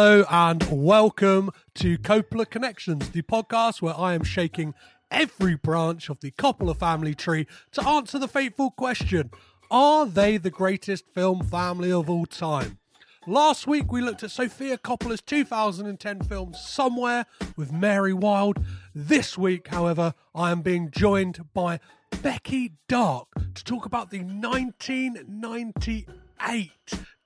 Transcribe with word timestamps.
Hello 0.00 0.22
and 0.30 0.62
welcome 0.70 1.50
to 1.74 1.98
Coppola 1.98 2.48
Connections, 2.48 3.10
the 3.10 3.22
podcast 3.22 3.82
where 3.82 3.98
I 3.98 4.14
am 4.14 4.22
shaking 4.22 4.74
every 5.10 5.56
branch 5.56 6.08
of 6.08 6.20
the 6.20 6.30
Coppola 6.30 6.76
family 6.76 7.16
tree 7.16 7.48
to 7.72 7.84
answer 7.84 8.16
the 8.16 8.28
fateful 8.28 8.70
question 8.70 9.32
Are 9.72 10.06
they 10.06 10.36
the 10.36 10.50
greatest 10.50 11.12
film 11.12 11.42
family 11.42 11.90
of 11.90 12.08
all 12.08 12.26
time? 12.26 12.78
Last 13.26 13.66
week 13.66 13.90
we 13.90 14.00
looked 14.00 14.22
at 14.22 14.30
Sofia 14.30 14.78
Coppola's 14.78 15.20
2010 15.20 16.22
film 16.22 16.54
Somewhere 16.54 17.26
with 17.56 17.72
Mary 17.72 18.12
Wild. 18.12 18.64
This 18.94 19.36
week, 19.36 19.66
however, 19.66 20.14
I 20.32 20.52
am 20.52 20.62
being 20.62 20.92
joined 20.92 21.40
by 21.52 21.80
Becky 22.22 22.74
Darke 22.86 23.34
to 23.52 23.64
talk 23.64 23.84
about 23.84 24.10
the 24.10 24.20
1998 24.20 26.70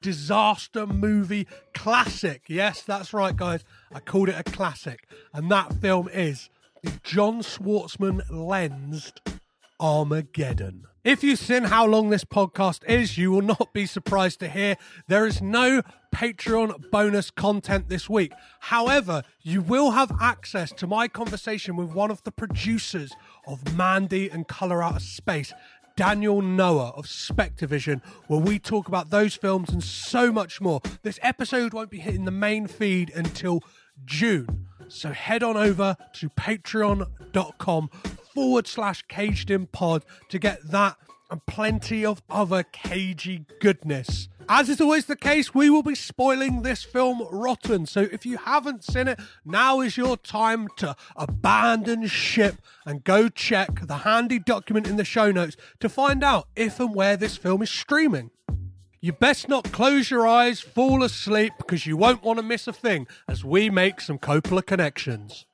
disaster 0.03 0.87
movie 0.87 1.47
classic. 1.73 2.43
Yes, 2.49 2.83
that's 2.83 3.15
right, 3.15 3.35
guys. 3.35 3.65
I 3.93 4.01
called 4.01 4.29
it 4.29 4.35
a 4.39 4.45
classic. 4.45 5.09
And 5.33 5.51
that 5.51 5.73
film 5.81 6.09
is 6.13 6.51
the 6.83 6.93
John 7.03 7.41
Schwartzman 7.41 8.21
lensed 8.31 9.21
Armageddon. 9.81 10.85
If 11.05 11.25
you've 11.25 11.41
seen 11.41 11.65
how 11.65 11.87
long 11.87 12.11
this 12.11 12.25
podcast 12.25 12.85
is, 12.89 13.19
you 13.19 13.33
will 13.33 13.43
not 13.43 13.73
be 13.73 13.87
surprised 13.87 14.39
to 14.41 14.49
hear 14.49 14.77
there 15.09 15.27
is 15.27 15.43
no 15.43 15.83
Patreon 16.15 16.91
bonus 16.93 17.31
content 17.33 17.89
this 17.89 18.09
week. 18.09 18.33
However, 18.61 19.25
you 19.41 19.63
will 19.63 19.93
have 19.93 20.13
access 20.21 20.71
to 20.73 20.87
my 20.87 21.09
conversation 21.09 21.75
with 21.75 21.93
one 21.93 22.13
of 22.13 22.23
the 22.23 22.31
producers 22.31 23.13
of 23.49 23.77
Mandy 23.77 24.29
and 24.29 24.47
Color 24.47 24.81
Out 24.81 24.97
of 24.97 25.03
Space, 25.03 25.53
Daniel 25.97 26.43
Noah 26.43 26.91
of 26.97 27.07
Spectavision, 27.07 28.03
where 28.27 28.41
we 28.41 28.59
talk 28.59 28.89
about 28.89 29.11
those 29.11 29.35
films 29.35 29.71
and 29.71 29.83
so 29.83 30.33
much 30.33 30.61
more. 30.61 30.81
This 31.03 31.19
episode 31.23 31.73
won't 31.73 31.91
be 31.91 31.99
hitting 31.99 32.25
the 32.25 32.31
main 32.31 32.67
feed 32.67 33.11
until 33.11 33.63
June. 34.05 34.69
So 34.89 35.11
head 35.13 35.43
on 35.43 35.57
over 35.57 35.97
to 36.15 36.29
patreon.com 36.31 37.89
forward 38.35 38.67
slash 38.67 39.03
caged 39.09 39.51
in 39.51 39.67
pod 39.67 40.05
to 40.29 40.39
get 40.39 40.59
that 40.71 40.97
and 41.31 41.45
plenty 41.47 42.05
of 42.05 42.23
other 42.29 42.63
cagey 42.63 43.47
goodness. 43.61 44.29
As 44.49 44.69
is 44.69 44.81
always 44.81 45.07
the 45.07 45.17
case, 45.17 45.55
we 45.55 45.71
will 45.71 45.83
be 45.83 45.95
spoiling 45.95 46.63
this 46.63 46.83
film 46.83 47.27
rotten. 47.31 47.87
So 47.87 48.09
if 48.13 48.27
you 48.27 48.39
haven't 48.39 48.85
seen 48.85 49.09
it, 49.09 49.19
now 49.45 49.81
is 49.81 49.97
your 49.97 50.17
time 50.17 50.69
to 50.77 50.97
abandon 51.17 52.07
ship 52.07 52.57
and 52.85 53.05
go 53.05 53.29
check 53.29 53.87
the 53.87 53.99
handy 53.99 54.39
document 54.39 54.89
in 54.89 54.97
the 54.97 55.05
show 55.05 55.31
notes 55.31 55.57
to 55.81 55.89
find 55.89 56.23
out 56.25 56.49
if 56.57 56.81
and 56.81 56.95
where 56.95 57.17
this 57.17 57.37
film 57.37 57.63
is 57.63 57.71
streaming. 57.71 58.31
You 59.01 59.13
best 59.13 59.49
not 59.49 59.73
close 59.73 60.11
your 60.11 60.27
eyes, 60.27 60.61
fall 60.61 61.03
asleep, 61.03 61.55
because 61.59 61.87
you 61.87 61.97
won't 61.97 62.23
want 62.23 62.39
to 62.39 62.45
miss 62.45 62.69
a 62.69 62.73
thing 62.73 63.09
as 63.27 63.45
we 63.45 63.69
make 63.69 64.01
some 64.01 64.19
Coppola 64.19 64.65
connections. 64.65 65.47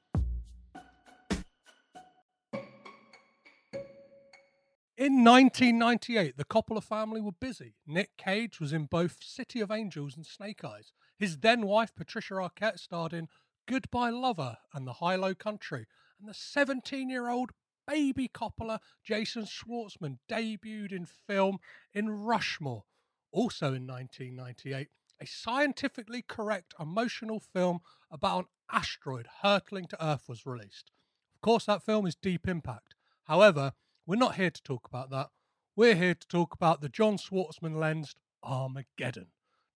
In 4.98 5.22
1998, 5.22 6.36
the 6.36 6.44
Coppola 6.44 6.82
family 6.82 7.20
were 7.20 7.30
busy. 7.30 7.76
Nick 7.86 8.16
Cage 8.16 8.58
was 8.58 8.72
in 8.72 8.86
both 8.86 9.22
City 9.22 9.60
of 9.60 9.70
Angels 9.70 10.16
and 10.16 10.26
Snake 10.26 10.64
Eyes. 10.64 10.90
His 11.16 11.38
then 11.38 11.68
wife, 11.68 11.94
Patricia 11.94 12.34
Arquette, 12.34 12.80
starred 12.80 13.12
in 13.12 13.28
Goodbye 13.68 14.10
Lover 14.10 14.56
and 14.74 14.88
The 14.88 14.94
Hi-Lo 14.94 15.36
Country. 15.36 15.86
And 16.18 16.28
the 16.28 16.34
17 16.34 17.08
year 17.08 17.28
old 17.28 17.52
baby 17.86 18.26
Coppola, 18.26 18.80
Jason 19.04 19.44
Schwartzman, 19.44 20.18
debuted 20.28 20.90
in 20.90 21.06
film 21.06 21.58
in 21.94 22.10
Rushmore. 22.10 22.82
Also 23.30 23.66
in 23.74 23.86
1998, 23.86 24.88
a 25.20 25.26
scientifically 25.26 26.24
correct 26.26 26.74
emotional 26.80 27.38
film 27.38 27.78
about 28.10 28.38
an 28.38 28.46
asteroid 28.72 29.28
hurtling 29.42 29.86
to 29.86 30.04
Earth 30.04 30.24
was 30.28 30.44
released. 30.44 30.90
Of 31.36 31.40
course, 31.40 31.66
that 31.66 31.84
film 31.84 32.04
is 32.04 32.16
Deep 32.16 32.48
Impact. 32.48 32.96
However, 33.28 33.74
we're 34.08 34.16
not 34.16 34.36
here 34.36 34.50
to 34.50 34.62
talk 34.62 34.88
about 34.88 35.10
that. 35.10 35.28
We're 35.76 35.94
here 35.94 36.14
to 36.14 36.28
talk 36.28 36.54
about 36.54 36.80
the 36.80 36.88
John 36.88 37.18
Schwartzman 37.18 37.78
lensed 37.78 38.16
Armageddon. 38.42 39.26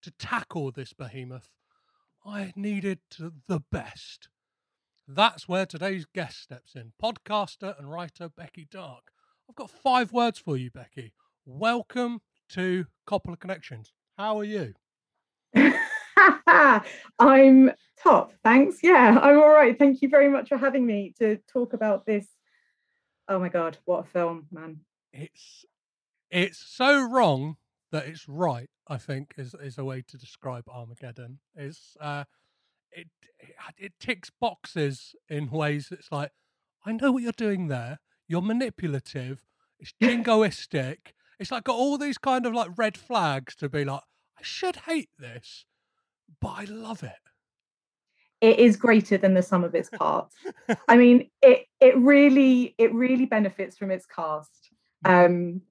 To 0.01 0.11
tackle 0.17 0.71
this 0.71 0.91
behemoth, 0.91 1.49
I 2.25 2.51
needed 2.55 2.97
the 3.19 3.61
best. 3.71 4.29
That's 5.07 5.47
where 5.47 5.67
today's 5.67 6.05
guest 6.15 6.41
steps 6.41 6.73
in 6.75 6.93
podcaster 7.01 7.77
and 7.77 7.91
writer 7.91 8.27
Becky 8.27 8.67
Darke. 8.71 9.11
I've 9.47 9.55
got 9.55 9.69
five 9.69 10.11
words 10.11 10.39
for 10.39 10.57
you, 10.57 10.71
Becky. 10.71 11.13
Welcome 11.45 12.21
to 12.53 12.87
Coppola 13.07 13.39
Connections. 13.39 13.93
How 14.17 14.39
are 14.39 14.43
you? 14.43 14.73
I'm 17.19 17.71
top, 18.01 18.33
thanks. 18.43 18.79
Yeah, 18.81 19.19
I'm 19.21 19.37
all 19.37 19.53
right. 19.53 19.77
Thank 19.77 20.01
you 20.01 20.09
very 20.09 20.27
much 20.27 20.49
for 20.49 20.57
having 20.57 20.87
me 20.87 21.13
to 21.19 21.37
talk 21.47 21.73
about 21.73 22.07
this 22.07 22.25
oh 23.27 23.39
my 23.39 23.49
god, 23.49 23.77
what 23.85 24.05
a 24.05 24.09
film, 24.09 24.47
man! 24.51 24.81
It's 25.11 25.65
it's 26.29 26.57
so 26.57 27.01
wrong 27.01 27.57
that 27.91 28.07
it's 28.07 28.27
right. 28.27 28.69
I 28.87 28.97
think 28.97 29.35
is 29.37 29.55
is 29.61 29.77
a 29.77 29.85
way 29.85 30.03
to 30.07 30.17
describe 30.17 30.67
Armageddon. 30.67 31.39
It's 31.55 31.95
uh, 31.99 32.25
it 32.91 33.07
it 33.77 33.93
ticks 33.99 34.29
boxes 34.29 35.15
in 35.29 35.49
ways. 35.49 35.89
It's 35.91 36.11
like 36.11 36.31
I 36.85 36.91
know 36.91 37.11
what 37.11 37.23
you're 37.23 37.31
doing 37.31 37.67
there. 37.67 37.99
You're 38.27 38.41
manipulative. 38.41 39.45
It's 39.79 39.93
jingoistic. 40.01 41.13
it's 41.39 41.51
like 41.51 41.63
got 41.65 41.75
all 41.75 41.97
these 41.97 42.17
kind 42.17 42.45
of 42.45 42.53
like 42.53 42.71
red 42.77 42.97
flags 42.97 43.55
to 43.55 43.69
be 43.69 43.85
like 43.85 44.01
I 44.37 44.41
should 44.41 44.77
hate 44.87 45.09
this, 45.17 45.65
but 46.41 46.49
I 46.49 46.63
love 46.65 47.03
it 47.03 47.22
it 48.43 48.59
is 48.59 48.75
greater 48.75 49.17
than 49.17 49.33
the 49.33 49.41
sum 49.41 49.63
of 49.63 49.73
its 49.73 49.89
parts. 49.89 50.35
I 50.89 50.97
mean, 50.97 51.29
it 51.41 51.65
it 51.79 51.97
really 51.97 52.75
it 52.77 52.93
really 52.93 53.25
benefits 53.25 53.77
from 53.77 53.89
its 53.89 54.05
cast. 54.05 54.69
Mm. 55.05 55.25
Um, 55.25 55.61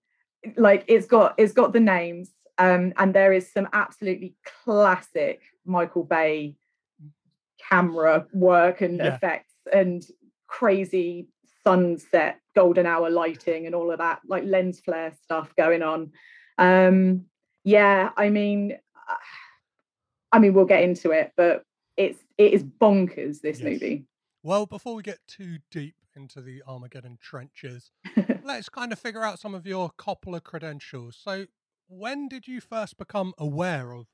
like 0.56 0.84
it's 0.88 1.06
got 1.06 1.34
it's 1.36 1.52
got 1.52 1.74
the 1.74 1.80
names, 1.80 2.30
um, 2.56 2.94
and 2.96 3.14
there 3.14 3.34
is 3.34 3.52
some 3.52 3.68
absolutely 3.74 4.34
classic 4.64 5.42
Michael 5.66 6.04
Bay 6.04 6.56
camera 7.68 8.26
work 8.32 8.80
and 8.80 8.96
yeah. 8.96 9.14
effects 9.14 9.52
and 9.70 10.02
crazy 10.46 11.28
sunset 11.62 12.40
golden 12.56 12.86
hour 12.86 13.10
lighting 13.10 13.66
and 13.66 13.74
all 13.74 13.92
of 13.92 13.98
that 13.98 14.18
like 14.26 14.42
lens 14.44 14.80
flare 14.80 15.12
stuff 15.22 15.54
going 15.56 15.80
on 15.80 16.10
um 16.58 17.24
yeah 17.62 18.10
i 18.16 18.28
mean 18.28 18.76
i 20.32 20.40
mean 20.40 20.52
we'll 20.52 20.64
get 20.64 20.82
into 20.82 21.12
it 21.12 21.32
but 21.36 21.62
it's 21.96 22.18
it 22.38 22.52
is 22.52 22.64
bonkers 22.64 23.40
this 23.40 23.60
yes. 23.60 23.62
movie. 23.62 24.04
Well 24.42 24.66
before 24.66 24.94
we 24.94 25.02
get 25.02 25.18
too 25.26 25.58
deep 25.70 25.94
into 26.14 26.40
the 26.40 26.62
armageddon 26.66 27.18
trenches 27.20 27.90
let's 28.44 28.68
kind 28.68 28.92
of 28.92 28.98
figure 28.98 29.24
out 29.24 29.38
some 29.38 29.54
of 29.54 29.66
your 29.66 29.90
coppola 29.98 30.42
credentials. 30.42 31.18
So 31.22 31.46
when 31.88 32.28
did 32.28 32.48
you 32.48 32.60
first 32.60 32.96
become 32.96 33.34
aware 33.38 33.92
of 33.92 34.06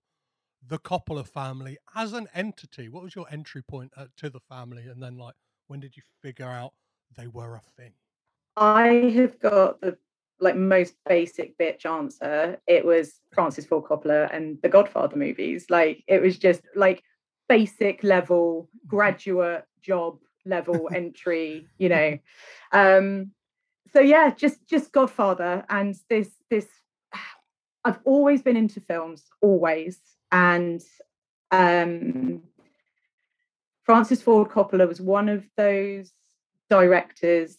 the 0.66 0.78
coppola 0.78 1.26
family 1.26 1.78
as 1.94 2.12
an 2.12 2.28
entity? 2.34 2.88
What 2.88 3.02
was 3.02 3.14
your 3.14 3.26
entry 3.30 3.62
point 3.62 3.92
at, 3.96 4.16
to 4.18 4.30
the 4.30 4.40
family? 4.40 4.86
And 4.86 5.02
then 5.02 5.16
like 5.16 5.34
when 5.66 5.80
did 5.80 5.96
you 5.96 6.02
figure 6.22 6.46
out 6.46 6.72
they 7.16 7.26
were 7.26 7.54
a 7.54 7.62
thing? 7.76 7.92
I 8.56 9.12
have 9.14 9.38
got 9.38 9.80
the 9.80 9.96
like 10.40 10.56
most 10.56 10.94
basic 11.08 11.56
bitch 11.58 11.84
answer. 11.86 12.58
It 12.66 12.84
was 12.84 13.20
francis 13.32 13.66
ford 13.66 13.84
coppola 13.84 14.34
and 14.34 14.58
the 14.62 14.68
godfather 14.68 15.16
movies. 15.16 15.66
Like 15.68 16.02
it 16.06 16.20
was 16.20 16.38
just 16.38 16.62
like 16.74 17.02
basic 17.48 18.02
level 18.02 18.68
graduate 18.86 19.64
job 19.82 20.18
level 20.44 20.88
entry 20.94 21.66
you 21.78 21.88
know. 21.88 22.18
Um 22.72 23.32
so 23.92 24.00
yeah 24.00 24.30
just 24.30 24.66
just 24.68 24.92
godfather 24.92 25.64
and 25.68 25.96
this 26.08 26.30
this 26.50 26.66
i've 27.84 28.00
always 28.04 28.42
been 28.42 28.56
into 28.56 28.80
films 28.80 29.24
always. 29.40 29.98
And 30.30 30.82
um 31.50 32.42
francis 33.84 34.20
ford 34.20 34.50
coppola 34.50 34.86
was 34.86 35.00
one 35.00 35.30
of 35.30 35.46
those 35.56 36.12
directors 36.68 37.56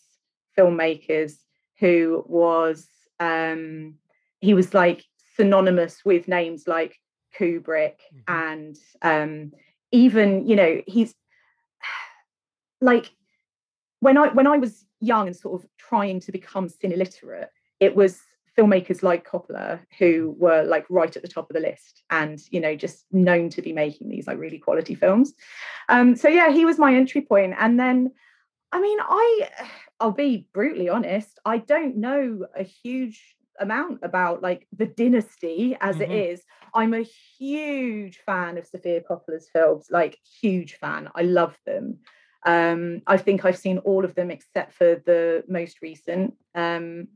filmmakers 0.56 1.38
who 1.80 2.24
was 2.28 2.88
um 3.20 3.96
he 4.40 4.54
was 4.54 4.74
like 4.74 5.04
synonymous 5.36 6.04
with 6.06 6.28
names 6.28 6.68
like 6.68 6.98
kubrick 7.38 7.96
mm-hmm. 8.14 8.20
and 8.28 8.78
um 9.02 9.52
even 9.92 10.48
you 10.48 10.56
know 10.56 10.82
he's 10.88 11.14
like 12.82 13.12
when 14.00 14.18
i 14.18 14.28
when 14.30 14.48
i 14.48 14.58
was 14.58 14.86
young 15.00 15.28
and 15.28 15.36
sort 15.36 15.62
of 15.62 15.70
trying 15.78 16.20
to 16.20 16.32
become 16.32 16.68
cine 16.68 16.96
literate 16.98 17.50
it 17.80 17.96
was 17.96 18.20
filmmakers 18.58 19.04
like 19.04 19.30
coppola 19.30 19.80
who 19.98 20.36
were 20.38 20.64
like 20.64 20.86
right 20.90 21.16
at 21.16 21.22
the 21.22 21.28
top 21.28 21.50
of 21.50 21.54
the 21.54 21.62
list 21.62 22.04
and 22.10 22.42
you 22.52 22.60
know 22.60 22.76
just 22.76 23.06
known 23.12 23.50
to 23.50 23.62
be 23.62 23.72
making 23.72 24.10
these 24.10 24.28
like 24.28 24.38
really 24.38 24.58
quality 24.58 24.96
films 24.96 25.34
um 25.88 26.16
so 26.16 26.28
yeah 26.28 26.50
he 26.52 26.66
was 26.66 26.78
my 26.78 26.94
entry 26.94 27.22
point 27.22 27.54
and 27.58 27.80
then 27.80 28.12
i 28.72 28.82
mean 28.82 29.00
i 29.02 29.50
i'll 30.02 30.12
be 30.12 30.48
brutally 30.54 30.90
honest 30.90 31.40
i 31.46 31.58
don't 31.58 31.96
know 31.96 32.46
a 32.56 32.64
huge 32.64 33.36
amount 33.60 34.00
about 34.04 34.42
like 34.42 34.68
the 34.76 34.86
dynasty 34.86 35.78
as 35.82 35.98
Mhm. 35.98 36.02
it 36.02 36.12
is. 36.12 36.42
I'm 36.74 36.94
a 36.94 37.08
huge 37.38 38.18
fan 38.26 38.58
of 38.58 38.68
Sofia 38.68 39.02
Coppola's 39.02 39.50
films, 39.52 39.88
like 39.90 40.18
huge 40.42 40.76
fan. 40.76 41.10
I 41.16 41.24
love 41.24 41.58
them. 41.66 42.00
Um, 42.46 43.02
I 43.06 43.18
think 43.18 43.44
I've 43.44 43.58
seen 43.58 43.80
all 43.80 44.06
of 44.06 44.16
them 44.16 44.32
except 44.32 44.74
for 44.74 45.02
the 45.06 45.44
most 45.48 45.82
recent 45.82 46.36
um, 46.56 47.08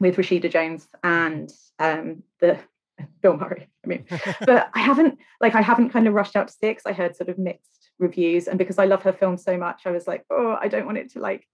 with 0.00 0.16
Rashida 0.16 0.50
Jones 0.50 0.88
and 1.04 1.50
um, 1.78 2.22
the 2.40 2.58
Bill 3.22 3.36
Murray. 3.36 3.68
I 3.84 3.86
mean, 3.86 4.06
but 4.46 4.70
I 4.74 4.80
haven't 4.80 5.18
like 5.40 5.54
I 5.54 5.62
haven't 5.62 5.90
kind 5.90 6.08
of 6.08 6.14
rushed 6.14 6.36
out 6.36 6.48
to 6.48 6.54
six. 6.54 6.84
I 6.86 6.92
heard 6.92 7.16
sort 7.16 7.28
of 7.28 7.38
mixed 7.38 7.90
reviews, 7.98 8.48
and 8.48 8.58
because 8.58 8.78
I 8.78 8.86
love 8.86 9.02
her 9.02 9.12
film 9.12 9.36
so 9.36 9.56
much, 9.56 9.82
I 9.86 9.90
was 9.90 10.06
like, 10.06 10.24
oh, 10.30 10.56
I 10.60 10.68
don't 10.68 10.86
want 10.86 10.98
it 10.98 11.12
to 11.12 11.20
like 11.20 11.46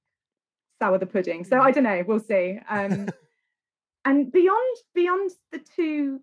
sour 0.80 0.98
the 0.98 1.06
pudding. 1.06 1.44
So 1.44 1.60
I 1.60 1.70
don't 1.70 1.84
know. 1.84 2.02
We'll 2.06 2.20
see. 2.20 2.58
Um, 2.68 3.08
and 4.04 4.30
beyond 4.32 4.76
beyond 4.94 5.30
the 5.52 5.58
two, 5.58 6.20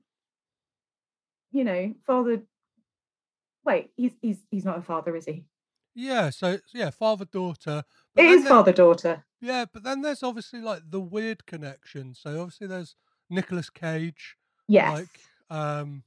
you 1.54 1.64
know, 1.64 1.94
father. 2.06 2.42
Wait, 3.66 3.92
he's 3.96 4.12
he's 4.22 4.40
he's 4.52 4.66
not 4.66 4.78
a 4.78 4.82
father, 4.82 5.16
is 5.16 5.26
he? 5.26 5.46
yeah, 5.96 6.30
so 6.32 6.58
yeah, 6.74 6.90
father 6.90 7.26
daughter. 7.26 7.84
It 8.18 8.26
is 8.26 8.48
father 8.48 8.74
daughter. 8.74 9.24
Yeah, 9.40 9.66
but 9.72 9.84
then 9.84 10.02
there's 10.02 10.24
obviously 10.24 10.60
like 10.62 10.82
the 10.90 11.00
weird 11.00 11.46
connection. 11.46 12.14
So 12.14 12.42
obviously 12.42 12.68
there's 12.68 12.96
Nicolas 13.30 13.70
Cage, 13.70 14.36
Yes. 14.68 14.92
like 14.92 15.08
um 15.58 16.04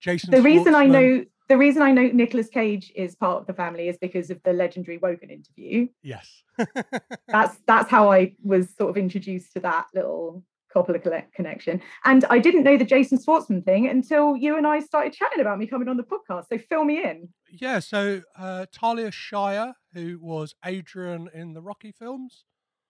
Jason. 0.00 0.30
the 0.30 0.42
reason 0.42 0.74
I 0.74 0.86
know 0.86 1.24
the 1.48 1.56
reason 1.58 1.82
I 1.82 1.92
know 1.92 2.08
Nicolas 2.08 2.48
Cage 2.48 2.92
is 2.96 3.14
part 3.14 3.40
of 3.40 3.46
the 3.46 3.54
family 3.54 3.88
is 3.88 3.98
because 3.98 4.30
of 4.30 4.40
the 4.42 4.52
legendary 4.52 4.98
Wogan 4.98 5.30
interview. 5.30 5.88
Yes. 6.02 6.42
That's 7.28 7.56
that's 7.66 7.90
how 7.90 8.10
I 8.10 8.34
was 8.42 8.68
sort 8.76 8.90
of 8.90 8.96
introduced 8.96 9.52
to 9.54 9.60
that 9.60 9.86
little 9.94 10.42
Coppola 10.76 11.24
connection. 11.34 11.80
And 12.04 12.24
I 12.28 12.38
didn't 12.38 12.64
know 12.64 12.76
the 12.76 12.84
Jason 12.84 13.18
Schwartzman 13.18 13.64
thing 13.64 13.88
until 13.88 14.36
you 14.36 14.56
and 14.58 14.66
I 14.66 14.80
started 14.80 15.12
chatting 15.14 15.40
about 15.40 15.58
me 15.58 15.66
coming 15.66 15.88
on 15.88 15.96
the 15.96 16.02
podcast. 16.02 16.48
So 16.48 16.58
fill 16.58 16.84
me 16.84 17.02
in. 17.02 17.28
yeah, 17.50 17.78
so 17.78 18.20
uh 18.36 18.66
Talia 18.72 19.10
Shire, 19.10 19.74
who 19.94 20.18
was 20.20 20.54
Adrian 20.64 21.28
in 21.32 21.54
the 21.54 21.62
Rocky 21.62 21.92
films, 21.92 22.44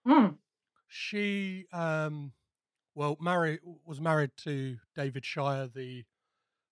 Mm. 0.06 0.36
she 0.88 1.66
um 1.72 2.32
well 2.94 3.16
married 3.20 3.60
was 3.84 4.00
married 4.00 4.30
to 4.38 4.78
David 4.94 5.24
Shire, 5.24 5.68
the 5.68 6.04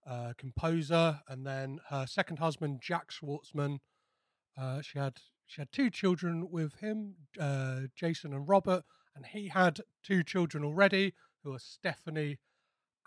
uh, 0.06 0.32
composer, 0.36 1.20
and 1.28 1.46
then 1.46 1.78
her 1.88 2.06
second 2.06 2.38
husband 2.38 2.80
Jack 2.82 3.10
Schwartzman. 3.10 3.78
Uh, 4.56 4.82
she 4.82 4.98
had 4.98 5.18
she 5.46 5.60
had 5.60 5.72
two 5.72 5.90
children 5.90 6.48
with 6.50 6.74
him, 6.76 7.14
uh, 7.40 7.80
Jason 7.96 8.32
and 8.32 8.48
Robert, 8.48 8.84
and 9.14 9.26
he 9.26 9.48
had 9.48 9.80
two 10.02 10.22
children 10.22 10.64
already, 10.64 11.14
who 11.42 11.54
are 11.54 11.58
Stephanie 11.58 12.38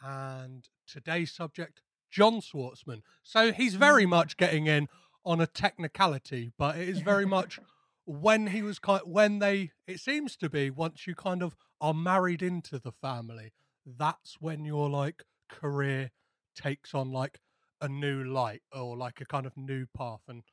and 0.02 0.68
today's 0.88 1.32
subject 1.32 1.82
John 2.12 2.42
Schwartzman. 2.42 3.02
So 3.24 3.52
he's 3.52 3.76
very 3.76 4.06
mm. 4.06 4.10
much 4.10 4.38
getting 4.38 4.68
in 4.68 4.88
on 5.26 5.42
a 5.42 5.48
technicality, 5.48 6.52
but 6.58 6.78
it 6.78 6.88
is 6.88 7.00
very 7.00 7.26
much 7.26 7.60
when 8.08 8.48
he 8.48 8.62
was 8.62 8.80
kind 8.80 9.02
when 9.04 9.40
they 9.40 9.72
it 9.86 10.00
seems 10.00 10.38
to 10.38 10.50
be 10.50 10.70
once 10.70 11.06
you 11.06 11.14
kind 11.14 11.44
of 11.44 11.58
are 11.82 11.94
married 11.94 12.42
into 12.42 12.80
the 12.80 12.92
family 12.92 13.52
that's 13.86 14.38
when 14.40 14.64
your 14.64 14.90
like 14.90 15.24
career 15.50 16.10
takes 16.56 16.96
on 16.96 17.12
like 17.12 17.42
a 17.82 17.90
new 17.90 18.24
light 18.24 18.62
or 18.74 18.96
like 18.96 19.20
a 19.20 19.26
kind 19.26 19.46
of 19.46 19.58
new 19.58 19.86
path 19.96 20.22
and 20.30 20.44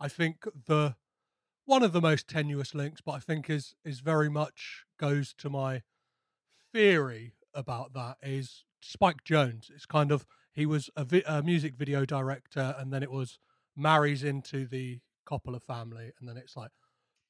i 0.00 0.08
think 0.08 0.42
the 0.66 0.96
one 1.66 1.82
of 1.82 1.92
the 1.92 2.00
most 2.00 2.28
tenuous 2.28 2.74
links 2.74 3.00
but 3.00 3.12
i 3.12 3.18
think 3.18 3.48
is 3.48 3.74
is 3.84 4.00
very 4.00 4.28
much 4.28 4.84
goes 4.98 5.32
to 5.34 5.48
my 5.48 5.82
theory 6.72 7.34
about 7.54 7.92
that 7.94 8.16
is 8.22 8.64
spike 8.80 9.24
jonze 9.24 9.70
it's 9.70 9.86
kind 9.86 10.10
of 10.12 10.26
he 10.52 10.66
was 10.66 10.90
a, 10.96 11.04
vi- 11.04 11.22
a 11.26 11.42
music 11.42 11.74
video 11.76 12.04
director 12.04 12.74
and 12.78 12.92
then 12.92 13.02
it 13.02 13.10
was 13.10 13.38
marries 13.76 14.22
into 14.22 14.66
the 14.66 15.00
coppola 15.28 15.60
family 15.62 16.12
and 16.20 16.28
then 16.28 16.36
it's 16.36 16.56
like 16.56 16.70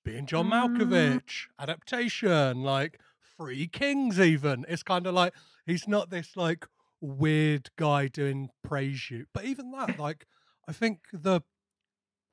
being 0.05 0.27
John 0.27 0.53
Ah. 0.53 0.69
Malkovich, 0.69 1.47
adaptation, 1.59 2.63
like 2.63 3.01
Three 3.39 3.67
Kings, 3.67 4.21
even. 4.21 4.67
It's 4.69 4.83
kind 4.83 5.07
of 5.07 5.15
like 5.15 5.33
he's 5.65 5.89
not 5.89 6.11
this 6.11 6.37
like 6.37 6.67
weird 7.01 7.71
guy 7.77 8.09
doing 8.09 8.51
praise 8.63 9.11
you. 9.11 9.25
But 9.33 9.47
even 9.47 9.71
that, 9.71 9.99
like, 9.99 10.27
I 10.69 10.73
think 10.73 10.99
the 11.11 11.41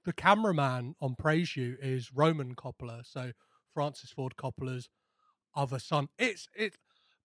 the 0.06 0.14
cameraman 0.14 0.96
on 1.02 1.16
Praise 1.16 1.56
You 1.56 1.78
is 1.82 2.12
Roman 2.14 2.56
Coppola, 2.56 3.06
so 3.06 3.32
Francis 3.74 4.12
Ford 4.12 4.34
Coppola's 4.38 4.90
other 5.56 5.80
son. 5.80 6.08
It's 6.18 6.48
it 6.56 6.78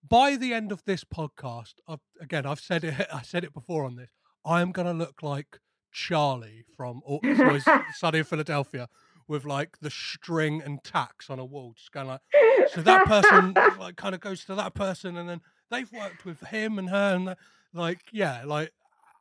by 0.07 0.35
the 0.35 0.53
end 0.53 0.71
of 0.71 0.83
this 0.85 1.03
podcast, 1.03 1.75
I've, 1.87 1.99
again, 2.21 2.45
I've 2.45 2.59
said 2.59 2.83
it 2.83 3.07
I 3.13 3.21
said 3.21 3.43
it 3.43 3.53
before 3.53 3.85
on 3.85 3.95
this. 3.95 4.11
I 4.45 4.61
am 4.61 4.71
gonna 4.71 4.93
look 4.93 5.23
like 5.23 5.59
Charlie 5.91 6.63
from 6.75 7.01
Always 7.05 7.65
Sunny 7.95 8.19
in 8.19 8.23
Philadelphia 8.23 8.87
with 9.27 9.45
like 9.45 9.77
the 9.81 9.89
string 9.89 10.61
and 10.63 10.83
tacks 10.83 11.29
on 11.29 11.39
a 11.39 11.45
wall, 11.45 11.73
just 11.75 11.91
kind 11.91 12.07
of 12.07 12.11
like 12.11 12.71
so 12.71 12.81
that 12.81 13.05
person 13.05 13.53
like 13.79 13.95
kind 13.95 14.15
of 14.15 14.21
goes 14.21 14.45
to 14.45 14.55
that 14.55 14.73
person 14.73 15.17
and 15.17 15.27
then 15.27 15.41
they've 15.69 15.91
worked 15.91 16.25
with 16.25 16.39
him 16.41 16.79
and 16.79 16.89
her 16.89 17.15
and 17.15 17.35
like 17.73 18.01
yeah 18.11 18.43
like 18.45 18.71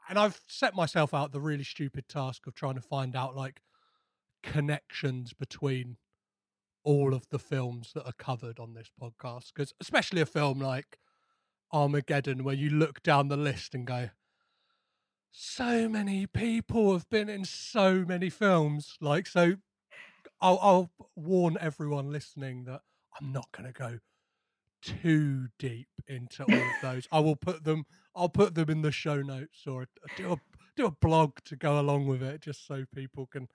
and 0.09 0.19
i've 0.19 0.41
set 0.47 0.75
myself 0.75 1.13
out 1.13 1.33
the 1.33 1.41
really 1.41 1.65
stupid 1.65 2.09
task 2.09 2.47
of 2.47 2.55
trying 2.55 2.75
to 2.75 2.81
find 2.81 3.15
out 3.17 3.37
like 3.37 3.61
connections 4.43 5.33
between 5.33 5.97
all 6.85 7.15
of 7.15 7.29
the 7.31 7.39
films 7.39 7.93
that 7.95 8.07
are 8.07 8.13
covered 8.13 8.61
on 8.61 8.75
this 8.75 8.91
podcast 9.01 9.53
because 9.55 9.75
especially 9.81 10.21
a 10.21 10.27
film 10.27 10.61
like 10.61 10.99
armageddon 11.73 12.45
where 12.45 12.55
you 12.55 12.71
look 12.71 13.03
down 13.03 13.29
the 13.29 13.37
list 13.37 13.75
and 13.75 13.87
go 13.87 14.11
so 15.39 15.87
many 15.87 16.27
people 16.27 16.95
have 16.95 17.11
been 17.11 17.29
in 17.29 17.45
so 17.45 18.07
many 18.07 18.31
films. 18.31 18.97
Like 19.03 19.27
so 19.27 19.57
I'll, 20.41 20.59
I'll 20.63 20.91
warn 21.15 21.59
everyone 21.61 22.11
listening 22.11 22.65
that 22.65 22.81
I'm 23.21 23.33
not 23.33 23.53
going 23.53 23.67
to 23.67 23.79
go 23.79 23.99
too 24.83 25.47
deep 25.59 25.89
into 26.07 26.45
all 26.45 26.55
of 26.55 26.83
those. 26.83 27.09
I 27.11 27.21
will 27.21 27.37
put 27.37 27.65
them. 27.65 27.85
I'll 28.15 28.29
put 28.29 28.55
them 28.55 28.71
in 28.71 28.83
the 28.83 28.93
show 28.93 29.21
notes 29.21 29.67
or 29.67 29.87
do 30.17 30.33
a 30.33 30.37
do 30.77 30.87
a 30.87 30.91
blog 30.91 31.33
to 31.47 31.57
go 31.57 31.81
along 31.81 32.07
with 32.07 32.23
it, 32.23 32.41
just 32.41 32.67
so 32.67 32.85
people 32.95 33.27
can. 33.27 33.49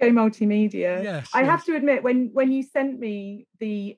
Go 0.00 0.10
multimedia. 0.10 1.02
Yes, 1.02 1.28
I 1.34 1.40
yes. 1.40 1.50
have 1.50 1.64
to 1.66 1.76
admit, 1.76 2.02
when 2.02 2.30
when 2.32 2.52
you 2.52 2.62
sent 2.62 2.98
me 2.98 3.46
the 3.58 3.96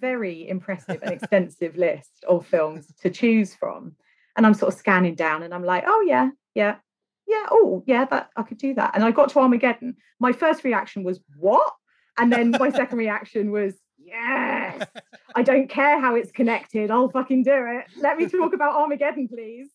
very 0.00 0.48
impressive 0.48 0.98
and 1.02 1.12
extensive 1.12 1.76
list 1.76 2.24
of 2.26 2.46
films 2.46 2.92
to 3.00 3.10
choose 3.10 3.54
from, 3.54 3.96
and 4.36 4.46
I'm 4.46 4.54
sort 4.54 4.72
of 4.72 4.78
scanning 4.78 5.14
down, 5.14 5.42
and 5.42 5.54
I'm 5.54 5.64
like, 5.64 5.84
oh 5.86 6.04
yeah, 6.06 6.30
yeah, 6.54 6.76
yeah, 7.26 7.46
oh 7.50 7.82
yeah, 7.86 8.06
that 8.06 8.30
I 8.36 8.42
could 8.42 8.58
do 8.58 8.74
that. 8.74 8.92
And 8.94 9.04
I 9.04 9.10
got 9.10 9.30
to 9.30 9.38
Armageddon. 9.40 9.96
My 10.20 10.32
first 10.32 10.64
reaction 10.64 11.04
was 11.04 11.20
what, 11.36 11.72
and 12.18 12.32
then 12.32 12.50
my 12.58 12.70
second 12.70 12.98
reaction 12.98 13.50
was 13.50 13.74
yes. 14.08 14.88
I 15.34 15.42
don't 15.42 15.68
care 15.68 16.00
how 16.00 16.14
it's 16.14 16.32
connected. 16.32 16.90
I'll 16.90 17.08
fucking 17.10 17.42
do 17.42 17.52
it. 17.54 17.86
Let 18.00 18.16
me 18.16 18.28
talk 18.28 18.54
about 18.54 18.76
Armageddon, 18.80 19.28
please. 19.28 19.70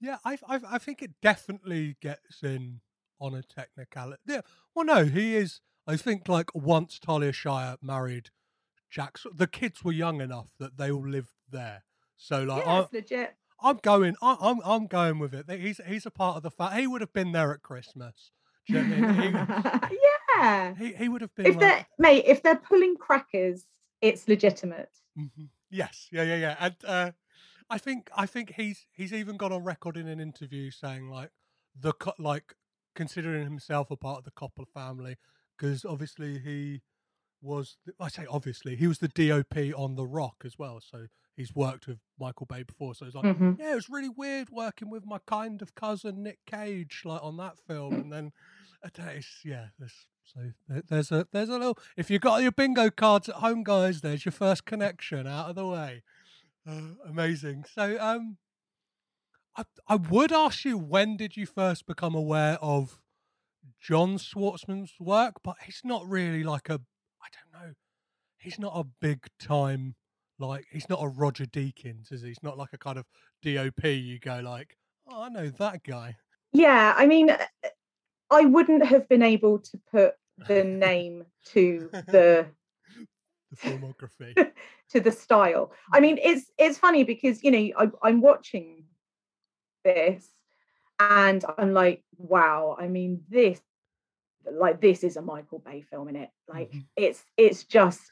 Yeah, 0.00 0.18
I, 0.24 0.38
I 0.48 0.60
I 0.72 0.78
think 0.78 1.02
it 1.02 1.12
definitely 1.22 1.96
gets 2.02 2.42
in 2.42 2.80
on 3.20 3.34
a 3.34 3.42
technicality. 3.42 4.20
Yeah, 4.26 4.42
well, 4.74 4.84
no, 4.84 5.04
he 5.04 5.36
is. 5.36 5.60
I 5.86 5.96
think 5.96 6.28
like 6.28 6.54
once 6.54 6.98
Talia 6.98 7.32
Shire 7.32 7.76
married 7.80 8.30
Jack, 8.90 9.18
the 9.34 9.46
kids 9.46 9.84
were 9.84 9.92
young 9.92 10.20
enough 10.20 10.48
that 10.58 10.76
they 10.76 10.90
all 10.90 11.08
lived 11.08 11.32
there. 11.50 11.84
So 12.16 12.42
like, 12.42 12.64
Yeah, 12.64 12.72
I, 12.72 12.86
legit. 12.92 13.34
I'm 13.62 13.78
going. 13.82 14.16
I, 14.20 14.36
I'm 14.40 14.58
I'm 14.64 14.86
going 14.86 15.18
with 15.18 15.34
it. 15.34 15.48
He's 15.50 15.80
he's 15.86 16.06
a 16.06 16.10
part 16.10 16.36
of 16.36 16.42
the 16.42 16.50
fact. 16.50 16.76
He 16.76 16.86
would 16.86 17.00
have 17.00 17.12
been 17.12 17.32
there 17.32 17.52
at 17.52 17.62
Christmas. 17.62 18.30
You 18.68 18.82
know 18.82 18.96
I 19.06 19.80
mean? 19.90 19.98
yeah. 20.38 20.74
He, 20.74 20.92
he 20.94 21.08
would 21.08 21.20
have 21.20 21.34
been. 21.34 21.46
If 21.46 21.54
like, 21.56 21.60
they're 21.60 21.86
mate, 21.98 22.24
if 22.26 22.42
they're 22.42 22.56
pulling 22.56 22.96
crackers, 22.96 23.64
it's 24.00 24.26
legitimate. 24.28 24.90
Mhm. 25.18 25.48
Yes, 25.70 26.08
yeah, 26.12 26.22
yeah, 26.22 26.36
yeah. 26.36 26.56
And 26.60 26.74
uh, 26.84 27.10
I 27.70 27.78
think 27.78 28.10
I 28.16 28.26
think 28.26 28.54
he's 28.56 28.86
he's 28.92 29.12
even 29.12 29.36
gone 29.36 29.52
on 29.52 29.64
record 29.64 29.96
in 29.96 30.08
an 30.08 30.20
interview 30.20 30.70
saying 30.70 31.08
like 31.08 31.30
the 31.78 31.92
co- 31.92 32.14
like 32.18 32.54
considering 32.94 33.44
himself 33.44 33.90
a 33.90 33.96
part 33.96 34.18
of 34.18 34.24
the 34.24 34.30
Coppola 34.30 34.66
family 34.72 35.16
because 35.56 35.84
obviously 35.84 36.38
he 36.38 36.82
was 37.42 37.76
the- 37.84 37.94
I 38.00 38.08
say 38.08 38.26
obviously 38.28 38.76
he 38.76 38.86
was 38.86 38.98
the 38.98 39.08
DOP 39.08 39.72
on 39.76 39.94
The 39.96 40.06
Rock 40.06 40.42
as 40.44 40.58
well, 40.58 40.80
so 40.80 41.06
he's 41.36 41.54
worked 41.54 41.86
with 41.86 41.98
Michael 42.18 42.46
Bay 42.46 42.62
before. 42.62 42.94
So 42.94 43.06
it's 43.06 43.14
like 43.14 43.24
Mhm. 43.24 43.58
yeah, 43.58 43.72
it 43.72 43.74
was 43.76 43.88
really 43.90 44.08
weird 44.10 44.50
working 44.50 44.88
with 44.90 45.04
my 45.06 45.18
kind 45.26 45.60
of 45.62 45.74
cousin 45.74 46.22
Nick 46.22 46.38
Cage, 46.46 47.02
like 47.04 47.22
on 47.22 47.36
that 47.38 47.58
film, 47.58 47.94
and 47.94 48.12
then 48.12 48.32
uh, 48.98 49.20
yeah, 49.44 49.66
there's 49.78 50.06
so 50.24 50.40
there's 50.88 51.12
a 51.12 51.26
there's 51.32 51.48
a 51.48 51.58
little. 51.58 51.78
If 51.96 52.10
you 52.10 52.18
got 52.18 52.42
your 52.42 52.52
bingo 52.52 52.90
cards 52.90 53.28
at 53.28 53.36
home, 53.36 53.62
guys, 53.62 54.00
there's 54.00 54.24
your 54.24 54.32
first 54.32 54.64
connection 54.64 55.26
out 55.26 55.50
of 55.50 55.56
the 55.56 55.66
way. 55.66 56.02
Uh, 56.68 56.94
amazing. 57.08 57.64
So 57.72 57.96
um, 58.00 58.38
I 59.56 59.64
I 59.88 59.96
would 59.96 60.32
ask 60.32 60.64
you 60.64 60.78
when 60.78 61.16
did 61.16 61.36
you 61.36 61.46
first 61.46 61.86
become 61.86 62.14
aware 62.14 62.58
of 62.60 62.98
John 63.80 64.18
Schwartzman's 64.18 64.94
work, 65.00 65.34
but 65.44 65.56
he's 65.64 65.82
not 65.84 66.06
really 66.08 66.42
like 66.42 66.68
a 66.68 66.80
I 67.22 67.28
don't 67.32 67.52
know. 67.68 67.74
He's 68.38 68.58
not 68.58 68.72
a 68.76 68.84
big 68.84 69.26
time 69.40 69.96
Like 70.38 70.66
he's 70.70 70.88
not 70.88 71.02
a 71.02 71.08
Roger 71.08 71.46
Deakins, 71.46 72.12
is 72.12 72.22
he? 72.22 72.28
He's 72.28 72.42
not 72.42 72.58
like 72.58 72.72
a 72.72 72.78
kind 72.78 72.98
of 72.98 73.06
DOP. 73.42 73.84
You 73.84 74.18
go 74.18 74.40
like, 74.40 74.76
oh, 75.08 75.22
I 75.24 75.28
know 75.28 75.48
that 75.50 75.82
guy. 75.84 76.16
Yeah, 76.52 76.94
I 76.96 77.06
mean, 77.06 77.30
uh, 77.30 77.38
I 78.30 78.42
wouldn't 78.44 78.84
have 78.86 79.08
been 79.08 79.22
able 79.22 79.58
to 79.60 79.80
put 79.90 80.14
the 80.48 80.64
name 80.64 81.24
to 81.52 81.88
the 82.08 82.46
The 83.50 83.56
filmography. 83.56 84.52
to 84.90 85.00
the 85.00 85.12
style. 85.12 85.72
I 85.92 86.00
mean, 86.00 86.18
it's 86.22 86.50
it's 86.58 86.78
funny 86.78 87.04
because 87.04 87.42
you 87.44 87.50
know 87.50 87.70
I, 87.78 87.90
I'm 88.02 88.20
watching 88.20 88.84
this 89.84 90.28
and 90.98 91.44
I'm 91.58 91.72
like, 91.72 92.02
wow. 92.18 92.76
I 92.78 92.88
mean, 92.88 93.22
this 93.28 93.60
like 94.50 94.80
this 94.80 95.02
is 95.04 95.16
a 95.16 95.22
Michael 95.22 95.58
Bay 95.58 95.82
film 95.82 96.08
in 96.08 96.16
it. 96.16 96.30
Like 96.48 96.70
Mhm. 96.72 96.84
it's 96.96 97.22
it's 97.36 97.64
just 97.64 98.10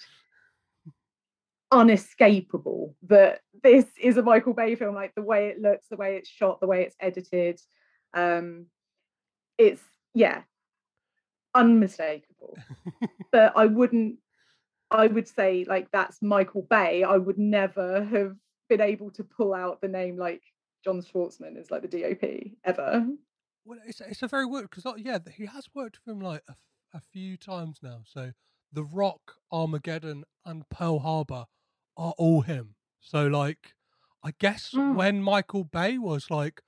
unescapable 1.72 2.94
that 3.08 3.40
this 3.62 3.86
is 4.00 4.16
a 4.16 4.22
Michael 4.22 4.54
Bay 4.54 4.74
film. 4.76 4.94
Like 4.94 5.14
the 5.14 5.22
way 5.22 5.48
it 5.48 5.60
looks, 5.60 5.86
the 5.88 5.96
way 5.96 6.16
it's 6.16 6.28
shot, 6.28 6.60
the 6.60 6.66
way 6.66 6.82
it's 6.82 6.96
edited. 7.00 7.60
Um, 8.12 8.66
it's 9.58 9.80
yeah, 10.14 10.42
unmistakable. 11.54 12.56
but 13.32 13.52
I 13.56 13.66
wouldn't. 13.66 14.16
I 14.90 15.06
would 15.06 15.26
say 15.26 15.64
like 15.68 15.90
that's 15.90 16.22
Michael 16.22 16.62
Bay. 16.68 17.02
I 17.02 17.16
would 17.16 17.38
never 17.38 18.04
have 18.04 18.36
been 18.68 18.80
able 18.80 19.10
to 19.12 19.24
pull 19.24 19.54
out 19.54 19.80
the 19.80 19.88
name 19.88 20.16
like 20.16 20.42
John 20.84 21.02
Schwartzman 21.02 21.58
is 21.58 21.70
like 21.70 21.82
the 21.82 21.88
DOP 21.88 22.52
ever. 22.64 23.06
Well, 23.64 23.78
it's 23.86 24.00
it's 24.00 24.22
a 24.22 24.28
very 24.28 24.46
weird 24.46 24.70
because 24.70 24.84
yeah, 24.98 25.18
he 25.36 25.46
has 25.46 25.66
worked 25.74 25.98
with 26.04 26.14
him 26.14 26.20
like 26.20 26.42
a 26.92 27.00
few 27.00 27.36
times 27.36 27.78
now. 27.82 28.02
So 28.04 28.32
The 28.72 28.84
Rock, 28.84 29.36
Armageddon, 29.50 30.24
and 30.44 30.68
Pearl 30.68 31.00
Harbor 31.00 31.46
are 31.96 32.14
all 32.18 32.42
him. 32.42 32.74
So 33.00 33.26
like, 33.26 33.74
I 34.22 34.32
guess 34.38 34.72
Mm. 34.72 34.94
when 34.94 35.22
Michael 35.22 35.64
Bay 35.64 35.98
was 35.98 36.30
like 36.30 36.60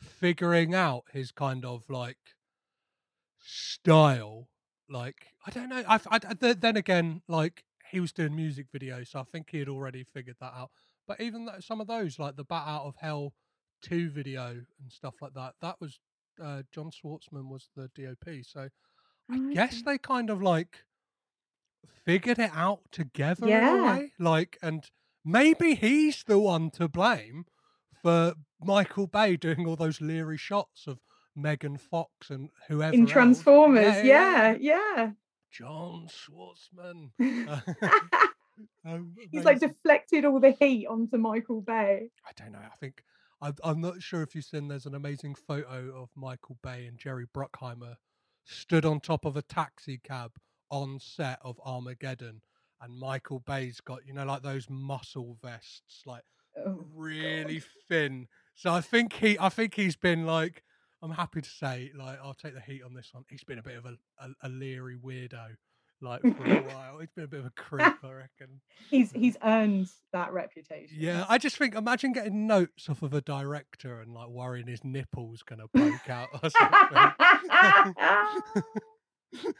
figuring 0.00 0.74
out 0.74 1.04
his 1.12 1.32
kind 1.32 1.64
of 1.64 1.82
like 1.88 2.18
style, 3.46 4.48
like 4.88 5.28
I 5.46 5.50
don't 5.50 5.68
know. 5.68 5.82
I, 5.88 6.00
I 6.10 6.18
th- 6.18 6.58
then 6.60 6.76
again, 6.76 7.22
like 7.28 7.64
he 7.90 8.00
was 8.00 8.12
doing 8.12 8.34
music 8.34 8.66
videos, 8.74 9.08
so 9.08 9.20
I 9.20 9.24
think 9.24 9.48
he 9.50 9.58
had 9.58 9.68
already 9.68 10.04
figured 10.04 10.36
that 10.40 10.52
out. 10.54 10.70
But 11.06 11.20
even 11.20 11.44
though 11.46 11.60
some 11.60 11.80
of 11.80 11.86
those, 11.86 12.18
like 12.18 12.36
the 12.36 12.44
Bat 12.44 12.64
Out 12.66 12.84
of 12.86 12.94
Hell 12.98 13.32
two 13.82 14.10
video 14.10 14.48
and 14.48 14.90
stuff 14.90 15.14
like 15.20 15.34
that, 15.34 15.54
that 15.62 15.76
was 15.80 16.00
uh, 16.42 16.62
John 16.72 16.90
Schwartzman 16.90 17.48
was 17.48 17.68
the 17.76 17.88
DOP. 17.94 18.44
So 18.44 18.68
I 19.30 19.36
Oh, 19.38 19.52
guess 19.52 19.82
they 19.82 19.98
kind 19.98 20.30
of 20.30 20.42
like 20.42 20.84
figured 22.04 22.38
it 22.38 22.50
out 22.54 22.80
together 22.92 23.46
Yeah. 23.48 24.06
Like, 24.18 24.58
and 24.62 24.84
maybe 25.24 25.74
he's 25.74 26.22
the 26.24 26.38
one 26.38 26.70
to 26.72 26.88
blame 26.88 27.46
for 28.02 28.34
Michael 28.60 29.06
Bay 29.06 29.36
doing 29.36 29.66
all 29.66 29.76
those 29.76 30.00
leery 30.00 30.36
shots 30.38 30.86
of 30.86 30.98
Megan 31.36 31.76
Fox 31.76 32.30
and 32.30 32.50
whoever 32.68 32.94
in. 32.94 33.06
Transformers. 33.06 34.04
Yeah, 34.04 34.56
yeah. 34.58 35.10
John 35.50 36.08
Schwartzman. 36.08 37.10
Um, 38.86 39.14
He's 39.30 39.44
like 39.44 39.60
deflected 39.60 40.24
all 40.24 40.40
the 40.40 40.52
heat 40.52 40.86
onto 40.86 41.18
Michael 41.18 41.60
Bay. 41.60 42.08
I 42.26 42.30
don't 42.36 42.52
know. 42.52 42.58
I 42.58 42.74
think 42.76 43.02
I'm, 43.42 43.54
I'm 43.62 43.80
not 43.80 44.00
sure 44.00 44.22
if 44.22 44.34
you've 44.34 44.44
seen. 44.44 44.68
There's 44.68 44.86
an 44.86 44.94
amazing 44.94 45.34
photo 45.34 45.92
of 45.94 46.08
Michael 46.16 46.56
Bay 46.62 46.86
and 46.86 46.96
Jerry 46.96 47.26
Bruckheimer 47.26 47.96
stood 48.44 48.84
on 48.86 49.00
top 49.00 49.24
of 49.24 49.36
a 49.36 49.42
taxi 49.42 50.00
cab 50.02 50.32
on 50.70 50.98
set 51.00 51.38
of 51.42 51.60
Armageddon, 51.64 52.40
and 52.80 52.98
Michael 52.98 53.40
Bay's 53.40 53.80
got 53.80 54.06
you 54.06 54.14
know 54.14 54.24
like 54.24 54.42
those 54.42 54.70
muscle 54.70 55.36
vests, 55.42 56.02
like 56.06 56.22
Oh, 56.64 56.86
really 56.94 57.62
thin. 57.88 58.28
So 58.54 58.72
I 58.72 58.80
think 58.80 59.12
he, 59.14 59.36
I 59.38 59.48
think 59.48 59.74
he's 59.74 59.96
been 59.96 60.24
like. 60.24 60.62
I'm 61.06 61.12
happy 61.12 61.40
to 61.40 61.48
say, 61.48 61.92
like, 61.96 62.18
I'll 62.20 62.34
take 62.34 62.54
the 62.54 62.60
heat 62.60 62.82
on 62.82 62.92
this 62.92 63.10
one. 63.12 63.24
He's 63.30 63.44
been 63.44 63.60
a 63.60 63.62
bit 63.62 63.76
of 63.76 63.86
a, 63.86 63.94
a, 64.18 64.28
a 64.42 64.48
leery 64.48 64.96
weirdo, 64.96 65.54
like 66.00 66.20
for 66.20 66.44
a 66.44 66.62
while. 66.74 66.98
He's 66.98 67.12
been 67.14 67.22
a 67.24 67.28
bit 67.28 67.38
of 67.38 67.46
a 67.46 67.50
creep, 67.50 67.94
I 68.02 68.12
reckon. 68.12 68.60
he's 68.90 69.12
he's 69.12 69.36
earned 69.44 69.88
that 70.12 70.32
reputation. 70.32 70.96
Yeah, 70.98 71.24
I 71.28 71.38
just 71.38 71.58
think 71.58 71.76
imagine 71.76 72.12
getting 72.12 72.48
notes 72.48 72.88
off 72.88 73.02
of 73.02 73.14
a 73.14 73.20
director 73.20 74.00
and 74.00 74.12
like 74.12 74.28
worrying 74.28 74.66
his 74.66 74.82
nipples 74.82 75.44
gonna 75.44 75.68
poke 75.68 76.10
out 76.10 76.28
or 76.42 76.50
something. 76.50 77.12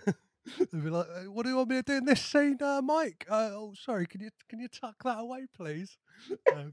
They'd 0.73 0.85
be 0.85 0.91
like, 0.91 1.07
"Uh, 1.09 1.31
"What 1.31 1.45
do 1.45 1.51
you 1.51 1.57
want 1.59 1.71
me 1.71 1.77
to 1.77 1.83
do 1.83 1.93
in 1.95 2.07
this 2.07 2.23
scene, 2.23 2.59
uh, 2.61 2.83
Mike? 2.83 3.25
Uh, 3.31 3.51
oh, 3.53 3.75
sorry, 3.81 4.07
can 4.07 4.21
you 4.21 4.31
can 4.49 4.59
you 4.59 4.67
tuck 4.67 4.97
that 5.05 5.19
away, 5.21 5.47
please?" 5.57 5.97
Um, 6.53 6.73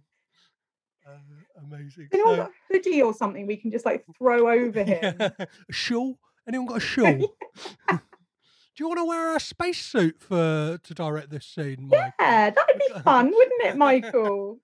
uh, 1.08 1.62
amazing. 1.66 2.10
Anyone 2.12 2.34
So- 2.36 2.38
got 2.44 2.50
a 2.50 2.54
hoodie 2.74 3.02
or 3.02 3.14
something 3.14 3.46
we 3.48 3.58
can 3.58 3.72
just 3.72 3.86
like 3.86 4.06
throw 4.18 4.50
over 4.52 4.84
him? 4.84 5.16
Yeah. 5.20 5.30
A 5.40 5.48
shawl? 5.74 6.18
Anyone 6.48 6.68
got 6.68 6.78
a 6.78 6.80
shawl? 6.86 7.12
do 7.18 8.00
you 8.80 8.88
want 8.88 9.00
to 9.00 9.06
wear 9.06 9.36
a 9.36 9.40
spacesuit 9.40 10.20
for 10.20 10.80
to 10.84 10.94
direct 10.94 11.30
this 11.30 11.46
scene, 11.46 11.88
Mike? 11.90 12.14
Yeah, 12.20 12.50
that'd 12.50 12.80
be 12.80 13.00
fun, 13.04 13.28
wouldn't 13.32 13.64
it, 13.64 13.78
Michael? 13.78 14.60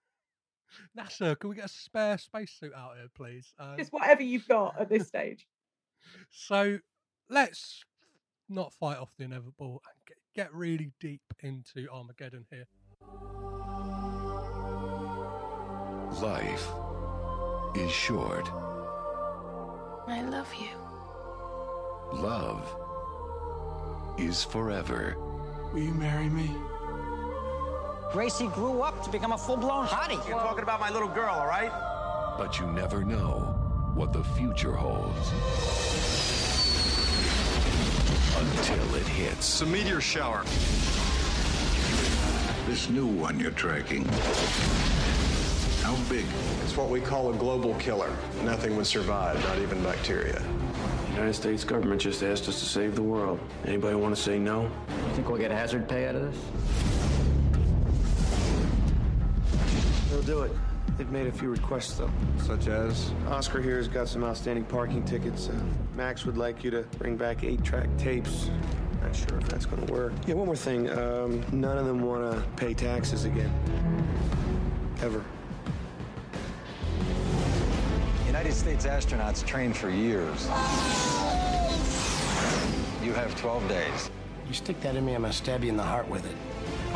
NASA, 0.97 1.37
can 1.39 1.49
we 1.49 1.55
get 1.55 1.65
a 1.65 1.69
spare 1.69 2.17
spacesuit 2.17 2.73
out 2.75 2.95
here, 2.97 3.07
please? 3.15 3.53
Um, 3.59 3.75
Just 3.77 3.91
whatever 3.93 4.21
you've 4.21 4.47
got 4.47 4.79
at 4.79 4.89
this 4.89 5.07
stage. 5.07 5.47
So 6.31 6.79
let's 7.29 7.83
not 8.47 8.73
fight 8.73 8.97
off 8.97 9.09
the 9.17 9.25
inevitable 9.25 9.81
and 9.85 9.95
get, 10.07 10.17
get 10.35 10.53
really 10.53 10.91
deep 10.99 11.21
into 11.41 11.87
Armageddon 11.91 12.45
here. 12.51 12.65
Life 16.21 16.67
is 17.75 17.89
short. 17.89 18.49
I 20.05 20.21
love 20.23 20.53
you. 20.53 20.67
Love 22.11 22.67
is 24.17 24.43
forever. 24.43 25.15
Will 25.71 25.79
you 25.79 25.93
marry 25.93 26.27
me? 26.27 26.51
Gracie 28.11 28.47
grew 28.47 28.81
up 28.81 29.01
to 29.05 29.09
become 29.09 29.31
a 29.31 29.37
full-blown 29.37 29.85
hottie. 29.85 30.27
You're 30.27 30.39
talking 30.39 30.63
about 30.63 30.81
my 30.81 30.89
little 30.89 31.07
girl, 31.07 31.33
all 31.33 31.47
right? 31.47 31.71
But 32.37 32.59
you 32.59 32.67
never 32.67 33.05
know 33.05 33.55
what 33.93 34.11
the 34.11 34.23
future 34.23 34.73
holds 34.73 35.31
until 38.35 38.95
it 38.95 39.07
hits. 39.07 39.37
It's 39.37 39.61
a 39.61 39.65
meteor 39.65 40.01
shower. 40.01 40.43
This 42.67 42.89
new 42.89 43.07
one 43.07 43.39
you're 43.39 43.51
tracking. 43.51 44.05
How 45.89 45.95
big? 46.07 46.25
It's 46.63 46.77
what 46.77 46.87
we 46.89 47.01
call 47.01 47.33
a 47.33 47.35
global 47.35 47.73
killer. 47.79 48.15
Nothing 48.43 48.77
would 48.77 48.85
survive, 48.85 49.43
not 49.45 49.57
even 49.57 49.81
bacteria. 49.81 50.39
The 51.07 51.13
United 51.13 51.33
States 51.33 51.63
government 51.63 51.99
just 51.99 52.21
asked 52.21 52.47
us 52.47 52.59
to 52.59 52.65
save 52.67 52.93
the 52.93 53.01
world. 53.01 53.39
Anybody 53.65 53.95
want 53.95 54.15
to 54.15 54.21
say 54.21 54.37
no? 54.37 54.65
You 55.07 55.13
think 55.15 55.27
we'll 55.27 55.39
get 55.39 55.49
hazard 55.49 55.89
pay 55.89 56.07
out 56.07 56.13
of 56.13 56.31
this? 56.31 56.39
They'll 60.11 60.21
do 60.21 60.43
it. 60.43 60.51
They've 60.99 61.09
made 61.09 61.25
a 61.25 61.31
few 61.31 61.49
requests, 61.49 61.95
though. 61.95 62.11
Such 62.37 62.67
as? 62.67 63.11
Oscar 63.27 63.59
here's 63.59 63.87
got 63.87 64.07
some 64.07 64.23
outstanding 64.23 64.65
parking 64.65 65.03
tickets. 65.05 65.49
Uh, 65.49 65.59
Max 65.95 66.23
would 66.23 66.37
like 66.37 66.63
you 66.63 66.69
to 66.69 66.83
bring 66.99 67.17
back 67.17 67.43
eight-track 67.43 67.89
tapes. 67.97 68.51
Not 69.01 69.15
sure 69.15 69.39
if 69.39 69.49
that's 69.49 69.65
going 69.65 69.87
to 69.87 69.91
work. 69.91 70.13
Yeah, 70.27 70.35
one 70.35 70.45
more 70.45 70.55
thing. 70.55 70.87
Um, 70.91 71.43
none 71.51 71.79
of 71.79 71.87
them 71.87 72.03
want 72.03 72.31
to 72.31 72.47
pay 72.63 72.75
taxes 72.75 73.25
again. 73.25 73.51
Ever. 75.01 75.25
United 78.39 78.55
States 78.55 78.85
astronauts 78.85 79.45
train 79.45 79.73
for 79.73 79.89
years. 79.89 80.45
You 83.03 83.11
have 83.11 83.35
12 83.37 83.67
days. 83.67 84.09
You 84.47 84.53
stick 84.53 84.79
that 84.79 84.95
in 84.95 85.05
me, 85.05 85.13
I'm 85.13 85.23
gonna 85.23 85.33
stab 85.33 85.61
you 85.61 85.69
in 85.69 85.75
the 85.75 85.83
heart 85.83 86.07
with 86.07 86.25
it. 86.25 86.37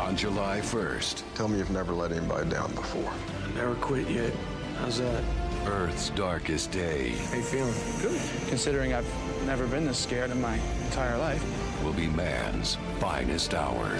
On 0.00 0.16
July 0.16 0.60
1st, 0.62 1.22
Tell 1.34 1.48
me 1.48 1.58
you've 1.58 1.70
never 1.70 1.92
let 1.92 2.12
anybody 2.12 2.48
down 2.48 2.74
before. 2.74 3.12
Never 3.54 3.74
quit 3.74 4.08
yet. 4.08 4.32
How's 4.78 5.00
that? 5.00 5.22
Earth's 5.66 6.08
darkest 6.10 6.70
day 6.72 7.10
How 7.10 7.36
you 7.36 7.42
feeling? 7.42 7.74
Good. 8.00 8.18
Considering 8.48 8.94
I've 8.94 9.44
never 9.44 9.66
been 9.66 9.84
this 9.84 9.98
scared 9.98 10.30
in 10.30 10.40
my 10.40 10.58
entire 10.86 11.18
life. 11.18 11.44
will 11.84 11.92
be 11.92 12.06
man's 12.06 12.78
finest 13.00 13.52
hour. 13.52 13.98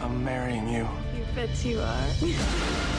I'm 0.00 0.24
marrying 0.24 0.66
you. 0.66 0.88
You 1.14 1.26
bet 1.34 1.62
you 1.62 1.78
are. 1.78 2.06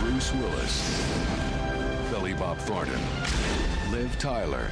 Bruce 0.00 0.32
Willis, 0.34 1.00
Billy 1.12 1.19
Bob 2.50 2.58
Thornton, 2.58 3.00
Liv 3.92 4.18
Tyler, 4.18 4.66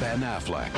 Ben 0.00 0.20
Affleck, 0.20 0.72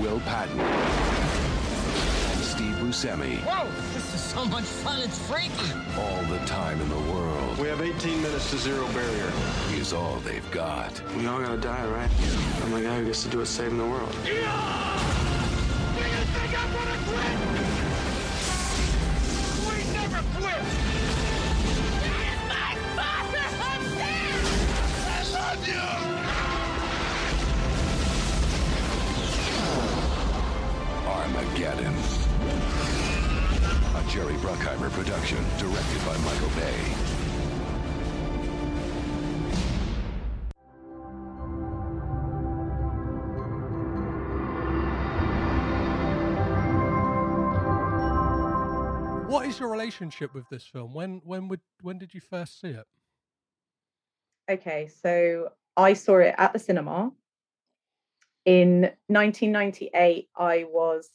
Will 0.00 0.18
Patton, 0.20 0.58
and 0.58 2.40
Steve 2.42 2.74
Buscemi. 2.76 3.36
Whoa! 3.40 3.68
This 3.92 4.14
is 4.14 4.20
so 4.22 4.46
much 4.46 4.64
fun, 4.64 5.02
it's 5.02 5.18
freaky. 5.28 5.50
All 5.98 6.22
the 6.22 6.38
time 6.46 6.80
in 6.80 6.88
the 6.88 7.12
world 7.12 7.58
We 7.58 7.68
have 7.68 7.82
18 7.82 8.22
minutes 8.22 8.50
to 8.52 8.56
zero 8.56 8.86
barrier. 8.94 9.30
is 9.74 9.92
all 9.92 10.20
they've 10.20 10.50
got. 10.50 10.98
We 11.14 11.26
all 11.26 11.42
gotta 11.42 11.58
die, 11.58 11.86
right? 11.86 12.10
I'm 12.62 12.72
the 12.72 12.80
guy 12.80 13.00
who 13.00 13.04
gets 13.04 13.24
to 13.24 13.28
do 13.28 13.42
it 13.42 13.46
saving 13.46 13.76
the 13.76 13.84
world. 13.84 14.16
Relationship 49.86 50.34
with 50.34 50.48
this 50.48 50.66
film? 50.66 50.92
When 50.92 51.20
when 51.24 51.48
would 51.48 51.60
when 51.80 51.98
did 51.98 52.12
you 52.12 52.20
first 52.20 52.60
see 52.60 52.70
it? 52.70 52.86
Okay, 54.50 54.88
so 55.02 55.50
I 55.76 55.92
saw 55.94 56.18
it 56.18 56.34
at 56.36 56.52
the 56.52 56.58
cinema. 56.58 57.12
In 58.44 58.90
1998, 59.08 60.28
I 60.36 60.66
was 60.68 61.08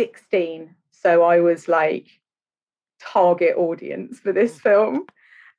16. 0.00 0.74
So 0.90 1.22
I 1.22 1.40
was 1.40 1.68
like 1.68 2.08
target 3.00 3.56
audience 3.56 4.18
for 4.18 4.32
this 4.32 4.58
film. 4.60 5.06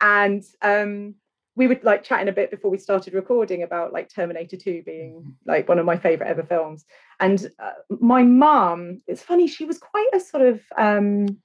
And 0.02 0.44
um, 0.62 1.16
we 1.56 1.68
were 1.68 1.80
like 1.84 2.04
chatting 2.04 2.28
a 2.28 2.34
bit 2.34 2.52
before 2.52 2.70
we 2.70 2.78
started 2.78 3.14
recording 3.14 3.64
about 3.64 3.94
like 3.94 4.10
Terminator 4.10 4.58
2 4.58 4.84
being 4.86 5.36
like 5.46 5.70
one 5.70 5.80
of 5.80 5.86
my 5.86 5.96
favorite 5.96 6.28
ever 6.28 6.44
films. 6.44 6.84
And 7.22 7.50
uh, 7.60 7.72
my 8.02 8.24
mom, 8.24 9.02
it's 9.08 9.22
funny, 9.22 9.48
she 9.48 9.64
was 9.64 9.78
quite 9.78 10.10
a 10.14 10.20
sort 10.20 10.44
of, 10.46 10.62
um, 10.78 11.38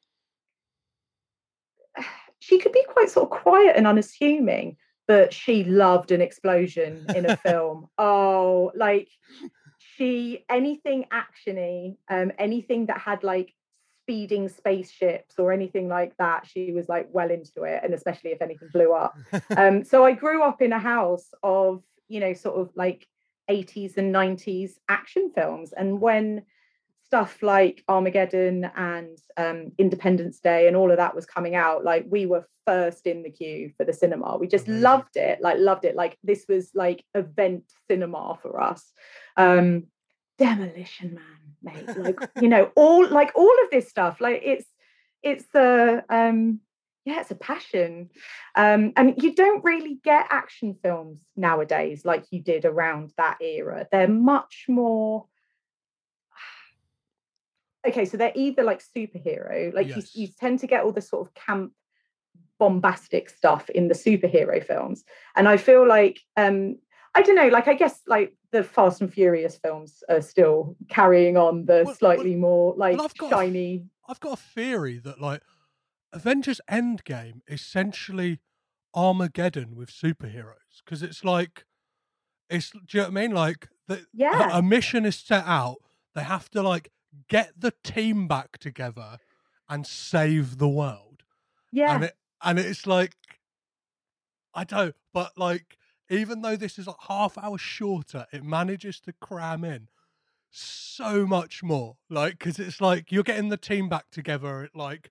she 2.41 2.59
could 2.59 2.73
be 2.73 2.85
quite 2.89 3.11
sort 3.11 3.31
of 3.31 3.39
quiet 3.39 3.77
and 3.77 3.87
unassuming 3.87 4.77
but 5.09 5.33
she 5.33 5.65
loved 5.65 6.13
an 6.13 6.21
explosion 6.21 7.05
in 7.17 7.29
a 7.29 7.37
film. 7.49 7.89
Oh, 7.97 8.71
like 8.77 9.09
she 9.79 10.45
anything 10.49 11.07
actiony, 11.11 11.97
um, 12.09 12.31
anything 12.39 12.87
that 12.87 13.01
had 13.01 13.25
like 13.25 13.55
speeding 14.05 14.49
spaceships 14.49 15.39
or 15.39 15.51
anything 15.51 15.89
like 15.89 16.17
that, 16.19 16.47
she 16.47 16.73
was 16.73 16.89
like 16.89 17.09
well 17.11 17.31
into 17.31 17.63
it, 17.63 17.81
and 17.83 17.95
especially 17.95 18.31
if 18.31 18.43
anything 18.43 18.69
blew 18.73 18.93
up. 18.93 19.17
um, 19.57 19.83
so 19.83 20.05
I 20.05 20.13
grew 20.13 20.43
up 20.43 20.63
in 20.63 20.73
a 20.73 20.79
house 20.79 21.33
of 21.43 21.83
you 22.07 22.21
know 22.21 22.35
sort 22.35 22.61
of 22.61 22.71
like 22.77 23.09
80s 23.51 23.97
and 23.97 24.15
90s 24.15 24.73
action 24.91 25.33
films, 25.35 25.73
and 25.73 26.03
when 26.03 26.43
stuff 27.09 27.43
like 27.43 27.83
Armageddon 27.89 28.71
and 28.77 29.19
um, 29.39 29.73
Independence 29.79 30.41
Day 30.41 30.69
and 30.69 30.77
all 30.77 30.91
of 30.91 30.99
that 30.99 31.15
was 31.15 31.25
coming 31.25 31.55
out, 31.55 31.83
like 31.83 32.05
we 32.07 32.27
were 32.27 32.47
first 32.67 33.07
in 33.07 33.23
the 33.23 33.31
queue 33.31 33.73
for 33.79 33.87
the 33.87 33.95
cinema. 33.95 34.37
We 34.37 34.47
just 34.47 34.67
Amazing. 34.67 34.83
loved 34.83 35.17
it, 35.17 35.41
like 35.41 35.57
loved 35.59 35.87
it. 35.87 35.97
Like 35.97 36.19
this 36.23 36.45
was 36.51 36.71
like 36.75 37.03
event 37.15 37.65
cinema 37.91 38.39
for 38.43 38.61
us. 38.61 38.93
Um, 39.39 39.85
Demolition 40.37 41.15
Man, 41.15 41.87
mate. 41.87 41.97
Like 41.97 42.21
you 42.43 42.49
know, 42.49 42.71
all 42.77 43.09
like 43.09 43.33
all 43.35 43.55
of 43.65 43.71
this 43.71 43.89
stuff. 43.89 44.21
Like 44.21 44.43
it's 44.45 44.67
it's 45.23 45.47
a 45.55 46.05
um, 46.11 46.61
yeah, 47.07 47.23
it's 47.23 47.31
a 47.31 47.37
passion. 47.37 48.11
Um, 48.55 48.93
and 48.97 49.15
you 49.23 49.35
don't 49.35 49.65
really 49.65 49.99
get 50.05 50.27
action 50.29 50.77
films 50.83 51.21
nowadays 51.37 52.05
like 52.05 52.27
you 52.31 52.43
did 52.43 52.67
around 52.67 53.15
that 53.17 53.39
era. 53.41 53.87
They're 53.91 54.09
much 54.09 54.67
more 54.69 55.25
okay, 57.87 58.05
so 58.05 58.17
they're 58.17 58.33
either 58.35 58.63
like 58.63 58.83
superhero, 58.83 59.73
like 59.75 59.89
yes. 59.89 60.15
you, 60.15 60.23
you 60.23 60.29
tend 60.39 60.61
to 60.61 60.67
get 60.67 60.85
all 60.85 60.93
the 60.93 61.01
sort 61.01 61.27
of 61.27 61.35
camp 61.35 61.73
bombastic 62.59 63.31
stuff 63.31 63.71
in 63.71 63.89
the 63.89 63.95
superhero 63.95 64.65
films. 64.65 65.05
And 65.37 65.49
I 65.49 65.57
feel 65.57 65.87
like 65.87 66.21
um 66.37 66.77
I 67.15 67.23
don't 67.23 67.37
know, 67.37 67.49
like 67.49 67.69
I 67.69 67.75
guess 67.75 68.01
like 68.07 68.35
the 68.53 68.63
Fast 68.63 69.01
and 69.01 69.13
Furious 69.13 69.57
films 69.57 70.03
are 70.09 70.21
still 70.21 70.77
carrying 70.89 71.37
on 71.37 71.67
the 71.67 71.83
well, 71.87 71.95
slightly 71.95 72.33
well, 72.33 72.41
more 72.41 72.75
like 72.77 73.01
I've 73.01 73.15
shiny. 73.31 73.85
A, 74.07 74.11
I've 74.11 74.21
got 74.21 74.39
a 74.39 74.43
theory 74.43 74.99
that 74.99 75.21
like 75.21 75.43
Avengers 76.13 76.61
Endgame 76.71 77.41
essentially 77.49 78.41
Armageddon 78.95 79.77
with 79.77 79.91
superheroes 79.91 80.83
because 80.85 81.03
it's 81.03 81.25
like 81.25 81.65
it's 82.51 82.71
do 82.71 82.81
you 82.91 83.01
know 83.01 83.05
what 83.05 83.19
I 83.19 83.21
mean? 83.21 83.31
Like 83.33 83.69
the, 83.87 84.07
yeah. 84.13 84.51
a, 84.55 84.59
a 84.59 84.63
mission 84.63 85.05
is 85.05 85.17
set 85.17 85.45
out. 85.47 85.77
They 86.15 86.23
have 86.23 86.51
to 86.51 86.63
like 86.63 86.91
get 87.29 87.53
the 87.59 87.73
team 87.83 88.29
back 88.29 88.59
together 88.59 89.19
and 89.69 89.87
save 89.87 90.59
the 90.59 90.69
world. 90.69 91.23
Yeah. 91.73 91.95
And 91.95 92.05
it 92.05 92.17
and 92.43 92.59
it's 92.59 92.87
like 92.87 93.15
I 94.55 94.65
don't, 94.65 94.95
but 95.13 95.37
like 95.37 95.77
even 96.11 96.43
though 96.43 96.57
this 96.57 96.79
is 96.79 96.87
like 96.87 96.97
half 97.09 97.37
hour 97.37 97.59
shorter, 97.59 98.27
it 98.33 98.43
manages 98.45 99.01
to 99.01 99.13
cram 99.13 99.65
in 99.65 99.89
so 100.51 101.27
much 101.27 101.63
more. 101.63 101.97
Like, 102.09 102.39
because 102.39 102.59
it's 102.59 102.81
like 102.81 103.13
you're 103.13 103.23
getting 103.23 103.49
the 103.51 103.57
team 103.57 103.89
back 103.89 104.11
together 104.11 104.63
at 104.63 104.75
like 104.75 105.11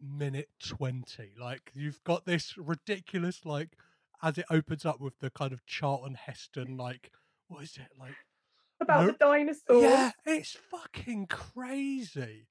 minute 0.00 0.48
20. 0.66 1.34
Like, 1.38 1.72
you've 1.74 2.02
got 2.04 2.26
this 2.26 2.54
ridiculous, 2.56 3.44
like, 3.44 3.76
as 4.22 4.38
it 4.38 4.46
opens 4.50 4.84
up 4.84 5.00
with 5.00 5.18
the 5.20 5.30
kind 5.30 5.52
of 5.52 5.64
Charlton 5.66 6.14
Heston, 6.14 6.76
like, 6.76 7.10
what 7.48 7.62
is 7.62 7.76
it? 7.76 7.98
Like, 7.98 8.14
about 8.80 9.06
the 9.06 9.12
dinosaurs. 9.12 9.82
Yeah, 9.82 10.10
it's 10.26 10.56
fucking 10.70 11.26
crazy. 11.26 12.46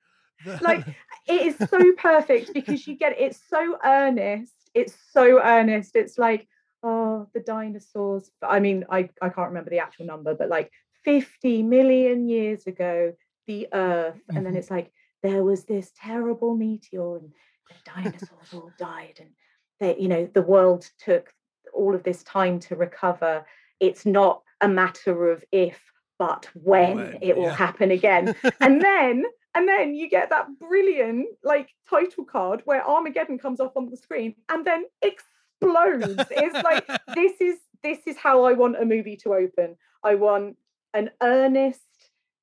like 0.61 0.85
it 1.27 1.41
is 1.41 1.69
so 1.69 1.79
perfect 1.97 2.53
because 2.53 2.87
you 2.87 2.95
get 2.95 3.19
it's 3.19 3.39
so 3.49 3.77
earnest. 3.83 4.53
It's 4.73 4.95
so 5.11 5.41
earnest. 5.41 5.95
It's 5.95 6.17
like, 6.17 6.47
oh, 6.83 7.27
the 7.33 7.39
dinosaurs. 7.39 8.31
I 8.41 8.59
mean, 8.59 8.85
I, 8.89 9.09
I 9.21 9.29
can't 9.29 9.49
remember 9.49 9.69
the 9.69 9.79
actual 9.79 10.05
number, 10.05 10.35
but 10.35 10.49
like 10.49 10.71
50 11.05 11.63
million 11.63 12.27
years 12.27 12.67
ago, 12.67 13.13
the 13.47 13.67
Earth, 13.73 14.15
mm-hmm. 14.15 14.37
and 14.37 14.45
then 14.45 14.53
mm-hmm. 14.53 14.59
it's 14.59 14.71
like 14.71 14.91
there 15.23 15.43
was 15.43 15.65
this 15.65 15.91
terrible 15.99 16.55
meteor 16.55 17.17
and 17.17 17.31
the 17.67 17.91
dinosaurs 17.93 18.53
all 18.53 18.71
died, 18.77 19.19
and 19.19 19.29
they, 19.79 19.99
you 19.99 20.07
know, 20.07 20.29
the 20.33 20.41
world 20.41 20.89
took 20.99 21.33
all 21.73 21.95
of 21.95 22.03
this 22.03 22.23
time 22.23 22.59
to 22.59 22.75
recover. 22.75 23.45
It's 23.79 24.05
not 24.05 24.41
a 24.61 24.67
matter 24.67 25.31
of 25.31 25.43
if 25.51 25.81
but 26.19 26.47
when, 26.53 26.97
when 26.97 27.17
it 27.21 27.35
will 27.35 27.45
yeah. 27.45 27.55
happen 27.55 27.89
again. 27.89 28.35
and 28.61 28.81
then 28.81 29.23
and 29.55 29.67
then 29.67 29.95
you 29.95 30.07
get 30.07 30.29
that 30.29 30.47
brilliant 30.59 31.27
like 31.43 31.73
title 31.89 32.25
card 32.25 32.61
where 32.65 32.87
Armageddon 32.87 33.39
comes 33.39 33.59
off 33.59 33.71
on 33.75 33.89
the 33.89 33.97
screen 33.97 34.35
and 34.49 34.65
then 34.65 34.85
explodes. 35.01 36.23
it's 36.29 36.63
like 36.63 36.85
this 37.15 37.41
is 37.41 37.57
this 37.81 37.99
is 38.05 38.17
how 38.17 38.43
I 38.43 38.53
want 38.53 38.79
a 38.79 38.85
movie 38.85 39.15
to 39.23 39.33
open. 39.33 39.75
I 40.03 40.15
want 40.15 40.57
an 40.93 41.09
earnest 41.23 41.81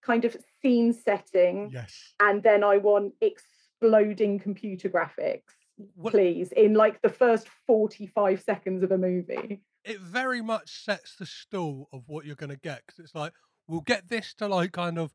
kind 0.02 0.24
of 0.24 0.36
scene 0.62 0.92
setting. 0.92 1.70
Yes. 1.72 2.14
And 2.20 2.42
then 2.42 2.64
I 2.64 2.78
want 2.78 3.12
exploding 3.20 4.38
computer 4.38 4.88
graphics. 4.88 5.52
Well, 5.94 6.10
please, 6.10 6.52
in 6.52 6.72
like 6.72 7.02
the 7.02 7.10
first 7.10 7.48
45 7.66 8.40
seconds 8.40 8.82
of 8.82 8.92
a 8.92 8.98
movie. 8.98 9.62
It 9.84 10.00
very 10.00 10.40
much 10.40 10.84
sets 10.84 11.16
the 11.16 11.26
stall 11.26 11.88
of 11.92 12.04
what 12.06 12.24
you're 12.24 12.34
going 12.34 12.50
to 12.50 12.56
get 12.56 12.82
because 12.86 12.98
it's 12.98 13.14
like, 13.14 13.34
we'll 13.68 13.81
get 13.81 14.09
this 14.09 14.35
to 14.35 14.48
like 14.48 14.72
kind 14.72 14.98
of 14.98 15.12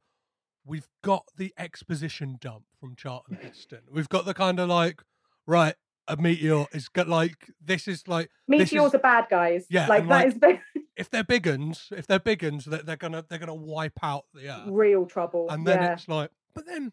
we've 0.66 0.88
got 1.04 1.26
the 1.38 1.54
exposition 1.58 2.38
dump 2.40 2.64
from 2.80 2.96
Charlton 2.96 3.38
mm. 3.38 3.44
Heston. 3.44 3.82
We've 3.92 4.10
got 4.10 4.26
the 4.26 4.34
kind 4.34 4.60
of 4.60 4.70
like 4.70 5.02
right 5.48 5.76
a 6.08 6.18
meteor 6.18 6.66
is 6.74 6.90
got 6.90 7.08
like 7.08 7.52
this 7.64 7.88
is 7.88 8.08
like 8.08 8.30
meteors 8.48 8.88
is, 8.88 8.96
are 8.96 9.00
bad 9.00 9.28
guys. 9.30 9.66
Yeah, 9.70 9.88
like 9.88 10.04
that 10.04 10.10
like, 10.10 10.28
is 10.28 10.34
big. 10.36 10.60
if 10.98 11.10
they're 11.10 11.24
big 11.24 11.48
uns, 11.48 11.88
if 11.92 12.08
they're 12.08 12.20
big 12.20 12.44
uns, 12.44 12.66
they're, 12.66 12.82
they're 12.84 12.98
gonna 12.98 13.24
they're 13.28 13.40
gonna 13.40 13.56
wipe 13.56 14.00
out 14.04 14.26
the 14.34 14.50
earth. 14.50 14.68
Real 14.68 15.06
trouble. 15.06 15.48
And 15.50 15.66
then 15.66 15.82
yeah. 15.82 15.94
it's 15.94 16.08
like, 16.08 16.32
but 16.54 16.66
then 16.66 16.92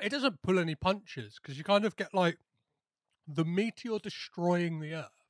it 0.00 0.10
doesn't 0.10 0.42
pull 0.42 0.58
any 0.58 0.74
punches 0.74 1.38
because 1.42 1.58
you 1.58 1.64
kind 1.64 1.84
of 1.84 1.96
get 1.96 2.14
like 2.14 2.38
the 3.26 3.44
meteor 3.44 3.98
destroying 3.98 4.80
the 4.80 4.94
earth, 4.94 5.24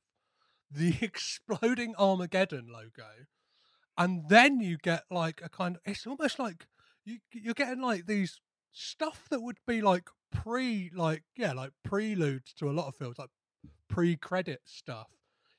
the 0.71 0.95
exploding 1.01 1.95
Armageddon 1.97 2.67
logo, 2.71 3.09
and 3.99 4.29
then 4.29 4.61
you 4.61 4.77
get 4.77 5.03
like 5.11 5.41
a 5.43 5.49
kind 5.49 5.75
of 5.75 5.81
it's 5.85 6.07
almost 6.07 6.39
like 6.39 6.65
you 7.05 7.17
you're 7.33 7.53
getting 7.53 7.81
like 7.81 8.07
these 8.07 8.39
stuff 8.71 9.27
that 9.29 9.41
would 9.41 9.57
be 9.67 9.81
like 9.81 10.09
pre 10.31 10.89
like 10.95 11.23
yeah 11.35 11.51
like 11.51 11.71
preludes 11.83 12.53
to 12.53 12.69
a 12.69 12.71
lot 12.71 12.87
of 12.87 12.95
films 12.95 13.19
like 13.19 13.29
pre-credit 13.89 14.61
stuff. 14.65 15.09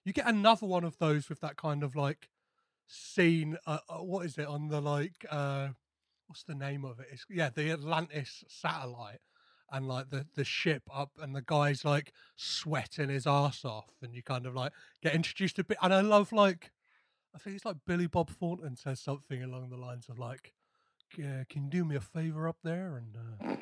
You 0.05 0.12
get 0.12 0.26
another 0.26 0.66
one 0.66 0.85
of 0.85 0.98
those 0.98 1.29
with 1.29 1.40
that 1.40 1.57
kind 1.57 1.83
of 1.83 1.94
like 1.94 2.29
scene 2.87 3.57
uh, 3.66 3.79
uh, 3.88 3.98
what 3.98 4.24
is 4.26 4.38
it 4.38 4.46
on 4.46 4.68
the 4.68 4.81
like 4.81 5.26
uh 5.31 5.68
what's 6.26 6.44
the 6.44 6.55
name 6.55 6.85
of 6.85 6.98
it? 6.98 7.09
It's 7.12 7.26
yeah 7.29 7.50
the 7.55 7.70
atlantis 7.70 8.42
satellite 8.48 9.20
and 9.70 9.87
like 9.87 10.09
the 10.09 10.26
the 10.35 10.44
ship 10.44 10.83
up 10.92 11.11
and 11.20 11.37
the 11.37 11.42
guy's 11.42 11.85
like 11.85 12.12
sweating 12.37 13.11
his 13.11 13.26
ass 13.26 13.64
off 13.64 13.90
and 14.03 14.14
you 14.14 14.22
kind 14.22 14.46
of 14.46 14.55
like 14.55 14.72
get 15.03 15.14
introduced 15.14 15.59
a 15.61 15.64
bit 15.64 15.79
and 15.81 15.94
i 15.94 16.00
love 16.00 16.33
like 16.33 16.72
I 17.35 17.38
think 17.38 17.57
it's 17.57 17.64
like 17.64 17.77
Billy 17.87 18.07
Bob 18.07 18.31
Thornton 18.31 18.77
says 18.77 19.01
something 19.01 19.43
along 19.43 19.71
the 19.71 19.77
lines 19.77 20.09
of 20.09 20.19
like, 20.19 20.53
"Yeah, 21.16 21.45
can 21.49 21.64
you 21.64 21.71
do 21.71 21.85
me 21.85 21.97
a 21.97 22.01
favor 22.01 22.49
up 22.49 22.59
there 22.62 22.97
and 22.97 23.16
uh, 23.16 23.57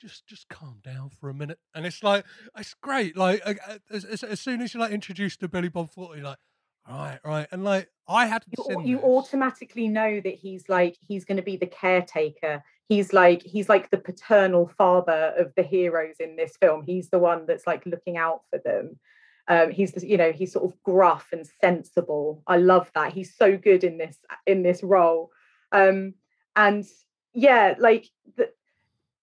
just 0.00 0.26
just 0.26 0.48
calm 0.48 0.78
down 0.82 1.10
for 1.10 1.28
a 1.28 1.34
minute?" 1.34 1.58
And 1.74 1.86
it's 1.86 2.02
like 2.02 2.24
it's 2.56 2.74
great. 2.74 3.16
Like 3.16 3.42
as, 3.90 4.04
as, 4.04 4.22
as 4.22 4.40
soon 4.40 4.60
as 4.62 4.74
you 4.74 4.80
like 4.80 4.92
introduced 4.92 5.40
to 5.40 5.48
Billy 5.48 5.68
Bob 5.68 5.90
Thornton, 5.90 6.18
you're 6.18 6.28
like, 6.28 6.38
right, 6.88 7.18
right, 7.24 7.48
and 7.50 7.64
like 7.64 7.88
I 8.08 8.26
had 8.26 8.44
you, 8.68 8.82
you 8.82 8.98
automatically 9.00 9.88
know 9.88 10.20
that 10.20 10.34
he's 10.34 10.68
like 10.68 10.96
he's 11.00 11.24
going 11.24 11.36
to 11.36 11.42
be 11.42 11.56
the 11.56 11.66
caretaker. 11.66 12.62
he's 12.88 13.12
like 13.12 13.42
he's 13.42 13.68
like 13.68 13.90
the 13.90 13.98
paternal 13.98 14.70
father 14.76 15.34
of 15.38 15.52
the 15.56 15.62
heroes 15.62 16.16
in 16.18 16.36
this 16.36 16.56
film 16.60 16.82
he's 16.82 17.08
the 17.10 17.18
one 17.18 17.46
that's 17.46 17.66
like 17.66 17.86
looking 17.86 18.16
out 18.16 18.42
for 18.50 18.58
them 18.64 18.98
um, 19.50 19.72
he's 19.72 19.92
you 20.04 20.16
know 20.16 20.30
he's 20.30 20.52
sort 20.52 20.64
of 20.64 20.80
gruff 20.84 21.28
and 21.32 21.46
sensible. 21.60 22.42
I 22.46 22.56
love 22.56 22.90
that. 22.94 23.12
He's 23.12 23.34
so 23.34 23.58
good 23.58 23.82
in 23.82 23.98
this 23.98 24.16
in 24.46 24.62
this 24.62 24.82
role. 24.82 25.30
Um, 25.72 26.14
and 26.56 26.84
yeah 27.32 27.74
like 27.78 28.06
the 28.36 28.50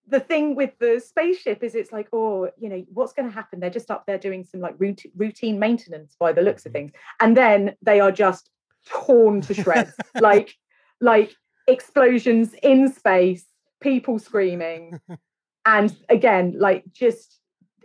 the 0.08 0.20
thing 0.20 0.56
with 0.56 0.72
the 0.80 1.02
spaceship 1.06 1.62
is 1.62 1.76
it's 1.76 1.92
like 1.92 2.08
oh 2.14 2.50
you 2.58 2.70
know 2.70 2.86
what's 2.94 3.14
going 3.14 3.28
to 3.28 3.34
happen? 3.34 3.62
They're 3.62 3.70
just 3.70 3.90
up 3.90 4.06
there 4.06 4.18
doing 4.18 4.44
some 4.44 4.60
like 4.60 4.76
routine, 4.78 5.14
routine 5.16 5.60
maintenance 5.60 6.18
by 6.20 6.34
the 6.34 6.42
looks 6.42 6.66
of 6.66 6.74
things. 6.74 6.92
And 7.22 7.36
then 7.36 7.76
they 7.82 8.02
are 8.02 8.12
just 8.12 8.50
torn 8.86 9.42
to 9.42 9.54
shreds. 9.54 9.94
Like 10.20 10.54
like 11.00 11.34
explosions 11.68 12.54
in 12.62 12.92
space 12.92 13.46
people 13.82 14.20
screaming. 14.20 15.00
And 15.66 15.94
again 16.08 16.56
like 16.58 16.86
just 16.94 17.40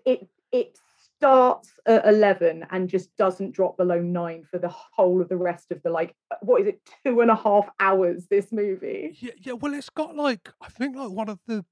it 0.07 0.29
it 0.53 0.79
starts 1.23 1.71
at 1.87 2.05
11 2.05 2.67
and 2.71 2.89
just 2.89 3.17
doesn't 3.17 3.53
drop 3.53 3.77
below 3.77 4.01
nine 4.01 4.43
for 4.51 4.59
the 4.59 4.69
whole 4.69 5.23
of 5.23 5.29
the 5.29 5.37
rest 5.37 5.71
of 5.71 5.81
the 5.85 5.91
like 5.91 6.17
what 6.41 6.61
is 6.61 6.67
it 6.67 6.81
two 7.07 7.21
and 7.21 7.31
a 7.31 7.37
half 7.37 7.69
hours 7.79 8.27
this 8.29 8.51
movie? 8.51 9.17
Yeah 9.21 9.31
yeah 9.39 9.53
well 9.53 9.73
it's 9.73 9.89
got 9.89 10.17
like 10.17 10.51
i 10.61 10.69
think 10.69 10.97
like 10.97 11.11
one 11.11 11.29
of 11.29 11.39
the 11.47 11.65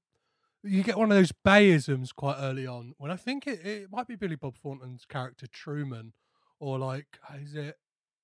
you 0.63 0.83
get 0.83 0.97
one 0.97 1.11
of 1.11 1.17
those 1.17 1.33
bayisms 1.45 2.15
quite 2.15 2.37
early 2.39 2.65
on 2.65 2.93
when 2.97 3.11
i 3.11 3.17
think 3.17 3.45
it, 3.45 3.65
it 3.65 3.91
might 3.91 4.07
be 4.07 4.15
billy 4.15 4.35
bob 4.35 4.55
thornton's 4.57 5.03
character 5.03 5.47
truman 5.47 6.13
or 6.59 6.79
like 6.79 7.19
is 7.41 7.53
it 7.53 7.75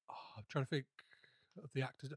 oh, 0.09 0.37
i'm 0.37 0.43
trying 0.47 0.63
to 0.63 0.69
think 0.69 0.85
of 1.61 1.69
the 1.73 1.81
actors 1.81 2.11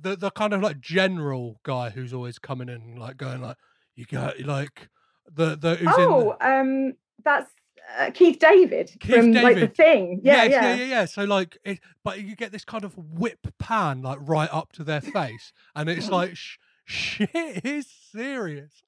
the 0.00 0.16
the 0.16 0.30
kind 0.30 0.52
of 0.52 0.60
like 0.60 0.80
general 0.80 1.60
guy 1.62 1.90
who's 1.90 2.12
always 2.12 2.38
coming 2.40 2.68
in 2.68 2.96
like 2.96 3.16
going 3.16 3.40
like 3.40 3.58
you 3.94 4.06
got 4.06 4.40
like 4.40 4.88
the 5.30 5.56
the 5.56 5.76
who's 5.76 5.94
oh 5.96 6.32
in 6.32 6.38
the, 6.38 6.60
um 6.60 6.92
that's 7.24 7.52
uh, 7.98 8.10
Keith 8.12 8.38
David 8.38 8.90
Keith 9.00 9.14
from 9.16 9.32
David. 9.32 9.42
like 9.42 9.60
the 9.60 9.66
thing. 9.68 10.20
Yeah, 10.22 10.44
yeah, 10.44 10.50
yeah, 10.50 10.74
yeah, 10.76 10.84
yeah. 10.84 11.04
So 11.04 11.24
like, 11.24 11.58
it, 11.64 11.80
but 12.04 12.22
you 12.22 12.34
get 12.36 12.52
this 12.52 12.64
kind 12.64 12.84
of 12.84 12.96
whip 12.96 13.46
pan 13.58 14.02
like 14.02 14.18
right 14.22 14.48
up 14.52 14.72
to 14.72 14.84
their 14.84 15.00
face, 15.00 15.52
and 15.74 15.88
it's 15.88 16.08
like 16.10 16.36
sh- 16.36 16.56
shit 16.84 17.30
is 17.64 17.86
serious. 18.12 18.82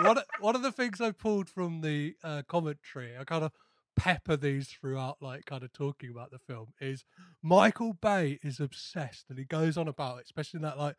One 0.00 0.18
of- 0.18 0.24
one 0.40 0.54
of 0.54 0.62
the 0.62 0.70
things 0.72 1.00
I 1.00 1.10
pulled 1.10 1.48
from 1.48 1.80
the 1.80 2.14
uh, 2.22 2.42
commentary, 2.46 3.16
I 3.18 3.24
kind 3.24 3.42
of 3.44 3.50
pepper 3.96 4.36
these 4.36 4.68
throughout, 4.68 5.16
like 5.20 5.44
kind 5.44 5.62
of 5.64 5.72
talking 5.72 6.10
about 6.10 6.30
the 6.30 6.38
film, 6.38 6.68
is 6.80 7.04
Michael 7.42 7.92
Bay 7.94 8.38
is 8.42 8.60
obsessed, 8.60 9.26
and 9.28 9.38
he 9.38 9.44
goes 9.44 9.76
on 9.76 9.88
about 9.88 10.18
it, 10.18 10.24
especially 10.26 10.58
in 10.58 10.62
that 10.62 10.78
like 10.78 10.96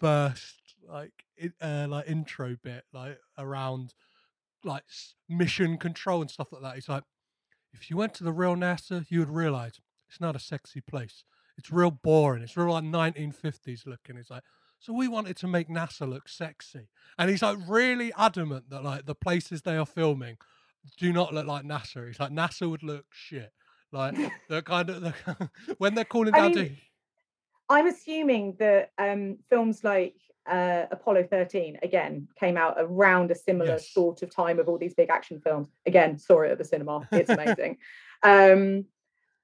first 0.00 0.56
like 0.88 1.24
in, 1.36 1.52
uh, 1.60 1.86
like 1.88 2.08
intro 2.08 2.56
bit, 2.62 2.84
like 2.92 3.18
around 3.36 3.92
like 4.64 4.84
mission 5.28 5.78
control 5.78 6.20
and 6.20 6.30
stuff 6.30 6.52
like 6.52 6.62
that. 6.62 6.74
He's 6.74 6.88
like, 6.88 7.04
if 7.72 7.90
you 7.90 7.96
went 7.96 8.14
to 8.14 8.24
the 8.24 8.32
real 8.32 8.56
NASA, 8.56 9.04
you 9.08 9.20
would 9.20 9.30
realize 9.30 9.80
it's 10.08 10.20
not 10.20 10.36
a 10.36 10.40
sexy 10.40 10.80
place. 10.80 11.24
It's 11.56 11.70
real 11.70 11.90
boring. 11.90 12.42
It's 12.42 12.56
real 12.56 12.72
like 12.72 12.84
1950s 12.84 13.86
looking. 13.86 14.16
He's 14.16 14.30
like, 14.30 14.44
so 14.78 14.92
we 14.92 15.08
wanted 15.08 15.36
to 15.38 15.48
make 15.48 15.68
NASA 15.68 16.08
look 16.08 16.28
sexy, 16.28 16.88
and 17.18 17.28
he's 17.28 17.42
like 17.42 17.58
really 17.66 18.12
adamant 18.16 18.70
that 18.70 18.84
like 18.84 19.06
the 19.06 19.14
places 19.14 19.62
they 19.62 19.76
are 19.76 19.84
filming 19.84 20.36
do 20.96 21.12
not 21.12 21.34
look 21.34 21.46
like 21.46 21.64
NASA. 21.64 22.06
He's 22.06 22.20
like 22.20 22.30
NASA 22.30 22.70
would 22.70 22.84
look 22.84 23.06
shit. 23.10 23.52
Like 23.90 24.14
the 24.48 24.62
kind 24.62 24.88
of 24.90 25.00
the, 25.02 25.50
when 25.78 25.94
they're 25.94 26.04
calling 26.04 26.34
I 26.34 26.38
down 26.38 26.54
mean, 26.54 26.76
I'm 27.68 27.86
assuming 27.86 28.56
that 28.60 28.92
um, 28.98 29.38
films 29.50 29.82
like 29.82 30.14
uh, 30.48 30.86
Apollo 30.90 31.24
13 31.30 31.78
again 31.82 32.28
came 32.38 32.56
out 32.56 32.76
around 32.78 33.30
a 33.30 33.34
similar 33.34 33.72
Yes. 33.72 33.90
sort 33.92 34.22
of 34.22 34.34
time 34.34 34.58
of 34.58 34.68
all 34.68 34.78
these 34.78 34.94
big 34.94 35.10
action 35.10 35.40
films. 35.40 35.68
Again, 35.86 36.18
saw 36.18 36.42
it 36.42 36.50
at 36.52 36.58
the 36.58 36.64
cinema. 36.64 37.06
It's 37.12 37.30
amazing. 37.38 37.78
um, 38.22 38.84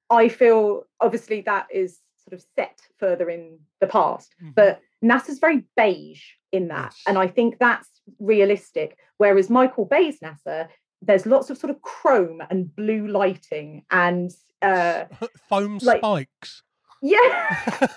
I 0.09 0.27
feel 0.29 0.83
obviously 0.99 1.41
that 1.41 1.67
is 1.71 1.99
sort 2.27 2.33
of 2.39 2.45
set 2.55 2.79
further 2.99 3.29
in 3.29 3.59
the 3.81 3.87
past, 3.87 4.33
Mhm. 4.43 4.53
but 4.55 4.81
NASA's 5.03 5.39
very 5.39 5.63
beige 5.77 6.23
in 6.51 6.67
that, 6.69 6.93
Yes. 6.95 7.03
and 7.07 7.17
I 7.17 7.27
think 7.27 7.57
that's 7.59 7.89
realistic. 8.19 8.97
Whereas 9.17 9.49
Michael 9.49 9.85
Bay's 9.85 10.19
NASA, 10.19 10.67
there's 11.01 11.25
lots 11.25 11.49
of 11.49 11.57
sort 11.57 11.71
of 11.71 11.81
chrome 11.81 12.41
and 12.49 12.75
blue 12.75 13.07
lighting 13.07 13.83
and 13.91 14.31
uh, 14.61 15.05
foam 15.49 15.77
like- 15.83 15.99
spikes. 15.99 16.63
yeah. 17.01 17.67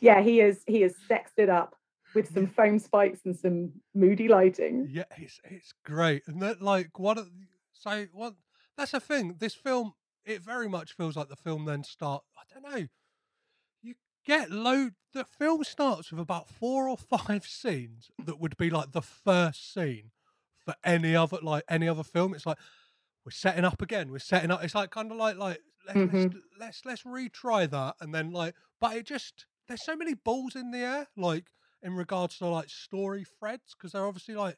Yeah, 0.00 0.20
he 0.22 0.40
is 0.40 0.62
he 0.66 0.82
is 0.82 0.94
sexed 1.08 1.38
it 1.38 1.48
up 1.48 1.74
with 2.14 2.32
some 2.32 2.46
foam 2.46 2.78
spikes 2.78 3.20
and 3.24 3.36
some 3.36 3.72
moody 3.94 4.28
lighting. 4.28 4.88
Yeah, 4.90 5.04
it's 5.16 5.40
it's 5.44 5.72
great, 5.84 6.22
and 6.26 6.40
that 6.42 6.62
like 6.62 6.98
what? 6.98 7.18
So 7.72 8.06
what? 8.12 8.34
That's 8.76 8.92
the 8.92 9.00
thing. 9.00 9.36
This 9.38 9.54
film, 9.54 9.94
it 10.24 10.42
very 10.42 10.68
much 10.68 10.92
feels 10.96 11.16
like 11.16 11.28
the 11.28 11.36
film 11.36 11.64
then 11.64 11.84
start. 11.84 12.22
I 12.36 12.42
don't 12.52 12.72
know. 12.74 12.86
You 13.82 13.94
get 14.26 14.50
load. 14.50 14.94
The 15.12 15.24
film 15.24 15.62
starts 15.64 16.10
with 16.10 16.20
about 16.20 16.48
four 16.48 16.88
or 16.88 16.96
five 16.96 17.46
scenes 17.46 18.10
that 18.24 18.40
would 18.40 18.56
be 18.56 18.70
like 18.70 18.92
the 18.92 19.02
first 19.02 19.72
scene 19.72 20.10
for 20.64 20.74
any 20.84 21.14
other 21.14 21.38
like 21.42 21.64
any 21.68 21.88
other 21.88 22.02
film. 22.02 22.34
It's 22.34 22.46
like 22.46 22.58
we're 23.24 23.30
setting 23.32 23.64
up 23.64 23.80
again. 23.82 24.10
We're 24.10 24.18
setting 24.18 24.50
up. 24.50 24.62
It's 24.64 24.74
like 24.74 24.90
kind 24.90 25.10
of 25.10 25.16
like 25.18 25.36
like 25.36 25.60
let, 25.86 25.96
let's 25.96 26.26
Mhm. 26.26 26.34
let's 26.58 26.82
let's 26.84 27.02
retry 27.02 27.70
that, 27.70 27.96
and 28.00 28.14
then 28.14 28.30
like, 28.32 28.54
but 28.80 28.96
it 28.96 29.06
just 29.06 29.46
there's 29.68 29.84
so 29.84 29.96
many 29.96 30.14
balls 30.14 30.56
in 30.56 30.70
the 30.70 30.78
air, 30.78 31.06
like 31.16 31.46
in 31.82 31.94
regards 31.94 32.38
to 32.38 32.46
like 32.46 32.68
story 32.70 33.24
threads, 33.38 33.74
because 33.76 33.92
they're 33.92 34.06
obviously 34.06 34.34
like 34.34 34.56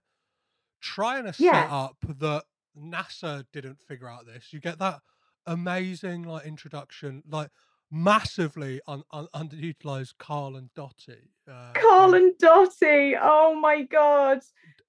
trying 0.80 1.24
to 1.24 1.32
set 1.32 1.44
Yeah. 1.44 1.68
up 1.70 1.96
that 2.20 2.44
NASA 2.78 3.44
didn't 3.52 3.80
figure 3.80 4.08
out 4.08 4.26
this. 4.26 4.52
You 4.52 4.60
get 4.60 4.78
that 4.78 5.00
amazing 5.46 6.22
like 6.24 6.46
introduction, 6.46 7.22
like 7.28 7.50
massively 7.90 8.80
un- 8.86 9.04
un- 9.12 9.28
underutilized 9.34 10.14
Carl 10.18 10.56
and 10.56 10.72
Dotty. 10.74 11.30
Uh, 11.50 11.72
Carl 11.74 12.14
and 12.14 12.36
Dotty. 12.38 13.14
Oh 13.20 13.54
my 13.54 13.82
god. 13.82 14.40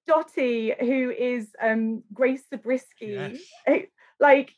Dotty, 0.06 0.74
who 0.80 1.10
is 1.10 1.48
um 1.60 2.02
Grace 2.12 2.42
Zabriskie, 2.50 3.06
Yes. 3.08 3.38
eh, 3.66 3.82
like 4.20 4.52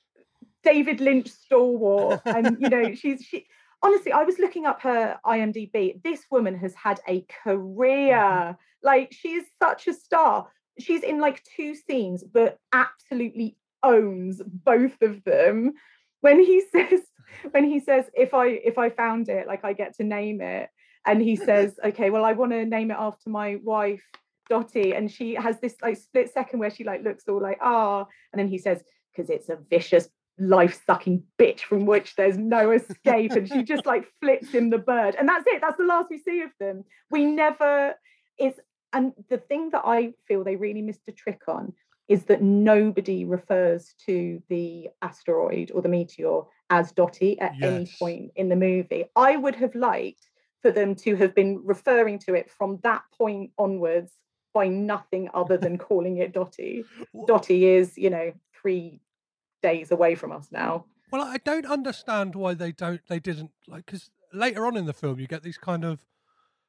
David 0.63 1.01
Lynch 1.01 1.29
stalwart. 1.31 2.21
and 2.25 2.57
you 2.61 2.69
know, 2.69 2.95
she's 2.95 3.23
she 3.23 3.47
honestly, 3.83 4.13
I 4.13 4.25
was 4.25 4.39
looking 4.39 4.67
up 4.67 4.83
her 4.83 5.19
IMDb. 5.25 6.03
This 6.03 6.25
woman 6.31 6.57
has 6.59 6.75
had 6.75 7.01
a 7.09 7.27
career. 7.45 8.57
Like 8.83 9.13
she 9.13 9.33
is 9.33 9.45
such 9.63 9.89
a 9.89 9.95
star. 9.95 10.49
She's 10.79 11.03
in 11.03 11.21
like 11.21 11.43
two 11.57 11.75
scenes, 11.75 12.25
but 12.25 12.59
absolutely 12.73 13.57
owns 13.83 14.41
both 14.45 15.01
of 15.03 15.23
them. 15.25 15.75
When 16.21 16.39
he 16.39 16.63
says, 16.73 17.01
when 17.51 17.65
he 17.65 17.81
says, 17.81 18.07
if 18.15 18.35
I 18.35 18.47
if 18.47 18.79
I 18.79 18.91
found 18.91 19.29
it, 19.29 19.47
like 19.47 19.65
I 19.65 19.73
get 19.73 19.97
to 19.97 20.05
name 20.05 20.41
it, 20.41 20.69
and 21.07 21.21
he 21.21 21.37
says, 21.49 21.79
okay, 21.85 22.11
well, 22.11 22.25
I 22.25 22.33
want 22.33 22.53
to 22.53 22.65
name 22.65 22.91
it 22.91 22.97
after 22.99 23.31
my 23.31 23.59
wife, 23.63 24.03
Dottie, 24.49 24.95
and 24.95 25.11
she 25.11 25.35
has 25.35 25.61
this 25.61 25.77
like 25.83 25.97
split 25.97 26.33
second 26.33 26.61
where 26.61 26.71
she 26.71 26.85
like 26.85 27.03
looks 27.03 27.25
all 27.29 27.41
like 27.41 27.59
ah, 27.61 28.07
and 28.33 28.39
then 28.39 28.49
he 28.49 28.59
says, 28.59 28.83
because 29.13 29.31
it's 29.31 29.49
a 29.49 29.59
vicious 29.69 30.09
life 30.41 30.83
sucking 30.87 31.23
bitch 31.39 31.61
from 31.61 31.87
which 31.87 32.17
there's 32.17 32.39
no 32.39 32.71
escape 32.71 33.33
and 33.33 33.49
she 33.49 33.63
just 33.63 33.87
like 33.87 34.07
flips 34.21 34.49
him 34.51 34.71
the 34.71 34.79
bird. 34.79 35.15
And 35.15 35.29
that's 35.29 35.45
it 35.47 35.61
that's 35.61 35.79
the 35.79 35.85
last 35.85 36.09
we 36.11 36.19
see 36.19 36.43
of 36.43 36.51
them. 36.59 36.85
We 37.11 37.27
never 37.27 37.95
it's 38.39 38.59
and 38.93 39.13
the 39.29 39.39
thing 39.39 39.71
that 39.71 39.83
i 39.85 40.13
feel 40.27 40.43
they 40.43 40.57
really 40.57 40.83
missed 40.83 41.07
a 41.07 41.13
trick 41.13 41.43
on 41.47 41.73
is 42.09 42.25
that 42.25 42.43
nobody 42.43 43.25
refers 43.25 43.95
to 44.05 44.43
the 44.49 44.89
asteroid 45.01 45.71
or 45.73 45.81
the 45.81 45.89
meteor 45.89 46.41
as 46.69 46.91
dottie 46.91 47.39
at 47.39 47.55
any 47.63 47.89
point 48.01 48.33
in 48.35 48.49
the 48.49 48.57
movie. 48.57 49.05
I 49.15 49.37
would 49.37 49.55
have 49.55 49.77
liked 49.77 50.29
for 50.61 50.73
them 50.73 50.97
to 50.97 51.15
have 51.15 51.37
been 51.37 51.61
referring 51.65 52.19
to 52.21 52.35
it 52.35 52.51
from 52.51 52.81
that 52.83 53.03
point 53.17 53.53
onwards 53.59 54.13
by 54.53 54.67
nothing 54.67 55.29
other 55.35 55.57
than 55.57 55.79
calling 55.89 56.17
it 56.17 56.33
dottie. 56.33 56.85
Wh- 57.15 57.27
dottie 57.27 57.67
is 57.67 57.97
you 57.97 58.11
know 58.11 58.33
three 58.61 59.01
days 59.63 59.91
away 59.91 60.15
from 60.15 60.33
us 60.33 60.49
now 60.51 60.85
Well, 61.11 61.23
I 61.23 61.39
don't 61.39 61.67
understand 61.67 62.35
why 62.35 62.55
they 62.55 62.73
don't. 62.73 63.01
They 63.09 63.19
didn't 63.19 63.51
like 63.67 63.87
because 63.87 64.11
later 64.33 64.65
on 64.67 64.77
in 64.77 64.87
the 64.87 64.93
film 64.93 65.19
you 65.19 65.27
get 65.27 65.43
these 65.43 65.59
kind 65.59 65.85
of 65.85 66.05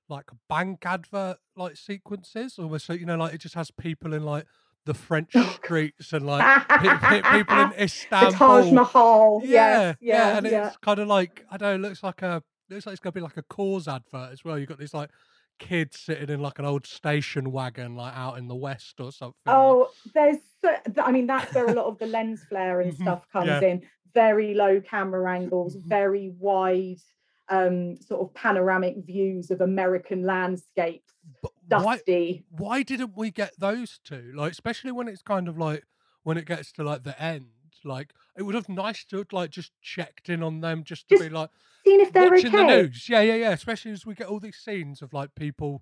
like 0.09 0.25
bank 0.49 0.83
advert 0.85 1.37
like 1.55 1.77
sequences, 1.77 2.57
almost 2.59 2.89
like 2.89 2.99
you 2.99 3.05
know, 3.05 3.17
like 3.17 3.33
it 3.35 3.41
just 3.41 3.55
has 3.55 3.71
people 3.71 4.13
in 4.13 4.23
like 4.23 4.45
the 4.85 4.93
French 4.93 5.33
streets 5.55 6.11
and 6.11 6.25
like 6.25 6.43
pe- 6.67 6.97
pe- 6.97 7.37
people 7.37 7.59
in 7.59 7.69
the 7.77 7.83
Istanbul. 7.83 8.31
Taj 8.31 8.71
Mahal. 8.71 9.41
yeah, 9.43 9.79
yes, 9.79 9.97
yeah, 10.01 10.37
and 10.37 10.47
yeah. 10.47 10.67
it's 10.67 10.77
kind 10.77 10.99
of 10.99 11.07
like 11.07 11.45
I 11.51 11.57
don't 11.57 11.69
know. 11.69 11.75
It 11.75 11.89
looks 11.89 12.03
like 12.03 12.21
a 12.23 12.41
looks 12.69 12.85
like 12.87 12.93
it's 12.93 12.99
gonna 12.99 13.13
be 13.13 13.21
like 13.21 13.37
a 13.37 13.43
cause 13.43 13.87
advert 13.87 14.31
as 14.33 14.43
well. 14.43 14.57
You've 14.57 14.69
got 14.69 14.79
these 14.79 14.93
like 14.93 15.11
kids 15.61 15.99
sitting 15.99 16.29
in 16.29 16.41
like 16.41 16.59
an 16.59 16.65
old 16.65 16.85
station 16.85 17.51
wagon, 17.51 17.95
like 17.95 18.15
out 18.15 18.37
in 18.37 18.47
the 18.47 18.55
west 18.55 18.99
or 18.99 19.11
something. 19.11 19.35
Oh, 19.47 19.91
there's. 20.13 20.37
I 20.99 21.11
mean, 21.11 21.27
that's 21.27 21.53
where 21.53 21.69
a 21.69 21.73
lot 21.73 21.85
of 21.85 21.97
the 21.99 22.05
lens 22.05 22.45
flare 22.47 22.81
and 22.81 22.93
Mhm, 22.93 23.01
stuff 23.01 23.27
comes 23.31 23.47
yeah. 23.47 23.59
in. 23.61 23.87
Very 24.13 24.53
low 24.53 24.81
camera 24.81 25.31
angles, 25.31 25.75
Mhm. 25.75 25.87
very 25.87 26.29
wide. 26.29 26.97
um, 27.49 27.97
sort 27.97 28.21
of 28.21 28.33
panoramic 28.33 28.95
views 29.05 29.51
of 29.51 29.59
American 29.59 30.23
landscapes, 30.23 31.13
dusty. 31.67 32.45
Why, 32.47 32.63
why 32.63 32.83
didn't 32.83 33.15
we 33.17 33.31
get 33.31 33.53
those 33.57 33.99
two? 34.03 34.31
Like, 34.35 34.51
especially 34.51 34.91
when 34.91 35.07
it's 35.07 35.21
kind 35.21 35.47
of 35.47 35.57
like 35.57 35.83
when 36.23 36.37
it 36.37 36.45
gets 36.45 36.71
to 36.73 36.83
like 36.83 37.03
the 37.03 37.19
end. 37.21 37.47
Like, 37.83 38.13
it 38.37 38.43
would 38.43 38.55
have 38.55 38.69
nice 38.69 39.03
to 39.05 39.17
have 39.17 39.33
like 39.33 39.49
just 39.49 39.71
checked 39.81 40.29
in 40.29 40.41
on 40.43 40.61
them, 40.61 40.83
just 40.83 41.07
to 41.09 41.15
Just 41.15 41.29
be 41.29 41.33
like 41.33 41.49
Seeing 41.85 42.01
if 42.01 42.13
they're 42.13 42.29
watching 42.29 42.55
okay. 42.55 42.57
the 42.57 42.81
news. 42.83 43.09
Yeah, 43.09 43.21
yeah, 43.21 43.35
yeah. 43.35 43.51
Especially 43.51 43.91
as 43.91 44.05
we 44.05 44.13
get 44.13 44.27
all 44.27 44.39
these 44.39 44.57
scenes 44.57 45.01
of 45.01 45.13
like 45.13 45.35
people 45.35 45.81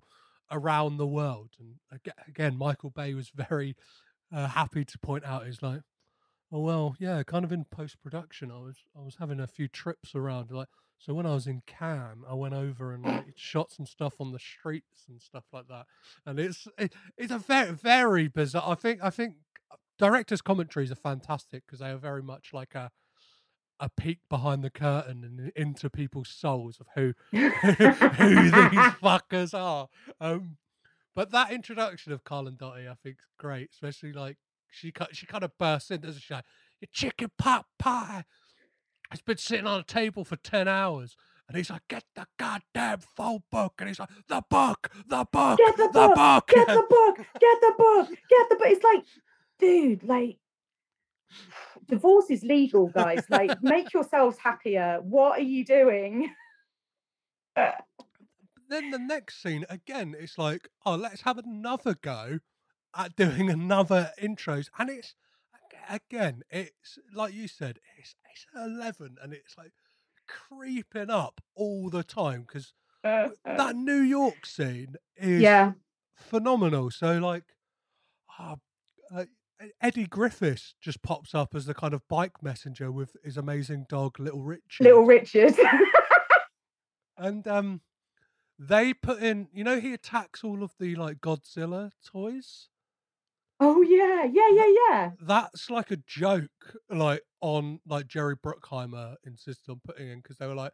around 0.50 0.96
the 0.96 1.06
world. 1.06 1.50
And 1.58 2.00
again, 2.28 2.56
Michael 2.56 2.90
Bay 2.90 3.14
was 3.14 3.30
very 3.34 3.76
uh, 4.34 4.48
happy 4.48 4.84
to 4.84 4.98
point 4.98 5.24
out 5.24 5.46
is 5.46 5.62
like, 5.62 5.80
oh 6.52 6.60
well, 6.60 6.96
yeah, 6.98 7.22
kind 7.22 7.44
of 7.44 7.52
in 7.52 7.64
post 7.64 8.02
production, 8.02 8.50
I 8.50 8.58
was 8.58 8.76
I 8.96 9.02
was 9.02 9.16
having 9.18 9.40
a 9.40 9.46
few 9.46 9.68
trips 9.68 10.14
around. 10.14 10.50
Like, 10.50 10.68
so 10.98 11.14
when 11.14 11.26
I 11.26 11.34
was 11.34 11.46
in 11.46 11.62
Cannes, 11.66 12.24
I 12.28 12.34
went 12.34 12.54
over 12.54 12.92
and 12.92 13.04
like 13.04 13.26
shot 13.36 13.70
some 13.70 13.86
stuff 13.86 14.14
on 14.20 14.32
the 14.32 14.38
streets 14.38 15.04
and 15.08 15.20
stuff 15.20 15.44
like 15.52 15.68
that. 15.68 15.86
And 16.24 16.38
it's 16.38 16.66
it, 16.78 16.94
it's 17.16 17.32
a 17.32 17.38
very 17.38 17.72
very 17.72 18.28
bizarre. 18.28 18.64
I 18.66 18.74
think 18.74 19.00
I 19.02 19.10
think 19.10 19.34
directors' 20.00 20.40
commentaries 20.40 20.90
are 20.90 20.96
fantastic 20.96 21.64
because 21.66 21.78
they 21.80 21.90
are 21.90 21.98
very 21.98 22.22
much 22.22 22.52
like 22.52 22.74
a 22.74 22.90
a 23.78 23.88
peek 23.88 24.18
behind 24.28 24.62
the 24.62 24.70
curtain 24.70 25.24
and 25.24 25.52
into 25.56 25.88
people's 25.88 26.28
souls 26.28 26.78
of 26.80 26.86
who 26.94 27.14
who 27.30 28.50
these 28.50 28.92
fuckers 29.02 29.54
are. 29.54 29.88
Um, 30.20 30.56
but 31.14 31.30
that 31.32 31.52
introduction 31.52 32.12
of 32.12 32.24
Carl 32.24 32.46
and 32.48 32.58
Dottie, 32.58 32.88
I 32.88 32.94
think, 33.02 33.16
is 33.16 33.34
great. 33.38 33.70
Especially 33.72 34.12
like 34.12 34.38
she 34.70 34.92
she 35.12 35.26
kind 35.26 35.44
of 35.44 35.52
bursts 35.58 35.90
in, 35.90 36.00
doesn't 36.00 36.22
she? 36.22 36.34
Like, 36.34 36.44
Your 36.80 36.88
chicken 36.92 37.30
pot 37.38 37.66
pie. 37.78 38.24
It's 39.12 39.22
been 39.22 39.36
sitting 39.38 39.66
on 39.66 39.80
a 39.80 39.84
table 39.84 40.24
for 40.24 40.36
ten 40.36 40.66
hours. 40.66 41.14
And 41.48 41.56
he's 41.56 41.68
like, 41.68 41.82
get 41.88 42.04
the 42.14 42.26
goddamn 42.38 43.00
full 43.00 43.42
book. 43.50 43.74
And 43.80 43.88
he's 43.88 43.98
like, 43.98 44.10
the 44.28 44.40
book, 44.48 44.88
the 45.08 45.26
book, 45.32 45.58
Get 45.58 45.76
the, 45.76 45.88
book, 45.92 46.14
book. 46.14 46.46
Get 46.46 46.68
the 46.68 46.84
book. 46.88 47.16
Get 47.16 47.60
the 47.60 47.74
book. 47.76 48.08
Get 48.08 48.48
the 48.48 48.54
book. 48.54 48.66
It's 48.68 48.84
like, 48.84 49.02
dude, 49.60 50.02
like 50.04 50.38
divorce 51.88 52.30
is 52.30 52.42
legal, 52.42 52.88
guys. 52.88 53.26
Like, 53.28 53.58
make 53.62 53.92
yourselves 53.92 54.38
happier. 54.38 54.98
What 55.02 55.38
are 55.38 55.42
you 55.42 55.64
doing? 55.64 56.30
then 58.70 58.90
the 58.90 58.98
next 58.98 59.42
scene 59.42 59.64
again 59.68 60.14
it's 60.18 60.38
like 60.38 60.68
oh 60.86 60.94
let's 60.94 61.22
have 61.22 61.38
another 61.38 61.94
go 62.00 62.38
at 62.96 63.14
doing 63.16 63.50
another 63.50 64.10
intros 64.22 64.68
and 64.78 64.88
it's 64.88 65.14
again 65.88 66.42
it's 66.50 66.98
like 67.12 67.34
you 67.34 67.48
said 67.48 67.78
it's 67.98 68.14
it's 68.32 68.46
11 68.54 69.16
and 69.22 69.32
it's 69.32 69.58
like 69.58 69.72
creeping 70.28 71.10
up 71.10 71.40
all 71.54 71.90
the 71.90 72.04
time 72.04 72.42
because 72.46 72.72
that 73.44 73.74
new 73.74 74.00
york 74.00 74.46
scene 74.46 74.94
is 75.16 75.42
Yeah. 75.42 75.72
phenomenal 76.14 76.90
so 76.90 77.18
like 77.18 77.44
ah, 78.38 78.56
uh, 79.14 79.24
eddie 79.80 80.06
griffin 80.06 80.56
just 80.80 81.02
pops 81.02 81.34
up 81.34 81.54
as 81.54 81.66
the 81.66 81.74
kind 81.74 81.92
of 81.94 82.06
bike 82.08 82.42
messenger 82.42 82.90
with 82.90 83.16
his 83.24 83.36
amazing 83.36 83.84
dog 83.88 84.18
little 84.18 84.42
richard 84.42 84.84
Little 84.84 85.04
Richard. 85.04 85.54
and 87.16 87.46
um 87.46 87.80
they 88.58 88.92
put 88.92 89.22
in 89.22 89.48
you 89.52 89.64
know 89.64 89.80
he 89.80 89.92
attacks 89.92 90.42
all 90.44 90.62
of 90.62 90.72
the 90.78 90.94
like 90.96 91.18
godzilla 91.20 91.90
toys 92.04 92.68
oh 93.62 93.82
yeah, 93.82 94.24
yeah, 94.24 94.48
yeah, 94.52 94.74
yeah. 94.88 95.10
that's 95.20 95.68
like 95.70 95.90
a 95.90 95.96
joke 96.06 96.50
like 96.88 97.22
on 97.42 97.80
like 97.86 98.06
jerry 98.06 98.36
bruckheimer 98.36 99.16
insisted 99.26 99.70
on 99.70 99.80
putting 99.84 100.08
in 100.08 100.18
because 100.20 100.38
they 100.38 100.46
were 100.46 100.54
like 100.54 100.72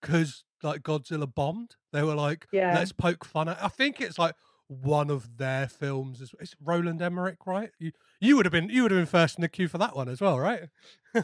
because 0.00 0.44
like 0.62 0.82
godzilla 0.82 1.32
bombed 1.32 1.76
they 1.92 2.02
were 2.02 2.14
like 2.14 2.46
Yeah. 2.52 2.74
let's 2.74 2.92
poke 2.92 3.24
fun 3.24 3.48
at 3.48 3.62
i 3.62 3.68
think 3.68 4.00
it's 4.00 4.18
like 4.18 4.34
one 4.68 5.10
of 5.10 5.36
their 5.36 5.68
films 5.68 6.20
is 6.22 6.34
it's 6.40 6.56
roland 6.64 7.02
emmerich 7.02 7.36
right 7.46 7.70
you 7.78 7.92
you 8.20 8.34
would 8.34 8.46
have 8.46 8.52
been 8.52 8.68
you 8.70 8.82
would 8.82 8.90
have 8.90 8.98
been 8.98 9.06
first 9.06 9.36
in 9.36 9.42
the 9.42 9.48
queue 9.48 9.68
for 9.68 9.76
that 9.78 9.94
one 9.94 10.08
as 10.08 10.20
well 10.22 10.38
right 10.38 10.62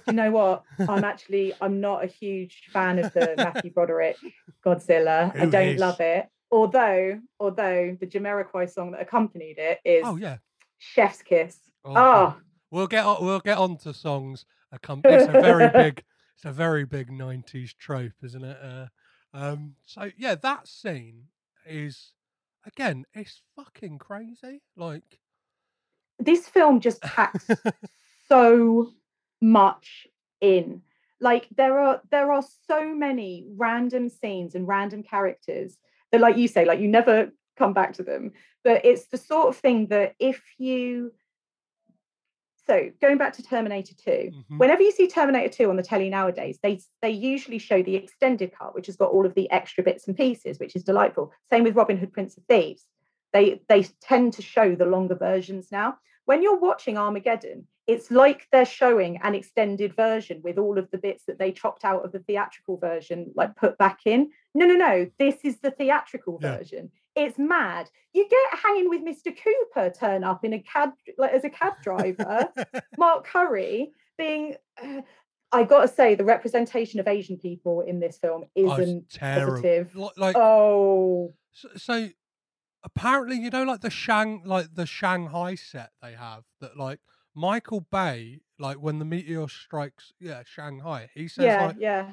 you 0.07 0.13
know 0.13 0.31
what? 0.31 0.63
I'm 0.89 1.03
actually 1.05 1.53
I'm 1.61 1.81
not 1.81 2.05
a 2.05 2.07
huge 2.07 2.69
fan 2.73 2.99
of 3.01 3.13
the 3.13 3.35
Matthew 3.37 3.73
Broderick 3.73 4.17
Godzilla. 4.65 5.35
I 5.37 5.47
don't 5.47 5.69
is? 5.69 5.81
love 5.81 5.99
it. 6.01 6.29
Although, 6.53 7.21
although 7.41 7.97
the 7.99 8.07
Jamiroquai 8.07 8.71
song 8.71 8.93
that 8.93 9.01
accompanied 9.01 9.59
it 9.59 9.79
is 9.85 10.03
oh 10.07 10.17
yeah 10.17 10.37
Chef's 10.79 11.23
Kiss. 11.23 11.59
Oh, 11.85 11.95
Oh, 11.97 12.37
We'll 12.71 12.87
get 12.87 13.05
on, 13.05 13.25
we'll 13.25 13.41
get 13.41 13.59
on 13.59 13.79
to 13.79 13.93
songs. 13.93 14.45
accom- 14.73 15.01
It's 15.05 15.29
a 15.29 15.33
very 15.41 15.69
big, 15.75 16.05
it's 16.37 16.45
a 16.45 16.53
very 16.53 16.85
big 16.85 17.09
'90s 17.11 17.77
trope, 17.77 18.13
isn't 18.23 18.45
it? 18.45 18.59
Uh, 18.63 18.87
um, 19.35 19.75
so 19.87 20.09
yeah, 20.17 20.37
that 20.37 20.69
scene 20.69 21.25
is 21.67 22.13
again, 22.67 23.05
it's 23.15 23.43
fucking 23.57 23.99
crazy. 23.99 24.63
Like, 24.77 25.19
this 26.19 26.47
film 26.49 26.81
just 26.81 27.01
packs 27.03 27.49
so 28.29 28.93
much 29.41 30.07
in. 30.41 30.83
Like 31.21 31.49
there 31.55 31.79
are 31.79 32.01
there 32.11 32.33
are 32.33 32.43
so 32.67 32.95
many 32.95 33.45
random 33.57 34.09
scenes 34.09 34.55
and 34.55 34.67
random 34.67 35.03
characters 35.03 35.77
that, 36.13 36.21
like 36.21 36.37
you 36.37 36.49
say, 36.49 36.65
like 36.65 36.81
you 36.81 36.89
never 36.89 37.31
come 37.57 37.73
back 37.75 37.95
to 37.95 38.03
them. 38.03 38.33
But 38.65 38.85
it's 38.85 39.07
the 39.07 39.19
sort 39.19 39.49
of 39.49 39.57
thing 39.57 39.87
that 39.89 40.15
if 40.19 40.43
you 40.59 41.13
so 42.71 42.91
going 43.01 43.19
back 43.19 43.33
to 43.35 43.43
Terminator 43.43 43.95
2, 43.97 44.31
Mhm. 44.33 44.59
whenever 44.59 44.83
you 44.83 44.93
see 44.93 45.09
Terminator 45.09 45.49
2 45.53 45.71
on 45.71 45.77
the 45.77 45.83
telly 45.83 46.09
nowadays, 46.09 46.59
they 46.63 46.79
they 47.03 47.11
usually 47.11 47.59
show 47.59 47.83
the 47.83 47.97
extended 47.97 48.53
cut, 48.53 48.75
which 48.77 48.87
has 48.87 48.97
got 48.97 49.11
all 49.11 49.27
of 49.27 49.35
the 49.35 49.51
extra 49.51 49.83
bits 49.83 50.07
and 50.07 50.17
pieces, 50.17 50.59
which 50.61 50.77
is 50.77 50.85
delightful. 50.85 51.33
Same 51.51 51.65
with 51.65 51.75
Robin 51.75 51.97
Hood 51.99 52.13
Prince 52.13 52.37
of 52.37 52.45
Thieves. 52.45 52.87
They 53.33 53.61
they 53.69 53.83
tend 54.01 54.35
to 54.35 54.43
show 54.43 54.75
the 54.77 54.87
longer 54.87 55.17
versions 55.17 55.73
now. 55.73 55.99
When 56.27 56.43
you're 56.45 56.59
watching 56.59 56.97
Armageddon, 56.97 57.67
it's 57.89 58.09
like 58.11 58.47
they're 58.53 58.65
showing 58.81 59.17
an 59.23 59.35
extended 59.35 59.95
version 59.97 60.41
with 60.43 60.59
all 60.59 60.79
of 60.79 60.89
the 60.93 60.99
bits 60.99 61.25
that 61.25 61.39
they 61.39 61.51
chopped 61.51 61.85
out 61.85 62.05
of 62.05 62.13
the 62.13 62.21
theatrical 62.21 62.77
version, 62.77 63.33
like 63.35 63.57
put 63.57 63.77
back 63.79 64.01
in. 64.05 64.31
No, 64.55 64.65
no, 64.67 64.77
no. 64.77 65.11
This 65.19 65.39
is 65.45 65.59
the 65.59 65.73
theatrical 65.73 66.39
Yeah. 66.41 66.59
version. 66.59 66.93
It's 67.17 67.39
mad. 67.39 67.91
You 68.13 68.29
get 68.29 68.61
hanging 68.61 68.89
with 68.89 69.03
Mr. 69.03 69.37
Cooper 69.37 69.91
turn 69.91 70.25
up 70.25 70.45
in 70.45 70.53
a 70.53 70.61
cab, 70.61 70.91
like 71.19 71.33
as 71.33 71.45
a 71.45 71.51
cab 71.51 71.75
driver. 71.83 72.49
Mark 72.99 73.27
Curry 73.27 73.93
being. 74.17 74.57
Uh, 74.83 75.03
I 75.53 75.65
got 75.65 75.81
to 75.83 75.89
say, 75.89 76.15
the 76.15 76.25
representation 76.25 77.01
of 77.01 77.09
Asian 77.09 77.37
people 77.37 77.81
in 77.81 77.99
this 77.99 78.19
film 78.19 78.45
oh, 78.57 78.79
isn't 78.79 79.11
terrible. 79.11 79.55
positive. 79.55 79.97
Li- 79.97 80.11
Like, 80.17 80.37
Oh, 80.37 81.35
so, 81.53 81.69
so 81.77 82.09
apparently, 82.85 83.37
you 83.37 83.51
know, 83.51 83.65
like 83.65 83.81
the 83.81 83.91
Shang, 83.91 84.43
like 84.45 84.75
the 84.75 84.87
Shanghai 84.87 85.57
set 85.57 85.91
they 86.01 86.13
have 86.13 86.45
that, 86.61 86.77
like 86.77 87.01
Michael 87.35 87.81
Bay, 87.81 88.41
like 88.59 88.77
when 88.77 88.99
the 89.01 89.05
meteor 89.05 89.49
strikes, 89.49 90.13
yeah, 90.21 90.43
Shanghai. 90.45 91.11
He 91.15 91.27
says 91.27 91.47
yeah, 91.47 91.67
like, 91.67 91.77
yeah. 91.81 92.11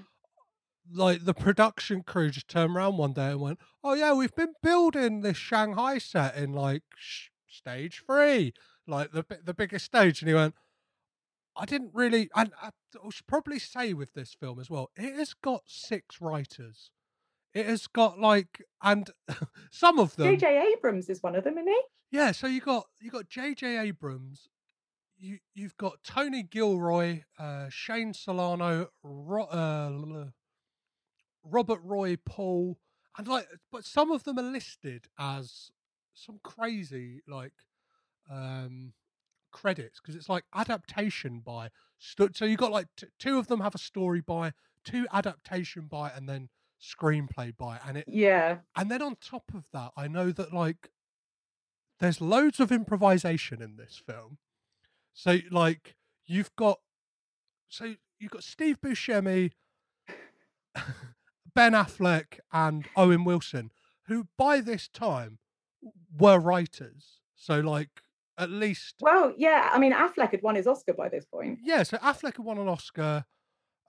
Like 0.92 1.26
the 1.26 1.34
production 1.34 2.04
crew 2.04 2.30
just 2.30 2.48
turned 2.48 2.76
around 2.76 2.98
one 2.98 3.14
day 3.14 3.32
and 3.32 3.42
went, 3.42 3.60
"Oh 3.84 3.94
yeah, 3.94 4.14
we've 4.14 4.36
been 4.36 4.54
building 4.64 5.22
this 5.22 5.38
Shanghai 5.38 5.98
set 5.98 6.36
in 6.36 6.54
like 6.54 6.84
sh- 6.96 7.28
stage 7.48 8.04
three, 8.06 8.54
like 8.88 9.12
the 9.12 9.26
the 9.44 9.54
biggest 9.54 9.86
stage." 9.86 10.22
And 10.22 10.30
he 10.30 10.36
went, 10.36 10.56
"I 11.56 11.66
didn't 11.66 11.92
really." 11.94 12.30
And 12.36 12.52
I, 12.62 12.68
I 12.68 13.10
should 13.10 13.28
probably 13.28 13.60
say 13.60 13.94
with 13.94 14.14
this 14.14 14.34
film 14.34 14.60
as 14.60 14.70
well, 14.70 14.92
it 14.96 15.14
has 15.16 15.34
got 15.34 15.64
six 15.68 16.22
writers. 16.22 16.92
It 17.54 17.66
has 17.66 17.88
got 17.88 18.20
like, 18.20 18.64
and 18.82 19.10
some 19.72 20.00
of 20.00 20.16
them, 20.16 20.38
J.J. 20.38 20.74
Abrams 20.78 21.10
is 21.10 21.22
one 21.24 21.36
of 21.36 21.44
them, 21.44 21.58
isn't 21.58 21.68
he? 21.68 21.82
yeah. 22.12 22.32
So 22.32 22.48
you 22.48 22.62
got 22.62 22.86
you 23.02 23.10
got 23.12 23.28
J.J. 23.28 23.78
Abrams. 23.78 24.48
You 25.18 25.40
you've 25.56 25.76
got 25.78 26.04
Tony 26.04 26.44
Gilroy, 26.44 27.24
uh, 27.40 27.68
Shane 27.70 28.14
Salerno, 28.14 28.90
Ro- 29.02 29.46
uh, 29.46 30.28
Robert 31.52 31.80
Roy 31.84 32.18
Pool, 32.26 32.78
and 33.18 33.28
like, 33.28 33.48
but 33.72 33.86
some 33.86 34.12
of 34.12 34.24
them 34.24 34.38
are 34.40 34.44
listed 34.44 35.08
as 35.20 35.72
some 36.14 36.40
crazy 36.44 37.22
like 37.28 37.54
um 38.30 38.94
credits 39.52 40.00
because 40.00 40.16
it's 40.16 40.30
like 40.30 40.44
adaptation 40.54 41.40
by. 41.40 41.70
So 42.00 42.46
you 42.46 42.58
got 42.58 42.72
like 42.72 42.88
t- 42.96 43.08
two 43.20 43.40
of 43.40 43.48
them 43.48 43.62
have 43.62 43.74
a 43.76 43.80
story 43.80 44.22
by, 44.22 44.54
two 44.84 45.08
adaptation 45.12 45.88
by, 45.88 46.10
and 46.10 46.28
then 46.30 46.50
screenplay 46.82 47.56
by, 47.58 47.80
and 47.86 47.98
it 47.98 48.06
Yeah. 48.08 48.60
and 48.76 48.92
then 48.92 49.02
on 49.02 49.16
top 49.16 49.52
of 49.54 49.66
that, 49.74 49.92
I 49.98 50.08
know 50.08 50.32
that 50.32 50.54
like 50.54 50.92
there's 52.00 52.22
loads 52.22 52.60
of 52.60 52.72
improvisation 52.72 53.62
in 53.62 53.78
this 53.78 54.02
film. 54.06 54.38
So 55.14 55.40
like 55.50 55.96
you've 56.26 56.56
got 56.56 56.80
so 57.70 57.96
you've 58.20 58.32
got 58.32 58.44
Steve 58.44 58.80
Buscemi, 58.80 59.52
Ben 61.58 61.74
Affleck, 61.74 62.40
and 62.54 62.86
Owen 62.96 63.24
Wilson, 63.26 63.72
who 64.08 64.28
by 64.38 64.62
this 64.62 64.88
time 64.88 65.40
were 66.18 66.40
writers. 66.40 67.20
So 67.36 67.60
like 67.60 67.90
at 68.38 68.50
least 68.50 68.96
Well, 69.02 69.34
yeah. 69.38 69.70
I 69.74 69.80
mean, 69.80 69.92
Affleck 69.94 70.32
had 70.32 70.44
won 70.44 70.56
his 70.56 70.68
Oscar 70.68 70.94
by 70.94 71.10
this 71.10 71.26
point. 71.26 71.60
yeah. 71.64 71.82
So 71.84 71.98
Affleck 71.98 72.38
had 72.38 72.46
won 72.46 72.58
an 72.60 72.68
Oscar. 72.68 73.26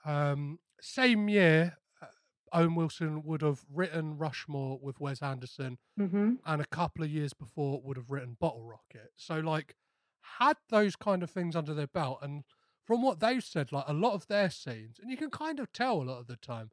Um, 0.05 0.59
same 0.81 1.29
year, 1.29 1.77
uh, 2.01 2.07
Owen 2.53 2.75
Wilson 2.75 3.23
would 3.25 3.43
have 3.43 3.61
written 3.71 4.17
Rushmore 4.17 4.79
with 4.81 4.99
Wes 5.01 5.21
Anderson, 5.23 5.79
hmm 5.97 6.35
and 6.47 6.63
a 6.63 6.67
couple 6.67 7.05
of 7.05 7.11
years 7.11 7.35
before 7.35 7.83
would 7.85 7.97
have 7.99 8.11
written 8.11 8.37
Bottle 8.41 8.63
Rocket. 8.65 9.11
So 9.17 9.41
like 9.41 9.75
had 10.39 10.57
those 10.71 10.97
kind 10.97 11.23
of 11.23 11.31
things 11.31 11.55
under 11.57 11.75
their 11.75 11.87
belt, 11.89 12.21
and 12.23 12.45
from 12.85 13.03
what 13.03 13.21
they've 13.21 13.45
said, 13.45 13.73
like 13.73 13.85
a 13.89 13.93
lot 13.93 14.15
of 14.15 14.27
their 14.29 14.49
scenes, 14.51 14.99
and 15.01 15.11
you 15.11 15.17
can 15.19 15.31
kind 15.31 15.61
of 15.61 15.71
tell 15.73 16.01
a 16.01 16.05
lot 16.05 16.21
of 16.21 16.27
the 16.27 16.37
time, 16.37 16.71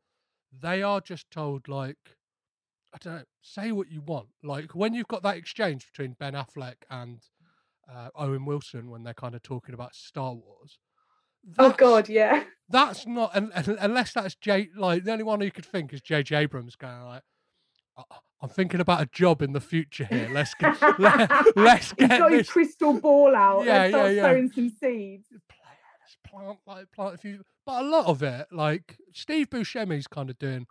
they 0.61 0.81
are 0.83 1.01
just 1.01 1.29
told 1.31 1.67
like. 1.67 1.97
I 2.93 2.97
don't 3.03 3.15
know. 3.15 3.23
Say 3.41 3.73
what 3.73 3.91
you 3.91 3.99
want. 4.01 4.27
Like 4.41 4.73
when 4.73 4.93
you've 4.93 5.09
got 5.09 5.21
that 5.23 5.35
exchange 5.35 5.85
between 5.91 6.15
Ben 6.17 6.31
Affleck 6.31 6.75
and 6.89 7.19
uh, 7.93 8.07
Owen 8.15 8.45
Wilson 8.45 8.89
when 8.89 9.03
they're 9.03 9.13
kind 9.13 9.35
of 9.35 9.43
talking 9.43 9.73
about 9.73 9.95
Star 9.95 10.33
Wars. 10.33 10.79
Oh 11.59 11.71
God, 11.77 12.07
yeah. 12.07 12.45
that's 12.69 13.05
not 13.05 13.35
un- 13.35 13.51
un- 13.53 13.77
unless 13.81 14.13
that's 14.13 14.35
J. 14.35 14.69
Like 14.77 15.03
the 15.03 15.11
only 15.11 15.25
one 15.25 15.41
who 15.41 15.51
could 15.51 15.65
think 15.65 15.91
is 15.93 15.99
J.J. 16.01 16.35
Abrams 16.37 16.77
going 16.77 17.01
like, 17.03 17.23
"I- 17.97 18.15
I'm 18.41 18.47
thinking 18.49 18.79
about 18.79 19.01
a 19.01 19.07
job 19.11 19.41
in 19.41 19.51
the 19.51 19.59
future 19.59 20.05
here. 20.05 20.29
Let's 20.31 20.53
get 20.59 20.81
let, 20.97 21.29
us 21.29 21.93
He's 21.97 22.07
get 22.07 22.19
got 22.19 22.31
his 22.31 22.39
this. 22.41 22.49
crystal 22.49 22.93
ball 22.99 23.35
out. 23.35 23.65
Yeah, 23.65 23.87
yeah, 23.87 24.07
yeah. 24.07 24.21
sowing 24.23 24.51
some 24.51 24.69
seeds. 24.69 25.27
Let's 25.31 26.17
plant 26.25 26.59
like 26.65 26.91
plant 26.93 27.15
a 27.15 27.17
few, 27.17 27.43
but 27.65 27.83
a 27.83 27.87
lot 27.87 28.05
of 28.07 28.21
it, 28.23 28.47
like 28.51 28.97
Steve 29.13 29.49
Buscemi's 29.49 30.07
kind 30.07 30.29
of 30.29 30.37
doing 30.39 30.67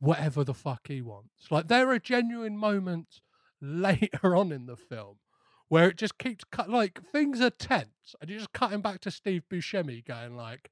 whatever 0.00 0.44
the 0.44 0.54
fuck 0.54 0.88
he 0.88 1.02
wants. 1.02 1.50
Like 1.50 1.68
there 1.68 1.90
are 1.90 1.98
genuine 1.98 2.56
moments 2.56 3.20
later 3.60 4.36
on 4.36 4.52
in 4.52 4.66
the 4.66 4.76
film 4.76 5.16
where 5.68 5.88
it 5.88 5.96
just 5.96 6.18
keeps 6.18 6.44
cut. 6.44 6.70
Like 6.70 7.00
things 7.12 7.40
are 7.40 7.50
tense, 7.50 8.14
and 8.20 8.30
you're 8.30 8.40
just 8.40 8.52
cutting 8.52 8.80
back 8.80 9.00
to 9.00 9.10
Steve 9.10 9.42
Buscemi 9.50 10.04
going 10.04 10.36
like, 10.36 10.70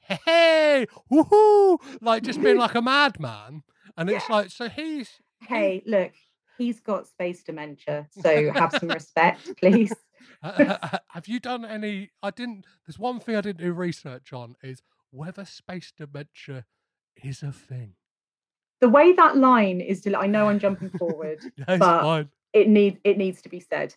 "Hey, 0.00 0.18
hey 0.24 0.86
woohoo!" 1.10 1.78
Like 2.00 2.22
just 2.22 2.42
being 2.42 2.58
like 2.58 2.74
a 2.74 2.82
madman, 2.82 3.62
and 3.96 4.10
it's 4.10 4.28
like 4.28 4.50
so 4.50 4.68
he's 4.68 5.20
Hey, 5.40 5.82
look, 5.86 6.12
he's 6.56 6.80
got 6.80 7.06
space 7.06 7.42
dementia, 7.42 8.08
so 8.22 8.52
have 8.52 8.72
some 8.72 8.88
respect, 8.88 9.56
please. 9.60 9.92
Have 10.42 11.26
you 11.26 11.40
done 11.40 11.64
any? 11.64 12.10
I 12.22 12.30
didn't. 12.30 12.64
There's 12.86 12.98
one 12.98 13.20
thing 13.20 13.36
I 13.36 13.40
didn't 13.40 13.60
do 13.60 13.72
research 13.72 14.32
on 14.32 14.56
is 14.62 14.82
whether 15.10 15.44
space 15.44 15.92
dementia 15.96 16.64
is 17.22 17.42
a 17.42 17.52
thing. 17.52 17.94
The 18.80 18.88
way 18.88 19.12
that 19.14 19.36
line 19.36 19.80
is, 19.80 20.02
del- 20.02 20.16
I 20.16 20.26
know 20.26 20.48
I'm 20.48 20.58
jumping 20.58 20.90
forward, 20.90 21.44
but 21.66 21.78
fine. 21.78 22.28
it 22.52 22.68
needs 22.68 22.98
it 23.04 23.18
needs 23.18 23.42
to 23.42 23.48
be 23.48 23.60
said. 23.60 23.94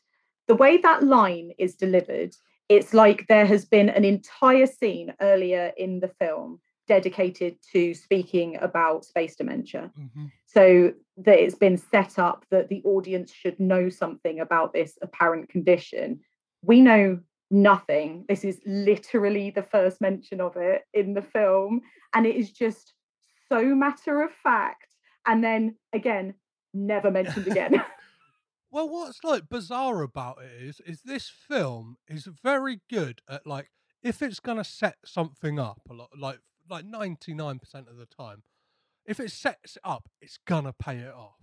The 0.47 0.56
way 0.56 0.78
that 0.78 1.04
line 1.04 1.52
is 1.58 1.76
delivered, 1.76 2.36
it's 2.67 2.93
like 2.93 3.28
there 3.28 3.45
has 3.45 3.65
been 3.65 3.89
an 3.89 4.04
entire 4.04 4.65
scene 4.65 5.13
earlier 5.21 5.71
in 5.78 6.00
the 6.00 6.08
film 6.19 6.60
dedicated 6.88 7.58
to 7.71 7.93
speaking 7.93 8.58
about 8.62 9.06
space 9.06 9.36
dementia. 9.36 9.91
hmm 9.95 10.26
so 10.54 10.91
that 11.15 11.39
it's 11.39 11.56
been 11.56 11.78
set 11.78 12.19
up 12.19 12.45
that 12.52 12.67
the 12.67 12.82
audience 12.84 13.32
should 13.32 13.58
know 13.58 13.88
something 13.88 14.41
about 14.41 14.74
this 14.74 14.97
apparent 15.02 15.47
condition. 15.47 16.19
We 16.62 16.82
know 16.82 17.21
nothing. 17.51 18.25
This 18.27 18.43
is 18.43 18.59
literally 18.65 19.51
the 19.51 19.63
first 19.63 20.01
mention 20.01 20.41
of 20.41 20.55
it 20.55 20.83
in 20.93 21.13
the 21.13 21.21
film, 21.21 21.81
and 22.13 22.25
it 22.25 22.35
is 22.35 22.51
just 22.51 22.93
so 23.49 23.63
matter 23.75 24.21
of 24.21 24.31
fact. 24.43 24.87
And 25.27 25.43
then 25.43 25.75
again, 25.93 26.33
never 26.73 27.11
mentioned 27.11 27.47
again. 27.51 27.83
Well, 28.73 28.87
what's 28.87 29.21
like 29.21 29.49
bizarre 29.49 30.01
about 30.01 30.37
it 30.41 30.63
is, 30.63 30.79
is 30.85 31.01
this 31.01 31.29
film 31.29 31.97
is 32.07 32.29
very 32.41 32.79
good 32.89 33.21
at 33.27 33.45
like 33.45 33.69
if 34.01 34.21
it's 34.21 34.39
gonna 34.39 34.63
set 34.63 34.95
something 35.03 35.59
up 35.59 35.81
a 35.89 35.93
lot, 35.93 36.11
like 36.17 36.39
like 36.69 36.85
ninety 36.85 37.33
nine 37.33 37.59
percent 37.59 37.89
of 37.89 37.97
the 37.97 38.05
time, 38.05 38.43
if 39.05 39.19
it 39.19 39.31
sets 39.31 39.75
it 39.75 39.81
up, 39.83 40.07
it's 40.21 40.37
gonna 40.47 40.71
pay 40.71 40.99
it 40.99 41.13
off. 41.13 41.40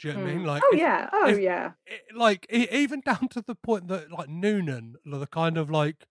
Do 0.00 0.08
you 0.08 0.14
know 0.14 0.20
what 0.20 0.28
I 0.28 0.34
mean? 0.34 0.42
Mm. 0.42 0.46
Like, 0.46 0.62
oh 0.64 0.70
if- 0.72 0.78
yeah, 0.80 1.10
oh 1.12 1.28
if- 1.28 1.38
yeah. 1.40 1.70
it, 1.86 2.00
like 2.16 2.46
e 2.52 2.66
even 2.72 3.00
down 3.00 3.28
to 3.30 3.42
the 3.42 3.54
point 3.54 3.88
that 3.88 4.10
like 4.10 4.28
Noonan, 4.28 4.96
the 5.04 5.26
kind 5.26 5.56
of 5.58 5.70
like 5.70 6.06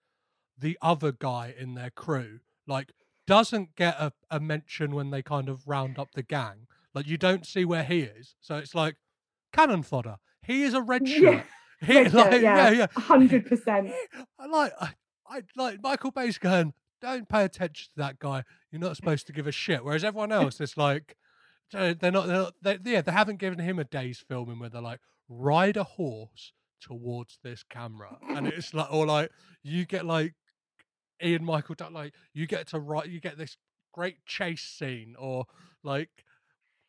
the 0.58 0.78
other 0.82 1.12
guy 1.12 1.54
in 1.58 1.74
their 1.76 1.90
crew, 1.90 2.40
like 2.68 2.92
doesn't 3.26 3.76
get 3.76 3.96
a, 4.00 4.12
a 4.30 4.40
mention 4.40 4.94
when 4.96 5.10
they 5.12 5.22
kind 5.22 5.50
of 5.50 5.68
round 5.68 5.98
up 6.00 6.10
the 6.14 6.24
gang. 6.24 6.68
Like 6.94 7.08
you 7.08 7.18
don't 7.18 7.46
see 7.46 7.66
where 7.66 7.84
he 7.84 8.02
is, 8.02 8.36
so 8.42 8.56
it's 8.58 8.76
like 8.76 8.96
cannon 9.54 9.84
fodder. 9.84 10.18
He 10.44 10.64
is 10.64 10.74
a 10.74 10.82
red 10.82 11.08
Yeah, 11.08 11.18
shirt. 11.20 11.46
He, 11.82 11.96
red 11.96 12.14
like, 12.14 12.42
yeah, 12.42 12.70
yeah, 12.70 12.72
yeah. 12.72 12.88
hundred 13.02 13.46
percent. 13.46 13.92
I 14.38 14.46
like, 14.48 14.74
I, 14.82 14.90
I 15.30 15.42
like 15.56 15.82
Michael 15.82 16.12
Bay's 16.12 16.38
going. 16.38 16.74
Don't 17.02 17.30
pay 17.30 17.46
attention 17.46 17.88
to 17.94 17.98
that 18.02 18.20
guy. 18.20 18.44
You're 18.72 18.82
not 18.82 18.98
supposed 18.98 19.26
to 19.28 19.32
give 19.34 19.48
a 19.48 19.54
shit. 19.54 19.86
Whereas 19.86 20.04
everyone 20.04 20.32
else 20.34 20.60
is 20.60 20.76
like, 20.76 21.16
they're 21.72 21.94
they're 21.94 22.12
not. 22.12 22.28
They're 22.28 22.38
not 22.38 22.54
they, 22.62 22.78
yeah, 22.86 23.02
they 23.02 23.12
haven't 23.12 23.40
given 23.40 23.60
him 23.60 23.80
a 23.80 23.84
day's 23.84 24.20
filming 24.20 24.60
where 24.60 24.70
they're 24.70 24.82
like, 24.82 25.02
ride 25.28 25.78
a 25.78 25.84
horse 25.84 26.54
towards 26.82 27.40
this 27.44 27.64
camera, 27.64 28.18
and 28.30 28.48
it's 28.48 28.74
like, 28.74 28.92
or 28.92 29.06
like, 29.06 29.32
you 29.64 29.86
get 29.86 30.06
like 30.06 30.34
Ian 31.24 31.44
Michael, 31.46 31.76
like, 31.92 32.14
you 32.34 32.48
get 32.48 32.68
to 32.68 32.80
write, 32.80 33.10
you 33.10 33.20
get 33.20 33.38
this 33.38 33.58
great 33.94 34.26
chase 34.26 34.62
scene, 34.64 35.16
or 35.18 35.46
like, 35.84 36.10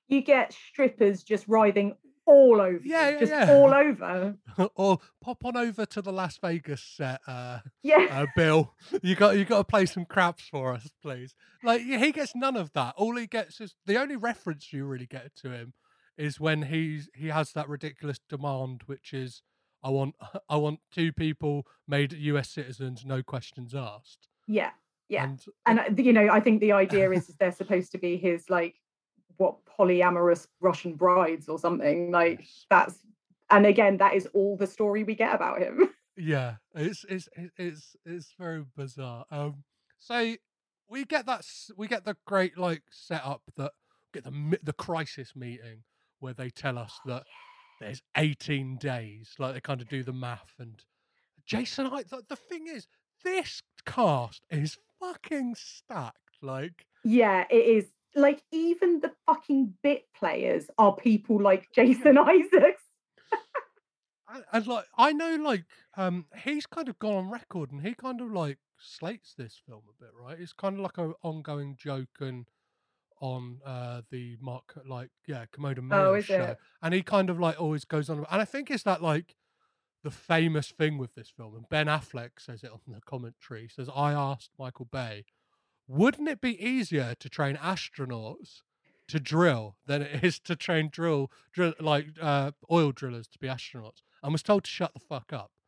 You 0.09 0.23
get 0.23 0.53
strippers 0.53 1.23
just 1.23 1.47
writhing 1.49 1.97
all 2.31 2.61
over, 2.61 2.81
Yeah, 2.85 3.11
yeah, 3.11 3.19
just 3.21 3.33
yeah. 3.33 3.51
all 3.53 3.75
over. 3.87 4.37
or 4.75 4.99
pop 5.21 5.45
on 5.45 5.57
over 5.57 5.85
to 5.87 6.01
the 6.03 6.13
Las 6.13 6.39
Vegas 6.39 6.83
set. 6.83 7.21
Uh, 7.27 7.59
Yeah. 7.83 8.07
uh, 8.11 8.27
Bill, 8.37 8.73
you 9.03 9.15
got 9.15 9.37
you 9.37 9.45
got 9.45 9.59
to 9.59 9.65
play 9.65 9.87
some 9.87 10.05
craps 10.05 10.45
for 10.49 10.73
us, 10.73 10.89
please. 11.03 11.35
Like 11.63 11.83
he 11.83 12.13
gets 12.13 12.35
none 12.35 12.57
of 12.57 12.73
that. 12.73 12.95
All 12.97 13.17
he 13.17 13.27
gets 13.27 13.61
is 13.61 13.75
the 13.87 13.99
only 14.01 14.17
reference 14.17 14.73
you 14.73 14.85
really 14.87 15.07
get 15.07 15.35
to 15.43 15.51
him 15.51 15.75
is 16.17 16.39
when 16.41 16.63
he's 16.63 17.09
he 17.15 17.29
has 17.29 17.53
that 17.53 17.69
ridiculous 17.69 18.19
demand, 18.29 18.83
which 18.87 19.13
is 19.13 19.43
I 19.83 19.91
want 19.91 20.15
I 20.49 20.57
want 20.57 20.81
two 20.93 21.13
people 21.13 21.67
made 21.87 22.13
U.S. 22.13 22.51
citizens, 22.51 23.05
no 23.05 23.23
questions 23.23 23.75
asked. 23.75 24.29
Yeah, 24.49 24.71
yeah. 25.09 25.25
And 25.25 25.45
and 25.67 25.99
you 25.99 26.13
know, 26.13 26.29
I 26.31 26.41
think 26.41 26.61
the 26.61 26.73
idea 26.73 27.11
is 27.11 27.27
they're 27.39 27.53
supposed 27.53 27.93
to 27.93 27.99
be 27.99 28.17
his 28.17 28.49
like 28.51 28.77
what 29.41 29.57
polyamorous 29.65 30.47
Russian 30.61 30.95
brides 30.95 31.49
or 31.49 31.59
something. 31.59 32.11
Like 32.11 32.47
that's 32.69 32.99
and 33.49 33.67
again, 33.67 33.97
that 33.97 34.15
is 34.15 34.29
all 34.35 34.57
the 34.57 34.67
story 34.67 35.03
we 35.03 35.15
get 35.15 35.35
about 35.35 35.61
him. 35.61 35.89
Yeah, 36.17 36.57
it's 36.75 37.07
it's 37.09 37.31
it's 37.57 37.97
it's 38.05 38.35
very 38.39 38.63
bizarre. 38.77 39.25
Um, 39.31 39.65
so 39.97 40.35
we 40.87 41.07
get 41.07 41.25
that 41.25 41.47
we 41.79 41.89
get 41.89 42.05
the 42.05 42.15
great 42.27 42.59
like 42.59 42.83
setup 42.91 43.41
that 43.57 43.73
get 44.13 44.25
the 44.25 44.59
the 44.63 44.75
crisis 44.75 45.35
meeting 45.35 45.85
where 46.19 46.35
they 46.35 46.51
tell 46.51 46.77
us 46.77 47.01
that 47.07 47.23
there's 47.81 48.03
18 48.19 48.77
days. 48.77 49.33
Like 49.39 49.55
they 49.55 49.61
kind 49.61 49.81
of 49.81 49.89
do 49.89 50.03
the 50.03 50.13
math 50.13 50.53
and 50.59 50.85
Jason. 51.47 51.87
I 51.87 52.03
the, 52.03 52.23
the 52.29 52.37
thing 52.37 52.67
is, 52.67 52.87
this 53.25 53.63
cast 53.87 54.43
is 54.51 54.77
fucking 54.99 55.55
stacked. 55.57 56.19
Like 56.43 56.85
yeah, 57.03 57.47
it 57.49 57.55
is. 57.55 57.87
Like 58.15 58.43
even 58.53 59.01
the 59.01 59.13
fucking 59.27 59.75
bit 59.83 60.05
players 60.17 60.67
are 60.79 60.95
people 60.95 61.41
like 61.41 61.69
Jason 61.75 62.19
Isaacs. 62.19 62.83
and, 64.33 64.45
and 64.53 64.67
like 64.67 64.87
I 64.97 65.13
know 65.13 65.37
like 65.37 65.65
um 65.97 66.27
he's 66.45 66.67
kind 66.67 66.89
of 66.89 66.99
gone 66.99 67.15
on 67.15 67.31
record 67.31 67.71
and 67.73 67.83
he 67.87 67.95
kind 67.95 68.21
of 68.21 68.33
like 68.33 68.59
slates 68.79 69.35
this 69.37 69.61
film 69.67 69.83
a 69.89 70.03
bit, 70.05 70.13
right? 70.19 70.39
It's 70.41 70.53
kind 70.53 70.75
of 70.77 70.81
like 70.81 70.99
an 70.99 71.15
ongoing 71.23 71.77
joke 71.77 72.09
and 72.21 72.47
on 73.21 73.59
uh 73.67 74.01
the 74.11 74.37
Mark 74.41 74.79
like 74.89 75.11
yeah 75.29 75.45
Kermode 75.53 75.83
Mayo 75.83 76.15
Oh, 76.15 76.21
show, 76.21 76.43
it? 76.43 76.59
and 76.83 76.95
he 76.95 77.03
kind 77.03 77.29
of 77.29 77.39
like 77.39 77.61
always 77.61 77.85
goes 77.85 78.09
on, 78.09 78.19
and 78.19 78.27
I 78.31 78.45
think 78.47 78.71
it's 78.71 78.85
that 78.85 79.03
like 79.03 79.37
the 80.03 80.11
famous 80.11 80.71
thing 80.71 80.97
with 80.97 81.15
this 81.15 81.29
film, 81.29 81.55
and 81.55 81.69
Ben 81.69 81.87
Affleck 81.87 82.31
says 82.39 82.63
it 82.65 82.71
on 82.73 82.81
the 82.89 83.01
commentary. 83.03 83.63
He 83.63 83.69
says, 83.69 83.91
"I 83.95 84.13
asked 84.15 84.53
Michael 84.59 84.87
Bay, 84.91 85.27
wouldn't 85.91 86.29
it 86.29 86.41
be 86.41 86.55
easier 86.65 87.15
to 87.19 87.29
train 87.29 87.57
astronauts 87.57 88.63
to 89.09 89.19
drill 89.19 89.77
than 89.87 90.03
it 90.03 90.23
is 90.23 90.39
to 90.39 90.55
train 90.55 90.89
drill 90.91 91.31
drill 91.53 91.75
like 91.81 92.07
uh, 92.21 92.53
oil 92.71 92.93
drillers 92.93 93.27
to 93.29 93.39
be 93.39 93.49
astronauts?" 93.49 94.03
And 94.23 94.33
was 94.33 94.43
told 94.43 94.65
to 94.65 94.71
shut 94.71 94.93
the 94.95 95.01
fuck 95.01 95.33
up. 95.33 95.51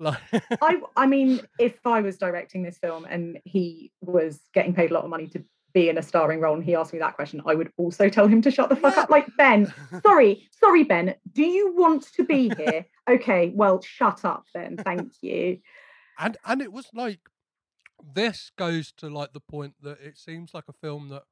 Like, 0.00 0.20
I 0.62 0.80
I 0.96 1.06
mean, 1.08 1.40
if 1.58 1.84
I 1.84 2.00
was 2.02 2.18
directing 2.18 2.62
this 2.62 2.78
film 2.78 3.04
and 3.04 3.40
he 3.44 3.90
was 4.00 4.38
getting 4.54 4.72
paid 4.72 4.92
a 4.92 4.94
lot 4.94 5.02
of 5.02 5.10
money 5.10 5.26
to 5.28 5.42
be 5.74 5.88
in 5.88 5.98
a 5.98 6.02
starring 6.02 6.38
role 6.40 6.54
and 6.54 6.62
he 6.62 6.76
asked 6.76 6.92
me 6.92 7.00
that 7.00 7.16
question, 7.16 7.42
I 7.44 7.56
would 7.56 7.72
also 7.76 8.08
tell 8.08 8.28
him 8.28 8.40
to 8.42 8.50
shut 8.52 8.68
the 8.68 8.76
fuck 8.76 8.94
Yeah. 8.94 9.02
up. 9.02 9.10
Like 9.10 9.26
Ben, 9.36 9.72
sorry, 10.06 10.48
sorry, 10.60 10.84
Ben. 10.84 11.16
Do 11.32 11.42
you 11.42 11.74
want 11.74 12.04
to 12.14 12.22
be 12.24 12.48
here? 12.56 12.86
okay, 13.10 13.50
well, 13.56 13.82
shut 13.82 14.24
up 14.24 14.44
then. 14.54 14.76
Thank 14.76 15.14
you. 15.20 15.58
and 16.16 16.36
and 16.46 16.62
it 16.62 16.72
was 16.72 16.86
like 16.94 17.18
this 18.02 18.50
goes 18.56 18.92
to 18.98 19.08
like 19.08 19.32
the 19.32 19.40
point 19.40 19.74
that 19.82 20.00
it 20.00 20.16
seems 20.16 20.54
like 20.54 20.64
a 20.68 20.72
film 20.72 21.08
that 21.08 21.24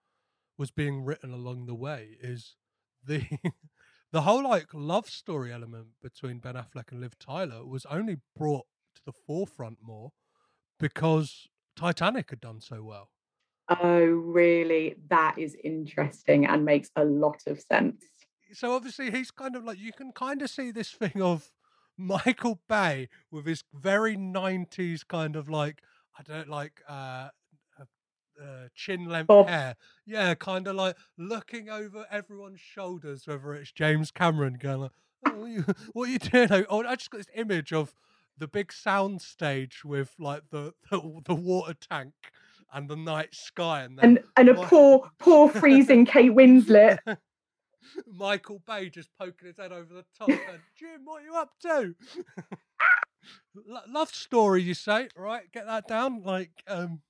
was 0.59 0.71
being 0.71 1.05
written 1.05 1.33
along 1.33 1.67
the 1.67 1.75
way 1.75 2.17
is 2.21 2.57
the 3.05 3.25
the 4.13 4.23
whole 4.23 4.43
like 4.43 4.69
love 4.73 5.09
story 5.09 5.53
element 5.53 5.89
between 6.03 6.39
Ben 6.39 6.55
Affleck 6.55 6.91
and 6.91 7.01
Liv 7.01 7.19
Tyler 7.19 7.65
was 7.65 7.87
only 7.87 8.17
brought 8.37 8.67
to 8.95 9.03
the 9.05 9.13
forefront 9.13 9.79
more 9.83 10.13
because 10.79 11.49
Titanic 11.77 12.31
had 12.31 12.41
done 12.41 12.61
so 12.61 12.83
well. 12.83 13.11
Oh, 13.69 14.05
really? 14.05 14.95
That 15.11 15.37
is 15.39 15.57
interesting 15.65 16.47
and 16.47 16.65
makes 16.65 16.91
a 16.97 17.05
lot 17.05 17.43
of 17.47 17.61
sense. 17.61 18.05
So 18.53 18.73
obviously 18.73 19.11
he's 19.11 19.31
kind 19.31 19.57
of 19.57 19.65
like 19.65 19.79
you 19.79 19.93
can 19.93 20.13
kind 20.13 20.41
of 20.41 20.51
see 20.51 20.71
this 20.71 20.91
thing 20.91 21.21
of 21.21 21.51
Michael 21.99 22.61
Bay 22.69 23.09
with 23.31 23.47
his 23.47 23.65
very 23.75 24.17
nineties 24.17 25.03
kind 25.03 25.35
of 25.35 25.49
like 25.49 25.83
I 26.19 26.23
don't 26.23 26.49
like 26.49 26.83
uh, 26.89 27.29
uh, 27.79 27.85
uh 28.43 28.69
chin 28.75 29.07
length 29.07 29.29
Bob. 29.29 29.49
hair. 29.49 29.77
Yeah, 30.07 30.35
kind 30.35 30.67
of 30.67 30.77
like 30.77 30.97
looking 31.19 31.69
over 31.69 32.07
everyone's 32.11 32.61
shoulders, 32.61 33.27
whether 33.27 33.55
it's 33.55 33.73
James 33.73 34.11
Cameron 34.11 34.55
going 34.61 34.81
like, 34.81 34.91
"Oh, 35.27 35.31
what 35.33 35.45
are 35.45 35.49
you, 35.49 35.65
what 35.93 36.09
are 36.09 36.13
you 36.13 36.19
doing?" 36.19 36.67
Oh, 36.69 36.85
I 36.85 36.97
just 36.97 37.11
got 37.11 37.19
this 37.19 37.27
image 37.35 37.73
of 37.73 37.95
the 38.39 38.49
big 38.49 38.73
sound 38.73 39.23
stage 39.23 39.85
with 39.85 40.15
like 40.19 40.43
the 40.51 40.75
the, 40.91 41.21
the 41.25 41.35
water 41.35 41.75
tank 41.75 42.15
and 42.73 42.89
the 42.89 42.97
night 42.97 43.35
sky, 43.35 43.83
and 43.83 43.99
then 43.99 44.05
And 44.05 44.25
and 44.37 44.49
a 44.49 44.55
poor, 44.67 45.11
poor 45.19 45.49
freezing 45.61 46.07
Kate 46.07 46.33
Winslet. 46.33 46.99
Michael 48.07 48.61
Bay 48.67 48.91
just 48.91 49.09
poking 49.19 49.47
his 49.47 49.57
head 49.57 49.73
over 49.73 49.95
the 49.95 50.05
top. 50.19 50.29
and, 50.29 50.61
Jim, 50.77 51.03
what 51.05 51.23
are 51.23 51.25
you 51.25 51.35
up 51.35 51.51
to? 51.63 51.95
Lo- 53.55 53.81
Love 53.89 54.09
story, 54.09 54.63
you 54.63 54.75
say, 54.75 55.09
right? 55.17 55.51
Get 55.53 55.67
that 55.67 55.87
down. 55.87 56.23
Like, 56.23 56.51
um, 56.69 57.01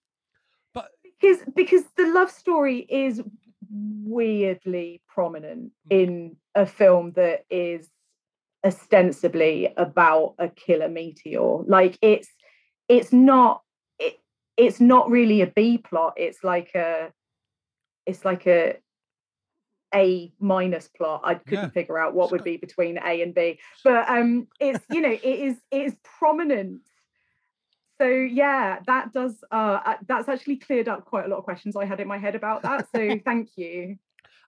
but 0.74 0.90
because 1.02 1.38
because 1.54 1.84
the 1.96 2.06
love 2.12 2.30
story 2.30 2.80
is 2.80 3.22
weirdly 3.70 5.02
prominent 5.08 5.72
in 5.90 6.36
a 6.54 6.66
film 6.66 7.12
that 7.12 7.44
is 7.50 7.88
ostensibly 8.64 9.72
about 9.76 10.34
a 10.38 10.48
killer 10.48 10.88
meteor 10.88 11.62
like 11.66 11.98
it's 12.02 12.28
it's 12.88 13.12
not 13.12 13.62
it, 13.98 14.18
it's 14.56 14.80
not 14.80 15.10
really 15.10 15.40
a 15.40 15.46
b 15.46 15.78
plot 15.78 16.14
it's 16.16 16.42
like 16.42 16.74
a 16.74 17.12
it's 18.06 18.24
like 18.24 18.46
a 18.46 18.76
a 19.94 20.32
minus 20.40 20.88
plot 20.88 21.20
i 21.24 21.34
couldn't 21.34 21.64
Yeah. 21.64 21.68
figure 21.70 21.98
out 21.98 22.14
what 22.14 22.30
would 22.32 22.44
be 22.44 22.56
between 22.56 22.98
a 22.98 23.22
and 23.22 23.34
b 23.34 23.58
but 23.84 24.08
um 24.08 24.48
it's 24.60 24.84
you 24.90 25.00
know 25.00 25.12
it 25.12 25.24
is 25.24 25.56
it 25.70 25.82
is 25.82 25.96
prominent 26.02 26.82
so 27.98 28.06
yeah 28.08 28.78
that 28.86 29.12
does 29.12 29.42
uh 29.50 29.80
uh, 29.84 29.96
that's 30.06 30.28
actually 30.28 30.56
cleared 30.56 30.88
up 30.88 31.04
quite 31.04 31.24
a 31.24 31.28
lot 31.28 31.38
of 31.38 31.44
questions 31.44 31.76
i 31.76 31.84
had 31.84 32.00
in 32.00 32.08
my 32.08 32.18
head 32.18 32.34
about 32.34 32.62
that 32.62 32.86
so 32.94 33.18
thank 33.24 33.50
you 33.56 33.96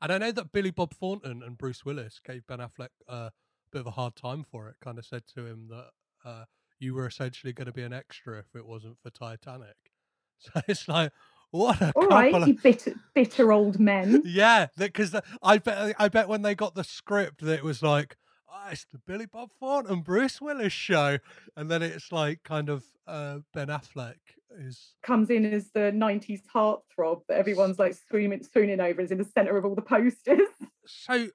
and 0.01 0.13
I 0.13 0.19
know 0.19 0.31
that 0.31 0.53
Billy 0.53 0.71
Bob 0.71 0.95
Thornton 0.95 1.43
and 1.43 1.59
Bruce 1.59 1.85
Willis 1.85 2.21
gave 2.25 2.47
Ben 2.47 2.61
Affleck 2.61 2.91
uh, 3.09 3.31
a 3.31 3.33
bit 3.73 3.81
of 3.81 3.89
a 3.89 3.91
hard 3.91 4.15
time 4.15 4.45
for 4.49 4.69
it. 4.69 4.77
Kind 4.81 4.97
of 4.97 5.05
said 5.05 5.25
to 5.35 5.45
him 5.45 5.67
that 5.71 5.91
uh, 6.25 6.45
you 6.79 6.95
were 6.95 7.05
essentially 7.05 7.53
going 7.53 7.67
to 7.67 7.73
be 7.73 7.83
an 7.83 7.93
extra 7.93 8.39
if 8.39 8.55
it 8.55 8.65
wasn't 8.65 8.97
for 9.03 9.11
Titanic. 9.11 9.75
So 10.39 10.61
it's 10.69 10.87
like, 10.87 11.11
what 11.51 11.81
a 11.81 11.93
all 11.97 12.07
couple 12.09 12.43
of 12.43 12.49
you 12.49 12.55
bitter 12.55 12.95
bitter 13.15 13.53
old 13.53 13.79
men 13.81 14.23
Yeah, 14.25 14.67
because 14.77 15.15
I 15.43 15.59
bet 15.59 15.95
I 15.99 16.09
bet 16.09 16.29
when 16.29 16.43
they 16.43 16.55
got 16.55 16.75
the 16.75 16.85
script 16.85 17.43
that 17.43 17.59
it 17.59 17.65
was 17.65 17.83
like, 17.83 18.17
oh, 18.49 18.69
it's 18.71 18.87
the 18.93 18.99
Billy 18.99 19.27
Bob 19.27 19.51
Thornton 19.59 20.03
Bruce 20.03 20.41
Willis 20.41 20.73
show, 20.73 21.19
and 21.57 21.71
then 21.71 21.83
it's 21.83 22.13
like 22.13 22.43
kind 22.43 22.69
of 22.69 22.85
uh, 23.07 23.39
Ben 23.55 23.69
Affleck 23.69 24.17
is 24.59 24.95
comes 25.03 25.31
in 25.31 25.45
as 25.45 25.71
the 25.71 25.93
90s 25.93 26.43
heartthrob 26.55 27.21
that 27.29 27.39
everyone's 27.39 27.79
like 27.79 27.95
swooning 28.09 28.43
swooning 28.43 28.81
over 28.81 29.01
is 29.01 29.11
in 29.11 29.19
the 29.19 29.25
center 29.25 29.57
of 29.57 29.65
all 29.65 29.75
the 29.75 29.83
posters 29.83 30.49
so. 30.87 31.29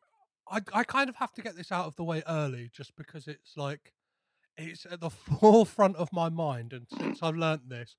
I 0.50 0.60
I 0.74 0.84
kind 0.84 1.10
of 1.10 1.16
have 1.16 1.32
to 1.34 1.42
get 1.42 1.56
this 1.56 1.72
out 1.72 1.86
of 1.86 1.96
the 1.96 2.04
way 2.04 2.22
early, 2.28 2.70
just 2.74 2.96
because 2.96 3.28
it's 3.28 3.56
like 3.56 3.94
it's 4.58 4.86
at 4.86 5.00
the 5.00 5.10
forefront 5.40 5.96
of 5.96 6.10
my 6.12 6.30
mind, 6.30 6.74
and 6.74 6.86
since 6.98 7.24
I've 7.24 7.38
learnt 7.38 7.70
this, 7.70 7.96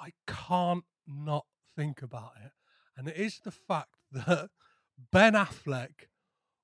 I 0.00 0.12
can't 0.26 0.84
not 1.06 1.46
think 1.76 2.02
about 2.02 2.32
it, 2.44 2.52
and 2.96 3.08
it 3.08 3.16
is 3.16 3.40
the 3.40 3.50
fact 3.50 3.96
that 4.12 4.50
Ben 5.10 5.34
Affleck 5.34 6.08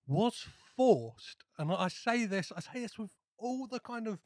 was 0.06 0.46
forced, 0.76 1.44
and 1.58 1.72
I 1.72 1.88
say 1.88 2.26
this, 2.26 2.52
I 2.56 2.60
say 2.60 2.80
this 2.80 2.98
with 2.98 3.10
all 3.38 3.66
the 3.66 3.80
kind 3.80 4.06
of 4.06 4.20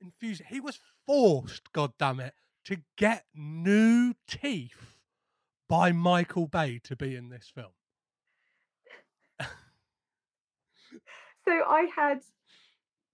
infusion. 0.00 0.46
He 0.48 0.60
was 0.60 0.80
forced, 1.06 1.72
god 1.72 1.92
damn 1.98 2.20
it, 2.20 2.34
to 2.64 2.78
get 2.96 3.24
new 3.34 4.14
teeth 4.26 4.98
by 5.68 5.92
Michael 5.92 6.46
Bay 6.46 6.80
to 6.84 6.96
be 6.96 7.14
in 7.16 7.28
this 7.28 7.50
film. 7.54 7.72
so 11.44 11.52
i 11.68 11.86
had 11.94 12.20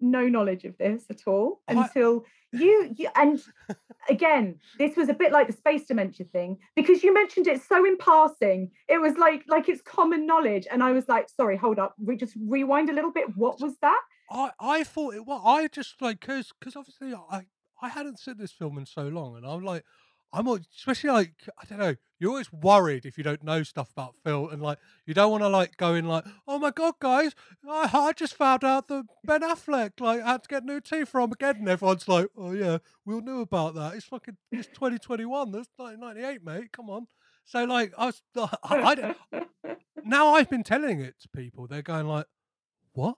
no 0.03 0.27
knowledge 0.29 0.65
of 0.65 0.77
this 0.79 1.05
at 1.11 1.23
all 1.27 1.63
I- 1.69 1.85
until 1.85 2.25
you, 2.53 2.93
you 2.97 3.09
and 3.17 3.41
again 4.11 4.59
this 4.79 4.97
was 4.97 5.09
a 5.09 5.15
bit 5.15 5.33
like 5.33 5.47
the 5.47 5.53
space 5.55 5.87
dementia 5.87 6.27
thing 6.27 6.59
because 6.77 7.03
you 7.03 7.15
mentioned 7.15 7.47
it 7.47 7.63
so 7.63 7.85
in 7.87 7.97
passing 7.97 8.71
it 8.89 9.01
was 9.01 9.17
like 9.17 9.45
like 9.49 9.69
it's 9.69 9.81
common 9.81 10.27
knowledge 10.27 10.67
and 10.71 10.83
i 10.83 10.93
was 10.93 11.09
like 11.09 11.29
sorry 11.31 11.57
hold 11.57 11.79
up 11.79 11.95
we 11.99 12.15
just 12.17 12.35
rewind 12.47 12.91
a 12.91 12.93
little 12.93 13.13
bit 13.13 13.35
what 13.37 13.61
was 13.61 13.75
that 13.81 14.01
I 14.31 14.51
I 14.59 14.85
thought 14.85 15.15
it 15.15 15.27
was. 15.27 15.43
I 15.45 15.69
just 15.69 16.01
like 16.01 16.21
because 16.21 16.53
because 16.59 16.75
obviously 16.77 17.15
I 17.15 17.43
I 17.83 17.89
hadn't 17.89 18.19
seen 18.19 18.37
this 18.39 18.53
film 18.53 18.79
in 18.79 18.87
so 18.87 19.09
long, 19.09 19.37
and 19.37 19.45
I'm 19.45 19.63
like 19.65 19.85
I'm 20.33 20.47
al- 20.49 20.59
especially 20.77 21.11
like 21.11 21.35
I 21.61 21.65
don't 21.67 21.79
know. 21.79 21.95
You're 22.19 22.31
always 22.31 22.53
worried 22.53 23.05
if 23.05 23.19
you 23.19 23.25
don't 23.25 23.43
know 23.43 23.63
stuff 23.65 23.91
about 23.93 24.15
Phil, 24.25 24.49
and 24.49 24.63
like 24.63 24.79
you 25.07 25.13
don't 25.15 25.31
want 25.31 25.43
to 25.43 25.49
like 25.49 25.77
go 25.77 25.95
in 25.95 26.07
like, 26.07 26.25
oh 26.47 26.59
my 26.59 26.71
god, 26.71 26.95
guys, 27.01 27.35
I, 27.69 27.91
I 27.93 28.13
just 28.13 28.35
found 28.35 28.63
out 28.65 28.89
that 28.89 29.05
Ben 29.25 29.41
Affleck 29.43 30.01
like 30.01 30.23
had 30.23 30.45
to 30.45 30.49
get 30.49 30.65
new 30.65 30.81
teeth 30.81 31.09
for 31.09 31.21
Armageddon. 31.21 31.69
Everyone's 31.69 32.07
like, 32.09 32.29
oh 32.37 32.53
yeah, 32.53 32.79
we 33.05 33.15
all 33.15 33.21
knew 33.21 33.41
about 33.41 33.75
that. 33.75 33.95
It's 33.95 34.07
fucking 34.07 34.37
it's 34.53 34.69
2021. 34.69 35.51
That's 35.53 35.69
1998, 35.77 36.45
mate. 36.45 36.73
Come 36.73 36.89
on. 36.91 37.07
So 37.45 37.65
like 37.65 37.93
I 37.99 38.07
was 38.07 38.23
I, 38.37 38.49
I 38.63 38.95
don't- 38.95 39.17
now 40.05 40.35
I've 40.35 40.49
been 40.51 40.65
telling 40.65 41.01
it 41.01 41.15
to 41.23 41.29
people. 41.29 41.67
They're 41.67 41.83
going 41.83 42.07
like, 42.07 42.27
what? 42.93 43.17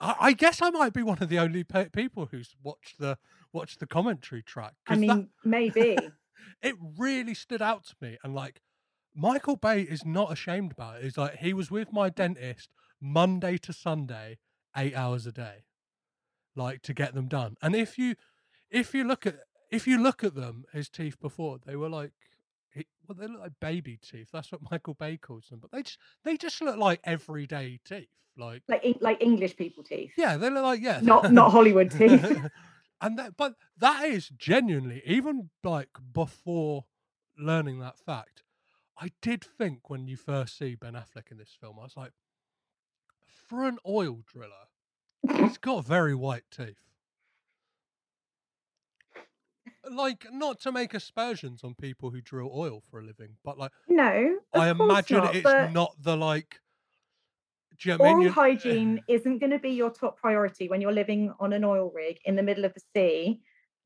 I, 0.00 0.14
I 0.20 0.32
guess 0.32 0.60
I 0.62 0.70
might 0.70 0.92
be 0.92 1.02
one 1.02 1.18
of 1.20 1.28
the 1.28 1.38
only 1.38 1.64
pe- 1.64 1.88
people 1.88 2.28
who's 2.30 2.54
watched 2.62 2.98
the 2.98 3.18
watched 3.56 3.80
the 3.80 3.86
commentary 3.86 4.42
track. 4.42 4.74
I 4.86 4.96
mean 4.96 5.08
that, 5.08 5.28
maybe 5.44 5.96
it 6.62 6.74
really 6.98 7.34
stood 7.34 7.62
out 7.62 7.84
to 7.86 7.94
me, 8.00 8.18
and 8.22 8.34
like 8.34 8.60
Michael 9.14 9.56
Bay 9.56 9.80
is 9.80 10.04
not 10.04 10.30
ashamed 10.30 10.72
about 10.72 10.96
it. 10.98 11.04
He's 11.04 11.18
like 11.18 11.36
he 11.36 11.52
was 11.52 11.70
with 11.70 11.92
my 11.92 12.10
dentist 12.10 12.68
Monday 13.00 13.56
to 13.58 13.72
Sunday, 13.72 14.38
eight 14.76 14.94
hours 14.94 15.26
a 15.26 15.32
day, 15.32 15.64
like 16.54 16.82
to 16.82 16.94
get 16.94 17.14
them 17.14 17.28
done. 17.28 17.56
And 17.62 17.74
if 17.74 17.98
you 17.98 18.14
if 18.70 18.94
you 18.94 19.04
look 19.04 19.26
at 19.26 19.36
if 19.70 19.86
you 19.86 20.00
look 20.00 20.22
at 20.22 20.34
them, 20.34 20.64
his 20.72 20.88
teeth 20.88 21.18
before 21.20 21.58
they 21.64 21.74
were 21.74 21.88
like. 21.88 22.12
Well, 23.08 23.16
they 23.18 23.28
look 23.28 23.40
like 23.40 23.52
baby 23.60 23.98
teeth. 24.02 24.28
That's 24.32 24.50
what 24.52 24.60
Michael 24.70 24.92
Bay 24.92 25.16
calls 25.16 25.46
them. 25.46 25.60
But 25.60 25.70
they 25.70 25.82
just 25.82 25.98
they 26.24 26.36
just 26.36 26.60
look 26.60 26.76
like 26.76 27.00
everyday 27.04 27.78
teeth. 27.86 28.08
Like 28.36 28.64
like 28.68 28.84
like 29.00 29.22
english 29.22 29.56
people 29.56 29.82
teeth 29.82 30.10
yeah, 30.18 30.36
they 30.36 30.50
look 30.50 30.62
like 30.62 30.82
yeah, 30.82 31.00
not 31.02 31.32
not 31.32 31.50
hollywood 31.52 31.90
teeth 31.98 32.38
and 33.00 33.18
that, 33.18 33.36
but 33.36 33.54
that 33.76 34.04
is 34.04 34.28
genuinely 34.28 35.02
even 35.04 35.50
like 35.62 35.90
before 36.12 36.84
learning 37.38 37.78
that 37.80 37.98
fact, 37.98 38.42
I 38.98 39.10
did 39.20 39.44
think 39.44 39.90
when 39.90 40.06
you 40.08 40.16
first 40.16 40.56
see 40.58 40.74
Ben 40.74 40.94
Affleck 40.94 41.30
in 41.30 41.36
this 41.38 41.56
film, 41.60 41.76
I 41.78 41.82
was 41.84 41.96
like, 41.96 42.12
for 43.48 43.64
an 43.64 43.78
oil 43.86 44.20
driller, 44.26 44.68
he's 45.40 45.58
got 45.58 45.84
very 45.84 46.14
white 46.14 46.44
teeth. 46.50 46.78
Like, 49.88 50.26
not 50.32 50.58
to 50.62 50.72
make 50.72 50.94
aspersions 50.94 51.62
on 51.62 51.74
people 51.74 52.10
who 52.10 52.20
drill 52.20 52.50
oil 52.52 52.82
for 52.90 52.98
a 52.98 53.04
living, 53.04 53.36
but 53.44 53.56
like, 53.56 53.70
no 54.52 54.60
I 54.62 54.70
imagine 54.70 55.18
not, 55.18 55.34
it's 55.36 55.42
but- 55.44 55.72
not 55.72 55.94
the 56.02 56.16
like. 56.16 56.60
Do 57.80 57.88
you 57.90 57.98
know 57.98 58.04
what 58.04 58.08
I 58.10 58.14
mean? 58.14 58.22
oral 58.22 58.32
hygiene 58.32 59.02
isn't 59.08 59.38
going 59.38 59.50
to 59.52 59.58
be 59.58 59.70
your 59.70 59.90
top 59.90 60.16
priority 60.18 60.68
when 60.68 60.80
you're 60.80 60.92
living 60.92 61.32
on 61.40 61.52
an 61.52 61.64
oil 61.64 61.90
rig 61.94 62.18
in 62.24 62.36
the 62.36 62.42
middle 62.42 62.64
of 62.64 62.74
the 62.74 62.80
sea, 62.94 63.40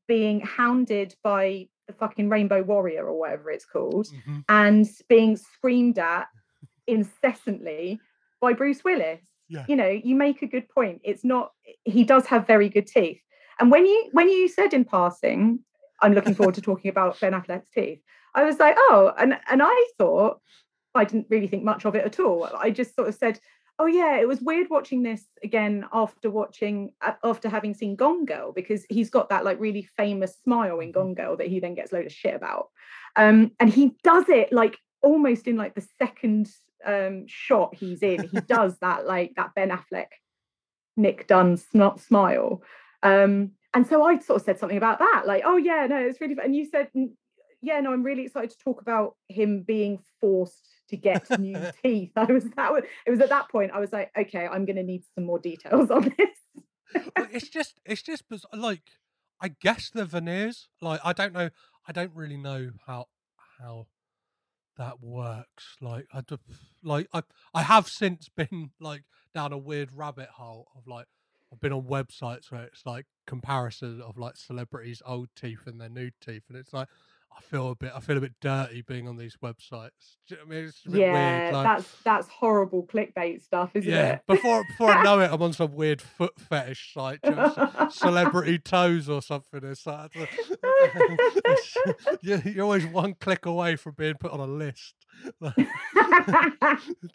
being 0.07 0.41
hounded 0.41 1.15
by 1.23 1.67
the 1.87 1.93
fucking 1.93 2.29
Rainbow 2.29 2.61
Warrior 2.63 3.05
or 3.05 3.19
whatever 3.19 3.49
it's 3.51 3.65
called, 3.65 4.07
Mhm. 4.07 4.43
and 4.49 4.89
being 5.09 5.35
screamed 5.37 5.99
at 5.99 6.27
incessantly 6.87 7.99
by 8.39 8.53
Bruce 8.53 8.83
Willis. 8.83 9.21
Yeah. 9.47 9.65
You 9.67 9.75
know, 9.75 9.89
you 9.89 10.15
make 10.15 10.41
a 10.41 10.47
good 10.47 10.69
point. 10.69 11.01
It's 11.03 11.23
not. 11.23 11.51
He 11.83 12.03
does 12.03 12.25
have 12.27 12.47
very 12.47 12.69
good 12.69 12.87
teeth, 12.87 13.21
and 13.59 13.69
when 13.69 13.85
you 13.85 14.09
when 14.13 14.29
you 14.29 14.47
said 14.47 14.73
in 14.73 14.85
passing, 14.85 15.59
I'm 16.01 16.13
looking 16.13 16.35
forward 16.35 16.55
to 16.55 16.61
talking 16.61 16.89
about 16.89 17.19
Ben 17.19 17.33
Affleck's 17.33 17.69
teeth. 17.69 18.01
I 18.33 18.43
was 18.45 18.59
like, 18.59 18.75
oh, 18.77 19.13
and 19.17 19.37
and 19.49 19.61
I 19.63 19.85
thought 19.97 20.39
I 20.95 21.03
didn't 21.03 21.27
really 21.29 21.47
think 21.47 21.63
much 21.63 21.85
of 21.85 21.95
it 21.95 22.05
at 22.05 22.19
all. 22.19 22.45
I 22.45 22.69
just 22.71 22.95
sort 22.95 23.09
of 23.09 23.15
said, 23.15 23.39
oh 23.81 23.87
yeah, 23.87 24.17
it 24.19 24.27
was 24.27 24.41
weird 24.41 24.69
watching 24.69 25.01
this 25.01 25.23
again 25.43 25.85
after 25.91 26.29
watching 26.29 26.93
after 27.23 27.49
having 27.49 27.73
seen 27.73 27.95
Gone 27.95 28.25
Girl 28.25 28.51
because 28.51 28.85
he's 28.89 29.09
got 29.09 29.29
that 29.29 29.43
like 29.43 29.59
really 29.59 29.89
famous 29.97 30.37
smile 30.43 30.79
in 30.81 30.91
Gone 30.91 31.15
Girl 31.15 31.35
that 31.37 31.47
he 31.47 31.59
then 31.59 31.73
gets 31.73 31.91
a 31.91 31.95
load 31.95 32.05
of 32.05 32.11
shit 32.11 32.35
about, 32.35 32.69
um, 33.15 33.51
and 33.59 33.71
he 33.71 33.95
does 34.03 34.29
it 34.29 34.53
like 34.53 34.77
almost 35.01 35.47
in 35.47 35.57
like 35.57 35.73
the 35.73 35.87
second 35.97 36.47
um, 36.85 37.25
shot 37.25 37.73
he's 37.73 38.03
in. 38.03 38.27
He 38.27 38.39
does 38.47 38.77
that 38.81 39.07
like 39.07 39.33
that 39.35 39.55
Ben 39.55 39.71
Affleck, 39.71 40.09
Nick 40.95 41.25
Dunne 41.25 41.57
sn- 41.57 41.97
smile. 41.97 42.61
Um, 43.01 43.53
and 43.73 43.87
so 43.87 44.03
I 44.03 44.19
sort 44.19 44.41
of 44.41 44.45
said 44.45 44.59
something 44.59 44.77
about 44.77 44.99
that, 44.99 45.23
like, 45.25 45.41
oh 45.43 45.57
yeah, 45.57 45.87
no, 45.87 45.97
it's 45.97 46.21
really. 46.21 46.35
fun. 46.35 46.45
And 46.45 46.55
you 46.55 46.65
said, 46.65 46.89
yeah, 47.63 47.79
no, 47.79 47.93
I'm 47.93 48.03
really 48.03 48.25
excited 48.25 48.51
to 48.51 48.57
talk 48.63 48.81
about 48.81 49.15
him 49.27 49.63
being 49.63 49.97
forced 50.19 50.67
to 50.91 50.97
get 50.97 51.39
new 51.39 51.57
teeth. 51.83 52.11
I 52.15 52.25
was 52.25 52.45
that 52.55 52.71
was 52.71 52.83
it 53.05 53.11
was 53.11 53.19
at 53.19 53.29
that 53.29 53.49
point 53.49 53.71
I 53.73 53.79
was 53.79 53.91
like, 53.91 54.11
okay, 54.17 54.47
I'm 54.47 54.65
gonna 54.65 54.83
need 54.83 55.03
some 55.15 55.25
more 55.25 55.39
details 55.39 55.89
on 55.89 56.13
this. 56.17 57.03
Well, 57.15 57.27
it's 57.31 57.49
just 57.49 57.79
it's 57.85 58.01
just 58.01 58.23
like 58.53 58.83
I 59.41 59.49
guess 59.49 59.89
the 59.89 60.05
veneers. 60.05 60.69
Like 60.81 61.01
I 61.03 61.13
don't 61.13 61.33
know. 61.33 61.49
I 61.87 61.91
don't 61.91 62.11
really 62.13 62.37
know 62.37 62.71
how 62.85 63.07
how 63.59 63.87
that 64.77 65.01
works. 65.01 65.77
Like 65.81 66.05
I 66.13 66.21
d- 66.21 66.37
like 66.83 67.07
I 67.13 67.23
I 67.53 67.63
have 67.63 67.87
since 67.87 68.29
been 68.29 68.71
like 68.79 69.03
down 69.33 69.53
a 69.53 69.57
weird 69.57 69.89
rabbit 69.93 70.29
hole 70.29 70.67
of 70.77 70.87
like 70.87 71.07
I've 71.51 71.59
been 71.59 71.73
on 71.73 71.83
websites 71.83 72.51
where 72.51 72.63
it's 72.63 72.85
like 72.85 73.05
comparison 73.27 74.01
of 74.01 74.17
like 74.17 74.37
celebrities' 74.37 75.01
old 75.05 75.29
teeth 75.35 75.65
and 75.65 75.81
their 75.81 75.89
new 75.89 76.11
teeth, 76.25 76.43
and 76.49 76.57
it's 76.57 76.73
like 76.73 76.87
I 77.35 77.41
feel 77.41 77.71
a 77.71 77.75
bit 77.75 77.91
I 77.95 77.99
feel 77.99 78.17
a 78.17 78.21
bit 78.21 78.33
dirty 78.39 78.81
being 78.81 79.07
on 79.07 79.17
these 79.17 79.37
websites. 79.43 80.17
Do 80.27 80.35
you 80.35 80.37
know 80.37 80.43
what 80.45 80.53
I 80.55 80.55
mean? 80.59 80.65
It's 80.65 80.85
a 80.85 80.89
bit 80.89 80.99
Yeah, 81.01 81.41
weird. 81.41 81.53
Like, 81.53 81.63
that's 81.77 81.95
that's 82.03 82.27
horrible 82.27 82.85
clickbait 82.85 83.41
stuff, 83.41 83.71
isn't 83.75 83.89
yeah, 83.91 84.13
it? 84.13 84.21
before 84.27 84.63
before 84.69 84.89
I 84.91 85.03
know 85.03 85.19
it, 85.19 85.29
I'm 85.31 85.41
on 85.41 85.53
some 85.53 85.73
weird 85.73 86.01
foot 86.01 86.39
fetish 86.39 86.93
site, 86.93 87.19
you 87.23 87.31
know, 87.31 87.87
celebrity 87.91 88.59
toes 88.59 89.09
or 89.09 89.21
something. 89.21 89.61
It's 89.63 89.85
like, 89.85 90.11
it's- 90.15 91.77
you're 92.45 92.63
always 92.63 92.85
one 92.85 93.15
click 93.15 93.45
away 93.45 93.75
from 93.75 93.93
being 93.97 94.15
put 94.15 94.31
on 94.31 94.39
a 94.39 94.45
list. 94.45 94.95
Like, 95.39 95.55
do 95.55 95.63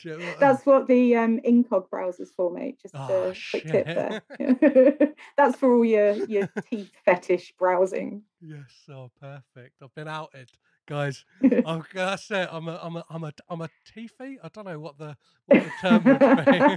you 0.03 0.11
know 0.19 0.27
what 0.27 0.37
I 0.37 0.41
That's 0.41 0.67
what 0.67 0.87
the 0.87 1.17
um, 1.17 1.41
incog 1.41 1.91
browser's 1.91 2.31
for, 2.31 2.51
mate. 2.51 2.79
Just 2.81 2.95
Oh, 2.95 3.31
a 3.31 3.35
quick 3.51 3.67
tip 3.67 3.87
there. 3.87 4.23
That's 5.37 5.57
for 5.57 5.75
all 5.75 5.85
your 5.85 6.13
your 6.27 6.49
teeth 6.71 6.93
fetish 7.05 7.55
browsing. 7.59 8.23
Yes, 8.41 8.89
oh, 8.91 9.11
perfect. 9.21 9.77
I've 9.83 9.95
been 9.95 10.09
outed, 10.09 10.51
guys. 10.87 11.25
I'm, 11.43 11.85
that's 11.93 12.31
it. 12.31 12.49
I'm 12.53 12.69
a, 12.69 12.79
I'm 12.83 12.97
a, 12.97 13.05
I'm 13.11 13.25
a, 13.25 13.33
I'm 13.49 13.61
a 13.63 13.69
teethy. 13.97 14.37
I 14.43 14.49
don't 14.53 14.67
know 14.67 14.79
what 14.79 14.99
the, 14.99 15.17
what 15.47 15.65
the 15.65 15.73
term 15.81 16.05
would 16.05 16.19
be. 16.21 16.77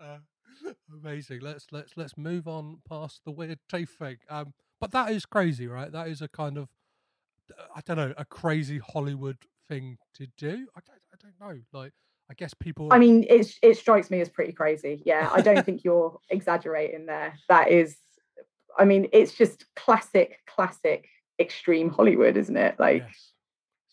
uh, 0.00 0.18
amazing. 0.92 1.40
Let's 1.40 1.66
let's 1.70 1.96
let's 1.96 2.16
move 2.16 2.48
on 2.48 2.78
past 2.88 3.22
the 3.24 3.30
weird 3.30 3.60
teeth 3.70 3.96
thing. 3.98 4.16
Um, 4.28 4.52
but 4.80 4.92
that 4.92 5.10
is 5.10 5.24
crazy, 5.26 5.66
right? 5.66 5.90
That 5.90 6.08
is 6.08 6.20
a 6.20 6.28
kind 6.28 6.58
of, 6.58 6.68
I 7.74 7.80
don't 7.84 7.96
know, 7.96 8.14
a 8.16 8.24
crazy 8.24 8.78
Hollywood 8.78 9.38
thing 9.68 9.98
to 10.14 10.26
do. 10.36 10.66
I 10.76 10.80
don't, 10.86 11.00
I 11.12 11.16
don't 11.20 11.40
know. 11.40 11.60
Like, 11.72 11.92
I 12.30 12.34
guess 12.34 12.54
people. 12.54 12.88
I 12.90 12.98
mean, 12.98 13.24
it 13.28 13.52
it 13.62 13.76
strikes 13.78 14.10
me 14.10 14.20
as 14.20 14.28
pretty 14.28 14.52
crazy. 14.52 15.02
Yeah, 15.04 15.30
I 15.32 15.40
don't 15.40 15.64
think 15.64 15.84
you're 15.84 16.18
exaggerating 16.30 17.06
there. 17.06 17.34
That 17.48 17.70
is, 17.70 17.96
I 18.78 18.84
mean, 18.84 19.08
it's 19.12 19.32
just 19.32 19.64
classic, 19.76 20.40
classic 20.46 21.08
extreme 21.38 21.90
Hollywood, 21.90 22.36
isn't 22.36 22.56
it? 22.56 22.76
Like 22.78 23.04
yes. 23.06 23.32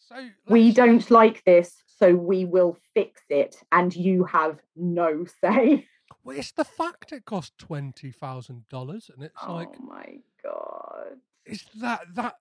So 0.09 0.29
we 0.47 0.71
don't 0.71 1.09
like 1.09 1.43
this, 1.43 1.75
so 1.87 2.15
we 2.15 2.45
will 2.45 2.77
fix 2.93 3.21
it, 3.29 3.55
and 3.71 3.95
you 3.95 4.25
have 4.25 4.59
no 4.75 5.25
say. 5.41 5.87
Well, 6.23 6.37
it's 6.37 6.51
the 6.51 6.65
fact 6.65 7.11
it 7.11 7.25
cost 7.25 7.57
twenty 7.57 8.11
thousand 8.11 8.67
dollars, 8.69 9.09
and 9.13 9.23
it's 9.23 9.35
oh 9.45 9.55
like. 9.55 9.69
oh 9.79 9.83
my 9.83 10.17
god. 10.43 11.17
is 11.45 11.65
that 11.81 12.01
that 12.15 12.35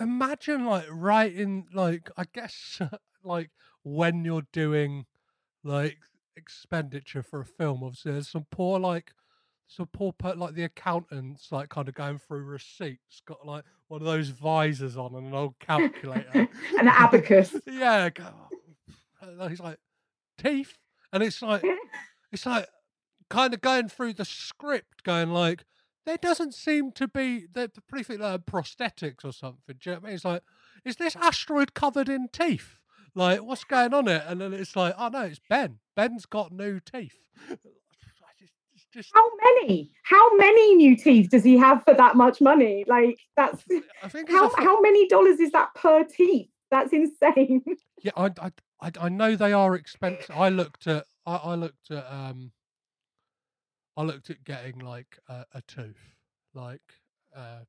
imagine 0.00 0.64
like 0.64 0.86
writing 0.90 1.66
like 1.74 2.10
i 2.16 2.24
guess 2.32 2.80
like 3.24 3.50
when 3.82 4.24
you're 4.24 4.46
doing 4.52 5.04
like 5.64 5.98
expenditure 6.36 7.22
for 7.22 7.40
a 7.40 7.44
film 7.44 7.82
obviously 7.84 8.12
there's 8.12 8.28
some 8.28 8.46
poor 8.50 8.78
like 8.80 9.12
some 9.68 9.86
poor 9.86 10.12
per- 10.12 10.34
like 10.34 10.54
the 10.54 10.64
accountants 10.64 11.50
like 11.50 11.68
kind 11.68 11.88
of 11.88 11.94
going 11.94 12.18
through 12.18 12.44
receipts 12.44 13.22
got 13.26 13.46
like 13.46 13.64
one 13.88 14.00
of 14.00 14.06
those 14.06 14.28
visors 14.28 14.96
on 14.96 15.14
and 15.14 15.26
an 15.28 15.34
old 15.34 15.58
calculator. 15.58 16.30
And 16.34 16.48
An 16.80 16.88
abacus. 16.88 17.54
yeah 17.66 18.08
go, 18.10 18.24
and 19.20 19.50
he's 19.50 19.60
like 19.60 19.78
teeth? 20.38 20.78
And 21.12 21.22
it's 21.22 21.42
like 21.42 21.62
it's 22.30 22.46
like 22.46 22.66
kind 23.28 23.52
of 23.52 23.60
going 23.60 23.88
through 23.88 24.14
the 24.14 24.24
script 24.24 25.04
going 25.04 25.30
like 25.30 25.64
there 26.04 26.16
doesn't 26.16 26.54
seem 26.54 26.92
to 26.92 27.08
be 27.08 27.46
they're 27.52 27.68
pretty 27.88 28.04
think 28.04 28.20
prosthetics 28.38 29.24
or 29.24 29.32
something 29.32 29.76
do 29.80 29.90
you 29.90 29.92
know 29.92 30.00
what 30.00 30.04
I 30.04 30.06
mean? 30.06 30.14
it's 30.14 30.24
like 30.24 30.42
is 30.84 30.96
this 30.96 31.16
asteroid 31.16 31.74
covered 31.74 32.08
in 32.08 32.28
teeth 32.32 32.78
like 33.14 33.42
what's 33.42 33.64
going 33.64 33.94
on 33.94 34.08
it 34.08 34.22
and 34.26 34.40
then 34.40 34.52
it's 34.52 34.76
like 34.76 34.94
oh 34.98 35.08
no 35.08 35.22
it's 35.22 35.40
ben 35.48 35.78
ben's 35.94 36.26
got 36.26 36.52
new 36.52 36.80
teeth 36.80 37.16
just 38.92 39.10
How 39.14 39.24
many? 39.44 39.90
How 40.04 40.36
many 40.36 40.74
new 40.74 40.96
teeth 40.96 41.30
does 41.30 41.42
he 41.42 41.56
have 41.56 41.82
for 41.84 41.94
that 41.94 42.14
much 42.14 42.40
money? 42.40 42.84
Like 42.86 43.16
that's 43.36 43.64
i 44.02 44.08
think 44.08 44.30
how 44.30 44.48
fa- 44.50 44.62
how 44.62 44.80
many 44.80 45.08
dollars 45.08 45.40
is 45.40 45.50
that 45.52 45.74
per 45.74 46.04
teeth? 46.04 46.48
That's 46.70 46.92
insane. 46.92 47.62
Yeah, 48.02 48.12
I, 48.16 48.30
I, 48.40 48.50
I, 48.80 48.90
I 49.02 49.08
know 49.08 49.36
they 49.36 49.52
are 49.52 49.76
expensive. 49.76 50.34
I 50.36 50.48
looked 50.48 50.86
at, 50.88 51.04
I, 51.24 51.36
I 51.36 51.54
looked 51.54 51.90
at, 51.90 52.04
um, 52.10 52.50
I 53.96 54.02
looked 54.02 54.30
at 54.30 54.44
getting 54.44 54.78
like 54.78 55.18
a, 55.28 55.44
a 55.52 55.62
tooth. 55.62 56.16
Like, 56.54 56.80
uh, 57.36 57.60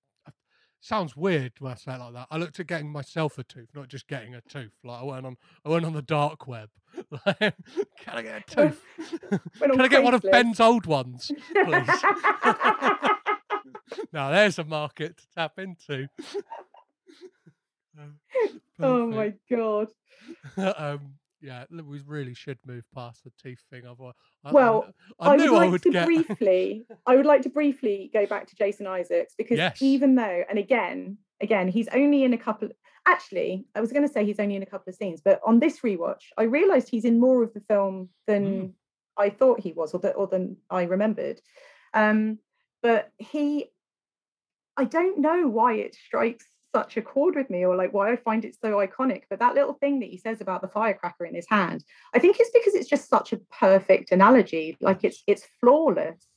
sounds 0.84 1.16
weird 1.16 1.54
when 1.60 1.72
I 1.72 1.76
say 1.76 1.94
it 1.94 2.00
like 2.00 2.14
that. 2.14 2.28
I 2.30 2.38
looked 2.38 2.60
at 2.60 2.68
getting 2.68 2.92
myself 2.92 3.38
a 3.38 3.44
tooth, 3.44 3.70
not 3.74 3.88
just 3.88 4.08
getting 4.08 4.36
a 4.36 4.42
tooth. 4.42 4.74
Like 4.84 5.02
I 5.02 5.04
went 5.04 5.26
on, 5.26 5.38
I 5.66 5.70
went 5.70 5.86
on 5.86 5.94
the 5.94 6.02
dark 6.02 6.48
web. 6.48 6.70
Like, 7.26 7.40
can 7.40 8.18
I 8.18 8.22
get 8.22 8.52
a 8.52 8.56
tooth? 8.56 8.80
Can 9.60 9.82
I 9.82 9.88
get 9.88 10.04
one 10.04 10.14
of 10.14 10.22
Ben's 10.22 10.60
old 10.60 10.86
ones, 10.86 11.32
please? 11.52 11.88
now 14.14 14.30
there's 14.30 14.60
a 14.60 14.64
market 14.64 15.18
to 15.18 15.24
tap 15.36 15.58
into. 15.58 16.08
Um, 18.00 18.20
oh 18.80 19.08
my 19.08 19.34
god. 19.50 19.88
um, 20.58 21.16
yeah, 21.44 21.66
we 21.70 22.00
really 22.08 22.34
should 22.34 22.58
move 22.66 22.86
past 22.96 23.24
the 23.24 23.32
teeth 23.42 23.60
thing. 23.70 23.86
Otherwise, 23.86 24.14
I, 24.46 24.50
I- 24.50 24.52
Well, 24.54 24.86
I, 25.20 25.30
I, 25.32 25.36
knew 25.36 25.52
would 25.52 25.58
I 25.58 25.64
like 25.64 25.72
would 25.72 25.84
to 25.84 25.92
get. 25.92 26.06
briefly 26.06 26.86
I 27.06 27.16
would 27.18 27.26
like 27.26 27.42
to 27.44 27.50
briefly 27.50 28.10
go 28.14 28.26
back 28.26 28.48
to 28.48 28.56
Jason 28.56 28.88
Isaacs 28.88 29.36
because 29.38 29.58
Yes. 29.58 29.82
even 29.82 30.16
though 30.16 30.44
and 30.50 30.58
again 30.58 31.18
again 31.42 31.68
he's 31.68 31.90
only 31.90 32.24
in 32.24 32.34
a 32.34 32.38
couple 32.38 32.70
actually 33.06 33.66
I 33.76 33.82
was 33.82 33.92
going 33.92 34.08
to 34.08 34.12
say 34.14 34.24
he's 34.26 34.40
only 34.40 34.56
in 34.56 34.64
a 34.64 34.66
couple 34.66 34.90
of 34.90 34.96
scenes 34.96 35.20
but 35.24 35.42
on 35.46 35.60
this 35.60 35.82
rewatch 35.82 36.24
I 36.38 36.44
realized 36.44 36.88
he's 36.88 37.04
in 37.06 37.20
more 37.20 37.44
of 37.44 37.54
the 37.54 37.60
film 37.62 38.10
than 38.28 38.44
Mm. 38.46 38.74
I 39.18 39.30
thought 39.30 39.60
he 39.60 39.74
was 39.74 39.94
or, 39.94 40.00
that 40.00 40.14
or 40.14 40.28
than 40.28 40.58
I 40.70 40.84
remembered 40.84 41.42
um 41.94 42.40
but 42.82 43.12
he 43.18 43.66
I 44.78 44.86
don't 44.86 45.20
know 45.20 45.48
why 45.48 45.74
it 45.76 45.94
strikes 45.96 46.46
such 46.74 46.98
a 46.98 47.02
chord 47.02 47.36
with 47.36 47.50
me 47.50 47.66
or 47.66 47.76
like 47.76 47.94
why 47.94 48.12
I 48.12 48.16
find 48.16 48.44
it 48.46 48.58
so 48.60 48.86
iconic 48.86 49.24
but 49.30 49.40
that 49.40 49.56
little 49.56 49.74
thing 49.74 50.00
that 50.00 50.10
he 50.10 50.18
says 50.18 50.42
about 50.42 50.62
the 50.62 50.68
firecracker 50.68 51.26
in 51.26 51.36
his 51.36 51.48
hand 51.50 51.84
I 52.14 52.20
think 52.20 52.38
it's 52.40 52.52
because 52.52 52.76
it's 52.76 52.90
just 52.90 53.10
such 53.10 53.34
a 53.34 53.38
perfect 53.60 54.12
analogy. 54.12 54.78
Like 54.82 55.04
it's 55.04 55.24
it's 55.28 55.46
flawless. 55.60 56.28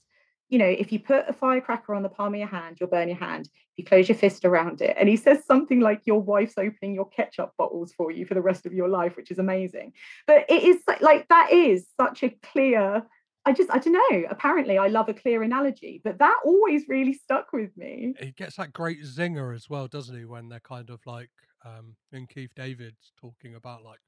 You 0.48 0.58
know, 0.60 0.66
if 0.66 0.92
you 0.92 1.00
put 1.00 1.28
a 1.28 1.32
firecracker 1.32 1.92
on 1.92 2.04
the 2.04 2.08
palm 2.08 2.34
of 2.34 2.38
your 2.38 2.48
hand, 2.48 2.76
you'll 2.78 2.88
burn 2.88 3.08
your 3.08 3.18
hand. 3.18 3.46
If 3.46 3.78
you 3.78 3.84
close 3.84 4.08
your 4.08 4.16
fist 4.16 4.44
around 4.44 4.80
it, 4.80 4.96
and 4.98 5.08
he 5.08 5.16
says 5.16 5.44
something 5.44 5.80
like 5.80 6.02
your 6.04 6.20
wife's 6.20 6.56
opening 6.56 6.94
your 6.94 7.08
ketchup 7.08 7.50
bottles 7.58 7.92
for 7.96 8.12
you 8.12 8.24
for 8.24 8.34
the 8.34 8.42
rest 8.42 8.64
of 8.64 8.72
your 8.72 8.88
life, 8.88 9.16
which 9.16 9.32
is 9.32 9.38
amazing. 9.40 9.92
But 10.26 10.44
it 10.48 10.62
is 10.62 10.82
like- 10.86 11.00
like 11.00 11.28
that 11.28 11.52
is 11.52 11.88
such 12.00 12.22
a 12.22 12.30
clear. 12.30 13.02
I 13.46 13.52
just 13.52 13.70
I 13.70 13.78
don't 13.78 13.92
know. 13.92 14.24
Apparently, 14.28 14.76
I 14.76 14.88
love 14.88 15.08
a 15.08 15.14
clear 15.14 15.42
analogy, 15.42 16.00
but 16.04 16.18
that 16.18 16.36
always 16.44 16.88
really 16.88 17.12
stuck 17.12 17.52
with 17.52 17.76
me. 17.76 18.12
He 18.20 18.32
gets 18.32 18.56
that 18.56 18.72
great 18.72 19.02
zinger 19.04 19.54
as 19.54 19.70
well, 19.70 19.86
doesn't 19.86 20.18
he? 20.18 20.24
When 20.24 20.48
they're 20.48 20.60
kind 20.60 20.90
of 20.90 21.00
like, 21.06 21.30
um, 21.64 21.94
in 22.12 22.26
Keith 22.26 22.50
David's 22.56 23.12
talking 23.18 23.54
about 23.54 23.84
like 23.84 24.00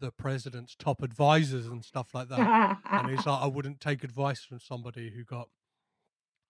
the 0.00 0.10
president's 0.10 0.74
top 0.74 1.02
advisors 1.02 1.66
and 1.66 1.84
stuff 1.84 2.14
like 2.14 2.28
that. 2.28 2.78
and 2.90 3.10
he's 3.10 3.26
like, 3.26 3.42
I 3.42 3.46
wouldn't 3.54 3.80
take 3.80 4.02
advice 4.04 4.42
from 4.42 4.58
somebody 4.58 5.10
who 5.14 5.22
got 5.22 5.48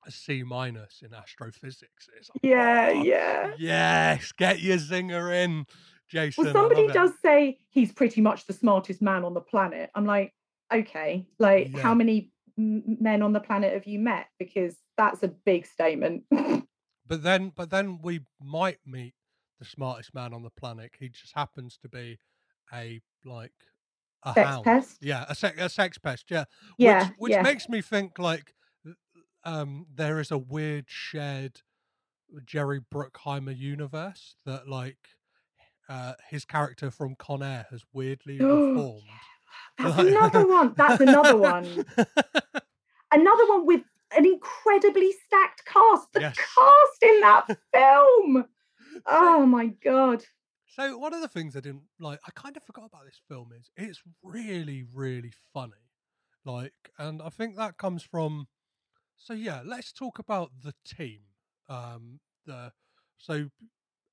a 0.07 0.11
C 0.11 0.43
minus 0.43 1.03
in 1.05 1.13
astrophysics. 1.15 2.09
Like, 2.35 2.43
yeah, 2.43 2.93
"Oh, 2.95 3.03
yeah. 3.03 3.53
Yes, 3.59 4.33
get 4.33 4.61
your 4.61 4.79
zinger 4.79 5.33
in, 5.33 5.67
Jason. 6.09 6.45
Well, 6.45 6.53
somebody 6.53 6.89
does 6.89 7.13
say 7.21 7.59
he's 7.69 7.93
pretty 7.93 8.21
much 8.21 8.47
the 8.47 8.53
smartest 8.53 9.03
man 9.03 9.25
on 9.25 9.35
the 9.35 9.41
planet. 9.41 9.91
I'm 9.95 10.07
like, 10.07 10.35
okay, 10.75 11.27
like 11.39 11.71
Yeah. 11.73 11.81
how 11.83 11.95
many 11.95 12.33
men 12.57 13.23
on 13.23 13.33
the 13.33 13.41
planet 13.41 13.73
have 13.73 13.87
you 13.87 13.99
met? 13.99 14.27
Because 14.39 14.77
that's 14.97 15.23
a 15.23 15.29
big 15.29 15.67
statement. 15.67 16.25
But 17.07 17.23
then, 17.25 17.51
but 17.55 17.69
then 17.71 17.99
we 18.01 18.21
might 18.41 18.79
meet 18.87 19.15
the 19.59 19.65
smartest 19.67 20.15
man 20.15 20.33
on 20.33 20.43
the 20.43 20.51
planet. 20.51 20.93
He 20.99 21.09
just 21.09 21.35
happens 21.35 21.77
to 21.83 21.89
be 21.89 22.19
a 22.73 23.03
like 23.25 23.53
a 24.25 24.33
Sex 24.33 24.49
hound. 24.49 24.65
pest? 24.65 24.99
Yeah, 25.03 25.27
a, 25.29 25.35
sex 25.35 25.61
a 25.61 25.69
sex 25.69 25.99
pest. 25.99 26.31
Yeah, 26.31 26.45
Yeah, 26.79 27.09
which, 27.09 27.15
which 27.19 27.31
yeah. 27.33 27.43
makes 27.43 27.69
me 27.69 27.83
think 27.83 28.19
like 28.19 28.55
um 29.45 29.87
there 29.93 30.21
is 30.21 30.31
a 30.31 30.39
weird 30.39 30.87
shared 30.89 31.61
Jerry 32.47 32.81
Bruckheimer 32.81 33.57
universe 33.57 34.37
that 34.47 34.69
like 34.69 34.99
uh 35.89 36.15
his 36.31 36.45
character 36.45 36.91
from 36.91 37.17
Con 37.17 37.43
Air 37.43 37.67
has 37.71 37.83
weirdly 37.93 38.39
reformed. 38.41 39.03
That's 39.79 39.99
another 39.99 40.47
one. 40.47 40.75
That's 40.77 41.01
another 41.01 41.37
one. 41.37 41.85
Another 43.13 43.47
one 43.47 43.67
with 43.67 43.83
an 44.17 44.25
incredibly 44.25 45.13
stacked 45.27 45.65
cast. 45.67 46.13
The 46.13 46.21
Yes. 46.21 46.37
cast 46.37 47.03
in 47.03 47.21
that 47.21 47.47
film. 47.75 48.47
Oh 49.07 49.45
my 49.47 49.67
god. 49.67 50.25
So 50.67 50.97
one 50.97 51.13
of 51.13 51.21
the 51.21 51.29
things 51.29 51.55
I 51.55 51.61
didn't 51.61 51.83
like, 52.01 52.21
I 52.27 52.31
kind 52.31 52.57
of 52.57 52.63
forgot 52.63 52.87
about 52.87 53.05
this 53.05 53.21
film 53.29 53.51
is 53.53 53.71
it's 53.77 54.03
really, 54.23 54.85
really 54.95 55.33
funny. 55.53 55.91
Like, 56.45 56.73
and 56.99 57.21
I 57.21 57.29
think 57.29 57.57
that 57.57 57.77
comes 57.77 58.03
from. 58.03 58.49
So 59.19 59.35
yeah, 59.35 59.61
let's 59.65 59.93
talk 59.93 60.19
about 60.19 60.51
the 60.63 60.73
team. 60.85 61.21
Um, 61.69 62.21
the 62.47 62.73
so 63.19 63.51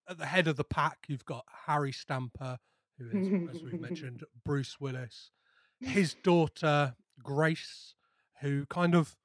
at 0.09 0.17
the 0.17 0.25
head 0.25 0.47
of 0.47 0.57
the 0.57 0.63
pack, 0.65 0.97
you've 1.07 1.25
got 1.25 1.45
Harry 1.67 1.91
Stamper, 1.93 2.57
who 2.99 3.17
is, 3.17 3.49
as 3.55 3.63
we've 3.63 3.79
mentioned, 3.81 4.23
Bruce 4.45 4.77
Willis. 4.79 5.31
His 5.79 6.13
daughter 6.13 6.95
Grace, 7.23 7.95
who 8.41 8.65
kind 8.67 8.93
of 8.95 9.15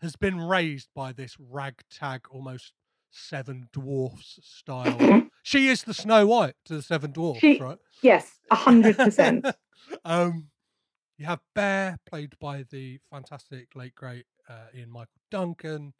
has 0.00 0.16
been 0.16 0.40
raised 0.40 0.88
by 0.94 1.12
this 1.12 1.36
ragtag, 1.38 2.22
almost 2.30 2.72
seven 3.10 3.68
dwarfs 3.72 4.38
style. 4.42 5.24
she 5.42 5.68
is 5.68 5.82
the 5.82 5.94
Snow 5.94 6.26
White 6.26 6.54
to 6.66 6.74
the 6.74 6.82
seven 6.82 7.10
dwarfs, 7.12 7.40
She- 7.40 7.58
right? 7.58 7.78
Yes, 8.02 8.38
a 8.50 8.54
hundred 8.54 8.96
percent. 8.96 9.44
um, 10.04 10.48
you 11.16 11.26
have 11.26 11.40
Bear, 11.54 11.98
played 12.08 12.34
by 12.40 12.64
the 12.70 13.00
fantastic 13.10 13.74
late 13.74 13.94
great 13.94 14.24
uh, 14.48 14.66
Ian 14.74 14.90
Michael 14.90 15.20
Duncan. 15.30 15.94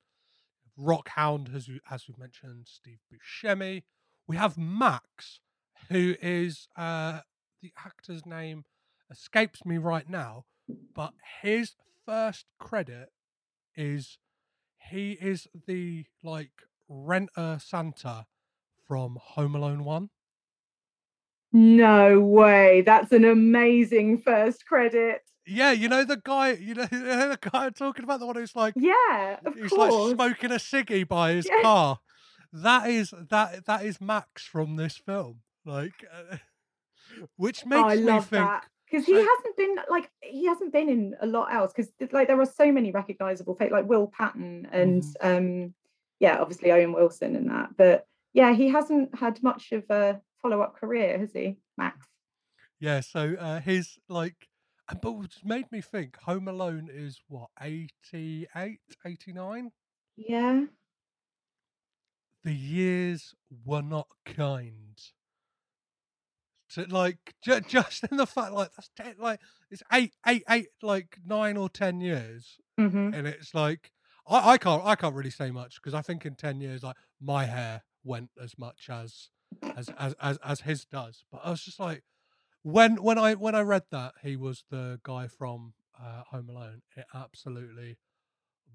Rockhound, 0.79 1.55
as 1.57 1.69
we, 1.69 1.81
as 1.91 2.07
we've 2.07 2.19
mentioned, 2.19 2.69
Steve 2.69 3.01
Buscemi. 3.13 3.83
We 4.29 4.37
have 4.37 4.57
Max, 4.57 5.41
who 5.89 6.15
is 6.21 6.69
uh, 6.77 7.21
the 7.63 7.73
actor's 7.85 8.25
name 8.27 8.65
escapes 9.11 9.65
me 9.65 9.79
right 9.79 10.09
now, 10.09 10.45
but 10.95 11.13
his 11.43 11.75
first 12.05 12.47
credit 12.59 13.11
is 13.77 14.19
he 14.91 15.13
is 15.13 15.47
the 15.67 16.07
like 16.23 16.51
renter 16.89 17.59
Santa 17.61 18.27
from 18.87 19.19
Home 19.21 19.55
Alone 19.55 19.85
One. 19.85 20.11
No 21.53 22.21
way. 22.21 22.83
That's 22.83 23.13
an 23.13 23.25
amazing 23.25 24.19
first 24.19 24.67
credit. 24.67 25.23
Yeah, 25.47 25.73
you 25.73 25.89
know 25.89 26.05
the 26.05 26.21
guy, 26.23 26.53
you 26.53 26.75
know, 26.75 26.87
you 26.93 26.99
know 26.99 27.31
the 27.31 27.39
guy 27.51 27.67
I'm 27.67 27.73
talking 27.73 28.05
about, 28.05 28.21
the 28.21 28.27
one 28.27 28.37
who's 28.37 28.55
like, 28.55 28.75
Yeah, 28.77 29.39
of 29.47 29.55
he's 29.55 29.73
course. 29.73 29.95
like 29.95 30.15
smoking 30.15 30.53
a 30.53 30.57
ciggy 30.57 31.09
by 31.09 31.33
his 31.33 31.47
Yeah. 31.47 31.63
car. 31.63 31.99
That 32.53 32.89
is 32.91 33.13
that 33.31 33.65
that 33.67 33.85
is 33.85 34.01
Max 34.01 34.45
from 34.45 34.77
this 34.77 34.97
film, 34.97 35.41
like, 35.69 35.93
uh, 36.13 36.37
which 37.37 37.65
makes 37.67 37.81
Oh, 37.83 37.89
I 37.89 37.97
me 37.97 38.21
think. 38.21 38.49
because 38.91 39.07
he 39.07 39.15
uh, 39.15 39.19
hasn't 39.25 39.57
been 39.57 39.77
like 39.91 40.11
he 40.23 40.47
hasn't 40.47 40.73
been 40.73 40.89
in 40.89 41.15
a 41.21 41.27
lot 41.27 41.53
else 41.55 41.73
because 41.73 41.93
like 42.13 42.27
there 42.29 42.41
are 42.41 42.47
so 42.47 42.73
many 42.73 42.91
recognizable 42.91 43.55
fa- 43.55 43.69
like 43.71 43.89
Will 43.89 44.09
Patton 44.09 44.67
and 44.73 45.03
Mm-hmm. 45.03 45.27
um 45.27 45.75
yeah 46.21 46.39
obviously 46.41 46.73
Owen 46.73 46.93
Wilson 46.93 47.37
and 47.37 47.49
that 47.51 47.71
but 47.77 48.07
yeah 48.33 48.53
he 48.53 48.69
hasn't 48.69 49.15
had 49.15 49.43
much 49.43 49.73
of 49.73 49.85
a 49.91 50.21
follow 50.43 50.61
up 50.63 50.75
career 50.77 51.19
has 51.19 51.33
he 51.33 51.57
Max 51.77 52.07
Yeah, 52.81 53.01
so 53.01 53.35
uh, 53.39 53.61
his 53.61 53.99
like, 54.09 54.37
uh, 54.89 54.95
but 55.03 55.13
which 55.13 55.37
made 55.45 55.71
me 55.73 55.81
think 55.81 56.17
Home 56.23 56.49
Alone 56.49 56.89
is 56.93 57.21
what 57.29 57.51
88, 57.61 58.79
89? 59.05 59.71
yeah 60.17 60.65
The 62.45 62.55
years 62.55 63.35
were 63.65 63.83
not 63.83 64.07
kind. 64.25 64.99
To 66.75 66.85
like 66.89 67.35
ju- 67.43 67.61
just 67.69 68.05
in 68.11 68.17
the 68.17 68.27
fact 68.27 68.53
like 68.53 68.71
that's 68.77 68.91
ten, 68.97 69.15
like 69.19 69.41
it's 69.71 69.83
eight 69.93 70.15
eight 70.27 70.45
eight 70.51 70.69
like 70.83 71.19
nine 71.25 71.57
or 71.57 71.69
ten 71.69 72.01
years 72.01 72.59
hmm 72.79 73.11
and 73.13 73.27
it's 73.27 73.55
like 73.55 73.91
I, 74.27 74.53
I 74.53 74.59
can't 74.59 74.85
I 74.85 74.95
can't 74.95 75.15
really 75.15 75.31
say 75.31 75.51
much 75.51 75.77
because 75.77 75.95
I 75.95 76.03
think 76.03 76.27
in 76.27 76.35
ten 76.35 76.61
years 76.61 76.83
like 76.83 76.97
my 77.21 77.47
hair 77.47 77.83
went 78.05 78.31
as 78.43 78.59
much 78.59 78.89
as 78.91 79.31
as 79.77 79.89
as 79.99 80.15
as, 80.21 80.39
as 80.45 80.61
his 80.61 80.85
does. 80.85 81.25
But 81.33 81.41
I 81.45 81.51
was 81.51 81.63
just 81.63 81.81
like 81.81 82.05
when 82.63 83.03
when 83.03 83.19
I 83.19 83.35
when 83.35 83.55
I 83.55 83.61
read 83.61 83.85
that 83.91 84.15
he 84.23 84.37
was 84.37 84.65
the 84.71 85.01
guy 85.03 85.27
from 85.27 85.75
uh, 86.01 86.23
Home 86.31 86.49
Alone, 86.51 86.83
it 86.97 87.07
absolutely 87.15 87.99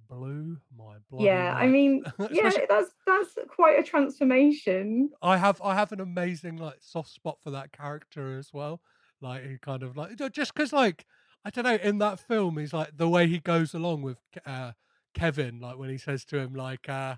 blew 0.10 0.58
my 0.78 0.95
bloody 1.10 1.26
yeah 1.26 1.54
I 1.56 1.68
mean 1.68 2.04
yeah 2.32 2.49
that's 2.70 2.89
that's 3.06 3.38
quite 3.47 3.80
a 3.80 3.84
transformation. 3.84 5.10
I 5.22 5.38
have 5.38 5.62
I 5.62 5.76
have 5.76 5.91
an 5.91 5.99
amazing 6.01 6.58
like 6.58 6.78
soft 6.82 7.10
spot 7.10 7.38
for 7.43 7.51
that 7.51 7.72
character 7.72 8.38
as 8.38 8.51
well. 8.54 8.82
Like 9.22 9.43
he 9.47 9.58
kind 9.58 9.84
of 9.84 9.95
like 9.97 10.18
just 10.32 10.54
because 10.54 10.74
like 10.74 11.06
I 11.45 11.49
don't 11.49 11.66
know 11.66 11.76
in 11.76 11.97
that 11.99 12.20
film 12.20 12.58
he's 12.58 12.74
like 12.74 12.97
the 12.97 13.10
way 13.10 13.28
he 13.28 13.39
goes 13.39 13.74
along 13.74 14.01
with 14.01 14.18
uh, 14.45 14.72
Kevin 15.14 15.60
like 15.60 15.78
when 15.78 15.89
he 15.89 15.97
says 15.97 16.26
to 16.26 16.38
him 16.38 16.54
like 16.54 16.88
uh 16.89 17.16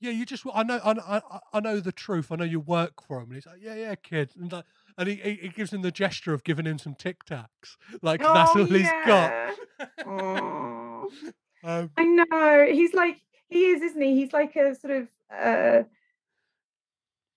yeah 0.00 0.10
you 0.10 0.26
just 0.26 0.44
I 0.52 0.62
know 0.64 0.80
I, 0.84 0.92
I 1.16 1.40
I- 1.52 1.60
know 1.60 1.80
the 1.80 1.92
truth. 1.92 2.30
I 2.32 2.36
know 2.36 2.44
you 2.44 2.60
work 2.60 3.02
for 3.06 3.18
him. 3.18 3.24
And 3.26 3.34
he's 3.34 3.46
like 3.46 3.60
yeah 3.62 3.74
yeah 3.74 3.94
kid. 3.94 4.32
And 4.38 4.52
like 4.52 4.64
and 4.96 5.08
he, 5.08 5.14
he, 5.16 5.34
he 5.34 5.48
gives 5.48 5.72
him 5.72 5.82
the 5.82 5.90
gesture 5.90 6.34
of 6.34 6.44
giving 6.44 6.66
him 6.66 6.78
some 6.78 6.94
tic 6.94 7.24
tacs. 7.24 7.76
Like 8.02 8.20
that's 8.20 8.50
Oh, 8.54 8.60
all 8.60 8.66
he's 8.66 8.90
got. 9.06 9.54
Um, 11.64 11.90
I 11.96 12.04
know. 12.04 12.66
He's 12.70 12.94
like 12.94 13.20
he 13.48 13.66
is, 13.66 13.82
isn't 13.82 14.00
he? 14.00 14.14
He's 14.14 14.32
like 14.32 14.54
a 14.56 14.74
sort 14.74 14.92
of 14.92 15.08
uh 15.34 15.82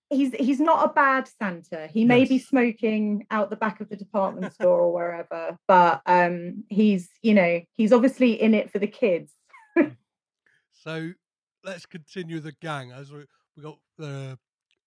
he's 0.10 0.34
he's 0.36 0.60
not 0.60 0.90
a 0.90 0.94
bad 0.94 1.30
Santa. 1.40 1.88
He 1.88 2.06
may 2.06 2.26
be 2.26 2.38
smoking 2.38 3.26
out 3.32 3.50
the 3.50 3.56
back 3.56 3.80
of 3.82 3.90
the 3.90 3.96
department 3.96 4.54
store 4.54 4.82
or 4.82 4.94
wherever, 4.94 5.58
but 5.68 6.02
um 6.06 6.66
he's 6.70 7.10
you 7.22 7.34
know, 7.34 7.62
he's 7.74 7.94
obviously 7.94 8.42
in 8.42 8.54
it 8.54 8.72
for 8.72 8.80
the 8.80 8.88
kids. 8.88 9.32
So 10.84 11.12
let's 11.66 11.86
continue 11.86 12.40
the 12.40 12.54
gang 12.54 12.92
as 12.92 13.12
we 13.12 13.26
we 13.58 13.64
got 13.64 13.80
uh, 14.02 14.36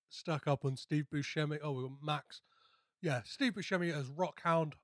stuck 0.09 0.47
up 0.47 0.65
on 0.65 0.77
Steve 0.77 1.07
Buscemi. 1.13 1.59
Oh, 1.63 1.73
we 1.73 1.83
got 1.83 1.93
Max. 2.03 2.41
Yeah, 3.03 3.21
Steve 3.25 3.53
Buscemi 3.53 3.95
as 3.95 4.09
Rockhound. 4.09 4.75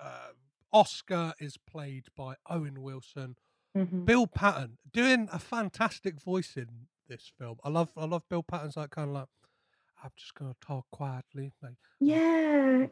Uh, 0.00 0.28
Oscar 0.72 1.34
is 1.40 1.58
played 1.58 2.04
by 2.16 2.36
Owen 2.48 2.80
Wilson. 2.80 3.36
Mhm. 3.76 4.04
Bill 4.04 4.26
Patton 4.26 4.78
doing 4.92 5.28
a 5.32 5.38
fantastic 5.38 6.20
voice 6.20 6.56
in 6.56 6.88
this 7.08 7.30
film. 7.38 7.58
I 7.64 7.68
love 7.68 7.90
I 7.96 8.04
love 8.04 8.28
Bill 8.28 8.42
Patton's 8.42 8.76
like 8.76 8.90
kind 8.90 9.08
of 9.10 9.14
like 9.14 9.28
I'm 10.02 10.10
just 10.16 10.34
gonna 10.34 10.56
talk 10.60 10.86
quietly. 10.90 11.52
Like 11.62 11.74
Yeah. 12.00 12.86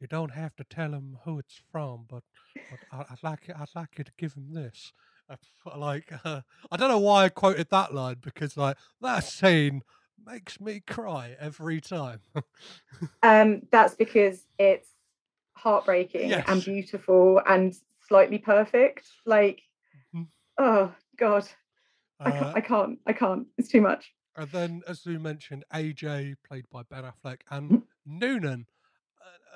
you 0.00 0.06
don't 0.08 0.30
have 0.32 0.56
to 0.56 0.64
tell 0.64 0.92
him 0.92 1.18
who 1.24 1.38
it's 1.38 1.60
from, 1.70 2.06
but, 2.08 2.22
but 2.70 2.80
I, 2.90 3.04
I'd 3.12 3.22
like 3.22 3.50
I'd 3.50 3.68
like 3.74 3.98
you 3.98 4.04
to 4.04 4.12
give 4.16 4.34
him 4.34 4.52
this. 4.52 4.92
Like 5.76 6.12
uh, 6.26 6.42
I 6.70 6.76
don't 6.76 6.88
know 6.90 6.98
why 6.98 7.24
I 7.24 7.28
quoted 7.30 7.68
that 7.70 7.94
line 7.94 8.16
because 8.20 8.56
like 8.56 8.76
that 9.00 9.20
scene 9.24 9.82
makes 10.26 10.60
me 10.60 10.82
cry 10.86 11.36
every 11.40 11.80
time. 11.80 12.20
Um 13.22 13.62
that's 13.70 13.94
because 13.94 14.44
it's 14.58 14.90
heartbreaking 15.54 16.32
and 16.34 16.64
beautiful 16.64 17.40
and 17.46 17.74
slightly 18.06 18.38
perfect. 18.38 19.06
Like. 19.26 19.62
Oh 20.58 20.92
god. 21.18 21.46
I 22.20 22.30
Uh, 22.30 22.32
can't 22.32 22.56
I 22.56 22.60
can't 22.60 22.98
I 23.06 23.12
can't. 23.12 23.46
It's 23.58 23.68
too 23.68 23.80
much. 23.80 24.12
and 24.36 24.48
then, 24.50 24.82
as 24.88 25.04
we 25.04 25.18
mentioned, 25.18 25.64
AJ 25.74 26.36
played 26.46 26.64
by 26.70 26.82
Ben 26.84 27.04
Affleck 27.04 27.40
and 27.50 27.82
Noonan. 28.06 28.66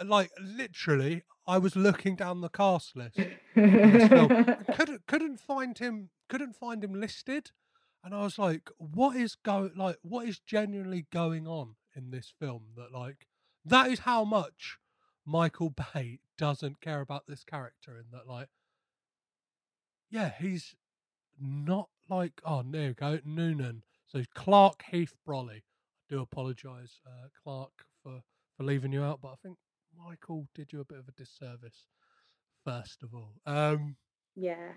Uh, 0.01 0.05
like 0.05 0.31
literally, 0.41 1.23
I 1.47 1.59
was 1.59 1.77
looking 1.77 2.17
down 2.17 2.41
the 2.41 2.49
cast 2.49 2.97
list 2.97 3.19
couldn't 3.55 5.07
couldn't 5.07 5.41
find 5.41 5.79
him 5.79 6.11
couldn't 6.29 6.57
find 6.57 6.83
him 6.83 6.93
listed 7.01 7.51
and 8.03 8.13
i 8.15 8.23
was 8.23 8.37
like 8.39 8.69
what 8.79 9.17
is 9.17 9.37
go 9.37 9.71
like 9.77 9.97
what 10.03 10.27
is 10.29 10.41
genuinely 10.41 11.07
going 11.13 11.47
on 11.47 11.77
in 11.95 12.11
this 12.11 12.33
film 12.39 12.65
that 12.77 12.93
like 12.93 13.27
that 13.65 13.89
is 13.91 14.01
how 14.01 14.25
much 14.25 14.79
michael 15.25 15.71
bay 15.95 16.19
doesn't 16.37 16.81
care 16.81 17.01
about 17.01 17.27
this 17.29 17.45
character 17.45 17.97
in 17.97 18.07
that 18.13 18.27
like 18.27 18.49
yeah 20.11 20.33
he's 20.41 20.75
not 21.41 21.89
like 22.09 22.41
oh 22.45 22.63
there 22.71 22.89
we 22.89 22.95
go 22.95 23.19
noonan 23.25 23.83
so 24.07 24.23
clark 24.35 24.83
heath 24.91 25.15
brolly 25.27 25.57
i 25.57 25.63
do 26.09 26.21
apologize 26.21 27.01
uh, 27.07 27.29
clark 27.43 27.73
for 28.03 28.21
for 28.57 28.65
leaving 28.65 28.93
you 28.93 29.03
out 29.03 29.21
but 29.21 29.29
i 29.29 29.37
think 29.43 29.57
michael 29.99 30.47
did 30.55 30.73
you 30.73 30.81
a 30.81 30.85
bit 30.85 30.99
of 30.99 31.09
a 31.09 31.13
disservice 31.13 31.87
first 32.65 33.03
of 33.03 33.15
all 33.15 33.33
um 33.47 33.97
yeah. 34.35 34.73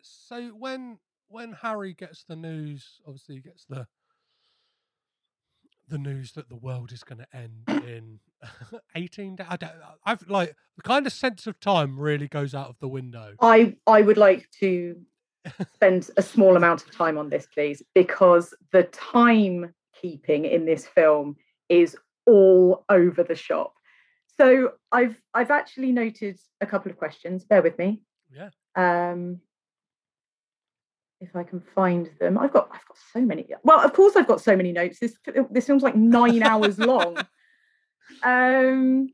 so 0.00 0.48
when 0.48 0.98
when 1.28 1.52
Harry 1.62 1.94
gets 1.94 2.24
the 2.24 2.36
news, 2.36 3.00
obviously 3.06 3.36
he 3.36 3.40
gets 3.40 3.64
the 3.64 3.86
the 5.86 5.98
news 5.98 6.32
that 6.32 6.48
the 6.48 6.56
world 6.56 6.92
is 6.92 7.04
going 7.04 7.18
to 7.18 7.36
end 7.36 7.64
in 7.86 8.20
18 8.94 9.36
days. 9.36 9.46
I 9.50 9.56
don't, 9.56 9.72
I've 10.06 10.28
like 10.28 10.54
the 10.76 10.82
kind 10.82 11.06
of 11.06 11.12
sense 11.12 11.46
of 11.46 11.60
time 11.60 11.98
really 11.98 12.26
goes 12.26 12.54
out 12.54 12.68
of 12.68 12.78
the 12.80 12.88
window. 12.88 13.34
I 13.40 13.76
I 13.86 14.02
would 14.02 14.16
like 14.16 14.48
to 14.60 14.96
spend 15.74 16.10
a 16.16 16.22
small 16.22 16.56
amount 16.56 16.82
of 16.82 16.90
time 16.90 17.18
on 17.18 17.28
this, 17.28 17.46
please, 17.46 17.82
because 17.94 18.54
the 18.72 18.84
timekeeping 18.84 20.50
in 20.50 20.64
this 20.64 20.86
film 20.86 21.36
is 21.68 21.96
all 22.26 22.84
over 22.88 23.22
the 23.22 23.34
shop. 23.34 23.74
So 24.36 24.72
I've 24.90 25.20
I've 25.32 25.50
actually 25.50 25.92
noted 25.92 26.38
a 26.60 26.66
couple 26.66 26.90
of 26.90 26.98
questions. 26.98 27.44
Bear 27.44 27.62
with 27.62 27.78
me. 27.78 28.02
Yeah. 28.30 28.50
Um, 28.74 29.40
if 31.20 31.34
I 31.34 31.42
can 31.42 31.60
find 31.74 32.10
them. 32.20 32.38
I've 32.38 32.52
got 32.52 32.68
I've 32.72 32.86
got 32.86 32.98
so 33.12 33.20
many. 33.20 33.46
Well, 33.62 33.80
of 33.80 33.92
course 33.92 34.16
I've 34.16 34.26
got 34.26 34.40
so 34.40 34.56
many 34.56 34.72
notes. 34.72 34.98
This 34.98 35.16
this 35.50 35.66
film's 35.66 35.82
like 35.82 35.96
nine 35.96 36.42
hours 36.42 36.78
long. 36.78 37.16
Um, 38.22 39.08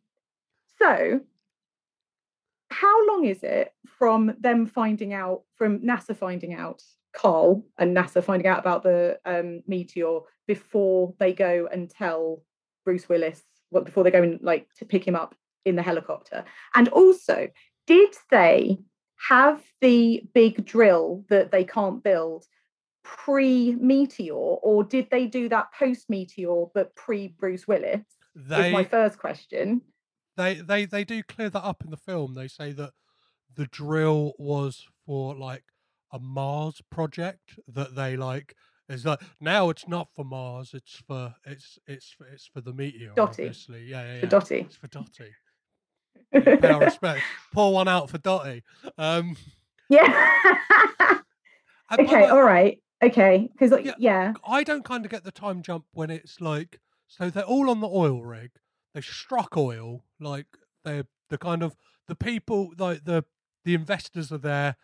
so 0.76 1.20
how 2.80 3.06
long 3.06 3.26
is 3.26 3.42
it 3.42 3.72
from 3.98 4.34
them 4.40 4.66
finding 4.66 5.12
out 5.12 5.42
from 5.56 5.80
NASA 5.80 6.16
finding 6.16 6.54
out 6.54 6.82
Carl 7.14 7.66
and 7.78 7.94
NASA 7.94 8.24
finding 8.24 8.46
out 8.46 8.58
about 8.58 8.82
the 8.82 9.18
um, 9.26 9.62
meteor 9.66 10.20
before 10.46 11.14
they 11.18 11.34
go 11.34 11.68
and 11.70 11.90
tell 11.90 12.42
Bruce 12.86 13.06
Willis? 13.06 13.42
Well, 13.70 13.84
before 13.84 14.02
they 14.02 14.10
go 14.10 14.22
and 14.22 14.40
like 14.40 14.66
to 14.78 14.86
pick 14.86 15.06
him 15.06 15.14
up 15.14 15.34
in 15.66 15.76
the 15.76 15.82
helicopter, 15.82 16.44
and 16.74 16.88
also 16.88 17.48
did 17.86 18.14
they 18.30 18.78
have 19.28 19.62
the 19.82 20.22
big 20.32 20.64
drill 20.64 21.24
that 21.28 21.52
they 21.52 21.64
can't 21.64 22.02
build 22.02 22.46
pre 23.02 23.74
meteor 23.74 24.34
or 24.34 24.84
did 24.84 25.08
they 25.10 25.26
do 25.26 25.50
that 25.50 25.68
post 25.78 26.08
meteor 26.08 26.66
but 26.74 26.94
pre 26.94 27.28
bruce 27.28 27.66
willis 27.66 28.04
They 28.34 28.68
is 28.68 28.72
my 28.72 28.84
first 28.84 29.18
question 29.18 29.82
they 30.40 30.54
they 30.54 30.84
they 30.86 31.04
do 31.04 31.22
clear 31.22 31.50
that 31.50 31.64
up 31.64 31.82
in 31.84 31.90
the 31.90 31.96
film. 31.96 32.34
They 32.34 32.48
say 32.48 32.72
that 32.72 32.92
the 33.54 33.66
drill 33.66 34.32
was 34.38 34.86
for 35.06 35.34
like 35.34 35.64
a 36.12 36.18
Mars 36.18 36.80
project 36.90 37.58
that 37.68 37.94
they 37.94 38.16
like 38.16 38.54
is 38.88 39.04
like 39.04 39.20
now 39.40 39.70
it's 39.70 39.86
not 39.86 40.08
for 40.14 40.24
Mars, 40.24 40.72
it's 40.74 41.02
for 41.06 41.34
it's 41.44 41.78
it's 41.86 42.10
for, 42.16 42.26
it's 42.26 42.46
for 42.46 42.60
the 42.60 42.72
meteor. 42.72 43.12
Dottie. 43.14 43.44
Obviously. 43.44 43.84
Yeah, 43.84 44.02
yeah, 44.02 44.14
yeah. 44.14 44.20
For 44.20 44.26
Dottie. 44.26 44.60
It's 44.60 44.76
for 44.76 44.88
Dottie. 44.88 45.34
Yeah, 46.32 46.78
respect. 46.78 47.22
Pour 47.52 47.72
one 47.72 47.88
out 47.88 48.10
for 48.10 48.18
Dottie. 48.18 48.62
Um 48.98 49.36
yeah 49.90 50.32
okay 51.98 52.22
like, 52.22 52.30
all 52.32 52.42
right 52.42 52.80
okay 53.02 53.48
because 53.52 53.72
Yeah. 53.84 53.94
yeah 53.98 54.32
I 54.46 54.62
don't 54.62 54.84
kind 54.84 55.04
of 55.04 55.10
get 55.10 55.24
the 55.24 55.32
time 55.32 55.62
jump 55.62 55.86
when 55.92 56.10
it's 56.10 56.40
like 56.40 56.78
so 57.08 57.28
they're 57.28 57.42
all 57.42 57.68
on 57.70 57.80
the 57.80 57.88
oil 57.88 58.22
rig. 58.22 58.50
They 58.94 59.00
struck 59.00 59.56
oil, 59.56 60.04
like 60.18 60.46
they're 60.84 61.06
the 61.28 61.38
kind 61.38 61.62
of 61.62 61.76
the 62.08 62.16
people 62.16 62.72
like 62.76 63.04
the 63.04 63.24
the 63.64 63.74
investors 63.74 64.32
are 64.32 64.38
there. 64.38 64.76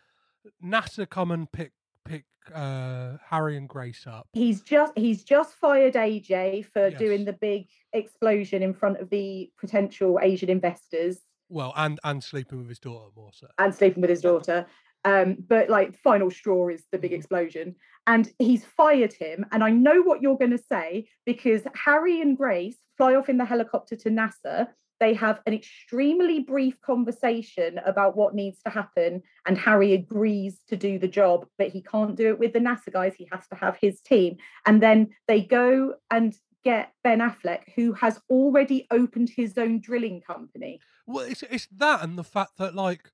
NASA 0.63 1.09
come 1.09 1.31
and 1.31 1.51
pick 1.51 1.73
pick 2.05 2.25
uh 2.53 3.17
Harry 3.29 3.57
and 3.57 3.67
Grace 3.67 4.07
up. 4.07 4.29
he's 4.33 4.61
just 4.61 4.93
he's 4.97 5.23
just 5.23 5.55
fired 5.55 5.95
aj 5.95 6.65
for 6.65 6.89
Yes. 6.89 6.99
doing 6.99 7.25
the 7.25 7.33
big 7.33 7.67
explosion 7.93 8.61
in 8.63 8.73
front 8.73 8.97
of 8.99 9.09
the 9.09 9.51
potential 9.57 10.19
asian 10.21 10.49
investors 10.49 11.25
Well, 11.49 11.73
and 11.75 11.99
and 12.03 12.23
sleeping 12.23 12.59
with 12.59 12.69
his 12.69 12.79
daughter 12.79 13.09
more 13.15 13.31
so. 13.33 13.47
and 13.57 13.73
sleeping 13.73 14.01
with 14.01 14.09
his 14.09 14.21
daughter. 14.21 14.65
Um, 15.05 15.37
but 15.47 15.69
like 15.69 15.95
final 15.95 16.29
straw 16.29 16.67
is 16.69 16.85
the 16.91 16.97
big 16.97 17.11
Mhm. 17.11 17.15
explosion. 17.15 17.75
And 18.07 18.29
he's 18.39 18.65
fired 18.65 19.13
him. 19.13 19.45
And 19.51 19.63
I 19.63 19.69
know 19.69 20.01
what 20.01 20.21
you're 20.21 20.37
going 20.37 20.51
to 20.51 20.57
say 20.57 21.07
because 21.25 21.63
Harry 21.75 22.21
and 22.21 22.37
Grace 22.37 22.77
fly 22.97 23.15
off 23.15 23.29
in 23.29 23.37
the 23.37 23.45
helicopter 23.45 23.95
to 23.97 24.09
NASA. 24.09 24.69
They 24.99 25.13
have 25.13 25.41
an 25.45 25.53
extremely 25.53 26.39
brief 26.39 26.81
conversation 26.81 27.79
about 27.85 28.17
what 28.17 28.33
needs 28.33 28.59
to 28.63 28.71
happen. 28.71 29.21
And 29.45 29.57
Harry 29.57 29.93
agrees 29.93 30.59
to 30.69 30.75
do 30.75 30.97
the 30.97 31.07
job, 31.07 31.45
but 31.59 31.67
he 31.67 31.83
can't 31.83 32.15
do 32.15 32.29
it 32.29 32.39
with 32.39 32.53
the 32.53 32.59
NASA 32.59 32.91
guys. 32.91 33.13
He 33.15 33.27
has 33.31 33.47
to 33.49 33.55
have 33.55 33.77
his 33.79 34.01
team. 34.01 34.37
And 34.65 34.81
then 34.81 35.09
they 35.27 35.41
go 35.41 35.95
and 36.09 36.35
get 36.63 36.93
Ben 37.03 37.19
Affleck, 37.19 37.61
who 37.75 37.93
has 37.93 38.19
already 38.29 38.87
opened 38.89 39.29
his 39.29 39.57
own 39.57 39.79
drilling 39.79 40.21
company. 40.21 40.79
Well, 41.05 41.25
it's 41.25 41.43
it's 41.43 41.67
that 41.77 42.03
and 42.03 42.17
the 42.17 42.23
fact 42.23 42.57
that 42.57 42.75
like 42.75 43.11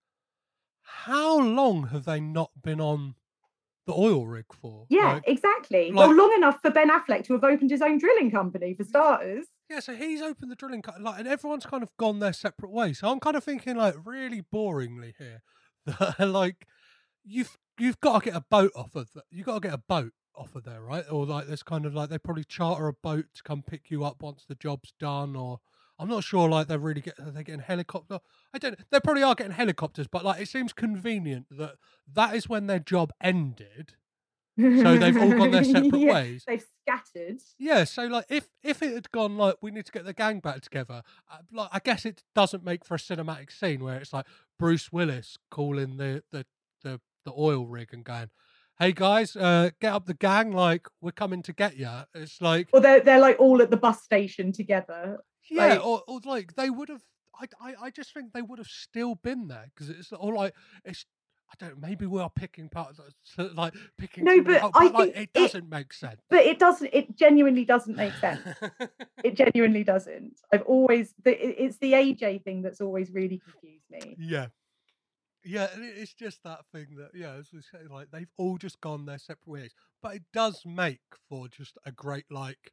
how 0.82 1.39
long 1.39 1.88
have 1.88 2.06
they 2.06 2.20
not 2.20 2.52
been 2.62 2.82
on 2.82 3.16
the 3.86 3.94
oil 3.94 4.26
rig 4.28 4.46
for? 4.62 4.86
Yeah, 4.90 5.14
Like, 5.14 5.24
exactly. 5.28 5.92
like- 5.92 5.96
well, 6.08 6.16
long 6.16 6.34
enough 6.38 6.62
for 6.62 6.72
Ben 6.72 6.90
Affleck 6.90 7.26
to 7.26 7.34
have 7.34 7.44
opened 7.44 7.72
his 7.72 7.82
own 7.82 7.98
drilling 7.98 8.32
company, 8.32 8.74
for 8.74 8.84
starters. 8.84 9.46
Yeah, 9.70 9.80
so 9.80 9.96
he's 9.96 10.22
opened 10.22 10.52
the 10.52 10.56
drilling 10.56 10.82
cut, 10.82 11.02
like, 11.02 11.20
and 11.20 11.28
everyone's 11.28 11.66
kind 11.66 11.84
of 11.84 11.90
gone 11.98 12.20
their 12.20 12.34
separate 12.34 12.72
ways. 12.72 13.00
So 13.00 13.10
I'm 13.10 13.20
kind 13.20 13.36
of 13.36 13.44
thinking, 13.44 13.76
like, 13.76 13.96
really 14.06 14.42
boringly 14.54 15.14
here, 15.18 15.42
that 15.86 16.20
like 16.30 16.68
you've 17.24 17.58
you've 17.80 18.00
got 18.00 18.20
to 18.24 18.30
get 18.32 18.38
a 18.38 18.46
boat 18.50 18.72
off 18.76 18.96
of 18.96 19.10
that. 19.16 19.24
You 19.32 19.44
got 19.44 19.56
to 19.62 19.68
get 19.68 19.74
a 19.74 19.78
boat 19.90 20.12
off 20.36 20.56
of 20.56 20.64
there, 20.64 20.82
right? 20.82 21.06
Or 21.12 21.26
like 21.26 21.48
there's 21.48 21.64
kind 21.64 21.86
of 21.86 21.94
like 21.96 22.10
they 22.10 22.18
probably 22.18 22.44
charter 22.44 22.88
a 22.88 22.94
boat 22.94 23.26
to 23.36 23.44
come 23.44 23.64
pick 23.64 23.90
you 23.90 24.04
up 24.04 24.22
once 24.22 24.46
the 24.48 24.56
job's 24.56 24.94
done. 25.00 25.36
Or 25.36 25.60
I'm 26.00 26.10
not 26.10 26.24
sure, 26.24 26.50
like 26.50 26.68
they're 26.68 26.80
really 26.80 27.02
get 27.02 27.20
are 27.20 27.32
they 27.32 27.44
getting 27.44 27.62
helicopter. 27.62 28.20
I 28.54 28.58
don't. 28.58 28.78
They 28.89 29.00
probably 29.00 29.24
are 29.24 29.36
getting 29.36 29.54
helicopters, 29.54 30.08
but 30.08 30.26
like 30.26 30.41
it 30.41 30.48
seems 30.48 30.74
convenient 30.74 31.48
that 31.52 31.76
that 32.14 32.36
is 32.36 32.50
when 32.50 32.68
their 32.68 32.80
job 32.80 33.14
ended. 33.22 33.94
So 34.56 34.98
they've 34.98 35.18
all 35.18 35.32
gone 35.32 35.50
their 35.52 35.64
separate 35.64 35.96
Yeah, 36.00 36.14
ways. 36.14 36.44
They've 36.46 36.64
scattered. 36.82 37.39
Yeah, 37.58 37.86
so 37.86 38.06
like 38.06 38.26
if 38.30 38.50
if 38.62 38.84
it 38.84 38.94
had 38.94 39.12
gone 39.12 39.36
like 39.38 39.56
we 39.62 39.72
need 39.72 39.86
to 39.88 39.91
get 39.91 40.06
the 40.06 40.14
gang 40.14 40.39
back 40.41 40.62
together, 40.62 41.02
uh, 41.32 41.38
like 41.52 41.70
I 41.72 41.80
guess 41.80 42.06
it 42.06 42.24
doesn't 42.36 42.64
make 42.64 42.86
for 42.86 42.96
a 42.96 43.00
cinematic 43.00 43.52
scene 43.52 43.84
where 43.84 43.98
it's 44.00 44.14
like 44.14 44.28
Bruce 44.60 44.91
Willis 44.91 45.38
calling 45.50 45.98
the 45.98 46.24
the 46.32 46.46
the, 46.84 47.02
the 47.26 47.34
oil 47.36 47.66
rig 47.66 47.89
and 47.94 48.04
going, 48.04 48.30
"Hey 48.78 48.91
guys, 48.91 49.36
uh, 49.36 49.72
get 49.82 49.94
up 49.94 50.06
the 50.06 50.14
gang! 50.14 50.52
Like 50.52 50.88
we're 51.02 51.12
coming 51.12 51.41
to 51.44 51.54
get 51.54 51.76
you." 51.78 51.89
It's 52.14 52.39
like 52.39 52.70
well, 52.72 52.82
they're, 52.82 53.00
they're 53.02 53.20
like 53.20 53.39
all 53.39 53.60
at 53.62 53.72
the 53.72 53.78
bus 53.78 54.04
station 54.04 54.52
together. 54.52 55.20
Yeah, 55.54 55.68
like- 55.76 55.86
or, 55.86 56.04
or 56.08 56.20
like 56.26 56.56
they 56.56 56.70
would 56.70 56.89
have. 56.89 57.04
I, 57.39 57.45
I 57.60 57.74
I 57.86 57.89
just 57.89 58.14
think 58.14 58.32
they 58.34 58.41
would 58.43 58.60
have 58.60 58.68
still 58.68 59.16
been 59.16 59.47
there 59.47 59.66
because 59.74 59.89
it's 59.89 60.12
all 60.12 60.36
like 60.36 60.54
it's. 60.86 61.06
I 61.51 61.66
don't. 61.66 61.80
Maybe 61.80 62.06
we 62.08 62.20
are 62.22 62.30
picking 62.30 62.68
parts 62.70 62.99
uh, 62.99 63.41
uh, 63.43 63.49
like 63.56 63.74
picking. 63.97 64.24
No, 64.24 64.32
many 64.38 64.60
but 64.60 64.72
I 64.74 64.88
like, 64.88 65.14
think 65.14 65.16
it 65.16 65.30
it- 65.34 65.34
doesn't 65.34 65.70
make 65.70 65.93
sense. 65.93 66.22
But 66.30 66.39
it 66.45 66.58
doesn't, 66.58 66.89
it 66.93 67.16
genuinely 67.16 67.66
doesn't 67.66 67.95
make 67.95 68.14
sense. 68.14 68.41
it 69.24 69.36
genuinely 69.36 69.84
doesn't. 69.84 70.39
I've 70.51 70.64
always, 70.64 71.14
the, 71.24 71.32
it's 71.64 71.78
the 71.78 71.93
AJ 71.93 72.43
thing 72.43 72.62
that's 72.64 72.82
always 72.82 73.12
really 73.12 73.39
confused 73.39 73.86
me. 73.91 74.16
Yeah. 74.18 74.47
Yeah, 75.45 75.68
and 75.76 75.84
it's 75.84 76.14
just 76.14 76.41
that 76.43 76.62
thing 76.72 76.95
that 76.97 77.12
yeah, 77.14 77.34
as 77.34 77.49
we 77.54 77.62
say, 77.62 77.80
like 77.89 78.10
they've 78.12 78.32
all 78.38 78.58
just 78.58 78.80
gone 78.80 79.06
their 79.06 79.18
separate 79.20 79.47
ways. 79.47 79.74
But 80.01 80.16
it 80.16 80.24
does 80.34 80.62
make 80.66 81.01
for 81.30 81.47
just 81.49 81.78
a 81.86 81.91
great 81.91 82.26
like 82.32 82.72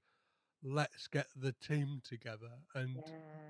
let's 0.63 1.09
get 1.09 1.27
the 1.37 1.55
team 1.67 2.01
together 2.05 2.51
and 2.75 3.03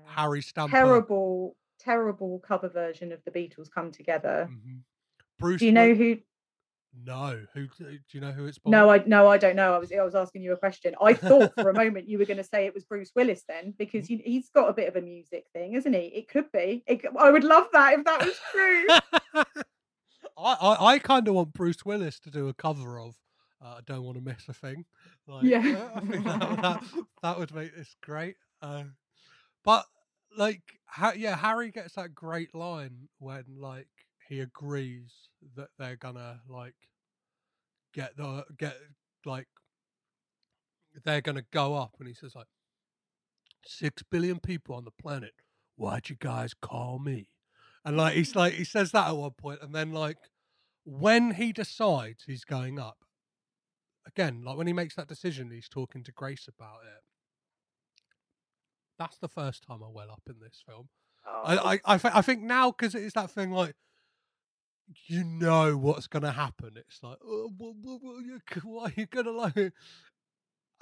Harry 0.05 0.41
Stamper 0.41 0.71
Terrible, 0.71 1.55
terrible 1.79 2.39
cover 2.39 2.69
version 2.69 3.11
of 3.11 3.21
the 3.25 3.31
Beatles 3.31 3.69
come 3.73 3.91
together. 3.91 4.49
Mhm. 4.51 4.81
Bruce 5.39 5.59
Do 5.59 5.65
you 5.65 5.71
know 5.71 5.93
who? 5.93 6.17
No, 6.93 7.45
who 7.53 7.67
do 7.77 7.99
you 8.11 8.19
know 8.19 8.31
who 8.31 8.45
it's 8.45 8.57
by? 8.59 8.69
No, 8.69 8.89
I 8.89 9.01
no, 9.05 9.27
I 9.27 9.37
don't 9.37 9.55
know. 9.55 9.73
I 9.73 9.77
was 9.77 9.91
I 9.93 10.03
was 10.03 10.13
asking 10.13 10.43
you 10.43 10.51
a 10.51 10.57
question. 10.57 10.93
I 11.01 11.13
thought 11.13 11.53
for 11.55 11.69
a 11.69 11.73
moment 11.85 12.09
you 12.09 12.17
were 12.17 12.25
going 12.25 12.37
to 12.37 12.43
say 12.43 12.65
it 12.65 12.73
was 12.73 12.83
Bruce 12.83 13.11
Willis 13.15 13.43
then, 13.47 13.73
because 13.77 14.07
he, 14.07 14.17
he's 14.17 14.49
got 14.49 14.69
a 14.69 14.73
bit 14.73 14.89
of 14.89 14.97
a 14.97 15.01
music 15.01 15.45
thing, 15.53 15.73
isn't 15.73 15.93
he? 15.93 16.07
It 16.07 16.27
could 16.27 16.51
be. 16.51 16.83
It, 16.85 17.01
I 17.17 17.31
would 17.31 17.45
love 17.45 17.67
that 17.71 17.93
if 17.97 18.03
that 18.03 18.25
was 18.25 18.39
true. 18.51 19.43
I, 20.37 20.53
I, 20.53 20.85
I 20.93 20.99
kind 20.99 21.27
of 21.27 21.35
want 21.35 21.53
Bruce 21.53 21.85
Willis 21.85 22.19
to 22.19 22.29
do 22.29 22.49
a 22.49 22.53
cover 22.53 22.99
of 22.99 23.15
uh, 23.63 23.75
I 23.77 23.79
Don't 23.85 24.03
Want 24.03 24.17
to 24.17 24.23
Miss 24.23 24.47
a 24.47 24.53
Thing. 24.53 24.85
Like, 25.27 25.43
Yeah. 25.43 25.89
I 25.95 25.99
think 26.01 26.25
that, 26.25 26.39
that, 26.61 26.83
that 27.21 27.39
would 27.39 27.53
make 27.53 27.75
this 27.75 27.95
great. 28.01 28.35
Uh, 28.61 28.83
but, 29.63 29.85
like, 30.37 30.61
ha- 30.85 31.13
yeah, 31.15 31.35
Harry 31.35 31.71
gets 31.71 31.95
that 31.95 32.15
great 32.15 32.53
line 32.55 33.09
when, 33.19 33.43
like, 33.57 33.87
he 34.27 34.39
agrees 34.39 35.11
that 35.55 35.69
they're 35.77 35.95
gonna, 35.97 36.41
like, 36.47 36.75
get 37.93 38.15
the, 38.17 38.45
get, 38.57 38.77
like, 39.25 39.47
they're 41.03 41.21
gonna 41.21 41.43
go 41.51 41.75
up. 41.75 41.95
And 41.99 42.07
he 42.07 42.13
says, 42.13 42.35
like, 42.35 42.47
six 43.65 44.03
billion 44.03 44.39
people 44.39 44.75
on 44.75 44.85
the 44.85 44.91
planet. 44.91 45.33
Why'd 45.75 46.09
you 46.09 46.15
guys 46.19 46.53
call 46.53 46.99
me? 46.99 47.27
And 47.83 47.97
like 47.97 48.13
he's 48.13 48.35
like 48.35 48.53
he 48.53 48.63
says 48.63 48.91
that 48.91 49.07
at 49.07 49.17
one 49.17 49.31
point, 49.31 49.59
and 49.61 49.73
then 49.73 49.91
like 49.91 50.17
when 50.83 51.31
he 51.31 51.51
decides 51.51 52.23
he's 52.25 52.43
going 52.43 52.77
up, 52.79 52.97
again, 54.07 54.43
like 54.43 54.57
when 54.57 54.67
he 54.67 54.73
makes 54.73 54.95
that 54.95 55.07
decision, 55.07 55.51
he's 55.51 55.69
talking 55.69 56.03
to 56.03 56.11
Grace 56.11 56.47
about 56.47 56.79
it. 56.83 57.03
That's 58.99 59.17
the 59.17 59.27
first 59.29 59.63
time 59.63 59.83
I 59.83 59.87
well 59.89 60.11
up 60.11 60.21
in 60.27 60.35
this 60.39 60.61
film. 60.65 60.89
I 61.25 61.57
I 61.57 61.79
I, 61.93 61.97
thi- 61.97 62.11
I 62.13 62.21
think 62.21 62.41
now 62.41 62.71
because 62.71 62.95
it 62.95 63.03
is 63.03 63.13
that 63.13 63.31
thing 63.31 63.51
like 63.51 63.75
you 65.07 65.23
know 65.23 65.77
what's 65.77 66.07
gonna 66.07 66.31
happen. 66.31 66.71
It's 66.75 67.01
like 67.01 67.17
oh, 67.23 67.51
what, 67.57 67.75
what, 67.81 67.99
what, 68.01 68.63
what 68.63 68.91
are 68.91 68.93
you 68.95 69.05
gonna 69.05 69.31
like? 69.31 69.73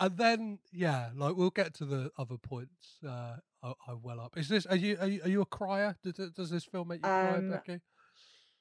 And 0.01 0.17
then 0.17 0.59
yeah, 0.71 1.09
like 1.15 1.35
we'll 1.35 1.49
get 1.49 1.73
to 1.75 1.85
the 1.85 2.11
other 2.17 2.37
points. 2.37 2.97
Uh, 3.05 3.35
I, 3.61 3.73
I 3.87 3.93
well 4.01 4.21
up. 4.21 4.37
Is 4.37 4.47
this 4.47 4.65
are 4.65 4.75
you 4.75 4.97
are 4.99 5.07
you, 5.07 5.21
are 5.23 5.29
you 5.29 5.41
a 5.41 5.45
crier? 5.45 5.97
Does, 6.03 6.31
does 6.31 6.49
this 6.49 6.63
film 6.63 6.87
make 6.87 6.99
you 6.99 7.09
cry, 7.09 7.35
Um, 7.35 7.51
Becky? 7.51 7.81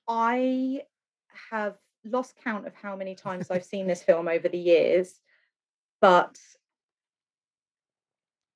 I 0.09 0.83
have 1.51 1.77
lost 2.05 2.34
count 2.42 2.66
of 2.66 2.74
how 2.74 2.96
many 2.96 3.14
times 3.14 3.51
I've 3.51 3.64
seen 3.64 3.86
this 3.86 4.03
film 4.03 4.28
over 4.28 4.49
the 4.49 4.59
years, 4.59 5.14
but 6.01 6.38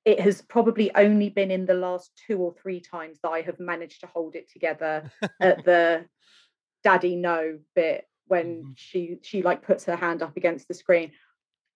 it 0.05 0.21
has 0.21 0.43
probably 0.43 0.95
only 0.97 1.29
been 1.29 1.51
in 1.51 1.67
the 1.67 1.75
last 1.75 2.11
two 2.27 2.39
or 2.39 2.53
three 2.53 2.81
times 2.81 3.19
that 3.23 3.29
I 3.29 3.43
have 3.43 3.61
managed 3.61 4.01
to 4.01 4.09
hold 4.09 4.35
it 4.35 4.51
together 4.51 5.11
at 5.41 5.65
the 5.65 6.07
daddy 6.83 7.17
no 7.17 7.59
bit 7.75 8.07
when 8.27 8.63
Mm-hmm. 8.63 8.71
she 8.77 9.19
she 9.23 9.43
like 9.43 9.63
puts 9.63 9.85
her 9.85 9.97
hand 9.97 10.23
up 10.23 10.37
against 10.37 10.69
the 10.69 10.75
screen. 10.75 11.13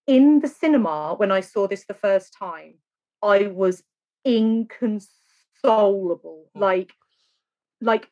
In 0.06 0.40
the 0.40 0.48
cinema, 0.48 1.14
when 1.16 1.30
I 1.30 1.40
saw 1.40 1.66
this 1.66 1.84
the 1.86 1.94
first 1.94 2.34
time, 2.38 2.74
I 3.22 3.48
was 3.48 3.82
inconsolable, 4.24 6.50
like 6.54 6.92
like 7.80 8.08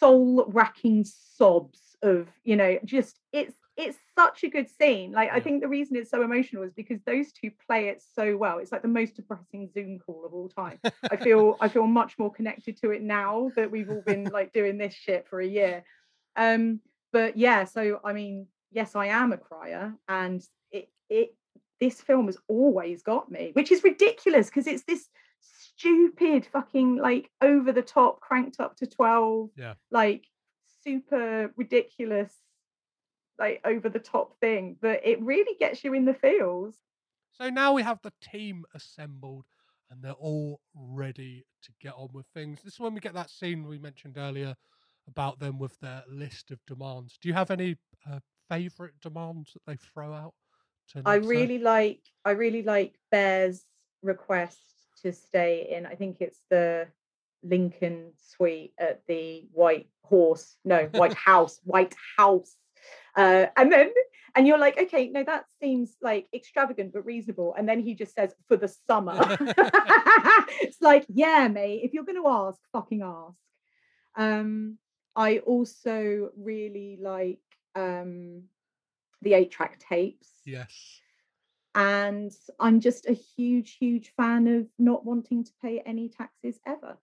soul 0.00 0.44
racking 0.48 1.04
sobs 1.04 1.91
of 2.02 2.28
you 2.44 2.56
know 2.56 2.78
just 2.84 3.18
it's 3.32 3.54
it's 3.76 3.96
such 4.18 4.44
a 4.44 4.48
good 4.48 4.68
scene 4.68 5.12
like 5.12 5.30
i 5.32 5.40
think 5.40 5.62
the 5.62 5.68
reason 5.68 5.96
it's 5.96 6.10
so 6.10 6.22
emotional 6.22 6.62
is 6.62 6.72
because 6.74 6.98
those 7.06 7.32
two 7.32 7.50
play 7.66 7.88
it 7.88 8.02
so 8.14 8.36
well 8.36 8.58
it's 8.58 8.70
like 8.72 8.82
the 8.82 8.88
most 8.88 9.14
depressing 9.16 9.68
zoom 9.72 9.98
call 9.98 10.24
of 10.26 10.34
all 10.34 10.48
time. 10.48 10.78
I 11.10 11.16
feel 11.16 11.56
i 11.60 11.68
feel 11.68 11.86
much 11.86 12.18
more 12.18 12.30
connected 12.30 12.76
to 12.82 12.90
it 12.90 13.02
now 13.02 13.50
that 13.56 13.70
we've 13.70 13.88
all 13.88 14.02
been 14.04 14.24
like 14.24 14.52
doing 14.52 14.76
this 14.78 14.94
shit 14.94 15.26
for 15.28 15.40
a 15.40 15.46
year. 15.46 15.84
Um 16.36 16.80
but 17.12 17.36
yeah 17.36 17.64
so 17.64 18.00
i 18.04 18.12
mean 18.12 18.46
yes 18.72 18.94
i 18.96 19.06
am 19.06 19.32
a 19.32 19.38
crier 19.38 19.94
and 20.08 20.42
it 20.70 20.88
it 21.08 21.34
this 21.80 22.00
film 22.00 22.26
has 22.26 22.38
always 22.48 23.02
got 23.02 23.30
me 23.30 23.50
which 23.54 23.70
is 23.72 23.82
ridiculous 23.84 24.46
because 24.48 24.66
it's 24.66 24.84
this 24.84 25.08
stupid 25.40 26.46
fucking 26.52 26.96
like 26.96 27.30
over 27.40 27.72
the 27.72 27.82
top 27.82 28.20
cranked 28.20 28.60
up 28.60 28.76
to 28.76 28.86
12 28.86 29.50
Yeah. 29.56 29.74
like 29.90 30.24
super 30.84 31.52
ridiculous 31.56 32.32
like 33.38 33.60
over 33.64 33.88
the 33.88 33.98
top 33.98 34.38
thing 34.40 34.76
but 34.80 35.00
it 35.04 35.20
really 35.22 35.56
gets 35.58 35.82
you 35.84 35.94
in 35.94 36.04
the 36.04 36.14
feels 36.14 36.76
So 37.32 37.48
now 37.48 37.72
we 37.72 37.82
have 37.82 38.00
the 38.02 38.12
team 38.22 38.64
assembled 38.74 39.46
and 39.90 40.02
they're 40.02 40.12
all 40.12 40.60
ready 40.74 41.44
to 41.62 41.70
get 41.80 41.94
on 41.94 42.08
with 42.12 42.26
things. 42.34 42.60
This 42.62 42.74
is 42.74 42.80
when 42.80 42.94
we 42.94 43.00
get 43.00 43.14
that 43.14 43.30
scene 43.30 43.66
we 43.66 43.78
mentioned 43.78 44.16
earlier 44.16 44.54
about 45.08 45.38
them 45.38 45.58
with 45.58 45.78
their 45.80 46.02
list 46.08 46.50
of 46.50 46.58
demands. 46.66 47.18
Do 47.20 47.28
you 47.28 47.34
have 47.34 47.50
any 47.50 47.76
uh, 48.10 48.20
favorite 48.48 48.94
demands 49.00 49.52
that 49.52 49.62
they 49.66 49.76
throw 49.76 50.12
out? 50.12 50.34
To 50.92 51.02
i 51.06 51.14
really 51.14 51.58
like 51.58 52.00
i 52.24 52.32
really 52.32 52.62
like 52.62 52.94
bear's 53.10 53.64
request 54.02 54.58
to 55.00 55.12
stay 55.12 55.68
in 55.70 55.86
i 55.86 55.94
think 55.94 56.18
it's 56.20 56.40
the 56.50 56.86
lincoln 57.42 58.12
suite 58.16 58.72
at 58.78 59.02
the 59.08 59.44
white 59.52 59.88
horse 60.02 60.56
no 60.64 60.88
white 60.92 61.14
house 61.14 61.60
white 61.64 61.94
house. 62.16 62.56
Uh, 63.16 63.46
and 63.56 63.70
then 63.70 63.90
and 64.34 64.46
you're 64.46 64.58
like 64.58 64.78
okay 64.78 65.08
no 65.08 65.22
that 65.24 65.44
seems 65.60 65.96
like 66.02 66.26
extravagant 66.34 66.92
but 66.92 67.04
reasonable. 67.04 67.54
And 67.56 67.68
then 67.68 67.80
he 67.80 67.94
just 67.94 68.14
says 68.14 68.34
for 68.48 68.56
the 68.56 68.68
summer. 68.68 69.18
It's 70.60 70.80
like 70.80 71.04
yeah 71.08 71.48
mate 71.48 71.80
if 71.84 71.92
you're 71.92 72.04
going 72.04 72.22
to 72.22 72.28
ask 72.28 72.60
fucking 72.72 73.02
ask. 73.02 73.36
Um 74.16 74.78
i 75.14 75.38
also 75.38 76.30
really 76.36 76.98
like 77.00 77.40
um 77.74 78.44
the 79.20 79.34
eight 79.34 79.50
track 79.50 79.78
tapes. 79.78 80.28
Yes. 80.44 80.72
and 81.74 82.32
i'm 82.60 82.80
just 82.80 83.06
a 83.08 83.12
huge 83.12 83.76
huge 83.78 84.12
fan 84.16 84.46
of 84.46 84.66
not 84.78 85.06
wanting 85.06 85.42
to 85.44 85.52
pay 85.62 85.80
any 85.86 86.08
taxes 86.08 86.58
ever 86.66 86.98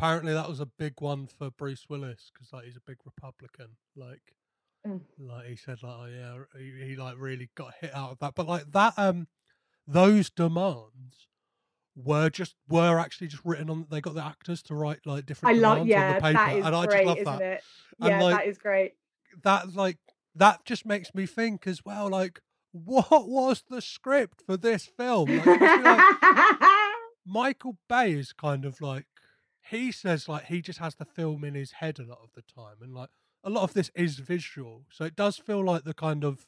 Apparently 0.00 0.32
that 0.32 0.48
was 0.48 0.60
a 0.60 0.66
big 0.66 0.94
one 1.00 1.26
for 1.26 1.50
Bruce 1.50 1.84
Willis 1.88 2.30
because 2.32 2.52
like 2.52 2.64
he's 2.64 2.76
a 2.76 2.80
big 2.86 2.96
Republican. 3.04 3.76
Like 3.96 4.34
Mm. 4.86 5.02
like 5.18 5.46
he 5.46 5.56
said 5.56 5.82
like 5.82 5.92
oh 5.94 6.06
yeah 6.06 6.38
he, 6.58 6.86
he 6.88 6.96
like 6.96 7.16
really 7.18 7.50
got 7.54 7.74
hit 7.82 7.94
out 7.94 8.12
of 8.12 8.18
that. 8.20 8.34
But 8.34 8.48
like 8.48 8.72
that 8.72 8.94
um 8.96 9.26
those 9.86 10.30
demands 10.30 11.28
were 11.94 12.30
just 12.30 12.54
were 12.66 12.98
actually 12.98 13.26
just 13.26 13.44
written 13.44 13.68
on 13.68 13.86
they 13.90 14.00
got 14.00 14.14
the 14.14 14.24
actors 14.24 14.62
to 14.62 14.74
write 14.74 15.00
like 15.04 15.18
i 15.18 15.20
different 15.26 15.58
love 15.58 15.78
demands 15.86 15.90
yeah 15.90 16.08
on 16.08 16.14
the 16.14 16.20
paper 16.22 16.32
that 16.32 16.56
is 16.56 16.64
and 16.66 16.74
I 16.76 16.86
great 16.86 16.92
just 16.92 17.06
love 17.06 17.18
isn't 17.18 17.38
that. 17.38 17.42
it 17.42 17.62
And, 18.00 18.08
yeah 18.08 18.22
like, 18.22 18.36
that 18.36 18.46
is 18.46 18.56
great 18.58 18.94
that 19.42 19.74
like 19.74 19.98
that 20.34 20.64
just 20.64 20.86
makes 20.86 21.14
me 21.14 21.26
think 21.26 21.66
as 21.66 21.84
well 21.84 22.08
like 22.08 22.40
what 22.72 23.28
was 23.28 23.64
the 23.68 23.82
script 23.82 24.42
for 24.46 24.56
this 24.56 24.86
film 24.86 25.28
like, 25.28 25.46
like 25.46 26.60
michael 27.26 27.76
bay 27.88 28.12
is 28.12 28.32
kind 28.32 28.64
of 28.64 28.80
like 28.80 29.04
he 29.70 29.92
says 29.92 30.28
like 30.28 30.46
he 30.46 30.60
just 30.60 30.78
has 30.78 30.94
the 30.96 31.04
film 31.04 31.44
in 31.44 31.54
his 31.54 31.72
head 31.72 31.98
a 31.98 32.04
lot 32.04 32.18
of 32.22 32.30
the 32.34 32.42
time 32.42 32.76
and 32.82 32.94
like 32.94 33.10
a 33.42 33.50
lot 33.50 33.62
of 33.62 33.72
this 33.72 33.90
is 33.94 34.18
visual 34.18 34.84
so 34.90 35.04
it 35.04 35.16
does 35.16 35.36
feel 35.36 35.64
like 35.64 35.84
the 35.84 35.94
kind 35.94 36.24
of 36.24 36.46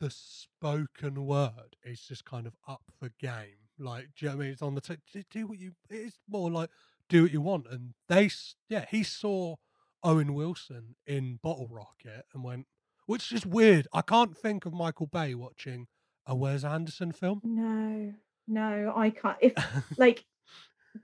the 0.00 0.10
spoken 0.10 1.26
word 1.26 1.76
is 1.84 2.00
just 2.02 2.24
kind 2.24 2.46
of 2.46 2.54
up 2.68 2.82
for 2.98 3.10
game 3.18 3.68
like 3.78 4.08
do 4.16 4.26
you 4.26 4.30
know 4.30 4.36
what 4.36 4.42
i 4.42 4.44
mean 4.44 4.52
it's 4.52 4.62
on 4.62 4.74
the 4.74 4.80
t- 4.80 5.24
do, 5.30 5.46
what 5.46 5.58
you 5.58 5.72
it's 5.90 6.18
more 6.28 6.50
like 6.50 6.70
do 7.08 7.22
what 7.22 7.32
you 7.32 7.40
want 7.40 7.66
and 7.70 7.94
they 8.08 8.30
yeah 8.68 8.84
he 8.90 9.02
saw 9.02 9.56
Owen 10.02 10.34
Wilson 10.34 10.94
in 11.04 11.40
Bottle 11.42 11.66
Rocket 11.68 12.26
and 12.32 12.44
went, 12.44 12.66
which 13.06 13.32
is 13.32 13.44
weird. 13.44 13.88
I 13.92 14.02
can't 14.02 14.36
think 14.36 14.64
of 14.64 14.72
Michael 14.72 15.06
Bay 15.06 15.34
watching 15.34 15.88
a 16.26 16.36
Wes 16.36 16.62
Anderson 16.62 17.10
film. 17.10 17.40
no 17.42 18.12
no 18.48 18.92
i 18.96 19.10
can't 19.10 19.36
if 19.40 19.52
like 19.98 20.24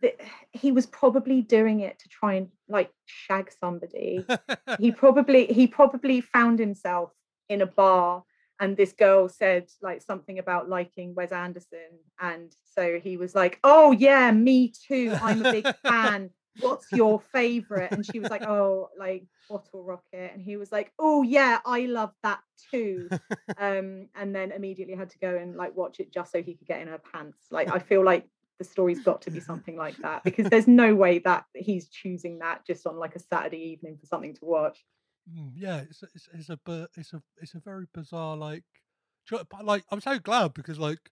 the, 0.00 0.14
he 0.52 0.72
was 0.72 0.86
probably 0.86 1.42
doing 1.42 1.80
it 1.80 1.98
to 2.00 2.08
try 2.08 2.34
and 2.34 2.48
like 2.68 2.90
shag 3.06 3.50
somebody. 3.58 4.24
He 4.78 4.90
probably 4.90 5.46
he 5.46 5.66
probably 5.66 6.20
found 6.20 6.58
himself 6.58 7.12
in 7.48 7.60
a 7.60 7.66
bar 7.66 8.24
and 8.58 8.76
this 8.76 8.92
girl 8.92 9.28
said 9.28 9.68
like 9.82 10.02
something 10.02 10.38
about 10.38 10.68
liking 10.68 11.14
Wes 11.14 11.32
Anderson. 11.32 11.98
And 12.20 12.54
so 12.64 12.98
he 13.02 13.16
was 13.16 13.34
like 13.34 13.58
oh 13.64 13.92
yeah 13.92 14.30
me 14.30 14.72
too. 14.88 15.14
I'm 15.20 15.44
a 15.44 15.52
big 15.52 15.66
fan. 15.82 16.30
What's 16.60 16.86
your 16.92 17.20
favorite? 17.32 17.92
And 17.92 18.04
she 18.04 18.18
was 18.18 18.30
like 18.30 18.42
oh 18.42 18.88
like 18.98 19.24
bottle 19.48 19.84
rocket. 19.84 20.32
And 20.32 20.40
he 20.40 20.56
was 20.56 20.72
like 20.72 20.92
oh 20.98 21.22
yeah 21.22 21.58
I 21.66 21.80
love 21.80 22.12
that 22.22 22.40
too. 22.70 23.08
Um 23.58 24.08
and 24.14 24.34
then 24.34 24.52
immediately 24.52 24.94
had 24.94 25.10
to 25.10 25.18
go 25.18 25.36
and 25.36 25.56
like 25.56 25.76
watch 25.76 26.00
it 26.00 26.12
just 26.12 26.32
so 26.32 26.42
he 26.42 26.54
could 26.54 26.66
get 26.66 26.80
in 26.80 26.88
her 26.88 27.00
pants. 27.12 27.46
Like 27.50 27.70
I 27.70 27.78
feel 27.78 28.04
like 28.04 28.26
the 28.62 28.68
story's 28.70 29.00
got 29.00 29.20
to 29.22 29.30
be 29.30 29.40
something 29.40 29.76
like 29.76 29.96
that 29.98 30.22
because 30.22 30.48
there's 30.48 30.68
no 30.68 30.94
way 30.94 31.18
that 31.18 31.44
he's 31.54 31.88
choosing 31.88 32.38
that 32.38 32.64
just 32.66 32.86
on 32.86 32.96
like 32.96 33.16
a 33.16 33.18
Saturday 33.18 33.58
evening 33.58 33.96
for 33.98 34.06
something 34.06 34.34
to 34.34 34.44
watch. 34.44 34.84
Mm, 35.30 35.52
yeah, 35.54 35.78
it's 35.88 36.02
a- 36.02 36.08
it's 36.14 36.28
it's 36.32 36.48
a 36.48 36.88
it's 36.96 37.12
a 37.12 37.22
it's 37.40 37.54
a 37.54 37.60
very 37.60 37.86
bizarre 37.92 38.36
like, 38.36 38.64
you 39.30 39.40
but 39.50 39.64
like 39.64 39.84
I'm 39.90 40.00
so 40.00 40.18
glad 40.18 40.54
because 40.54 40.78
like 40.78 41.10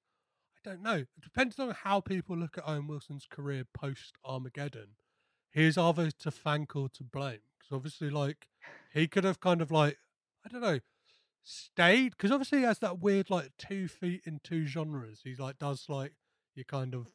I 0.65 0.71
don't 0.71 0.83
know. 0.83 0.97
It 0.97 1.23
depends 1.23 1.59
on 1.59 1.71
how 1.71 2.01
people 2.01 2.37
look 2.37 2.57
at 2.59 2.69
Owen 2.69 2.87
Wilson's 2.87 3.27
career 3.29 3.65
post 3.75 4.15
Armageddon. 4.25 4.91
He's 5.53 5.77
either 5.79 6.11
to 6.11 6.31
thank 6.31 6.77
or 6.77 6.89
to 6.91 7.03
blame 7.03 7.41
because 7.59 7.75
obviously 7.75 8.11
like 8.11 8.47
he 8.95 9.09
could 9.09 9.25
have 9.25 9.41
kind 9.41 9.61
of 9.61 9.71
like 9.71 9.97
I 10.45 10.49
don't 10.49 10.61
know 10.63 10.81
stayed 11.43 12.11
because 12.13 12.31
obviously 12.31 12.59
he 12.59 12.65
has 12.65 12.79
that 12.81 13.01
weird 13.01 13.31
like 13.31 13.51
two 13.59 13.89
feet 13.89 14.23
in 14.27 14.41
two 14.45 14.67
genres. 14.67 15.21
He 15.25 15.35
like 15.37 15.59
does 15.59 15.87
like 15.89 16.13
your 16.55 16.65
kind 16.65 16.95
of 16.95 17.07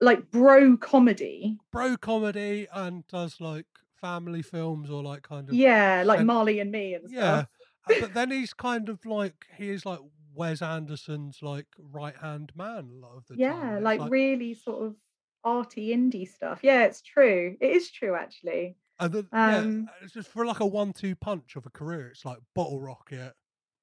Like 0.00 0.30
bro 0.30 0.76
comedy. 0.76 1.58
bro 1.72 1.96
comedy 1.96 2.66
and 2.72 3.06
does 3.06 3.40
like 3.40 3.66
family 4.00 4.42
films 4.42 4.90
or 4.90 5.02
like 5.02 5.22
kind 5.22 5.48
of 5.48 5.54
Yeah, 5.54 6.02
like 6.04 6.18
and- 6.18 6.26
Marley 6.26 6.60
and 6.60 6.70
me 6.70 6.94
and 6.94 7.04
yeah. 7.10 7.20
stuff. 7.44 7.48
uh, 7.90 7.94
but 8.00 8.14
then 8.14 8.30
he's 8.30 8.52
kind 8.52 8.88
of 8.88 9.04
like 9.06 9.46
he 9.56 9.70
is 9.70 9.86
like 9.86 10.00
Wes 10.34 10.60
Anderson's 10.62 11.38
like 11.42 11.66
right 11.78 12.16
hand 12.16 12.52
man 12.56 12.90
a 12.92 13.06
lot 13.06 13.16
of 13.16 13.26
the 13.28 13.36
Yeah, 13.38 13.52
time. 13.52 13.76
It's 13.76 13.84
like, 13.84 14.10
really 14.10 14.54
sort 14.54 14.84
of 14.86 14.96
arty 15.44 15.94
indie 15.96 16.28
stuff. 16.28 16.60
Yeah, 16.62 16.84
it's 16.84 17.00
true. 17.02 17.56
It 17.60 17.70
is 17.76 17.90
true 17.90 18.14
actually. 18.16 18.76
and 18.98 19.12
then, 19.12 19.28
um, 19.32 19.88
yeah, 19.88 20.04
it's 20.04 20.12
just 20.14 20.28
for 20.28 20.44
like 20.44 20.60
a 20.60 20.66
one 20.66 20.92
two 20.92 21.14
punch 21.14 21.54
of 21.56 21.66
a 21.66 21.70
career. 21.70 22.08
It's 22.08 22.24
like 22.24 22.38
Bottle 22.54 22.80
Rocket, 22.80 23.32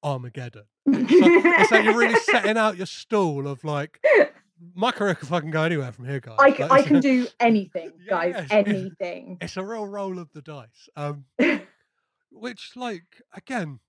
Armageddon. 0.02 0.64
So 0.86 0.94
it's 0.98 1.70
like 1.72 1.84
you're 1.84 1.96
really 1.98 2.18
setting 2.20 2.58
out 2.58 2.76
your 2.76 2.86
stall 2.86 3.46
of 3.46 3.62
like 3.64 3.98
my 4.74 4.92
career 4.92 5.14
can 5.14 5.28
fucking 5.28 5.50
go 5.50 5.62
anywhere 5.62 5.92
from 5.92 6.04
here, 6.06 6.20
guys. 6.20 6.36
I, 6.38 6.48
Like, 6.48 6.60
I 6.60 6.82
can 6.88 7.00
do 7.00 7.26
anything, 7.40 7.92
guys. 8.08 8.34
Yes, 8.36 8.44
it's- 8.44 8.66
Anything. 8.68 9.38
It's 9.40 9.56
a 9.56 9.64
real 9.64 9.86
roll 9.86 10.18
of 10.18 10.32
the 10.32 10.42
dice. 10.42 10.88
Um, 10.96 11.24
which, 12.30 12.72
like, 12.76 13.22
again, 13.34 13.80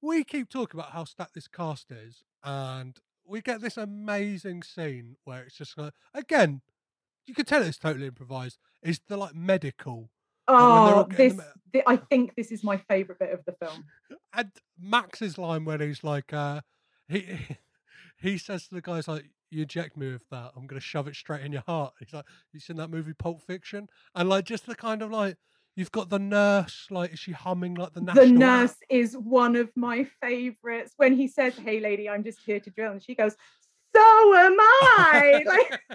we 0.00 0.24
keep 0.24 0.48
talking 0.50 0.78
about 0.78 0.92
how 0.92 1.04
stacked 1.04 1.34
this 1.34 1.48
cast 1.48 1.90
is, 1.90 2.22
and 2.42 2.98
we 3.26 3.40
get 3.40 3.60
this 3.60 3.76
amazing 3.76 4.62
scene 4.62 5.16
where 5.24 5.42
it's 5.44 5.56
just 5.56 5.78
like, 5.78 5.94
again, 6.12 6.60
you 7.26 7.34
can 7.34 7.44
tell 7.46 7.62
it's 7.62 7.78
totally 7.78 8.06
improvised. 8.06 8.58
It's 8.82 9.00
the 9.08 9.16
like 9.16 9.34
medical, 9.34 10.10
like, 10.46 10.58
when 10.58 10.84
they're 10.84 10.94
all 10.94 11.08
Oh, 11.10 11.16
this, 11.16 11.40
the 11.72 11.82
I 11.88 11.96
think 11.96 12.34
this 12.36 12.52
is 12.52 12.62
my 12.62 12.76
favorite 12.76 13.18
bit 13.18 13.32
of 13.32 13.40
the 13.46 13.52
film. 13.52 13.84
and 14.34 14.50
Max's 14.78 15.38
line 15.38 15.64
when 15.64 15.80
he's 15.80 16.04
like, 16.04 16.34
uh, 16.34 16.60
he 17.08 17.38
he 18.20 18.36
says 18.36 18.68
to 18.68 18.74
the 18.74 18.82
guys 18.82 19.08
like, 19.08 19.30
"You 19.54 19.62
inject 19.62 19.96
me 19.96 20.12
with 20.12 20.28
that, 20.30 20.52
I'm 20.56 20.66
gonna 20.66 20.80
shove 20.80 21.08
it 21.08 21.16
straight 21.16 21.44
in 21.44 21.52
your 21.52 21.62
heart." 21.66 21.94
He's 21.98 22.12
like, 22.12 22.26
"You 22.52 22.60
seen 22.60 22.76
that 22.76 22.90
movie 22.90 23.14
Pulp 23.14 23.40
Fiction?" 23.42 23.88
And 24.14 24.28
like, 24.28 24.44
just 24.44 24.66
the 24.66 24.74
kind 24.74 25.02
of 25.02 25.10
like, 25.10 25.36
you've 25.76 25.92
got 25.92 26.10
the 26.10 26.18
nurse, 26.18 26.86
like, 26.90 27.12
is 27.12 27.18
she 27.18 27.32
humming 27.32 27.74
like 27.74 27.92
the 27.92 28.00
national? 28.00 28.26
the 28.26 28.32
nurse 28.32 28.76
is 28.90 29.14
one 29.16 29.56
of 29.56 29.70
my 29.76 30.04
favorites 30.20 30.92
when 30.96 31.14
he 31.14 31.26
says 31.26 31.54
hey 31.56 31.80
lady 31.80 32.08
i'm 32.08 32.22
just 32.22 32.38
here 32.46 32.60
to 32.60 32.70
drill 32.70 32.92
and 32.92 33.02
she 33.02 33.14
goes 33.14 33.34
so 33.94 34.34
am 34.36 34.56
i 34.60 35.42
like 35.46 35.80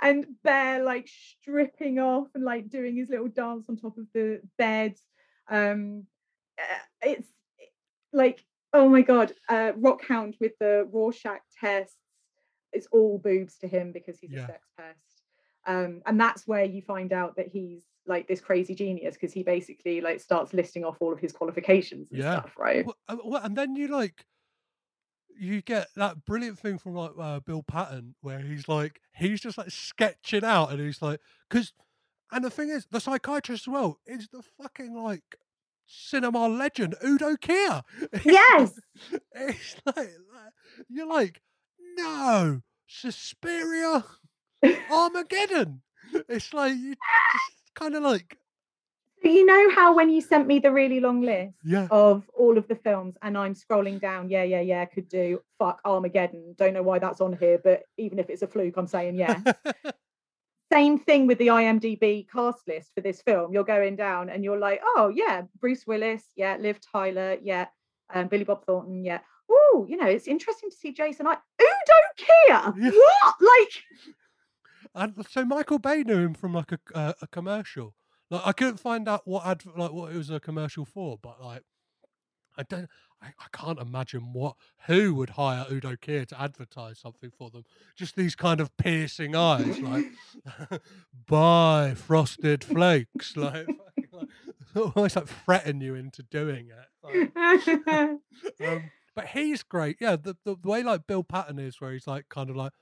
and 0.00 0.26
Bear 0.42 0.82
like 0.82 1.08
stripping 1.08 1.98
off 1.98 2.28
and 2.34 2.44
like 2.44 2.68
doing 2.68 2.96
his 2.96 3.08
little 3.08 3.28
dance 3.28 3.66
on 3.68 3.76
top 3.76 3.98
of 3.98 4.06
the 4.12 4.40
bed. 4.58 4.94
Um, 5.48 6.04
uh, 6.58 6.78
it's 7.02 7.28
like 8.12 8.44
oh 8.76 8.88
my 8.88 9.02
god, 9.02 9.32
uh, 9.48 9.72
Rockhound 9.72 10.34
with 10.40 10.52
the 10.60 10.88
Rorschach 10.92 11.40
tests. 11.58 11.96
It's 12.72 12.86
all 12.92 13.18
boobs 13.18 13.56
to 13.58 13.68
him 13.68 13.90
because 13.92 14.18
he's 14.18 14.32
Yeah. 14.32 14.44
a 14.44 14.46
sex 14.46 14.68
pest. 14.76 15.22
Um, 15.66 16.02
and 16.06 16.20
that's 16.20 16.46
where 16.46 16.64
you 16.64 16.82
find 16.82 17.12
out 17.12 17.36
that 17.36 17.48
he's 17.48 17.84
like 18.06 18.28
this 18.28 18.40
crazy 18.40 18.74
genius 18.74 19.14
because 19.14 19.32
he 19.32 19.42
basically 19.42 20.00
like 20.00 20.20
starts 20.20 20.52
listing 20.52 20.84
off 20.84 20.96
all 21.00 21.12
of 21.12 21.18
his 21.18 21.32
qualifications 21.32 22.12
and 22.12 22.20
Yeah. 22.20 22.40
stuff, 22.40 22.52
right? 22.58 22.84
Well, 22.86 22.96
uh, 23.08 23.16
well, 23.24 23.42
and 23.42 23.56
then 23.56 23.74
you 23.76 23.88
like 23.88 24.26
you 25.38 25.60
get 25.62 25.88
that 25.96 26.24
brilliant 26.24 26.58
thing 26.58 26.78
from 26.78 26.94
like 26.94 27.12
uh, 27.18 27.40
Bill 27.40 27.62
Patton 27.62 28.14
where 28.20 28.38
he's 28.40 28.68
like 28.68 29.00
he's 29.14 29.40
just 29.40 29.58
like 29.58 29.70
sketching 29.70 30.44
out 30.44 30.70
and 30.70 30.80
he's 30.80 31.02
like 31.02 31.20
because 31.48 31.72
and 32.32 32.44
the 32.44 32.50
thing 32.50 32.68
is 32.68 32.86
the 32.90 33.00
psychiatrist 33.00 33.64
as 33.64 33.68
well 33.72 33.98
is 34.06 34.28
the 34.28 34.42
fucking 34.42 34.94
like 34.94 35.36
cinema 35.86 36.48
legend 36.48 36.94
Udo 37.04 37.36
Kier. 37.36 37.82
Yes. 38.24 38.78
it's 39.32 39.76
like, 39.84 39.96
like 39.96 40.52
you're 40.88 41.06
like 41.06 41.40
no 41.96 42.62
Suspiria 42.86 44.04
Armageddon. 44.90 45.82
It's 46.28 46.54
like 46.54 46.74
you 46.76 46.90
just 46.94 47.74
kind 47.74 47.96
of 47.96 48.02
like 48.02 48.38
you 49.24 49.44
know 49.44 49.70
how 49.74 49.92
when 49.92 50.08
you 50.08 50.20
sent 50.20 50.46
me 50.46 50.60
the 50.60 50.70
really 50.70 51.00
long 51.00 51.20
list 51.20 51.54
yeah 51.64 51.88
of 51.90 52.30
all 52.32 52.56
of 52.56 52.68
the 52.68 52.76
films 52.76 53.16
and 53.22 53.36
I'm 53.36 53.54
scrolling 53.54 54.00
down, 54.00 54.28
yeah, 54.30 54.44
yeah, 54.44 54.60
yeah, 54.60 54.84
could 54.84 55.08
do 55.08 55.40
fuck 55.58 55.80
Armageddon. 55.84 56.54
Don't 56.56 56.74
know 56.74 56.82
why 56.82 57.00
that's 57.00 57.20
on 57.20 57.36
here, 57.36 57.58
but 57.62 57.82
even 57.96 58.18
if 58.18 58.30
it's 58.30 58.42
a 58.42 58.46
fluke, 58.46 58.76
I'm 58.76 58.86
saying 58.86 59.16
yeah. 59.16 59.40
Same 60.76 60.98
thing 60.98 61.26
with 61.26 61.38
the 61.38 61.46
IMDb 61.46 62.28
cast 62.30 62.68
list 62.68 62.90
for 62.94 63.00
this 63.00 63.22
film. 63.22 63.50
You're 63.50 63.64
going 63.64 63.96
down 63.96 64.28
and 64.28 64.44
you're 64.44 64.58
like, 64.58 64.82
oh 64.84 65.10
yeah, 65.14 65.42
Bruce 65.58 65.86
Willis, 65.86 66.22
yeah, 66.36 66.58
Liv 66.58 66.78
Tyler, 66.92 67.38
yeah, 67.42 67.68
um, 68.12 68.28
Billy 68.28 68.44
Bob 68.44 68.66
Thornton, 68.66 69.02
yeah. 69.02 69.20
Oh, 69.50 69.86
you 69.88 69.96
know, 69.96 70.06
it's 70.06 70.28
interesting 70.28 70.68
to 70.68 70.76
see 70.76 70.92
Jason. 70.92 71.26
I 71.26 71.38
Udo 71.60 72.00
Kier. 72.18 72.74
Yeah. 72.78 72.90
What? 72.90 73.34
Like, 73.40 73.82
And 74.94 75.26
so 75.30 75.46
Michael 75.46 75.78
Bay 75.78 76.02
knew 76.02 76.18
him 76.18 76.34
from 76.34 76.52
like 76.52 76.72
a 76.72 76.78
uh, 76.94 77.14
a 77.22 77.26
commercial. 77.26 77.94
Like 78.30 78.42
I 78.44 78.52
couldn't 78.52 78.78
find 78.78 79.08
out 79.08 79.22
what 79.24 79.46
ad 79.46 79.62
like 79.78 79.92
what 79.92 80.12
it 80.12 80.18
was 80.18 80.28
a 80.28 80.40
commercial 80.40 80.84
for, 80.84 81.18
but 81.22 81.42
like 81.42 81.62
I 82.58 82.64
don't 82.64 82.90
I, 83.22 83.28
I 83.28 83.46
can't 83.52 83.78
imagine 83.78 84.32
what 84.32 84.56
who 84.86 85.14
would 85.14 85.30
hire 85.30 85.66
Udo 85.70 85.96
Kier 85.96 86.26
to 86.26 86.40
advertise 86.40 86.98
something 86.98 87.30
for 87.36 87.50
them. 87.50 87.64
Just 87.96 88.16
these 88.16 88.36
kind 88.36 88.60
of 88.60 88.76
piercing 88.76 89.34
eyes, 89.34 89.78
like 89.80 90.06
buy 91.26 91.94
frosted 91.96 92.62
flakes, 92.62 93.36
like, 93.36 93.66
like 94.12 94.28
almost 94.94 95.16
like 95.16 95.28
threaten 95.28 95.80
you 95.80 95.94
into 95.94 96.22
doing 96.22 96.68
it. 96.68 97.32
Like, 97.36 97.88
um, 98.68 98.90
but 99.14 99.28
he's 99.28 99.62
great. 99.62 99.96
Yeah, 100.00 100.16
the, 100.16 100.36
the 100.44 100.56
way 100.62 100.82
like 100.82 101.06
Bill 101.06 101.24
Patton 101.24 101.58
is, 101.58 101.80
where 101.80 101.92
he's 101.92 102.06
like 102.06 102.28
kind 102.28 102.50
of 102.50 102.56
like, 102.56 102.72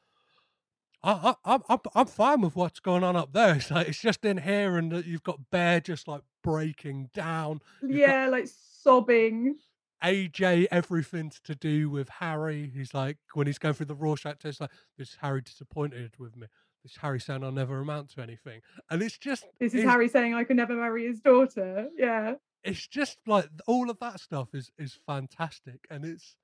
I, 1.03 1.35
I, 1.45 1.59
I'm 1.69 1.79
I'm 1.95 2.07
fine 2.07 2.41
with 2.41 2.57
what's 2.57 2.81
going 2.81 3.05
on 3.05 3.15
up 3.15 3.33
there. 3.33 3.55
It's 3.55 3.71
like 3.71 3.89
it's 3.89 4.01
just 4.01 4.25
in 4.25 4.39
here, 4.39 4.77
and 4.77 4.91
that 4.91 5.07
you've 5.07 5.23
got 5.23 5.51
Bear 5.51 5.81
just 5.81 6.09
like 6.09 6.23
breaking 6.43 7.11
down. 7.15 7.61
You've 7.83 7.93
got 7.93 7.99
yeah, 7.99 8.29
like 8.29 8.49
sobbing. 8.83 9.57
AJ 10.05 10.67
everything 10.71 11.33
to 11.45 11.55
do 11.55 11.89
with 11.89 12.09
Harry. 12.09 12.71
He's 12.75 12.93
like 12.95 13.19
when 13.35 13.47
he's 13.47 13.59
going 13.59 13.75
through 13.75 13.87
the 13.87 13.95
Rorschach 13.95 14.39
test, 14.39 14.61
like 14.61 14.71
this 14.99 15.17
Harry 15.21 15.41
disappointed 15.43 16.15
with 16.19 16.37
me. 16.37 16.47
This 16.83 16.97
Harry 16.99 17.19
saying 17.21 17.43
I'll 17.43 17.51
never 17.53 17.81
amount 17.81 18.11
to 18.11 18.21
anything, 18.23 18.61
and 18.91 19.03
it's 19.03 19.17
just 19.17 19.45
This 19.59 19.73
is 19.73 19.81
it's- 19.81 19.91
Harry 19.91 20.09
saying 20.09 20.35
I 20.35 20.45
could 20.45 20.57
never 20.57 20.75
marry 20.75 21.07
his 21.07 21.21
daughter. 21.21 21.89
Yeah. 21.97 22.35
It's 22.63 22.87
just 22.87 23.19
like 23.27 23.47
all 23.67 23.89
of 23.91 23.99
that 24.01 24.21
stuff 24.21 24.49
is 24.55 24.71
is 24.79 24.99
fantastic, 25.07 25.81
and 25.91 26.05
it's 26.05 26.37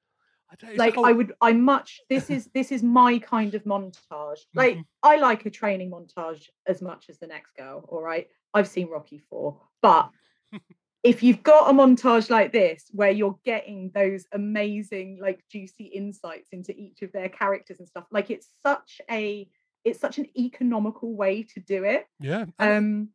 I 0.51 0.73
like 0.75 0.95
whole- 0.95 1.05
I 1.07 1.13
would 1.13 1.33
I 1.41 1.53
much 1.53 2.01
this 2.09 2.31
is 2.31 2.49
this 2.55 2.73
is 2.73 2.83
my 2.83 3.19
kind 3.19 3.55
of 3.55 3.65
montage. 3.65 4.41
Like 4.55 4.77
Mhm. 4.79 4.85
I 5.03 5.17
like 5.17 5.45
a 5.47 5.51
training 5.51 5.91
montage 5.91 6.49
as 6.67 6.81
much 6.83 7.09
as 7.11 7.19
the 7.19 7.27
next 7.27 7.55
girl, 7.57 7.85
all 7.89 8.03
right? 8.03 8.27
I've 8.55 8.67
seen 8.69 8.89
Rocky 8.89 9.19
4, 9.19 9.61
but 9.83 10.11
if 11.03 11.23
you've 11.23 11.43
got 11.43 11.71
a 11.71 11.73
montage 11.73 12.29
like 12.29 12.53
this 12.53 12.87
where 12.93 13.11
you're 13.11 13.39
getting 13.45 13.91
those 13.95 14.27
amazing 14.33 15.19
like 15.21 15.43
juicy 15.51 15.85
insights 15.87 16.51
into 16.53 16.73
each 16.77 17.03
of 17.03 17.11
their 17.13 17.29
characters 17.29 17.79
and 17.79 17.89
stuff, 17.89 18.05
like 18.11 18.31
it's 18.31 18.49
such 18.65 19.01
a 19.11 19.49
it's 19.85 19.99
such 19.99 20.19
an 20.19 20.27
economical 20.39 21.15
way 21.15 21.43
to 21.43 21.59
do 21.61 21.85
it 21.85 22.07
yeah, 22.21 22.45
um 22.59 23.09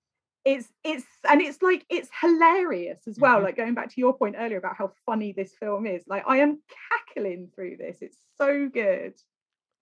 it's 0.45 0.67
it's 0.83 1.05
and 1.29 1.41
it's 1.41 1.61
like 1.61 1.85
it's 1.89 2.09
hilarious 2.21 3.07
as 3.07 3.19
well 3.19 3.39
Mhm. 3.39 3.43
like 3.43 3.55
going 3.57 3.75
back 3.75 3.89
to 3.89 4.01
your 4.01 4.17
point 4.17 4.35
earlier 4.37 4.57
about 4.57 4.75
how 4.75 4.91
funny 5.05 5.31
this 5.31 5.53
film 5.59 5.85
is 5.85 6.03
like 6.07 6.23
i 6.27 6.37
am 6.37 6.61
cackling 6.89 7.49
through 7.53 7.77
this 7.77 7.99
it's 8.01 8.17
so 8.37 8.67
good 8.67 9.13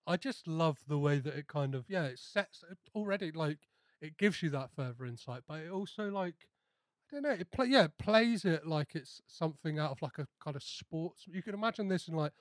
I 0.05 0.17
just 0.17 0.45
love 0.47 0.79
the 0.85 0.99
way 0.99 1.19
that 1.19 1.35
it 1.35 1.47
kind 1.47 1.73
of 1.75 1.85
yeah 1.87 2.03
it 2.03 2.19
sets 2.19 2.63
already 2.93 3.31
like 3.31 3.59
it 4.01 4.17
gives 4.17 4.43
you 4.43 4.49
that 4.49 4.69
further 4.75 5.05
insight, 5.05 5.43
but 5.47 5.61
it 5.61 5.71
also 5.71 6.09
like 6.09 6.35
don't 7.13 7.23
know 7.23 7.31
it 7.31 7.51
play 7.51 7.67
yeah 7.67 7.85
it 7.85 7.97
plays 7.97 8.45
it 8.45 8.65
like 8.67 8.95
it's 8.95 9.21
something 9.27 9.79
out 9.79 9.91
of 9.91 10.01
like 10.01 10.17
a 10.19 10.27
kind 10.43 10.55
of 10.55 10.63
sports. 10.63 11.25
You 11.27 11.41
can 11.43 11.53
imagine 11.53 11.87
this 11.87 12.07
in 12.07 12.15
like 12.15 12.33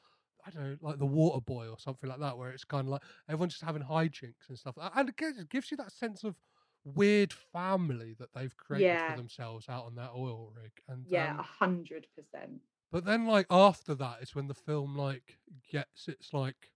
I 0.46 0.50
don't 0.50 0.62
know 0.64 0.76
like 0.80 0.98
the 0.98 1.06
Waterboy 1.06 1.70
or 1.70 1.78
something 1.78 2.08
like 2.10 2.20
that, 2.20 2.36
where 2.38 2.50
it's 2.50 2.64
kind 2.64 2.86
of 2.86 2.92
like 2.92 3.02
everyone's 3.28 3.54
just 3.54 3.64
having 3.64 3.82
hijinks 3.82 4.48
and 4.48 4.58
stuff, 4.58 4.76
and 4.94 5.08
it 5.08 5.16
gives, 5.16 5.38
it 5.38 5.50
gives 5.50 5.70
you 5.70 5.76
that 5.78 5.92
sense 5.92 6.24
of 6.24 6.36
weird 6.84 7.32
family 7.32 8.14
that 8.18 8.32
they've 8.34 8.56
created 8.56 8.88
Yeah. 8.90 9.06
for 9.06 9.12
themselves 9.12 9.68
out 9.68 9.84
on 9.84 9.94
that 9.94 10.10
oil 10.16 10.52
rig. 10.60 10.72
And 10.88 11.06
yeah 11.08 11.32
um, 11.32 11.38
a 11.38 11.42
hundred 11.42 12.06
percent 12.16 12.60
But 12.90 13.04
then, 13.04 13.26
like 13.26 13.46
after 13.50 13.94
that, 13.96 14.22
is 14.22 14.34
when 14.34 14.48
the 14.48 14.54
film 14.54 14.96
like 14.96 15.38
gets 15.70 16.08
its 16.08 16.32
like 16.34 16.70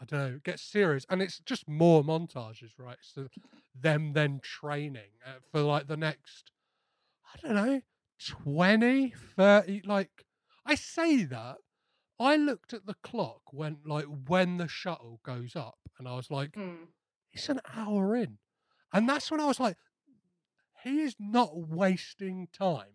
I 0.00 0.04
don't 0.04 0.32
know, 0.32 0.40
gets 0.44 0.62
serious, 0.62 1.04
and 1.10 1.20
it's 1.22 1.40
just 1.40 1.68
more 1.68 2.02
montages, 2.04 2.78
right? 2.78 2.98
So 3.02 3.28
them 3.74 4.12
then 4.12 4.40
training 4.40 5.10
uh, 5.26 5.40
for 5.50 5.60
like 5.62 5.88
the 5.88 5.96
next, 5.96 6.52
I 7.34 7.46
don't 7.46 7.54
know, 7.54 7.80
20, 8.26 9.14
30, 9.36 9.82
like 9.84 10.24
I 10.66 10.74
say 10.74 11.24
that. 11.24 11.56
I 12.20 12.34
looked 12.34 12.72
at 12.72 12.84
the 12.84 12.96
clock 13.02 13.42
when 13.52 13.78
like 13.86 14.06
when 14.26 14.56
the 14.56 14.66
shuttle 14.66 15.20
goes 15.24 15.54
up, 15.54 15.78
and 15.98 16.08
I 16.08 16.16
was 16.16 16.30
like, 16.30 16.52
Mm. 16.52 16.88
it's 17.32 17.48
an 17.48 17.60
hour 17.74 18.16
in, 18.16 18.38
and 18.92 19.08
that's 19.08 19.30
when 19.30 19.40
I 19.40 19.46
was 19.46 19.60
like, 19.60 19.76
he 20.82 21.00
is 21.02 21.14
not 21.18 21.50
wasting 21.56 22.48
time 22.52 22.94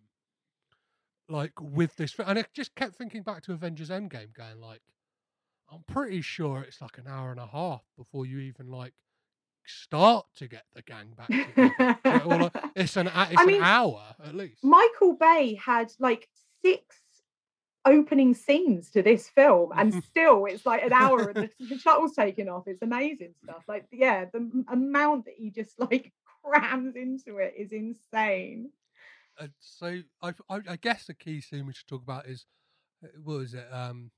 like 1.29 1.53
with 1.59 1.95
this 1.95 2.15
and 2.19 2.37
I 2.37 2.45
just 2.53 2.75
kept 2.75 2.95
thinking 2.95 3.23
back 3.23 3.43
to 3.43 3.53
Avengers 3.53 3.89
Endgame 3.89 4.33
going 4.33 4.59
like 4.59 4.81
I'm 5.71 5.83
pretty 5.87 6.21
sure 6.21 6.61
it's 6.61 6.81
like 6.81 6.97
an 6.97 7.07
hour 7.07 7.31
and 7.31 7.39
a 7.39 7.47
half 7.47 7.81
before 7.97 8.25
you 8.25 8.39
even 8.39 8.67
like 8.67 8.93
start 9.65 10.25
to 10.37 10.47
get 10.47 10.63
the 10.73 10.81
gang 10.81 11.13
back 11.17 11.27
together. 11.27 11.97
Yeah, 12.05 12.21
or, 12.25 12.37
like, 12.43 12.55
it's 12.75 12.97
an 12.97 13.09
it's 13.15 13.45
mean, 13.45 13.57
an 13.57 13.63
hour 13.63 14.03
at 14.23 14.35
least. 14.35 14.63
michael 14.63 15.15
bay 15.15 15.55
had 15.55 15.91
like 15.99 16.27
six 16.63 16.97
opening 17.85 18.33
scenes 18.33 18.89
to 18.91 19.01
this 19.01 19.27
film 19.29 19.71
and 19.75 19.93
still 20.05 20.45
it's 20.45 20.65
like 20.65 20.83
an 20.83 20.93
hour 20.93 21.29
and 21.29 21.49
the, 21.59 21.65
the 21.67 21.77
shuttle's 21.77 22.13
taken 22.15 22.47
off 22.47 22.63
it's 22.65 22.81
amazing 22.81 23.33
stuff 23.43 23.63
like 23.67 23.85
yeah 23.91 24.25
the 24.31 24.63
amount 24.71 25.25
that 25.25 25.33
he 25.37 25.49
just 25.49 25.77
like 25.79 26.13
crams 26.43 26.95
into 26.95 27.37
it 27.37 27.53
is 27.57 27.71
insane 27.71 28.69
Uh, 29.39 29.47
so 29.59 29.99
I, 30.21 30.33
I 30.49 30.59
I 30.69 30.75
guess 30.77 31.05
the 31.07 31.13
key 31.13 31.41
scene 31.41 31.65
we 31.65 31.73
should 31.73 31.87
talk 31.87 32.03
about 32.03 32.25
is 32.27 32.45
uh, 33.03 33.07
what 33.23 33.39
is 33.41 33.53
it 33.53 33.67
um 33.71 34.11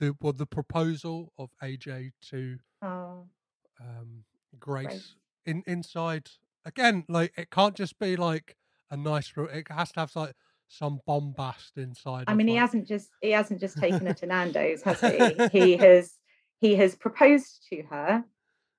the 0.00 0.16
well 0.20 0.32
the 0.32 0.46
proposal 0.46 1.32
of 1.38 1.50
AJ 1.62 2.12
to 2.30 2.58
oh 2.82 3.24
um 3.80 4.24
Grace, 4.58 4.86
Grace. 4.86 5.14
in 5.46 5.62
inside 5.66 6.30
again 6.64 7.04
like 7.08 7.32
it 7.36 7.50
can't 7.50 7.74
just 7.74 7.98
be 7.98 8.16
like 8.16 8.56
a 8.90 8.96
nice 8.96 9.32
ro- 9.36 9.44
it 9.46 9.66
has 9.70 9.92
to 9.92 10.00
have 10.00 10.14
like 10.16 10.34
some 10.68 11.00
bombast 11.06 11.76
inside 11.76 12.24
I 12.28 12.34
mean, 12.34 12.46
he 12.48 12.54
like- 12.54 12.60
hasn't 12.62 12.86
just 12.88 13.10
he 13.20 13.30
hasn't 13.30 13.60
just 13.60 13.76
taken 13.78 14.06
her 14.06 14.14
to 14.14 14.26
Nando's, 14.26 14.82
has 14.82 15.00
he? 15.00 15.48
He 15.52 15.76
has 15.76 16.14
he 16.60 16.76
has 16.76 16.94
proposed 16.94 17.66
to 17.70 17.82
her 17.90 18.24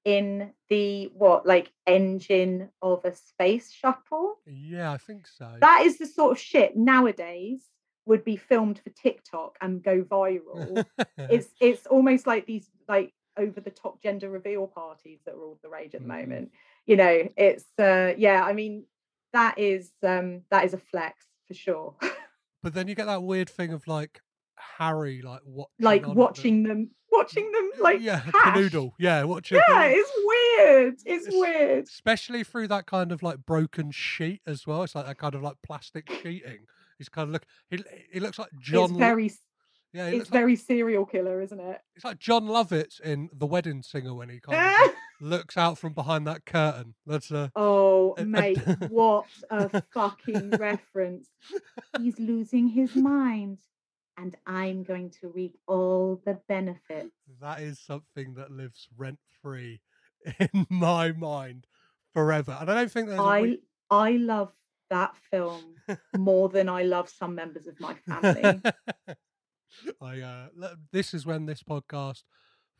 in 0.05 0.51
the 0.69 1.05
what 1.13 1.45
like 1.45 1.71
engine 1.87 2.69
of 2.81 3.05
a 3.05 3.13
space 3.15 3.71
shuttle. 3.71 4.35
yeah 4.45 4.91
I 4.91 4.97
think 4.97 5.27
so 5.27 5.49
That 5.61 5.83
is 5.85 5.97
the 5.97 6.05
sort 6.07 6.31
of 6.33 6.39
shit 6.39 6.75
nowadays 6.75 7.63
would 8.05 8.23
be 8.25 8.35
filmed 8.35 8.79
for 8.79 8.89
TikTok 8.89 9.57
and 9.61 9.81
go 9.83 10.03
viral. 10.03 10.85
it's 11.17 11.47
it's 11.61 11.85
almost 11.87 12.27
like 12.27 12.45
these 12.45 12.69
like 12.87 13.13
over 13.37 13.59
the 13.59 13.71
top 13.71 14.01
gender 14.01 14.29
reveal 14.29 14.67
parties 14.67 15.19
that 15.25 15.33
are 15.35 15.43
all 15.43 15.57
the 15.61 15.69
rage 15.69 15.95
at 15.95 16.01
the 16.01 16.07
Mhm. 16.07 16.21
moment. 16.21 16.51
You 16.85 16.97
know, 16.97 17.29
it's 17.37 17.65
uh 17.79 18.13
yeah, 18.17 18.43
I 18.43 18.53
mean 18.53 18.85
that 19.33 19.57
is 19.57 19.91
um 20.03 20.41
that 20.51 20.65
is 20.65 20.73
a 20.73 20.77
flex 20.77 21.25
for 21.47 21.53
sure. 21.53 21.95
but 22.63 22.73
then 22.73 22.87
you 22.87 22.95
get 22.95 23.05
that 23.07 23.23
weird 23.23 23.49
thing 23.49 23.73
of 23.73 23.87
like 23.87 24.21
Harry 24.55 25.21
like 25.21 25.41
what, 25.43 25.69
like 25.79 26.03
on 26.03 26.11
at 26.11 26.13
the- 26.15 26.19
watching 26.19 26.63
them 26.63 26.91
watching 27.11 27.51
them 27.51 27.71
like 27.79 27.99
yeah, 28.01 28.21
canoodle. 28.21 28.91
Yeah, 28.99 29.23
watching. 29.23 29.59
Yeah, 29.67 29.83
it's 29.85 30.11
weird. 30.25 30.93
It's 31.05 31.27
It's- 31.27 31.33
weird. 31.33 31.83
especially 31.85 32.43
through 32.43 32.67
that 32.69 32.85
kind 32.85 33.11
of 33.11 33.23
like 33.23 33.45
broken 33.45 33.91
sheet 33.91 34.41
as 34.47 34.65
well. 34.67 34.83
It's 34.83 34.95
like 34.95 35.05
that 35.05 35.17
kind 35.17 35.35
of 35.35 35.41
like 35.41 35.55
plastic 35.63 36.09
sheeting. 36.11 36.65
He's 36.99 37.09
kind 37.09 37.27
of 37.27 37.33
look. 37.33 37.45
He 37.69 37.83
he 38.13 38.19
looks 38.19 38.37
like 38.39 38.49
John. 38.59 38.91
it's 38.91 38.99
very 38.99 39.31
yeah, 39.93 40.07
it's 40.07 40.17
looks 40.17 40.31
like, 40.31 40.39
very 40.39 40.55
serial 40.55 41.05
killer, 41.05 41.41
isn't 41.41 41.59
it? 41.59 41.81
it's 41.95 42.03
like 42.05 42.19
Jon 42.19 42.45
Lovitz 42.47 42.99
in 42.99 43.29
The 43.33 43.45
Wedding 43.45 43.81
Singer 43.83 44.13
when 44.13 44.29
he 44.29 44.39
kind 44.39 44.75
of 44.85 44.91
looks 45.21 45.55
out 45.57 45.77
from 45.77 45.93
behind 45.93 46.25
that 46.27 46.45
curtain. 46.45 46.95
That's 47.05 47.31
uh, 47.31 47.49
Oh, 47.55 48.15
Uh, 48.17 48.23
mate, 48.25 48.57
what 48.89 49.25
a 49.49 49.81
fucking 49.93 50.51
reference. 50.51 51.29
He's 51.99 52.19
losing 52.19 52.67
his 52.67 52.95
mind, 52.95 53.59
and 54.17 54.35
I'm 54.45 54.83
going 54.83 55.11
to 55.21 55.29
reap 55.29 55.57
all 55.67 56.21
the 56.25 56.39
benefits. 56.47 57.11
that 57.41 57.61
is 57.61 57.79
something 57.79 58.33
that 58.35 58.51
lives 58.51 58.87
rent 58.97 59.19
free 59.41 59.81
in 60.39 60.65
my 60.69 61.11
mind 61.11 61.67
forever. 62.13 62.57
And 62.59 62.69
I 62.69 62.75
don't 62.75 62.91
think 62.91 63.07
there's. 63.07 63.19
a 63.19 63.23
I 63.23 63.57
I 63.89 64.11
love 64.11 64.51
that 64.89 65.15
film 65.31 65.75
more 66.17 66.49
than 66.49 66.69
I 66.69 66.83
love 66.83 67.09
some 67.09 67.33
members 67.35 67.67
of 67.67 67.79
my 67.79 67.95
family. 68.07 68.61
I 70.01 70.21
uh, 70.21 70.47
this 70.91 71.13
is 71.13 71.25
when 71.25 71.45
this 71.45 71.63
podcast 71.63 72.23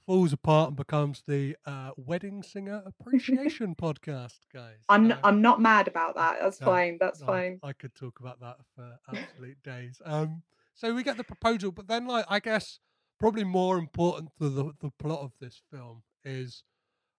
falls 0.06 0.34
apart 0.34 0.68
and 0.70 0.78
becomes 0.78 1.24
the 1.28 1.56
uh, 1.66 1.92
wedding 1.96 2.44
singer 2.44 2.84
appreciation 3.00 3.76
podcast, 3.76 4.40
guys. 4.54 4.80
I'm 4.90 5.12
Uh, 5.12 5.18
I'm 5.24 5.42
not 5.42 5.62
mad 5.62 5.88
about 5.88 6.16
that. 6.16 6.38
That's 6.42 6.60
no, 6.60 6.66
fine. 6.68 6.98
That's 7.00 7.22
I- 7.22 7.26
fine. 7.26 7.60
I 7.64 7.74
could 7.74 7.96
talk 7.96 8.20
about 8.20 8.40
that 8.42 8.58
for 8.76 8.98
absolute 9.08 9.62
days. 9.64 10.02
Um, 10.06 10.44
so 10.76 10.94
we 10.94 11.04
get 11.04 11.18
the 11.18 11.24
proposal, 11.24 11.72
but 11.72 11.88
then, 11.88 12.06
like, 12.08 12.26
I 12.30 12.40
guess 12.40 12.80
probably 13.20 13.44
more 13.44 13.78
important 13.78 14.32
to 14.40 14.50
the 14.50 14.72
the 14.82 14.92
plot 15.00 15.22
of 15.22 15.32
this 15.40 15.62
film 15.72 16.04
is 16.26 16.64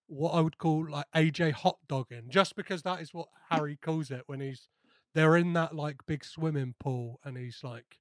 what 0.06 0.32
I 0.32 0.40
would 0.40 0.58
call 0.58 0.90
like 0.90 1.06
AJ 1.14 1.52
hot 1.52 1.78
dogging, 1.88 2.28
just 2.28 2.56
because 2.56 2.82
that 2.82 3.00
is 3.00 3.14
what 3.14 3.28
Harry 3.50 3.78
calls 3.80 4.10
it 4.10 4.24
when 4.26 4.40
he's 4.40 4.68
they're 5.14 5.36
in 5.36 5.52
that 5.54 5.74
like 5.74 5.96
big 6.06 6.24
swimming 6.24 6.74
pool 6.78 7.20
and 7.24 7.38
he's 7.38 7.60
like 7.62 7.98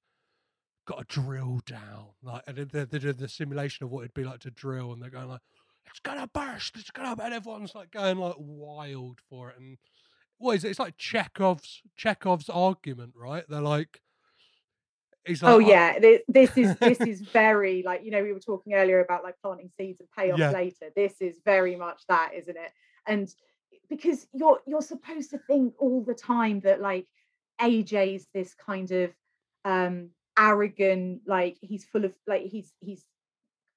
got 0.86 1.08
to 1.10 1.22
drill 1.22 1.62
down, 1.66 2.10
like, 2.22 2.44
and 2.48 2.58
they 2.58 2.86
did 3.00 3.18
the 3.18 3.30
simulation 3.30 3.84
of 3.86 3.92
what 3.92 4.02
it'd 4.02 4.14
be 4.14 4.24
like 4.24 4.40
to 4.42 4.52
drill, 4.52 4.94
and 4.94 5.02
they're 5.02 5.10
going 5.10 5.30
like, 5.30 5.42
"It's 5.88 6.00
gonna 6.00 6.28
burst! 6.28 6.76
It's 6.78 6.92
gonna," 6.92 7.22
and 7.22 7.34
everyone's 7.34 7.76
like 7.76 7.92
going 7.92 8.18
like 8.18 8.36
wild 8.38 9.20
for 9.30 9.50
it, 9.52 9.58
and 9.60 9.78
what 10.38 10.56
is 10.58 10.64
it? 10.64 10.70
It's 10.72 10.80
like 10.80 10.98
Chekhov's 10.98 11.82
Chekhov's 11.96 12.50
argument, 12.50 13.14
right? 13.16 13.46
They're 13.48 13.62
like, 13.62 14.02
he's 15.26 15.42
like, 15.44 15.56
Oh 15.56 15.60
yeah, 15.60 16.00
this, 16.00 16.22
this 16.28 16.58
is 16.58 16.76
this 16.80 17.00
is 17.06 17.22
very 17.34 17.84
like 17.84 18.04
you 18.04 18.12
know 18.12 18.24
we 18.24 18.34
were 18.34 18.40
talking 18.40 18.74
earlier 18.74 19.00
about 19.02 19.24
like 19.24 19.36
planting 19.42 19.70
seeds 19.78 20.00
and 20.00 20.10
payoff 20.12 20.40
Yeah. 20.40 20.52
later. 20.52 20.90
This 20.96 21.20
is 21.22 21.40
very 21.44 21.76
much 21.76 22.04
that, 22.08 22.32
isn't 22.36 22.56
it? 22.58 22.72
And 23.08 23.34
because 23.90 24.28
you're 24.34 24.62
you're 24.66 24.82
supposed 24.82 25.32
to 25.32 25.38
think 25.38 25.74
all 25.80 26.04
the 26.04 26.14
time 26.14 26.62
that 26.62 26.82
like 26.82 27.08
AJ's 27.62 28.28
this 28.34 28.54
kind 28.54 28.90
of 28.92 29.12
um 29.66 30.10
arrogant, 30.38 31.22
like 31.28 31.58
he's 31.62 31.86
full 31.86 32.06
of 32.06 32.14
like 32.28 32.44
he's 32.44 32.72
he's 32.80 33.04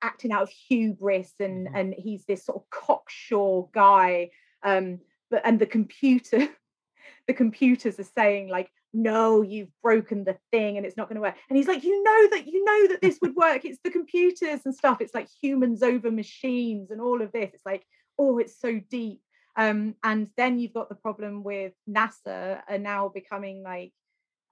acting 0.02 0.32
out 0.32 0.42
of 0.42 0.50
hubris 0.50 1.32
and 1.40 1.68
Mhm. 1.68 1.74
and 1.74 1.94
he's 1.94 2.24
this 2.26 2.44
sort 2.44 2.62
of 2.62 2.70
cocksure 2.70 3.68
guy. 3.72 4.30
Um, 4.62 5.00
but 5.30 5.42
and 5.44 5.58
the 5.58 5.66
computer 5.66 6.38
the 7.26 7.34
computers 7.34 7.98
are 7.98 8.04
saying 8.16 8.48
like 8.48 8.70
no 8.92 9.42
you've 9.42 9.70
broken 9.82 10.24
the 10.24 10.36
thing 10.52 10.76
and 10.76 10.86
it's 10.86 10.96
not 10.96 11.08
going 11.08 11.16
to 11.16 11.20
work 11.20 11.34
and 11.48 11.56
he's 11.56 11.66
like 11.68 11.84
you 11.84 12.02
know 12.02 12.28
that 12.30 12.46
you 12.46 12.64
know 12.64 12.88
that 12.88 13.00
this 13.02 13.18
would 13.20 13.34
work 13.34 13.64
it's 13.64 13.78
the 13.84 13.90
computers 13.90 14.60
and 14.64 14.74
stuff 14.74 15.00
it's 15.00 15.14
like 15.14 15.28
humans 15.42 15.82
over 15.82 16.10
machines 16.10 16.90
and 16.90 17.00
all 17.00 17.20
of 17.20 17.30
this 17.32 17.50
it's 17.52 17.66
like 17.66 17.84
oh 18.18 18.38
it's 18.38 18.58
so 18.58 18.80
deep 18.90 19.20
um 19.56 19.94
and 20.02 20.28
then 20.36 20.58
you've 20.58 20.72
got 20.72 20.88
the 20.88 20.94
problem 20.94 21.42
with 21.42 21.72
nasa 21.88 22.60
are 22.68 22.78
now 22.78 23.08
becoming 23.08 23.62
like 23.62 23.92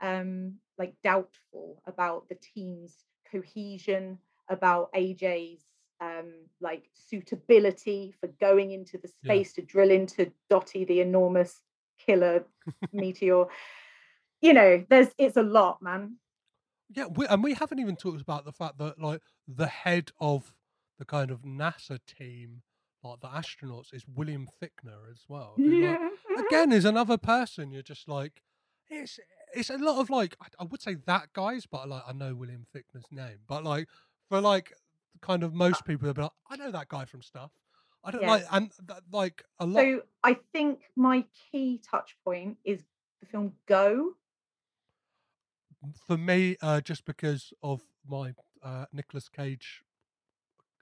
um 0.00 0.54
like 0.78 0.94
doubtful 1.02 1.82
about 1.86 2.28
the 2.28 2.34
team's 2.36 3.04
cohesion 3.30 4.18
about 4.48 4.90
aj's 4.94 5.64
um 6.00 6.32
like 6.60 6.84
suitability 6.92 8.14
for 8.20 8.28
going 8.40 8.72
into 8.72 8.98
the 8.98 9.08
Yeah. 9.22 9.34
space 9.34 9.52
to 9.54 9.62
drill 9.62 9.90
into 9.90 10.30
Dottie 10.50 10.84
the 10.84 11.00
enormous 11.00 11.60
killer 11.98 12.44
meteor 12.92 13.46
you 14.40 14.52
know 14.52 14.84
there's 14.90 15.08
it's 15.18 15.36
a 15.36 15.42
lot 15.42 15.80
man 15.80 16.16
Yeah, 16.90 17.06
we, 17.06 17.26
and 17.26 17.42
we 17.42 17.54
haven't 17.54 17.78
even 17.78 17.96
talked 17.96 18.20
about 18.20 18.44
the 18.44 18.52
fact 18.52 18.78
that 18.78 19.00
like 19.00 19.22
the 19.48 19.66
head 19.66 20.10
of 20.20 20.52
the 20.98 21.04
kind 21.04 21.30
of 21.30 21.42
NASA 21.42 21.98
team, 22.06 22.62
like 23.02 23.20
the 23.20 23.28
astronauts, 23.28 23.92
is 23.92 24.04
William 24.06 24.46
Fichtner 24.62 25.10
as 25.10 25.24
well. 25.28 25.54
who, 25.56 25.80
like, 25.80 26.00
again, 26.46 26.72
is 26.72 26.84
another 26.84 27.16
person. 27.18 27.70
You're 27.72 27.82
just 27.82 28.08
like, 28.08 28.42
it's 28.88 29.18
it's 29.54 29.70
a 29.70 29.78
lot 29.78 30.00
of 30.00 30.10
like 30.10 30.36
I, 30.40 30.46
I 30.60 30.64
would 30.64 30.82
say 30.82 30.96
that 31.06 31.32
guys, 31.32 31.66
but 31.66 31.88
like 31.88 32.02
I 32.06 32.12
know 32.12 32.34
William 32.34 32.66
Fichtner's 32.74 33.06
name, 33.10 33.38
but 33.48 33.64
like 33.64 33.88
for 34.28 34.40
like 34.40 34.72
kind 35.20 35.42
of 35.42 35.54
most 35.54 35.84
people, 35.84 36.06
they'll 36.06 36.14
be 36.14 36.22
like, 36.22 36.30
I 36.50 36.56
know 36.56 36.70
that 36.70 36.88
guy 36.88 37.04
from 37.04 37.22
stuff. 37.22 37.50
I 38.06 38.10
don't 38.10 38.22
like 38.22 38.44
and 38.50 38.70
that, 38.86 39.00
like 39.10 39.42
a 39.58 39.64
lot. 39.64 39.80
so 39.80 40.02
i 40.22 40.36
think 40.52 40.80
my 40.94 41.24
key 41.50 41.80
touch 41.90 42.18
point 42.22 42.58
is 42.62 42.80
the 43.20 43.26
film 43.26 43.54
go 43.66 44.14
for 46.06 46.16
me, 46.16 46.56
uh, 46.62 46.80
just 46.80 47.04
because 47.04 47.52
of 47.62 47.82
my 48.08 48.34
uh, 48.62 48.86
Nicolas 48.92 49.28
Cage 49.28 49.82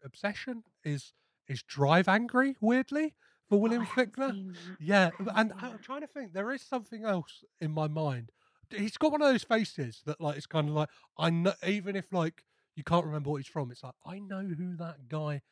obsession, 0.04 0.64
is 0.84 1.12
is 1.48 1.62
Drive 1.62 2.08
Angry. 2.08 2.56
Weirdly, 2.60 3.14
for 3.48 3.60
William 3.60 3.82
Oh, 3.82 4.00
Fichtner. 4.00 4.54
Yeah, 4.80 5.10
and 5.34 5.52
I'm 5.60 5.78
trying 5.80 6.02
to 6.02 6.06
think. 6.06 6.32
There 6.32 6.52
is 6.52 6.62
something 6.62 7.04
else 7.04 7.44
in 7.60 7.72
my 7.72 7.88
mind. 7.88 8.30
He's 8.72 8.96
got 8.96 9.12
one 9.12 9.22
of 9.22 9.28
those 9.28 9.44
faces 9.44 10.02
that, 10.06 10.20
like, 10.20 10.36
it's 10.36 10.46
kind 10.46 10.68
of 10.68 10.74
like 10.74 10.88
I 11.18 11.30
know. 11.30 11.52
Even 11.66 11.96
if 11.96 12.12
like 12.12 12.42
you 12.76 12.84
can't 12.84 13.04
remember 13.04 13.30
what 13.30 13.36
he's 13.36 13.46
from, 13.46 13.70
it's 13.70 13.82
like 13.82 13.94
I 14.06 14.18
know 14.18 14.42
who 14.42 14.76
that 14.76 15.08
guy 15.08 15.42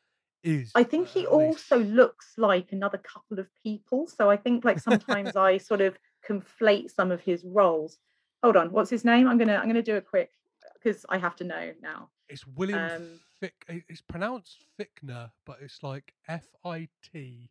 is. 0.43 0.71
I 0.75 0.83
think 0.83 1.07
he 1.07 1.25
at 1.25 1.35
least. 1.35 1.71
also 1.71 1.83
looks 1.83 2.33
like 2.37 2.71
another 2.71 2.97
couple 2.97 3.39
of 3.39 3.47
people. 3.63 4.07
So 4.07 4.29
I 4.29 4.37
think 4.37 4.65
like 4.65 4.79
sometimes 4.79 5.35
I 5.35 5.57
sort 5.57 5.81
of 5.81 5.97
conflate 6.27 6.91
some 6.91 7.11
of 7.11 7.21
his 7.21 7.43
roles. 7.43 7.97
Hold 8.43 8.57
on, 8.57 8.71
what's 8.71 8.89
his 8.89 9.05
name? 9.05 9.27
I'm 9.27 9.37
gonna 9.37 9.55
I'm 9.55 9.67
gonna 9.67 9.83
do 9.83 9.95
it 9.95 10.07
quick 10.07 10.31
because 10.73 11.05
I 11.09 11.17
have 11.17 11.35
to 11.37 11.43
know 11.43 11.73
now. 11.81 12.09
It's 12.27 12.45
William 12.47 12.79
um, 12.79 13.19
Fick. 13.39 13.53
It's 13.67 14.01
pronounced 14.01 14.65
Fichtner, 14.79 15.31
but 15.45 15.57
it's 15.61 15.83
like 15.83 16.13
F 16.27 16.47
I 16.65 16.87
T 17.11 17.49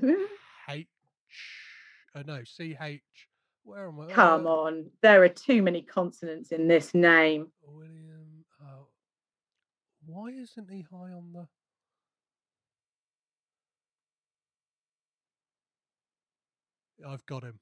H. 0.68 0.86
Uh, 2.14 2.22
no, 2.26 2.42
C 2.44 2.76
H. 2.80 3.27
Where 3.68 3.88
am 3.88 4.00
I? 4.00 4.06
Come 4.06 4.46
Uh, 4.46 4.50
on, 4.50 4.90
there 5.02 5.22
are 5.22 5.28
too 5.28 5.60
many 5.60 5.82
consonants 5.82 6.52
in 6.52 6.68
this 6.68 6.94
name. 6.94 7.48
William. 7.60 8.46
Oh, 8.62 8.86
why 10.06 10.30
isn't 10.30 10.70
he 10.70 10.86
high 10.90 11.12
on 11.12 11.34
the? 11.34 11.46
I've 17.06 17.26
got 17.26 17.42
him. 17.42 17.60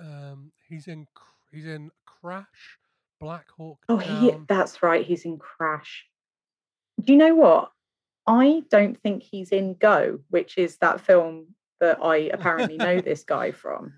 Um, 0.00 0.50
he's 0.68 0.88
in. 0.88 1.06
He's 1.52 1.66
in 1.66 1.92
Crash, 2.06 2.78
Black 3.20 3.46
Hawk 3.56 3.78
Oh, 3.88 3.98
he, 3.98 4.32
that's 4.48 4.82
right. 4.82 5.06
He's 5.06 5.24
in 5.24 5.38
Crash. 5.38 6.06
Do 7.04 7.12
you 7.12 7.18
know 7.20 7.36
what? 7.36 7.70
I 8.26 8.64
don't 8.68 9.00
think 9.00 9.22
he's 9.22 9.50
in 9.52 9.74
Go, 9.74 10.18
which 10.28 10.58
is 10.58 10.76
that 10.78 11.00
film 11.00 11.54
that 11.80 11.98
I 12.02 12.16
apparently 12.32 12.76
know 12.76 13.00
this 13.00 13.24
guy 13.24 13.50
from. 13.52 13.92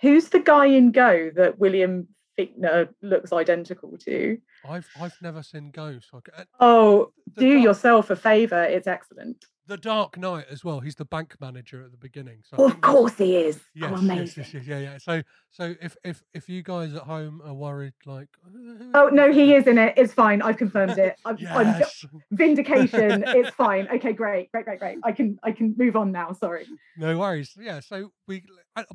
Who's 0.00 0.28
the 0.28 0.40
guy 0.40 0.66
in 0.66 0.92
Go 0.92 1.30
that 1.36 1.58
William 1.58 2.08
Fichtner 2.38 2.88
looks 3.02 3.32
identical 3.32 3.96
to? 3.98 4.38
I've 4.68 4.88
I've 5.00 5.16
never 5.22 5.42
seen 5.42 5.70
Go. 5.70 5.98
So 6.00 6.20
I 6.36 6.40
uh, 6.40 6.44
Oh, 6.60 7.12
The 7.34 7.40
do 7.40 7.52
Dark- 7.54 7.64
yourself 7.64 8.10
a 8.10 8.16
favor. 8.16 8.62
It's 8.64 8.86
excellent. 8.86 9.44
The 9.66 9.76
Dark 9.76 10.16
Knight 10.16 10.46
as 10.50 10.64
well. 10.64 10.80
He's 10.80 10.94
the 10.94 11.04
bank 11.04 11.34
manager 11.40 11.82
at 11.84 11.90
the 11.90 11.96
beginning. 11.96 12.38
So 12.44 12.56
Oh, 12.58 12.66
of 12.66 12.80
course 12.80 13.16
he 13.18 13.36
is. 13.36 13.60
Yes, 13.74 13.90
oh, 13.90 13.90
yes, 13.94 14.00
amazing. 14.00 14.44
yes, 14.44 14.54
yes, 14.54 14.66
yeah, 14.66 14.78
yeah. 14.78 14.98
So, 14.98 15.22
so 15.50 15.74
if 15.80 15.96
if 16.04 16.22
if 16.34 16.48
you 16.48 16.62
guys 16.62 16.94
at 16.94 17.02
home 17.02 17.42
are 17.44 17.52
worried, 17.54 17.94
like, 18.04 18.28
oh, 18.46 18.50
"Who- 18.50 18.76
who 18.76 18.90
Oh, 18.94 19.08
no, 19.08 19.32
he 19.32 19.54
is 19.54 19.66
in 19.66 19.78
it. 19.78 19.94
It's 19.96 20.12
fine. 20.12 20.40
I've 20.42 20.56
confirmed 20.56 20.98
it. 20.98 21.16
I'm, 21.24 21.36
I'm 21.50 21.66
Yes. 21.80 22.04
vindication. 22.30 23.24
it's 23.26 23.50
fine. 23.56 23.88
Okay, 23.88 24.12
great, 24.12 24.50
great, 24.52 24.64
great, 24.64 24.78
great. 24.78 24.98
I 25.02 25.12
can 25.12 25.38
I 25.42 25.52
can 25.52 25.74
move 25.76 25.96
on 25.96 26.12
now. 26.12 26.32
Sorry. 26.32 26.66
no 26.96 27.18
worries. 27.18 27.52
Yeah. 27.58 27.80
So 27.80 28.12
we, 28.28 28.44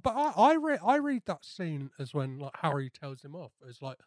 but 0.02 0.14
I 0.15 0.31
I 0.38 0.56
read 0.56 0.80
I 0.85 0.95
read 0.98 1.23
that 1.26 1.43
scene 1.43 1.89
as 1.99 2.14
when 2.14 2.39
like 2.39 2.56
Harry 2.61 2.89
tells 2.89 3.22
him 3.23 3.35
off 3.35 3.52
as 3.68 3.81
like 3.81 3.98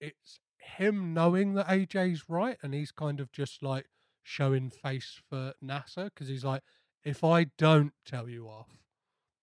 it's 0.00 0.40
him 0.58 1.14
knowing 1.14 1.54
that 1.54 1.68
AJ's 1.68 2.24
right, 2.28 2.56
and 2.62 2.74
he's 2.74 2.92
kind 2.92 3.20
of 3.20 3.30
just 3.32 3.62
like 3.62 3.86
showing 4.26 4.70
face 4.70 5.20
for 5.30 5.54
NASA 5.64 6.06
because 6.06 6.26
he's 6.26 6.44
like, 6.44 6.62
if 7.04 7.22
I 7.22 7.46
don't 7.56 7.92
tell 8.04 8.28
you 8.28 8.48
off, 8.48 8.66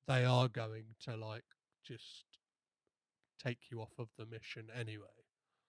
they 0.07 0.25
are 0.25 0.49
going 0.49 0.83
to 1.05 1.15
like 1.15 1.45
just 1.87 2.25
take 3.41 3.59
you 3.71 3.81
off 3.81 3.93
of 3.97 4.09
the 4.17 4.25
mission 4.25 4.67
anyway. 4.77 5.05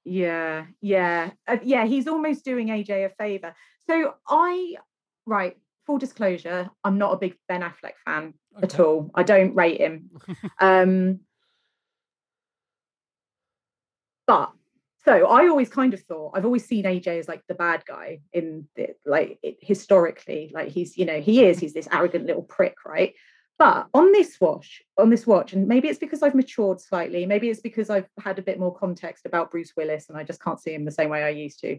Yeah, 0.04 0.66
yeah, 0.80 1.30
uh, 1.46 1.58
yeah. 1.62 1.86
He's 1.86 2.08
almost 2.08 2.44
doing 2.44 2.68
AJ 2.68 3.06
a 3.06 3.10
favor. 3.10 3.54
So 3.86 4.14
I, 4.28 4.74
right, 5.24 5.56
full 5.86 5.98
disclosure, 5.98 6.68
I'm 6.82 6.98
not 6.98 7.14
a 7.14 7.16
big 7.16 7.36
Ben 7.48 7.62
Affleck 7.62 7.94
fan 8.04 8.34
at 8.62 8.80
all. 8.80 9.10
I 9.14 9.22
don't 9.22 9.54
rate 9.54 9.80
him. 9.80 10.10
um, 10.60 11.20
but 14.26 14.52
so 15.04 15.26
I 15.26 15.48
always 15.48 15.68
kind 15.68 15.92
of 15.94 16.00
thought 16.02 16.32
I've 16.34 16.44
always 16.44 16.66
seen 16.66 16.84
AJ 16.84 17.18
as 17.18 17.28
like 17.28 17.42
the 17.46 17.54
bad 17.54 17.84
guy 17.86 18.20
in 18.32 18.66
the, 18.76 18.94
like 19.04 19.38
it, 19.42 19.58
historically, 19.60 20.50
like 20.54 20.68
he's 20.68 20.96
you 20.96 21.04
know 21.04 21.20
he 21.20 21.44
is 21.44 21.58
he's 21.58 21.74
this 21.74 21.88
arrogant 21.92 22.26
little 22.26 22.42
prick, 22.42 22.76
right? 22.86 23.14
But 23.58 23.86
on 23.94 24.10
this 24.10 24.40
watch, 24.40 24.82
on 24.98 25.10
this 25.10 25.26
watch, 25.26 25.52
and 25.52 25.68
maybe 25.68 25.88
it's 25.88 25.98
because 25.98 26.22
I've 26.22 26.34
matured 26.34 26.80
slightly, 26.80 27.24
maybe 27.24 27.50
it's 27.50 27.60
because 27.60 27.88
I've 27.88 28.08
had 28.18 28.38
a 28.38 28.42
bit 28.42 28.58
more 28.58 28.74
context 28.74 29.26
about 29.26 29.52
Bruce 29.52 29.72
Willis 29.76 30.08
and 30.08 30.18
I 30.18 30.24
just 30.24 30.42
can't 30.42 30.60
see 30.60 30.74
him 30.74 30.84
the 30.84 30.90
same 30.90 31.08
way 31.08 31.22
I 31.22 31.28
used 31.28 31.60
to. 31.60 31.78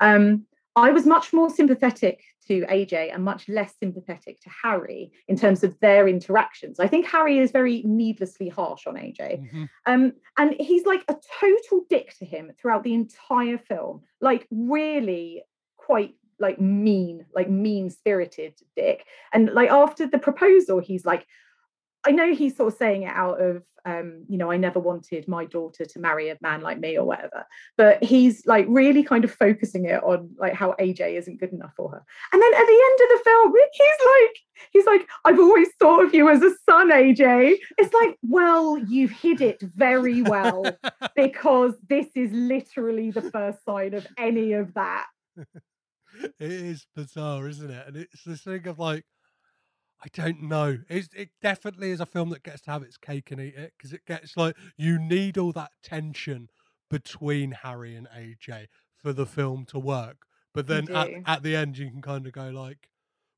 Um, 0.00 0.44
I 0.76 0.90
was 0.90 1.06
much 1.06 1.32
more 1.32 1.50
sympathetic 1.50 2.22
to 2.48 2.66
AJ 2.66 3.14
and 3.14 3.24
much 3.24 3.48
less 3.48 3.74
sympathetic 3.78 4.40
to 4.40 4.50
Harry 4.62 5.12
in 5.28 5.36
terms 5.36 5.62
of 5.62 5.78
their 5.80 6.08
interactions. 6.08 6.80
I 6.80 6.88
think 6.88 7.06
Harry 7.06 7.38
is 7.38 7.52
very 7.52 7.82
needlessly 7.84 8.48
harsh 8.48 8.86
on 8.86 8.96
AJ. 8.96 9.40
Mhm. 9.40 9.68
Um, 9.86 10.12
and 10.36 10.54
he's 10.58 10.84
like 10.84 11.04
a 11.08 11.16
total 11.40 11.84
dick 11.88 12.14
to 12.18 12.24
him 12.24 12.52
throughout 12.58 12.82
the 12.82 12.94
entire 12.94 13.58
film, 13.58 14.02
like 14.20 14.46
really 14.50 15.44
quite 15.76 16.16
like 16.40 16.60
mean, 16.60 17.24
like 17.34 17.48
mean 17.48 17.88
spirited 17.88 18.54
dick. 18.74 19.06
And 19.32 19.52
like 19.52 19.70
after 19.70 20.06
the 20.06 20.18
proposal, 20.18 20.80
he's 20.80 21.04
like, 21.04 21.24
I 22.06 22.10
know 22.10 22.34
he's 22.34 22.56
sort 22.56 22.72
of 22.72 22.78
saying 22.78 23.02
it 23.02 23.12
out 23.14 23.40
of, 23.40 23.64
um, 23.84 24.24
you 24.28 24.38
know, 24.38 24.50
I 24.50 24.56
never 24.56 24.78
wanted 24.78 25.26
my 25.28 25.44
daughter 25.44 25.84
to 25.84 25.98
marry 25.98 26.28
a 26.28 26.36
man 26.40 26.60
like 26.60 26.78
me 26.78 26.98
or 26.98 27.04
whatever. 27.04 27.46
But 27.76 28.02
he's 28.02 28.46
like 28.46 28.66
really 28.68 29.02
kind 29.02 29.24
of 29.24 29.32
focusing 29.32 29.86
it 29.86 30.02
on 30.02 30.30
like 30.38 30.54
how 30.54 30.74
AJ 30.80 31.18
isn't 31.18 31.40
good 31.40 31.52
enough 31.52 31.72
for 31.76 31.90
her. 31.90 32.04
And 32.32 32.42
then 32.42 32.54
at 32.54 32.66
the 32.66 32.82
end 32.84 33.00
of 33.02 33.18
the 33.18 33.24
film, 33.24 33.52
he's 33.72 34.06
like, 34.06 34.36
he's 34.72 34.86
like, 34.86 35.08
I've 35.24 35.38
always 35.38 35.68
thought 35.80 36.04
of 36.04 36.14
you 36.14 36.28
as 36.28 36.42
a 36.42 36.54
son, 36.68 36.90
AJ. 36.90 37.56
It's 37.78 37.94
like, 37.94 38.16
well, 38.22 38.78
you've 38.78 39.10
hid 39.10 39.40
it 39.40 39.60
very 39.60 40.22
well 40.22 40.64
because 41.16 41.74
this 41.88 42.06
is 42.14 42.30
literally 42.32 43.10
the 43.10 43.30
first 43.30 43.64
sign 43.64 43.94
of 43.94 44.06
any 44.18 44.52
of 44.52 44.74
that. 44.74 45.06
it 45.36 46.34
is 46.38 46.86
bizarre, 46.94 47.48
isn't 47.48 47.70
it? 47.70 47.86
And 47.86 47.96
it's 47.96 48.24
this 48.24 48.42
thing 48.42 48.66
of 48.66 48.78
like, 48.78 49.04
I 50.02 50.08
don't 50.12 50.42
know. 50.42 50.78
It's, 50.88 51.08
it 51.14 51.30
definitely 51.40 51.90
is 51.90 52.00
a 52.00 52.06
film 52.06 52.28
that 52.30 52.42
gets 52.42 52.62
to 52.62 52.70
have 52.70 52.82
its 52.82 52.96
cake 52.98 53.30
and 53.30 53.40
eat 53.40 53.54
it 53.54 53.72
because 53.76 53.92
it 53.92 54.04
gets 54.04 54.36
like 54.36 54.56
you 54.76 54.98
need 54.98 55.38
all 55.38 55.52
that 55.52 55.72
tension 55.82 56.50
between 56.90 57.52
Harry 57.52 57.94
and 57.96 58.06
AJ 58.08 58.68
for 58.96 59.12
the 59.12 59.26
film 59.26 59.64
to 59.66 59.78
work. 59.78 60.26
But 60.52 60.66
then 60.66 60.88
at, 60.92 61.12
at 61.24 61.42
the 61.42 61.56
end, 61.56 61.78
you 61.78 61.90
can 61.90 62.02
kind 62.02 62.26
of 62.26 62.32
go 62.32 62.50
like, 62.50 62.90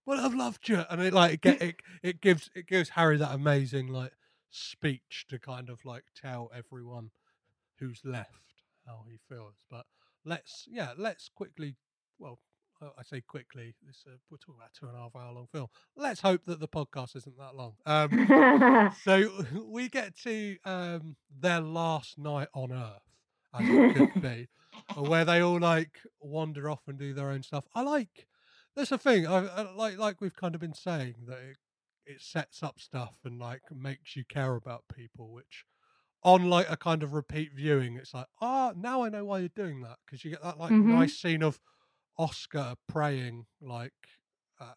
"Well, 0.05 0.25
I've 0.25 0.35
loved 0.35 0.69
you," 0.69 0.85
and 0.91 1.01
it 1.01 1.13
like 1.13 1.35
it, 1.35 1.41
get, 1.43 1.63
it 1.63 1.77
it 2.03 2.21
gives 2.21 2.51
it 2.55 2.67
gives 2.67 2.91
Harry 2.91 3.17
that 3.19 3.33
amazing 3.35 3.87
like 3.89 4.13
speech 4.51 5.25
to 5.29 5.39
kind 5.39 5.71
of 5.71 5.85
like 5.85 6.05
tell 6.17 6.51
everyone 6.55 7.11
who's 7.79 8.03
left 8.05 8.65
how 8.87 9.05
he 9.09 9.19
feels. 9.29 9.57
But 9.71 9.87
let's 10.25 10.67
yeah, 10.71 10.95
let's 10.97 11.29
quickly. 11.29 11.77
Well, 12.19 12.41
I 12.81 12.87
I 12.99 13.03
say 13.03 13.21
quickly. 13.21 13.75
This 13.87 14.05
uh, 14.07 14.17
we're 14.31 14.39
talking 14.39 14.57
about 14.59 14.71
a 14.77 14.79
two 14.81 14.87
and 14.87 14.97
a 14.97 15.01
half 15.01 15.17
hour 15.17 15.33
long 15.33 15.47
film. 15.51 15.69
Let's 15.97 16.21
hope 16.21 16.45
that 16.47 16.61
the 16.61 16.69
podcast 16.69 17.17
isn't 17.17 17.37
that 17.39 17.55
long. 17.55 17.75
Um, 17.87 18.93
so 19.05 19.31
we 19.69 19.89
get 19.89 20.17
to 20.23 20.57
um, 20.65 21.17
their 21.39 21.61
last 21.61 22.19
night 22.19 22.49
on 22.55 22.73
Earth, 22.73 23.03
as 23.55 23.69
it 23.69 23.95
could 23.95 24.23
be, 24.23 24.49
where 24.97 25.25
they 25.25 25.41
all 25.41 25.59
like 25.59 26.01
wander 26.21 26.69
off 26.71 26.83
and 26.87 26.99
do 26.99 27.15
their 27.15 27.31
own 27.31 27.43
stuff. 27.43 27.65
I 27.75 27.83
like. 27.83 28.27
There's 28.75 28.93
a 28.93 28.99
thing. 28.99 29.27
I, 29.27 29.47
I 29.47 29.73
like 29.73 29.97
like 29.99 30.21
we've 30.21 30.37
kind 30.37 30.55
of 30.55 30.61
been 30.61 30.75
saying 30.75 31.15
that 31.29 31.39
it, 31.39 31.57
it 32.05 32.21
sets 32.21 32.63
up 32.63 32.79
stuff 32.79 33.17
and 33.25 33.39
like 33.39 33.63
makes 33.75 34.17
you 34.17 34.25
care 34.29 34.55
about 34.55 34.85
people, 34.95 35.33
which 35.33 35.65
on 36.23 36.51
like 36.51 36.67
a 36.71 36.77
kind 36.77 37.03
of 37.03 37.15
repeat 37.15 37.53
viewing, 37.55 37.97
it's 37.97 38.13
like, 38.13 38.27
ah, 38.43 38.73
now 38.77 39.03
I 39.03 39.09
know 39.09 39.25
why 39.25 39.39
you're 39.39 39.49
doing 39.49 39.81
that 39.83 39.97
because 40.05 40.25
you 40.25 40.31
get 40.31 40.43
that 40.43 40.59
like 40.59 40.73
Mhm. 40.73 40.87
nice 40.87 41.17
scene 41.17 41.43
of 41.43 41.59
Oscar 42.19 42.75
praying 42.89 43.47
like 43.61 43.93
uh, 44.61 44.73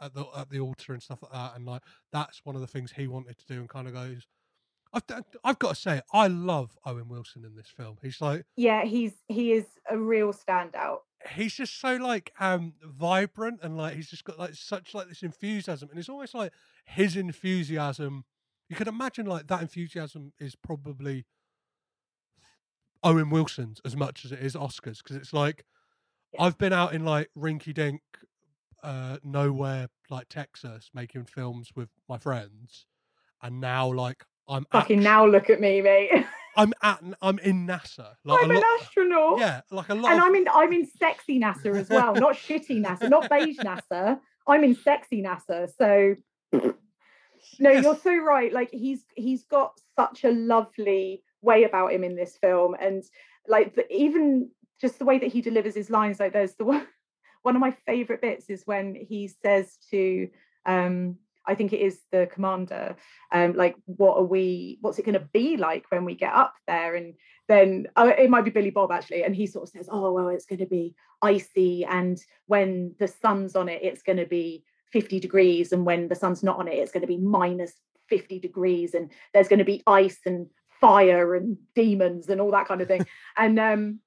at- 0.00 0.14
the 0.14 0.26
at 0.36 0.50
the 0.50 0.60
altar 0.60 0.92
and 0.92 1.02
stuff 1.02 1.20
like 1.22 1.32
that, 1.32 1.56
and 1.56 1.64
like 1.66 1.82
that's 2.12 2.40
one 2.44 2.54
of 2.54 2.60
the 2.60 2.66
things 2.66 2.92
he 2.92 3.06
wanted 3.06 3.38
to 3.38 3.46
do, 3.46 3.60
and 3.60 3.68
kind 3.68 3.88
of 3.88 3.94
goes. 3.94 4.26
I've 4.92 5.02
I've 5.42 5.58
got 5.58 5.70
to 5.70 5.74
say, 5.74 6.00
I 6.12 6.28
love 6.28 6.76
Owen 6.84 7.08
Wilson 7.08 7.44
in 7.44 7.54
this 7.56 7.68
film. 7.68 7.96
He's 8.02 8.20
like 8.20 8.44
yeah, 8.56 8.84
he's 8.84 9.12
he 9.28 9.52
is 9.52 9.66
a 9.90 9.98
real 9.98 10.32
standout. 10.32 10.98
he's 11.34 11.54
just 11.54 11.80
so 11.80 11.96
like 11.96 12.32
um 12.40 12.74
vibrant 12.82 13.60
and 13.62 13.76
like 13.76 13.94
he's 13.96 14.08
just 14.08 14.24
got 14.24 14.38
like 14.38 14.54
such 14.54 14.94
like 14.94 15.08
this 15.08 15.22
enthusiasm 15.22 15.88
and 15.90 15.98
it's 15.98 16.08
almost 16.08 16.34
like 16.34 16.52
his 16.84 17.16
enthusiasm 17.16 18.24
you 18.68 18.76
can 18.76 18.86
imagine 18.88 19.26
like 19.26 19.46
that 19.48 19.60
enthusiasm 19.62 20.32
is 20.38 20.54
probably 20.54 21.24
Owen 23.02 23.30
Wilson's 23.30 23.80
as 23.84 23.96
much 23.96 24.24
as 24.24 24.32
it 24.32 24.40
is 24.40 24.54
Oscars 24.54 24.98
because 25.02 25.16
it's 25.16 25.32
like 25.32 25.64
I've 26.38 26.58
been 26.58 26.72
out 26.72 26.94
in 26.94 27.04
like 27.04 27.30
rinky 27.36 27.72
dink 27.74 28.00
uh 28.82 29.16
nowhere 29.24 29.88
like 30.10 30.28
Texas 30.28 30.90
making 30.94 31.24
films 31.24 31.70
with 31.74 31.88
my 32.08 32.18
friends 32.18 32.86
and 33.42 33.60
now 33.60 33.92
like 33.92 34.24
I'm 34.48 34.64
Fucking 34.70 34.98
act- 34.98 35.04
now 35.04 35.26
look 35.26 35.50
at 35.50 35.60
me, 35.60 35.80
mate. 35.82 36.10
I'm 36.56 36.72
at 36.82 37.02
I'm 37.20 37.38
in 37.40 37.66
NASA 37.66 38.14
like 38.24 38.42
I'm 38.44 38.50
a 38.50 38.54
an 38.54 38.60
lot, 38.60 38.80
astronaut. 38.80 39.38
yeah 39.38 39.60
like 39.70 39.88
a 39.88 39.94
lot 39.94 40.12
And 40.12 40.20
of 40.20 40.26
I'm 40.26 40.34
in 40.34 40.46
I'm 40.52 40.72
in 40.72 40.86
sexy 40.86 41.38
NASA 41.40 41.78
as 41.78 41.88
well, 41.90 42.14
not 42.14 42.34
shitty 42.36 42.80
NASA, 42.84 43.08
not 43.08 43.28
beige 43.28 43.58
NASA. 43.58 44.18
I'm 44.46 44.62
in 44.64 44.74
sexy 44.74 45.22
NASA. 45.22 45.68
So 45.76 46.14
no, 46.52 47.70
Yes. 47.70 47.82
you're 47.82 47.96
so 47.96 48.16
right. 48.16 48.52
Like 48.52 48.70
he's 48.72 49.04
he's 49.14 49.44
got 49.44 49.72
such 49.96 50.24
a 50.24 50.30
lovely 50.30 51.22
way 51.42 51.64
about 51.64 51.92
him 51.92 52.04
in 52.04 52.16
this 52.16 52.36
film, 52.40 52.74
and 52.80 53.02
like 53.48 53.74
the, 53.74 53.90
even 53.92 54.50
just 54.80 54.98
the 54.98 55.04
way 55.04 55.18
that 55.18 55.32
he 55.32 55.40
delivers 55.40 55.74
his 55.74 55.90
lines. 55.90 56.20
Like 56.20 56.32
there's 56.32 56.54
the 56.54 56.64
one 56.64 56.86
one 57.42 57.54
of 57.54 57.60
my 57.60 57.76
favorite 57.86 58.20
bits 58.20 58.50
is 58.50 58.62
when 58.66 58.94
he 58.94 59.28
says 59.28 59.78
to 59.90 60.28
um 60.64 61.16
I 61.46 61.54
think 61.54 61.72
it 61.72 61.80
is 61.80 62.00
the 62.10 62.28
commander, 62.32 62.96
um, 63.32 63.54
like, 63.54 63.76
what 63.84 64.16
are 64.16 64.24
we, 64.24 64.78
what's 64.80 64.98
it 64.98 65.04
going 65.04 65.18
to 65.18 65.28
be 65.32 65.56
like 65.56 65.84
when 65.90 66.04
we 66.04 66.14
get 66.14 66.34
up 66.34 66.54
there? 66.66 66.96
And 66.96 67.14
then 67.48 67.86
oh, 67.96 68.08
it 68.08 68.30
might 68.30 68.44
be 68.44 68.50
Billy 68.50 68.70
Bob 68.70 68.90
actually. 68.90 69.22
And 69.22 69.34
he 69.34 69.46
sort 69.46 69.64
of 69.64 69.68
says, 69.68 69.88
oh, 69.90 70.12
well, 70.12 70.28
it's 70.28 70.46
going 70.46 70.58
to 70.58 70.66
be 70.66 70.94
icy. 71.22 71.84
And 71.84 72.18
when 72.46 72.94
the 72.98 73.08
sun's 73.08 73.54
on 73.54 73.68
it, 73.68 73.82
it's 73.82 74.02
going 74.02 74.18
to 74.18 74.26
be 74.26 74.64
50 74.92 75.20
degrees. 75.20 75.72
And 75.72 75.86
when 75.86 76.08
the 76.08 76.14
sun's 76.14 76.42
not 76.42 76.58
on 76.58 76.68
it, 76.68 76.74
it's 76.74 76.92
going 76.92 77.02
to 77.02 77.06
be 77.06 77.18
minus 77.18 77.74
50 78.08 78.40
degrees. 78.40 78.94
And 78.94 79.10
there's 79.32 79.48
going 79.48 79.60
to 79.60 79.64
be 79.64 79.82
ice 79.86 80.18
and 80.26 80.48
fire 80.80 81.34
and 81.34 81.56
demons 81.74 82.28
and 82.28 82.40
all 82.40 82.50
that 82.50 82.66
kind 82.66 82.80
of 82.80 82.88
thing. 82.88 83.06
and 83.36 83.58
um, 83.58 84.00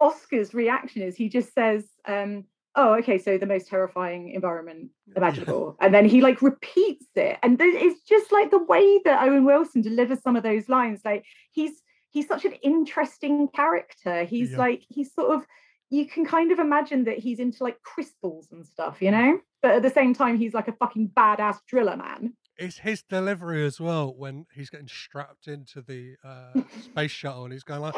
Oscar's 0.00 0.54
reaction 0.54 1.02
is 1.02 1.16
he 1.16 1.28
just 1.28 1.52
says, 1.54 1.84
um, 2.06 2.44
oh, 2.76 2.94
okay, 2.94 3.18
so 3.18 3.36
the 3.36 3.46
most 3.46 3.68
terrifying 3.68 4.30
environment 4.30 4.90
imaginable. 5.16 5.76
And 5.80 5.92
then 5.92 6.04
he 6.06 6.20
like 6.20 6.40
repeats 6.42 7.06
it. 7.16 7.38
And 7.42 7.58
th- 7.58 7.74
it's 7.76 8.00
just 8.02 8.32
like 8.32 8.50
the 8.50 8.62
way 8.64 9.00
that 9.04 9.22
Owen 9.22 9.44
Wilson 9.44 9.82
delivers 9.82 10.22
some 10.22 10.36
of 10.36 10.42
those 10.42 10.68
lines. 10.68 11.00
Like 11.04 11.24
he's 11.50 11.82
he's 12.10 12.26
such 12.26 12.44
an 12.44 12.52
interesting 12.62 13.48
character. 13.48 14.24
He's 14.24 14.52
Yeah. 14.52 14.58
like 14.58 14.82
he's 14.88 15.12
sort 15.14 15.34
of 15.34 15.46
you 15.92 16.06
can 16.06 16.24
kind 16.24 16.52
of 16.52 16.60
imagine 16.60 17.02
that 17.04 17.18
he's 17.18 17.40
into 17.40 17.64
like 17.64 17.82
crystals 17.82 18.46
and 18.52 18.64
stuff, 18.64 19.02
you 19.02 19.10
know? 19.10 19.40
But 19.60 19.72
at 19.72 19.82
the 19.82 19.90
same 19.90 20.14
time, 20.14 20.38
he's 20.38 20.54
like 20.54 20.68
a 20.68 20.72
fucking 20.72 21.10
badass 21.16 21.58
driller 21.66 21.96
man. 21.96 22.34
it's 22.56 22.78
his 22.78 23.02
delivery 23.02 23.64
as 23.64 23.80
well 23.80 24.14
when 24.16 24.46
he's 24.54 24.70
getting 24.70 24.86
strapped 24.86 25.48
into 25.48 25.82
the 25.82 26.14
uh, 26.22 26.60
space 26.80 27.10
shuttle 27.10 27.42
and 27.44 27.52
he's 27.52 27.64
going 27.64 27.80
like, 27.80 27.94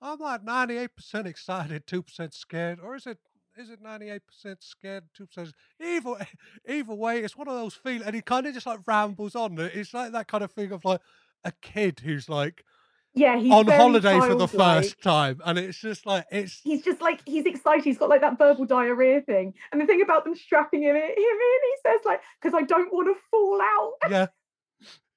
"I'm 0.00 0.18
like 0.18 0.44
ninety 0.44 0.76
eight 0.78 0.94
percent 0.96 1.26
excited, 1.26 1.86
two 1.86 2.02
percent 2.02 2.34
scared, 2.34 2.80
or 2.80 2.94
is 2.96 3.06
it 3.06 3.18
is 3.56 3.70
it 3.70 3.80
ninety 3.80 4.10
eight 4.10 4.26
percent 4.26 4.62
scared, 4.62 5.04
two 5.14 5.26
percent 5.26 5.52
either 5.80 6.26
either 6.68 6.94
way? 6.94 7.20
It's 7.20 7.36
one 7.36 7.48
of 7.48 7.54
those 7.54 7.74
feelings." 7.74 8.04
And 8.04 8.14
he 8.14 8.22
kind 8.22 8.46
of 8.46 8.54
just 8.54 8.66
like 8.66 8.80
rambles 8.86 9.34
on. 9.34 9.58
It's 9.58 9.94
like 9.94 10.12
that 10.12 10.28
kind 10.28 10.44
of 10.44 10.52
thing 10.52 10.72
of 10.72 10.84
like 10.84 11.00
a 11.44 11.52
kid 11.62 12.00
who's 12.00 12.28
like 12.28 12.64
Yeah, 13.14 13.38
he's 13.38 13.50
on 13.52 13.66
holiday 13.68 14.20
for 14.20 14.34
the 14.34 14.48
first 14.48 15.00
time, 15.02 15.40
and 15.44 15.58
it's 15.58 15.78
just 15.80 16.04
like 16.04 16.26
it's 16.30 16.60
he's 16.62 16.82
just 16.82 17.00
like 17.00 17.22
he's 17.24 17.46
excited. 17.46 17.82
He's 17.84 17.96
got 17.98 18.10
like 18.10 18.20
that 18.20 18.36
verbal 18.36 18.66
diarrhea 18.66 19.22
thing. 19.22 19.54
And 19.72 19.80
the 19.80 19.86
thing 19.86 20.02
about 20.02 20.24
them 20.24 20.34
strapping 20.34 20.82
him 20.82 20.96
in, 20.96 21.02
him 21.02 21.10
in 21.16 21.16
he 21.16 21.76
says 21.82 22.00
like, 22.04 22.20
"Because 22.42 22.54
I 22.54 22.62
don't 22.64 22.92
want 22.92 23.08
to 23.08 23.20
fall 23.30 23.60
out." 23.62 24.10
yeah. 24.10 24.26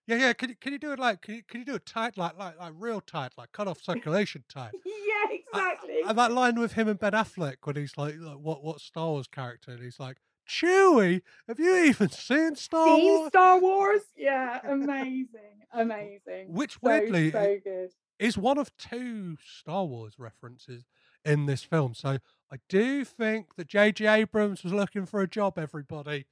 Yeah, 0.09 0.15
yeah. 0.17 0.33
Can 0.33 0.49
you 0.49 0.55
can 0.59 0.73
you 0.73 0.79
do 0.79 0.91
it 0.91 0.99
like 0.99 1.21
can 1.21 1.35
you 1.35 1.43
can 1.47 1.59
you 1.59 1.65
do 1.65 1.75
it 1.75 1.85
tight 1.85 2.17
like 2.17 2.37
like 2.37 2.59
like 2.59 2.73
real 2.77 2.99
tight 2.99 3.33
like 3.37 3.51
cut 3.51 3.67
off 3.67 3.79
circulation 3.83 4.43
tight? 4.49 4.71
yeah, 4.85 5.37
exactly. 5.37 6.01
And 6.07 6.17
that 6.17 6.31
line 6.31 6.59
with 6.59 6.73
him 6.73 6.87
and 6.87 6.99
Ben 6.99 7.11
Affleck 7.11 7.57
when 7.63 7.75
he's 7.75 7.97
like, 7.97 8.15
like, 8.19 8.37
"What 8.39 8.63
what 8.63 8.79
Star 8.81 9.07
Wars 9.09 9.27
character?" 9.27 9.71
and 9.71 9.83
he's 9.83 9.99
like, 9.99 10.17
"Chewie, 10.47 11.21
have 11.47 11.59
you 11.59 11.75
even 11.85 12.09
seen 12.09 12.55
Star 12.55 12.87
Seen 12.97 13.05
Wars?" 13.05 13.27
Star 13.29 13.59
Wars? 13.59 14.01
Yeah, 14.17 14.59
amazing, 14.67 15.27
amazing. 15.71 16.53
Which 16.53 16.81
weirdly, 16.81 17.31
so 17.31 17.57
good. 17.63 17.89
is 18.17 18.37
one 18.37 18.57
of 18.57 18.75
two 18.77 19.37
Star 19.45 19.85
Wars 19.85 20.15
references 20.17 20.85
in 21.23 21.45
this 21.45 21.63
film. 21.63 21.93
So 21.93 22.17
I 22.51 22.55
do 22.67 23.05
think 23.05 23.55
that 23.57 23.67
J.J. 23.67 24.07
Abrams 24.07 24.63
was 24.63 24.73
looking 24.73 25.05
for 25.05 25.21
a 25.21 25.27
job. 25.27 25.59
Everybody, 25.59 26.25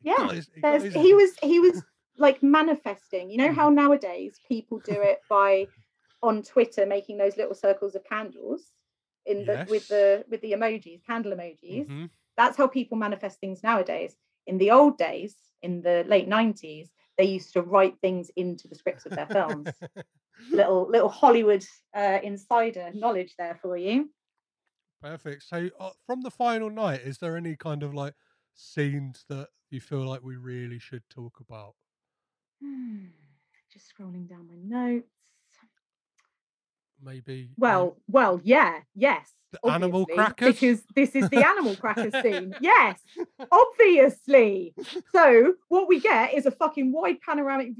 Yeah, 0.00 0.30
his- 0.32 0.48
he 0.54 0.60
his- 0.66 0.94
he 0.94 1.12
was 1.12 1.36
he 1.42 1.60
was 1.60 1.82
like 2.18 2.42
manifesting. 2.42 3.30
You 3.30 3.38
know 3.38 3.52
how 3.52 3.70
nowadays 3.70 4.40
people 4.46 4.78
do 4.80 5.00
it 5.02 5.20
by 5.28 5.70
on 6.22 6.42
Twitter 6.42 6.86
making 6.86 7.18
those 7.18 7.36
little 7.36 7.54
circles 7.54 7.94
of 7.94 8.04
candles 8.04 8.72
in 9.26 9.44
the 9.44 9.60
with 9.66 9.88
the 9.88 10.24
with 10.28 10.40
the 10.40 10.52
emojis, 10.52 11.04
candle 11.04 11.32
emojis. 11.32 11.90
Mhm. 11.90 12.08
That's 12.36 12.56
how 12.56 12.66
people 12.68 12.96
manifest 12.98 13.40
things 13.40 13.62
nowadays. 13.62 14.16
In 14.46 14.58
the 14.58 14.70
old 14.70 14.96
days, 14.98 15.50
in 15.62 15.82
the 15.82 16.04
late 16.08 16.28
90s, 16.28 16.92
they 17.18 17.24
used 17.24 17.52
to 17.54 17.62
write 17.62 18.00
things 18.00 18.30
into 18.36 18.68
the 18.68 18.74
scripts 18.76 19.06
of 19.06 19.14
their 19.14 19.26
films. 19.28 19.82
little 20.50 20.88
little 20.88 21.08
Hollywood 21.10 21.64
uh, 21.94 22.20
insider 22.22 22.92
knowledge 22.94 23.36
there 23.38 23.56
for 23.56 23.76
you. 23.76 24.10
Perfect. 25.00 25.42
So, 25.44 25.70
uh, 25.78 25.92
from 26.04 26.20
the 26.22 26.30
final 26.30 26.70
night, 26.70 27.00
is 27.02 27.18
there 27.18 27.36
any 27.36 27.56
kind 27.56 27.82
of 27.82 27.94
like 27.94 28.14
scenes 28.54 29.24
that 29.28 29.50
you 29.70 29.80
feel 29.80 30.04
like 30.04 30.22
we 30.22 30.36
really 30.36 30.78
should 30.78 31.08
talk 31.08 31.40
about? 31.40 31.76
Hmm, 32.62 33.06
Just 33.72 33.86
scrolling 33.94 34.28
down 34.28 34.48
my 34.48 34.56
notes. 34.56 35.06
Maybe. 37.02 37.50
Well, 37.56 37.96
well, 38.08 38.40
yeah, 38.42 38.80
yes. 38.94 39.32
The 39.52 39.70
animal 39.70 40.04
crackers? 40.06 40.54
Because 40.54 40.82
this 40.94 41.14
is 41.14 41.28
the 41.30 41.46
animal 41.46 41.76
crackers 41.76 42.12
scene. 42.22 42.54
Yes, 42.60 43.00
obviously. 43.50 44.74
So 45.12 45.54
what 45.68 45.88
we 45.88 46.00
get 46.00 46.34
is 46.34 46.44
a 46.46 46.50
fucking 46.50 46.92
wide 46.92 47.20
panoramic, 47.20 47.70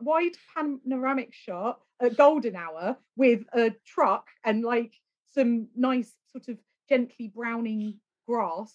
wide 0.00 0.32
panoramic 0.54 1.32
shot 1.34 1.80
at 2.00 2.16
golden 2.16 2.56
hour 2.56 2.96
with 3.16 3.42
a 3.52 3.72
truck 3.86 4.26
and 4.44 4.64
like 4.64 4.94
some 5.32 5.68
nice 5.76 6.12
sort 6.32 6.48
of 6.48 6.58
gently 6.88 7.28
browning 7.34 8.00
grass 8.26 8.74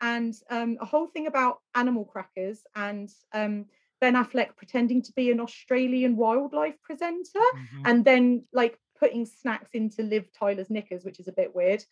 and 0.00 0.34
um, 0.50 0.78
a 0.80 0.84
whole 0.86 1.06
thing 1.08 1.26
about 1.26 1.58
animal 1.74 2.04
crackers 2.04 2.60
and 2.74 3.10
um, 3.32 3.66
Ben 4.00 4.14
Affleck 4.14 4.56
pretending 4.56 5.02
to 5.02 5.12
be 5.12 5.30
an 5.30 5.40
Australian 5.40 6.16
wildlife 6.16 6.80
presenter 6.82 7.40
Mhm. 7.54 7.82
and 7.84 8.04
then 8.04 8.44
like 8.52 8.78
putting 8.98 9.26
snacks 9.26 9.70
into 9.72 10.02
Liv 10.02 10.30
Tyler's 10.32 10.70
knickers, 10.70 11.04
which 11.04 11.20
is 11.20 11.28
a 11.28 11.32
bit 11.32 11.54
weird. 11.54 11.84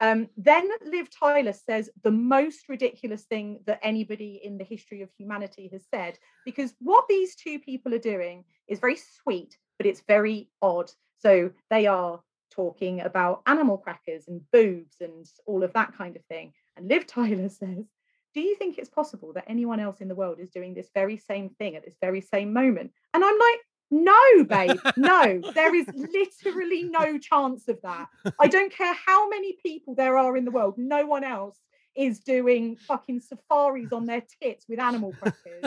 Um, 0.00 0.28
then 0.36 0.68
Liv 0.84 1.08
Tyler 1.10 1.52
says 1.52 1.88
the 2.02 2.10
most 2.10 2.68
ridiculous 2.68 3.24
thing 3.24 3.60
that 3.66 3.78
anybody 3.82 4.40
in 4.42 4.58
the 4.58 4.64
history 4.64 5.02
of 5.02 5.10
humanity 5.16 5.68
has 5.72 5.86
said, 5.94 6.18
because 6.44 6.74
what 6.80 7.06
these 7.08 7.36
two 7.36 7.60
people 7.60 7.94
are 7.94 7.98
doing 7.98 8.44
is 8.66 8.80
very 8.80 8.96
sweet, 8.96 9.56
but 9.78 9.86
it's 9.86 10.02
very 10.08 10.50
odd. 10.60 10.90
So 11.18 11.52
they 11.70 11.86
are 11.86 12.20
talking 12.50 13.00
about 13.00 13.42
animal 13.46 13.78
crackers 13.78 14.26
and 14.28 14.40
boobs 14.50 14.96
and 15.00 15.24
all 15.46 15.62
of 15.62 15.72
that 15.74 15.94
kind 15.96 16.16
of 16.16 16.24
thing. 16.24 16.52
And 16.76 16.88
Liv 16.88 17.06
Tyler 17.06 17.48
says, 17.60 17.86
Do 18.34 18.40
you 18.40 18.56
think 18.56 18.78
it's 18.78 18.88
possible 18.88 19.32
that 19.34 19.44
anyone 19.46 19.80
else 19.80 20.00
in 20.00 20.08
the 20.08 20.14
world 20.14 20.38
is 20.40 20.50
doing 20.50 20.74
this 20.74 20.90
very 20.94 21.16
same 21.16 21.50
thing 21.50 21.76
at 21.76 21.84
this 21.84 21.96
very 22.00 22.20
same 22.20 22.52
moment? 22.52 22.92
And 23.12 23.24
I'm 23.24 23.38
like, 23.38 23.60
no, 23.90 24.44
babe, 24.44 24.80
no, 24.96 25.40
there 25.54 25.74
is 25.74 25.86
literally 25.94 26.84
no 26.84 27.18
chance 27.18 27.68
of 27.68 27.78
that. 27.82 28.06
I 28.40 28.48
don't 28.48 28.72
care 28.72 28.94
how 28.94 29.28
many 29.28 29.58
people 29.62 29.94
there 29.94 30.16
are 30.16 30.36
in 30.36 30.46
the 30.46 30.50
world, 30.50 30.78
no 30.78 31.04
one 31.04 31.24
else 31.24 31.58
is 31.94 32.20
doing 32.20 32.76
fucking 32.76 33.20
safaris 33.20 33.92
on 33.92 34.06
their 34.06 34.22
tits 34.40 34.64
with 34.66 34.80
animal 34.80 35.12
crackers. 35.12 35.64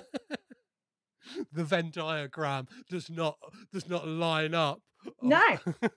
the 1.51 1.63
Venn 1.63 1.91
diagram 1.91 2.67
does 2.89 3.11
not 3.11 3.37
does 3.71 3.87
not 3.87 4.07
line 4.07 4.53
up. 4.53 4.81
No. 5.21 5.41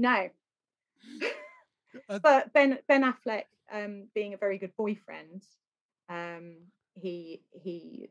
No. 0.00 0.28
Uh, 2.08 2.20
but 2.20 2.52
Ben 2.52 2.78
Ben 2.86 3.02
Affleck, 3.02 3.46
um, 3.72 4.06
being 4.14 4.32
a 4.32 4.36
very 4.36 4.58
good 4.58 4.70
boyfriend, 4.78 5.42
um, 6.08 6.56
he 6.94 7.42
he 7.52 8.08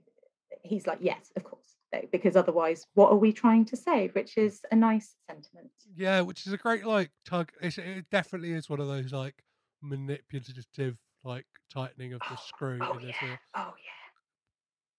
he's 0.64 0.88
like, 0.88 1.00
yes, 1.02 1.32
of 1.36 1.44
course, 1.44 1.76
though, 1.92 2.08
because 2.12 2.36
otherwise, 2.36 2.86
what 2.94 3.12
are 3.12 3.18
we 3.18 3.32
trying 3.34 3.66
to 3.66 3.78
say? 3.78 4.10
Which 4.14 4.38
is 4.38 4.62
a 4.72 4.76
nice 4.76 5.16
sentiment. 5.30 5.72
yeah, 5.96 6.22
which 6.22 6.46
is 6.48 6.54
a 6.54 6.58
great 6.58 6.86
like 6.86 7.12
tug. 7.26 7.52
It's, 7.62 7.78
it 7.78 8.06
definitely 8.12 8.54
is 8.54 8.70
one 8.70 8.80
of 8.80 8.88
those 8.88 9.12
like 9.12 9.44
manipulative 9.82 10.98
like 11.24 11.46
tightening 11.74 12.14
of 12.14 12.22
the 12.30 12.38
screw. 12.38 12.80
Oh 12.82 12.98
in 12.98 13.08
yeah, 13.08 13.14
oh 13.56 13.74
yeah. 13.78 14.08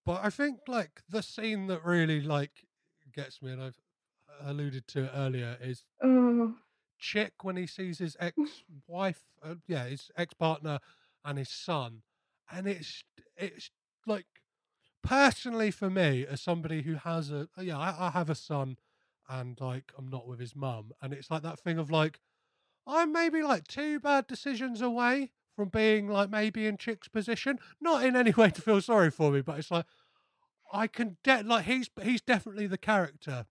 But 0.05 0.25
I 0.25 0.31
think 0.31 0.61
like 0.67 1.03
the 1.09 1.23
scene 1.23 1.67
that 1.69 1.85
really 1.85 2.21
like 2.21 2.65
gets 3.15 3.43
me, 3.43 3.53
and 3.53 3.63
I've 3.63 3.79
alluded 4.45 4.87
to 4.89 5.05
it 5.05 5.11
earlier, 5.15 5.57
is 5.61 5.85
Oh, 6.03 6.55
Chick 6.99 7.33
when 7.43 7.57
he 7.57 7.67
sees 7.67 7.99
his 7.99 8.17
ex-wife, 8.21 9.23
uh, 9.43 9.55
yeah, 9.67 9.85
his 9.87 10.11
ex-partner 10.17 10.79
and 11.25 11.39
his 11.39 11.51
son, 11.51 12.03
and 12.51 12.67
it's 12.67 13.03
it's 13.37 13.71
like 14.07 14.27
personally 15.03 15.71
for 15.71 15.91
me 15.91 16.27
as 16.27 16.41
somebody 16.41 16.83
who 16.83 16.95
has 16.95 17.31
a 17.31 17.49
yeah, 17.61 17.79
I, 17.79 18.09
I 18.09 18.11
have 18.11 18.31
a 18.31 18.35
son, 18.35 18.77
and 19.29 19.61
like 19.61 19.93
I'm 19.97 20.09
not 20.09 20.27
with 20.27 20.41
his 20.41 20.55
mum, 20.57 20.93
and 21.03 21.13
it's 21.13 21.31
like 21.31 21.43
that 21.43 21.61
thing 21.61 21.79
of 21.79 21.91
like 21.91 22.21
I'm 22.87 23.13
maybe 23.13 23.43
like 23.43 23.67
two 23.69 24.01
bad 24.01 24.27
decisions 24.27 24.81
away 24.81 25.31
from 25.55 25.69
being 25.69 26.09
like 26.09 26.31
maybe 26.31 26.67
in 26.67 26.77
Chick's 26.77 27.09
position, 27.09 27.59
not 27.81 28.05
in 28.05 28.17
any 28.17 28.31
way 28.37 28.51
to 28.51 28.63
feel 28.63 28.81
sorry 28.81 29.11
for 29.11 29.31
me, 29.31 29.41
but 29.41 29.59
it's 29.59 29.71
like 29.71 29.87
I 30.73 30.87
can 30.87 31.17
de- 31.25 31.43
like 31.43 31.65
he's 31.65 31.91
he's 32.03 32.21
definitely 32.21 32.67
the 32.67 32.79
character 32.79 33.47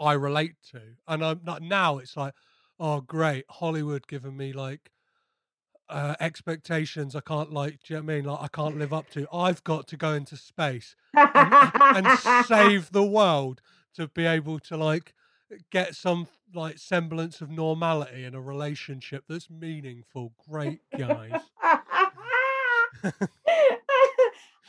I 0.00 0.12
relate 0.12 0.54
to, 0.70 0.80
and 1.06 1.24
I'm 1.24 1.40
not 1.44 1.62
now. 1.62 1.98
It's 1.98 2.16
like, 2.16 2.34
oh 2.78 3.00
great, 3.00 3.44
Hollywood 3.48 4.06
giving 4.06 4.36
me 4.36 4.52
like 4.52 4.90
uh, 5.88 6.14
expectations 6.20 7.16
I 7.16 7.20
can't 7.20 7.52
like. 7.52 7.80
Do 7.84 7.94
you 7.94 8.00
know 8.00 8.04
what 8.04 8.12
I 8.12 8.16
mean? 8.16 8.24
Like 8.24 8.40
I 8.42 8.48
can't 8.48 8.78
live 8.78 8.92
up 8.92 9.10
to. 9.10 9.26
I've 9.32 9.64
got 9.64 9.86
to 9.88 9.96
go 9.96 10.12
into 10.12 10.36
space 10.36 10.96
and, 11.14 11.72
and 11.74 12.18
save 12.46 12.92
the 12.92 13.04
world 13.04 13.60
to 13.94 14.08
be 14.08 14.26
able 14.26 14.58
to 14.60 14.76
like 14.76 15.14
get 15.70 15.94
some 15.94 16.28
like 16.54 16.78
semblance 16.78 17.40
of 17.40 17.50
normality 17.50 18.24
in 18.24 18.34
a 18.34 18.40
relationship 18.40 19.24
that's 19.28 19.50
meaningful. 19.50 20.32
Great 20.48 20.80
guys. 20.96 21.40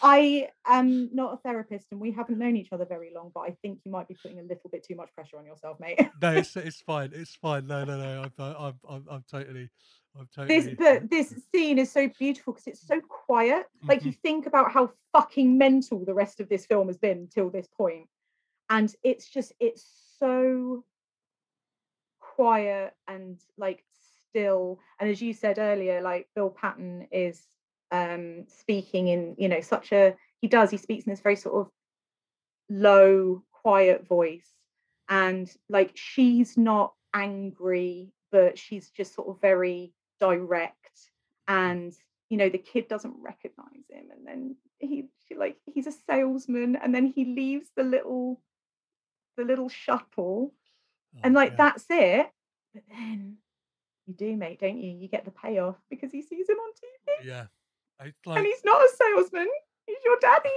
I 0.01 0.47
am 0.65 1.09
not 1.13 1.33
a 1.33 1.37
therapist 1.37 1.87
and 1.91 1.99
we 1.99 2.11
haven't 2.11 2.37
known 2.37 2.55
each 2.55 2.71
other 2.71 2.85
very 2.85 3.11
long, 3.13 3.31
but 3.33 3.41
I 3.41 3.57
think 3.61 3.79
you 3.83 3.91
might 3.91 4.07
be 4.07 4.15
putting 4.21 4.39
a 4.39 4.43
little 4.43 4.69
bit 4.71 4.85
too 4.85 4.95
much 4.95 5.09
pressure 5.13 5.37
on 5.37 5.45
yourself, 5.45 5.77
mate. 5.79 5.99
no, 6.21 6.31
it's 6.33 6.55
it's 6.55 6.81
fine. 6.81 7.11
It's 7.13 7.35
fine. 7.35 7.67
No, 7.67 7.83
no, 7.83 7.97
no. 7.97 8.23
I'm 8.23 8.31
I'm 8.37 8.79
I'm, 8.89 9.05
I'm 9.11 9.23
totally. 9.29 9.69
I'm 10.17 10.47
this 10.47 10.69
but 10.77 11.09
this 11.09 11.33
scene 11.51 11.79
is 11.79 11.91
so 11.91 12.09
beautiful 12.19 12.53
because 12.53 12.67
it's 12.67 12.87
so 12.87 12.99
quiet. 13.01 13.65
Like 13.87 14.05
you 14.05 14.11
think 14.11 14.45
about 14.45 14.71
how 14.71 14.91
fucking 15.13 15.57
mental 15.57 16.03
the 16.05 16.13
rest 16.13 16.39
of 16.39 16.49
this 16.49 16.65
film 16.65 16.87
has 16.87 16.97
been 16.97 17.27
till 17.27 17.49
this 17.49 17.67
point, 17.67 18.07
and 18.69 18.93
it's 19.03 19.29
just 19.29 19.53
it's 19.59 19.85
so 20.19 20.83
quiet 22.19 22.93
and 23.07 23.39
like 23.57 23.83
still. 24.29 24.79
And 24.99 25.09
as 25.09 25.21
you 25.21 25.33
said 25.33 25.59
earlier, 25.59 26.01
like 26.01 26.27
Bill 26.35 26.49
Patton 26.49 27.07
is 27.11 27.41
um 27.91 28.45
speaking 28.47 29.07
in 29.07 29.35
you 29.37 29.49
know 29.49 29.61
such 29.61 29.91
a 29.91 30.15
he 30.41 30.47
does 30.47 30.69
he 30.69 30.77
speaks 30.77 31.05
in 31.05 31.11
this 31.11 31.21
very 31.21 31.35
sort 31.35 31.55
of 31.55 31.71
low 32.69 33.43
quiet 33.51 34.07
voice 34.07 34.47
and 35.09 35.51
like 35.69 35.91
she's 35.95 36.55
not 36.55 36.93
angry 37.15 38.11
but 38.31 38.57
she's 38.57 38.91
just 38.91 39.15
sort 39.15 39.27
of 39.27 39.41
very 39.41 39.91
direct 40.19 40.95
mm. 41.49 41.53
and 41.53 41.93
you 42.29 42.37
know 42.37 42.49
the 42.49 42.57
kid 42.57 42.87
doesn't 42.87 43.15
recognize 43.19 43.87
him 43.89 44.05
and 44.15 44.25
then 44.25 44.55
he 44.79 45.05
she, 45.27 45.35
like 45.35 45.57
he's 45.65 45.87
a 45.87 45.91
salesman 45.91 46.75
and 46.75 46.93
then 46.93 47.05
he 47.05 47.25
leaves 47.25 47.69
the 47.75 47.83
little 47.83 48.41
the 49.37 49.43
little 49.43 49.69
shuttle 49.69 50.53
and 51.23 51.35
oh, 51.35 51.39
like 51.39 51.57
that's 51.57 51.85
it. 51.89 52.29
But 52.73 52.83
then 52.89 53.37
you 54.05 54.13
do 54.13 54.35
mate 54.35 54.59
don't 54.59 54.77
you? 54.79 54.91
You 54.91 55.07
get 55.07 55.25
the 55.25 55.31
payoff 55.31 55.77
because 55.89 56.11
he 56.11 56.21
sees 56.21 56.47
him 56.47 56.57
on 56.57 56.71
tv 56.71 57.27
Yeah. 57.27 57.45
It's 58.01 58.15
and 58.25 58.45
he's 58.45 58.63
not 58.63 58.81
a 58.81 58.89
salesman 58.95 59.47
he's 59.89 60.03
your 60.05 60.17
daddy. 60.21 60.49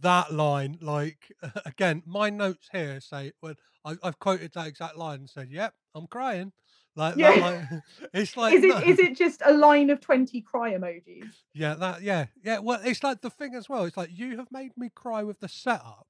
That 0.00 0.32
line, 0.32 0.78
like 0.80 1.32
again, 1.66 2.02
my 2.06 2.30
notes 2.30 2.68
here 2.72 3.00
say 3.00 3.32
when 3.40 3.56
I, 3.84 3.96
I've 4.02 4.18
quoted 4.18 4.52
that 4.54 4.66
exact 4.66 4.96
line 4.96 5.20
and 5.20 5.30
said, 5.30 5.50
"Yep, 5.50 5.74
I'm 5.94 6.06
crying." 6.06 6.52
Like 6.98 7.14
that, 7.14 7.36
Yeah. 7.36 7.44
like 7.70 7.82
it's 8.12 8.36
like 8.36 8.54
is 8.54 8.64
it 8.64 8.68
no- 8.68 8.78
is 8.78 8.98
it 8.98 9.16
just 9.16 9.40
a 9.46 9.52
line 9.54 9.88
of 9.90 10.00
20 10.00 10.40
cry 10.42 10.72
emojis 10.74 11.24
Yeah, 11.54 11.74
that 11.74 12.02
yeah, 12.02 12.26
yeah. 12.42 12.58
Well, 12.58 12.80
it's 12.84 13.02
like 13.02 13.20
the 13.22 13.30
thing 13.30 13.54
as 13.54 13.68
well. 13.68 13.84
It's 13.84 13.96
like 13.96 14.10
you 14.12 14.36
have 14.36 14.48
made 14.52 14.72
me 14.76 14.90
cry 14.94 15.22
with 15.22 15.40
the 15.40 15.48
setup, 15.48 16.08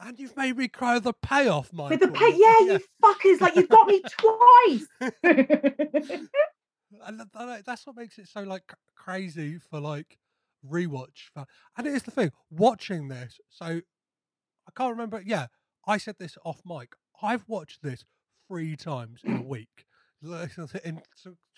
and 0.00 0.18
you've 0.18 0.36
made 0.36 0.56
me 0.56 0.68
cry 0.68 0.94
with 0.94 1.04
the 1.04 1.12
payoff, 1.12 1.72
Michael. 1.72 1.90
with 1.90 2.00
the 2.00 2.08
pay 2.08 2.30
yeah, 2.36 2.72
you 2.74 2.80
fuckers 3.04 3.40
like 3.40 3.54
you've 3.56 3.68
got 3.68 3.86
me 3.86 4.00
twice 4.18 4.86
and 7.06 7.18
th- 7.18 7.28
th- 7.36 7.64
that's 7.64 7.86
what 7.86 7.96
makes 7.96 8.18
it 8.18 8.28
so 8.28 8.42
like 8.42 8.72
crazy 8.96 9.58
for 9.58 9.80
like 9.80 10.18
rewatch. 10.68 11.30
And 11.76 11.86
it 11.86 11.94
is 11.94 12.02
the 12.02 12.10
thing 12.10 12.32
watching 12.50 13.08
this. 13.08 13.38
So 13.50 13.64
I 13.66 14.70
can't 14.76 14.90
remember. 14.92 15.22
Yeah, 15.24 15.46
I 15.86 15.98
said 15.98 16.16
this 16.18 16.36
off 16.44 16.60
mic. 16.64 16.94
I've 17.22 17.44
watched 17.48 17.82
this 17.82 18.04
three 18.48 18.76
times 18.76 19.20
in 19.24 19.36
a 19.36 19.42
week. 19.56 19.86
In 20.84 21.00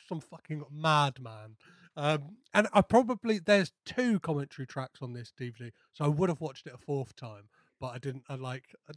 some, 0.09 0.20
fucking 0.20 0.65
madman. 0.70 1.57
Um, 1.97 2.36
and 2.53 2.66
I 2.73 2.81
probably 2.82 3.39
there's 3.39 3.73
two 3.85 4.19
commentary 4.20 4.66
tracks 4.66 5.01
on 5.03 5.12
this 5.12 5.32
DVD, 5.39 5.70
so 5.93 6.05
I 6.05 6.09
would 6.09 6.28
have 6.28 6.41
watched 6.41 6.66
it 6.66 6.74
a 6.74 6.78
fourth 6.78 7.15
time, 7.16 7.49
but 7.81 7.89
I 7.89 7.99
didn't. 7.99 8.24
I 8.28 8.35
like. 8.35 8.65
I, 8.89 8.93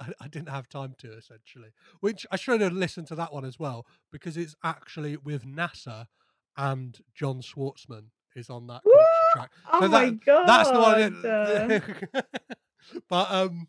I, 0.00 0.12
I 0.24 0.28
didn't 0.28 0.48
have 0.50 0.68
time 0.68 0.94
to 0.98 1.12
essentially, 1.12 1.68
which 2.00 2.26
I 2.30 2.36
should 2.36 2.60
have 2.60 2.72
listened 2.72 3.06
to 3.08 3.14
that 3.16 3.32
one 3.32 3.44
as 3.44 3.58
well 3.58 3.86
because 4.12 4.36
it's 4.36 4.54
actually 4.64 5.16
with 5.16 5.44
NASA 5.44 6.06
and 6.56 6.98
John 7.14 7.40
Schwartzman 7.40 8.06
is 8.34 8.50
on 8.50 8.66
that 8.68 8.82
track. 9.32 9.50
Oh 9.72 9.80
So 9.80 9.88
my 9.88 10.10
god, 10.10 10.46
That's 10.48 10.70
the 10.70 10.78
one. 10.78 10.94
I 10.94 11.68
didn't- 11.68 12.08
but 13.08 13.30
um, 13.30 13.68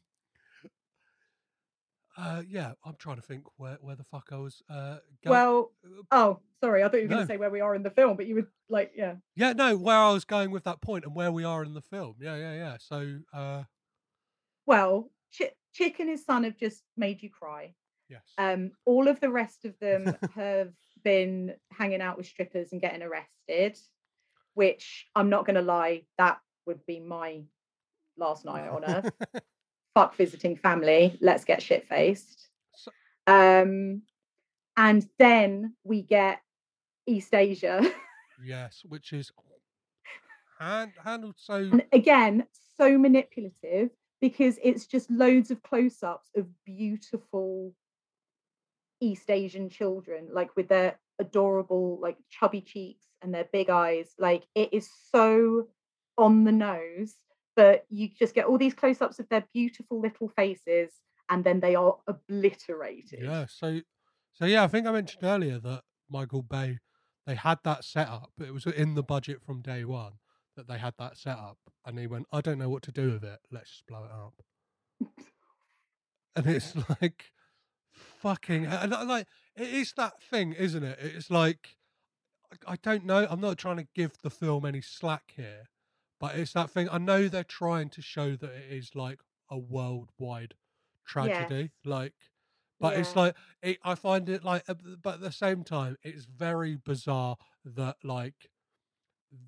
uh, 2.20 2.42
yeah, 2.48 2.74
I'm 2.86 2.96
trying 2.98 3.16
to 3.16 3.22
think 3.22 3.44
where 3.58 3.78
where 3.82 3.96
the 3.96 4.04
fuck 4.04 4.30
I 4.32 4.38
was. 4.38 4.62
Uh, 4.70 4.98
going. 5.24 5.32
Well, 5.32 5.72
oh, 6.12 6.40
sorry. 6.62 6.84
I 6.84 6.88
thought 6.90 6.98
you 6.98 7.04
were 7.04 7.10
going 7.10 7.22
to 7.28 7.34
say 7.34 7.38
where 7.38 7.50
we 7.50 7.62
are 7.62 7.76
in 7.76 7.84
the 7.84 7.90
film, 7.92 8.18
but 8.18 8.28
you 8.28 8.36
were 8.36 8.48
like, 8.70 8.92
yeah. 8.96 9.16
yeah, 9.36 9.54
no, 9.54 9.78
where 9.78 9.98
I 9.98 10.12
was 10.12 10.26
going 10.26 10.52
with 10.52 10.64
that 10.66 10.82
point 10.82 11.06
and 11.06 11.16
where 11.16 11.32
we 11.32 11.44
are 11.44 11.64
in 11.64 11.74
the 11.74 11.82
film. 11.82 12.16
Yeah, 12.20 12.36
yeah, 12.36 12.54
yeah. 12.54 12.78
So, 12.80 13.20
uh, 13.34 13.64
Well, 14.66 15.10
Ch- 15.32 15.54
Chick 15.74 16.00
and 16.00 16.10
his 16.10 16.24
son 16.26 16.44
have 16.44 16.58
just 16.58 16.84
made 16.98 17.22
you 17.24 17.30
cry. 17.30 17.74
yes, 18.10 18.22
Um, 18.38 18.72
all 18.86 19.08
of 19.08 19.20
the 19.20 19.30
rest 19.30 19.66
of 19.66 19.78
them 19.80 20.16
have 20.36 20.74
been 21.04 21.56
hanging 21.72 22.02
out 22.02 22.18
with 22.18 22.26
strippers 22.28 22.72
and 22.72 22.82
getting 22.82 23.02
arrested, 23.02 23.78
which 24.54 25.08
I'm 25.16 25.30
not 25.30 25.46
going 25.46 25.56
to 25.56 25.62
lie, 25.62 26.04
that 26.18 26.40
would 26.66 26.86
be 26.86 27.00
my 27.00 27.42
last 28.18 28.44
night 28.46 28.68
on 28.68 28.84
earth. 28.88 29.12
Fuck 29.96 30.16
visiting 30.16 30.56
family. 30.56 31.18
Let's 31.22 31.46
get 31.46 31.62
shit 31.62 31.88
faced. 31.88 32.48
Um, 33.28 34.04
and 34.78 35.08
then 35.18 35.76
we 35.84 36.02
get 36.02 36.40
East 37.06 37.34
Asia. 37.34 37.82
yes, 38.44 38.84
which 38.88 39.14
is 39.14 39.32
hand, 40.60 40.94
handled 41.04 41.36
so. 41.38 41.56
and 41.56 41.84
again, 41.92 42.46
so 42.78 42.98
manipulative 42.98 43.90
because 44.22 44.58
it's 44.64 44.86
just 44.86 45.10
loads 45.10 45.52
of 45.52 45.64
close 45.64 46.04
ups 46.04 46.30
of 46.36 46.48
beautiful 46.66 47.74
East 49.02 49.30
Asian 49.30 49.70
children, 49.70 50.28
like 50.32 50.56
with 50.56 50.68
their 50.68 51.00
adorable, 51.20 52.00
like 52.02 52.18
chubby 52.30 52.62
cheeks 52.62 53.06
and 53.22 53.34
their 53.34 53.48
big 53.52 53.70
eyes. 53.70 54.14
Like 54.18 54.44
it 54.56 54.74
is 54.74 54.90
so 55.12 55.68
on 56.18 56.44
the 56.44 56.52
nose, 56.52 57.16
but 57.60 57.84
you 57.90 58.08
just 58.18 58.34
get 58.34 58.46
all 58.46 58.58
these 58.58 58.74
close 58.74 59.02
ups 59.02 59.20
of 59.20 59.28
their 59.28 59.44
beautiful 59.54 60.00
little 60.00 60.30
faces 60.30 60.94
and 61.30 61.44
then 61.44 61.60
they 61.60 61.76
are 61.76 61.98
obliterated. 62.08 63.20
Yeah, 63.22 63.48
so 63.50 63.82
so 64.32 64.46
yeah, 64.46 64.64
I 64.64 64.68
think 64.68 64.88
I 64.88 64.94
mentioned 64.94 65.26
earlier 65.26 65.60
that 65.60 65.82
Michael 66.10 66.42
Bay 66.42 66.80
they 67.28 67.36
had 67.36 67.60
that 67.66 67.84
set 67.84 68.08
up. 68.08 68.32
It 68.40 68.54
was 68.54 68.66
in 68.66 68.96
the 68.96 69.04
budget 69.04 69.42
from 69.44 69.62
day 69.62 69.84
one 69.84 70.14
that 70.56 70.70
they 70.70 70.78
had 70.78 70.94
that 71.00 71.18
set 71.18 71.38
up, 71.38 71.58
and 71.86 72.00
he 72.00 72.08
went, 72.08 72.28
"I 72.32 72.40
don't 72.40 72.60
know 72.60 72.70
what 72.70 72.84
to 72.84 72.94
do 72.94 73.12
with 73.12 73.26
it. 73.26 73.40
Let's 73.52 73.70
just 73.72 73.88
blow 73.88 74.06
it 74.06 74.12
up." 74.12 75.12
and 76.38 76.48
it's 76.48 76.76
like 77.02 77.26
fucking 77.92 78.68
and 78.68 78.92
like 78.92 79.28
it 79.58 79.68
is 79.68 79.94
that 79.98 80.24
thing, 80.24 80.54
isn't 80.54 80.84
it? 80.84 80.98
It's 81.02 81.30
like 81.30 81.76
I 82.66 82.78
don't 82.82 83.06
know. 83.06 83.28
I'm 83.30 83.42
not 83.42 83.58
trying 83.58 83.78
to 83.78 83.88
give 83.94 84.14
the 84.24 84.30
film 84.30 84.66
any 84.66 84.80
slack 84.80 85.34
here, 85.36 85.68
but 86.20 86.36
it's 86.36 86.54
that 86.54 86.70
thing. 86.70 86.90
I 86.92 86.98
know 86.98 87.28
they're 87.28 87.44
trying 87.44 87.90
to 87.92 88.02
show 88.02 88.36
that 88.36 88.50
it 88.52 88.72
is 88.72 88.96
like 88.96 89.20
a 89.50 89.58
worldwide 89.58 90.56
tragedy, 91.06 91.72
like. 91.86 92.14
But 92.82 92.98
it's 92.98 93.14
like 93.14 93.36
it, 93.62 93.78
I 93.84 93.96
find 93.96 94.30
it 94.30 94.44
like, 94.44 94.64
but 95.04 95.16
at 95.16 95.20
the 95.20 95.34
same 95.34 95.66
time, 95.66 95.98
it's 96.02 96.24
very 96.24 96.76
bizarre 96.78 97.36
that 97.66 97.98
like 98.06 98.50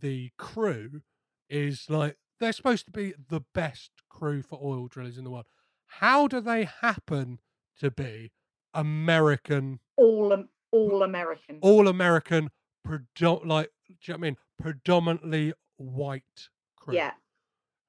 the 0.01 0.31
crew 0.37 1.01
is 1.49 1.89
like 1.89 2.17
they're 2.39 2.51
supposed 2.51 2.85
to 2.85 2.91
be 2.91 3.13
the 3.29 3.41
best 3.53 3.91
crew 4.09 4.41
for 4.41 4.59
oil 4.61 4.87
drillers 4.87 5.17
in 5.17 5.23
the 5.23 5.29
world. 5.29 5.45
How 5.85 6.27
do 6.27 6.41
they 6.41 6.65
happen 6.65 7.39
to 7.79 7.89
be 7.89 8.31
American, 8.73 9.79
All 9.95 10.45
all 10.71 11.03
American. 11.03 11.59
all 11.61 11.87
American, 11.87 12.49
predom- 12.85 13.45
like 13.45 13.71
do 13.87 13.93
you 13.93 14.13
know 14.13 14.13
what 14.13 14.17
I 14.17 14.21
mean? 14.21 14.37
Predominantly 14.59 15.53
white 15.77 16.49
crew. 16.81 16.95
Yeah. 16.95 17.11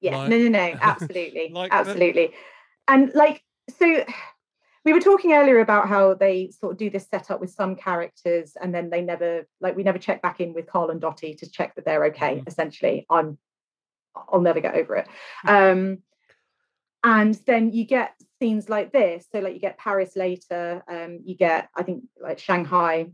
Yeah. 0.01 0.17
Like- 0.17 0.29
no, 0.29 0.37
no, 0.37 0.49
no. 0.49 0.77
Absolutely. 0.81 1.49
Like 1.53 1.71
absolutely. 1.73 2.33
And 2.87 3.13
like, 3.13 3.41
so 3.79 4.03
we 4.85 4.91
were 4.93 4.99
talking 4.99 5.33
earlier 5.33 5.59
about 5.59 5.87
how 5.87 6.13
they 6.13 6.51
sort 6.51 6.73
of 6.73 6.77
do 6.77 6.89
this 6.89 7.07
setup 7.07 7.39
with 7.39 7.51
some 7.51 7.75
characters 7.75 8.57
and 8.61 8.75
then 8.75 8.89
they 8.89 9.01
never, 9.01 9.47
like, 9.61 9.77
we 9.77 9.83
never 9.83 9.97
check 9.97 10.21
back 10.21 10.41
in 10.41 10.53
with 10.53 10.67
Carl 10.67 10.89
and 10.89 10.99
Dottie 10.99 11.35
to 11.35 11.49
check 11.49 11.75
that 11.75 11.85
they're 11.85 12.05
okay, 12.05 12.39
Mhm. 12.39 12.47
essentially. 12.47 13.05
I'm, 13.09 13.37
I'll 14.13 14.41
never 14.41 14.59
get 14.59 14.75
over 14.75 14.97
it. 14.97 15.07
Um, 15.47 15.99
and 17.03 17.33
then 17.47 17.71
you 17.71 17.85
get 17.85 18.13
scenes 18.41 18.67
like 18.69 18.91
this. 18.91 19.25
So, 19.31 19.39
like, 19.39 19.53
you 19.53 19.59
get 19.59 19.77
Paris 19.77 20.15
later, 20.17 20.83
um, 20.87 21.19
you 21.23 21.35
get, 21.35 21.69
I 21.75 21.83
think, 21.83 22.03
like 22.21 22.39
Shanghai 22.39 23.07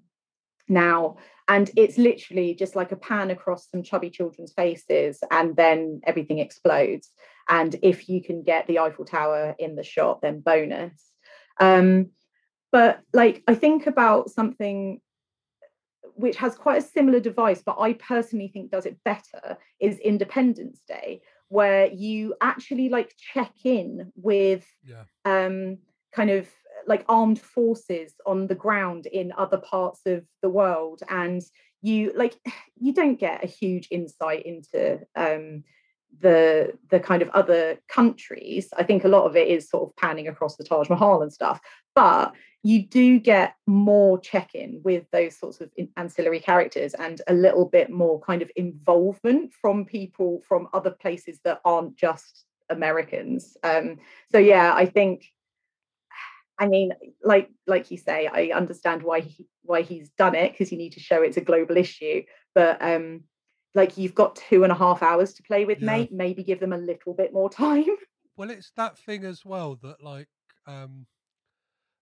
now 0.69 1.17
and 1.47 1.71
it's 1.75 1.97
literally 1.97 2.53
just 2.53 2.75
like 2.75 2.91
a 2.91 2.95
pan 2.95 3.31
across 3.31 3.69
some 3.69 3.83
chubby 3.83 4.09
children's 4.09 4.53
faces 4.53 5.19
and 5.31 5.55
then 5.55 5.99
everything 6.05 6.39
explodes 6.39 7.09
and 7.49 7.75
if 7.81 8.07
you 8.07 8.21
can 8.23 8.43
get 8.43 8.67
the 8.67 8.79
eiffel 8.79 9.05
tower 9.05 9.55
in 9.59 9.75
the 9.75 9.83
shot 9.83 10.21
then 10.21 10.39
bonus 10.39 11.11
um 11.59 12.09
but 12.71 13.01
like 13.13 13.43
i 13.47 13.55
think 13.55 13.87
about 13.87 14.29
something 14.29 15.01
which 16.15 16.35
has 16.35 16.55
quite 16.55 16.83
a 16.83 16.85
similar 16.85 17.19
device 17.19 17.61
but 17.65 17.77
i 17.79 17.93
personally 17.93 18.49
think 18.49 18.71
does 18.71 18.85
it 18.85 18.97
better 19.03 19.57
is 19.79 19.97
independence 19.99 20.81
day 20.87 21.21
where 21.47 21.87
you 21.87 22.35
actually 22.41 22.89
like 22.89 23.13
check 23.17 23.51
in 23.63 24.11
with 24.15 24.65
Yeah. 24.83 25.03
um 25.25 25.79
kind 26.13 26.29
of 26.29 26.47
like 26.87 27.05
armed 27.07 27.39
forces 27.39 28.13
on 28.25 28.47
the 28.47 28.55
ground 28.55 29.05
in 29.05 29.33
other 29.37 29.57
parts 29.57 30.01
of 30.05 30.23
the 30.41 30.49
world 30.49 31.01
and 31.09 31.41
you 31.81 32.11
like 32.15 32.35
you 32.79 32.93
don't 32.93 33.19
get 33.19 33.43
a 33.43 33.47
huge 33.47 33.87
insight 33.91 34.45
into 34.45 34.99
um 35.15 35.63
the 36.21 36.73
the 36.89 36.99
kind 36.99 37.21
of 37.21 37.29
other 37.29 37.77
countries. 37.87 38.69
I 38.75 38.83
think 38.83 39.03
a 39.03 39.09
lot 39.09 39.25
of 39.25 39.35
it 39.35 39.47
is 39.47 39.69
sort 39.69 39.87
of 39.87 39.95
panning 39.95 40.27
across 40.27 40.55
the 40.55 40.63
taj 40.63 40.89
mahal 40.89 41.21
and 41.21 41.31
stuff 41.31 41.59
but 41.95 42.33
you 42.63 42.85
do 42.85 43.19
get 43.19 43.55
more 43.67 44.19
check-in 44.19 44.81
with 44.83 45.05
those 45.11 45.37
sorts 45.37 45.61
of 45.61 45.69
ancillary 45.95 46.39
characters 46.39 46.93
and 46.93 47.21
a 47.27 47.33
little 47.33 47.65
bit 47.65 47.89
more 47.89 48.19
kind 48.21 48.41
of 48.41 48.51
involvement 48.55 49.53
from 49.53 49.85
people 49.85 50.41
from 50.47 50.67
other 50.73 50.91
places 50.91 51.39
that 51.43 51.61
aren't 51.63 51.95
just 51.95 52.45
americans. 52.69 53.57
Um 53.63 53.97
so 54.31 54.37
yeah 54.37 54.73
i 54.75 54.85
think 54.85 55.25
I 56.59 56.67
mean, 56.67 56.91
like 57.23 57.49
like 57.67 57.89
you 57.89 57.97
say, 57.97 58.27
I 58.27 58.55
understand 58.55 59.03
why 59.03 59.21
he 59.21 59.47
why 59.63 59.81
he's 59.81 60.09
done 60.11 60.35
it 60.35 60.51
because 60.51 60.71
you 60.71 60.77
need 60.77 60.93
to 60.93 60.99
show 60.99 61.21
it's 61.21 61.37
a 61.37 61.41
global 61.41 61.77
issue. 61.77 62.23
But 62.53 62.81
um, 62.81 63.23
like 63.73 63.97
you've 63.97 64.15
got 64.15 64.35
two 64.35 64.63
and 64.63 64.71
a 64.71 64.75
half 64.75 65.01
hours 65.01 65.33
to 65.35 65.43
play 65.43 65.65
with, 65.65 65.79
Yeah. 65.79 65.87
mate. 65.87 66.11
Maybe 66.11 66.43
give 66.43 66.59
them 66.59 66.73
a 66.73 66.77
little 66.77 67.13
bit 67.13 67.33
more 67.33 67.49
time. 67.65 67.85
Well, 68.35 68.49
it's 68.49 68.71
that 68.75 68.97
thing 68.97 69.23
as 69.23 69.45
well 69.45 69.75
that 69.81 70.03
like 70.03 70.27
um 70.67 71.07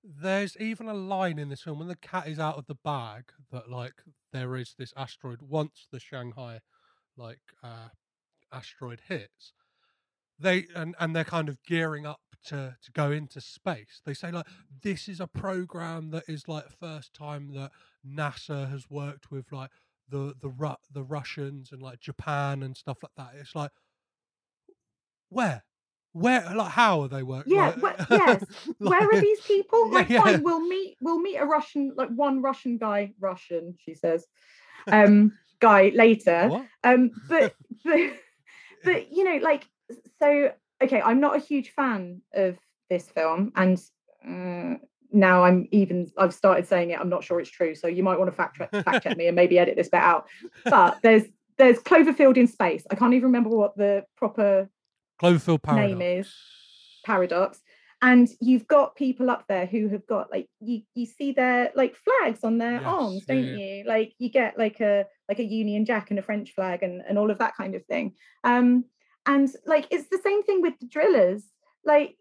there's 0.03 0.55
even 0.57 0.87
a 0.87 0.93
line 0.93 1.37
in 1.37 1.49
this 1.49 1.63
film 1.63 1.79
when 1.79 1.87
the 1.87 1.95
cat 1.95 2.27
is 2.27 2.39
out 2.39 2.57
of 2.57 2.65
the 2.67 2.77
bag 2.83 3.25
that 3.51 3.69
like 3.69 3.93
there 4.31 4.55
is 4.55 4.73
this 4.77 4.93
asteroid 4.95 5.41
once 5.41 5.87
the 5.91 5.99
Shanghai 5.99 6.59
like 7.17 7.41
uh 7.63 7.89
asteroid 8.51 9.01
hits 9.07 9.53
they 10.39 10.65
and 10.75 10.95
and 10.99 11.15
they're 11.15 11.23
kind 11.23 11.49
of 11.49 11.61
gearing 11.63 12.05
up 12.05 12.21
to 12.45 12.75
to 12.81 12.91
go 12.91 13.11
into 13.11 13.41
space 13.41 14.01
they 14.05 14.13
say 14.13 14.31
like 14.31 14.45
this 14.83 15.07
is 15.07 15.19
a 15.19 15.27
program 15.27 16.11
that 16.11 16.23
is 16.27 16.47
like 16.47 16.65
first 16.79 17.13
time 17.13 17.53
that 17.53 17.71
NASA 18.07 18.69
has 18.69 18.89
worked 18.89 19.31
with 19.31 19.51
like 19.51 19.69
the 20.09 20.33
the 20.41 20.49
Ru- 20.49 20.75
the 20.91 21.03
Russians 21.03 21.71
and 21.71 21.81
like 21.81 21.99
Japan 21.99 22.63
and 22.63 22.77
stuff 22.77 22.99
like 23.03 23.11
that 23.17 23.39
it's 23.39 23.55
like 23.55 23.71
where 25.29 25.63
where 26.13 26.41
like 26.55 26.71
how 26.71 27.01
are 27.01 27.07
they 27.07 27.21
working 27.23 27.53
Yeah, 27.53 27.73
like, 27.77 27.99
wh- 27.99 28.05
yes. 28.11 28.43
Where 28.79 29.07
are 29.07 29.21
these 29.21 29.41
people? 29.41 29.89
Yeah, 29.89 29.93
Like, 29.95 30.09
yeah. 30.09 30.21
fine, 30.23 30.41
we'll 30.43 30.61
meet. 30.67 30.95
We'll 30.99 31.19
meet 31.19 31.35
a 31.37 31.45
Russian, 31.45 31.93
like 31.95 32.09
one 32.09 32.41
Russian 32.41 32.77
guy, 32.77 33.13
Russian. 33.19 33.75
She 33.79 33.93
says, 33.93 34.25
um, 34.87 35.33
guy 35.59 35.91
later. 35.93 36.47
What? 36.47 36.65
Um, 36.83 37.11
but 37.29 37.53
but 37.85 37.99
but 38.83 39.11
you 39.11 39.23
know, 39.25 39.37
like 39.43 39.67
so. 40.19 40.51
Okay, 40.83 41.01
I'm 41.01 41.19
not 41.19 41.35
a 41.35 41.39
huge 41.39 41.71
fan 41.71 42.21
of 42.33 42.57
this 42.89 43.09
film, 43.09 43.51
and 43.55 43.77
uh, 44.25 44.77
now 45.11 45.43
I'm 45.43 45.67
even. 45.71 46.11
I've 46.17 46.33
started 46.33 46.67
saying 46.67 46.91
it. 46.91 46.99
I'm 46.99 47.09
not 47.09 47.23
sure 47.23 47.39
it's 47.39 47.49
true, 47.49 47.75
so 47.75 47.87
you 47.87 48.03
might 48.03 48.19
want 48.19 48.29
to 48.29 48.35
fact 48.35 48.57
check, 48.57 48.71
fact 48.71 49.03
check 49.03 49.17
me 49.17 49.27
and 49.27 49.35
maybe 49.35 49.57
edit 49.57 49.75
this 49.75 49.89
bit 49.89 50.01
out. 50.01 50.27
But 50.65 50.99
there's 51.03 51.23
there's 51.57 51.79
Cloverfield 51.79 52.37
in 52.37 52.47
space. 52.47 52.83
I 52.91 52.95
can't 52.95 53.13
even 53.13 53.25
remember 53.27 53.49
what 53.49 53.75
the 53.77 54.05
proper 54.15 54.69
Cloverfield 55.21 55.63
Paradox 55.63 55.89
name 55.89 56.01
is 56.01 56.33
paradox 57.07 57.59
and 58.01 58.27
you've 58.39 58.67
got 58.67 58.95
people 58.95 59.29
up 59.29 59.45
there 59.47 59.65
who 59.65 59.87
have 59.87 60.05
got 60.05 60.29
like 60.29 60.47
you 60.59 60.81
you 60.93 61.05
see 61.05 61.31
their 61.31 61.71
like 61.73 61.95
flags 61.95 62.43
on 62.43 62.57
their 62.57 62.73
Yes, 62.73 62.83
arms 62.85 63.25
yeah, 63.27 63.35
don't 63.35 63.43
yeah. 63.45 63.55
you 63.55 63.83
like 63.85 64.13
you 64.19 64.29
get 64.29 64.57
like 64.57 64.79
a 64.81 65.05
like 65.29 65.39
a 65.39 65.43
union 65.43 65.85
jack 65.85 66.11
and 66.11 66.19
a 66.19 66.21
french 66.21 66.51
flag 66.51 66.83
and 66.83 67.01
and 67.07 67.17
all 67.17 67.31
of 67.31 67.39
that 67.39 67.55
kind 67.55 67.73
of 67.75 67.85
thing 67.85 68.13
um 68.43 68.83
and 69.27 69.49
like 69.65 69.87
it's 69.91 70.09
the 70.09 70.19
same 70.23 70.41
thing 70.43 70.61
with 70.61 70.73
the 70.79 70.87
drillers 70.87 71.43
like 71.85 72.15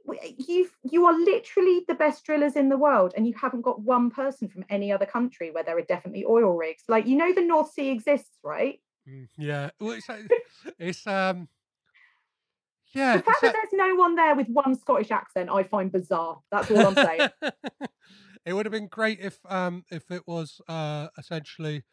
you've 0.48 0.70
you 0.84 1.06
are 1.06 1.18
literally 1.18 1.82
the 1.88 1.94
best 1.94 2.24
drillers 2.24 2.54
in 2.56 2.68
the 2.68 2.76
world 2.76 3.12
and 3.16 3.26
you 3.26 3.34
haven't 3.40 3.62
got 3.62 3.80
one 3.80 4.10
person 4.10 4.48
from 4.48 4.64
any 4.68 4.92
other 4.92 5.06
country 5.06 5.50
where 5.50 5.64
there 5.64 5.78
are 5.78 5.82
definitely 5.82 6.24
oil 6.24 6.52
rigs 6.52 6.82
like 6.88 7.06
you 7.06 7.16
know 7.16 7.32
the 7.32 7.40
north 7.40 7.72
sea 7.72 7.90
exists 7.90 8.38
right 8.44 8.80
Mm, 9.08 9.28
Yeah. 9.38 9.70
Well, 9.78 9.92
it's, 9.92 10.08
it's 10.80 11.06
um. 11.06 11.48
Yeah. 12.92 13.16
the 13.16 13.22
fact 13.22 13.38
it's 13.42 13.52
that 13.52 13.52
there's 13.52 13.72
no 13.88 13.94
one 13.94 14.14
there 14.16 14.34
with 14.34 14.48
one 14.48 14.74
scottish 14.74 15.10
accent 15.10 15.50
i 15.50 15.62
find 15.62 15.92
bizarre 15.92 16.40
that's 16.50 16.70
all 16.70 16.86
i'm 16.86 16.94
saying 16.94 17.28
it 18.46 18.52
would 18.52 18.64
have 18.64 18.72
been 18.72 18.86
great 18.86 19.20
if 19.20 19.38
um 19.48 19.84
if 19.90 20.10
it 20.10 20.22
was 20.26 20.60
uh 20.68 21.08
essentially 21.18 21.84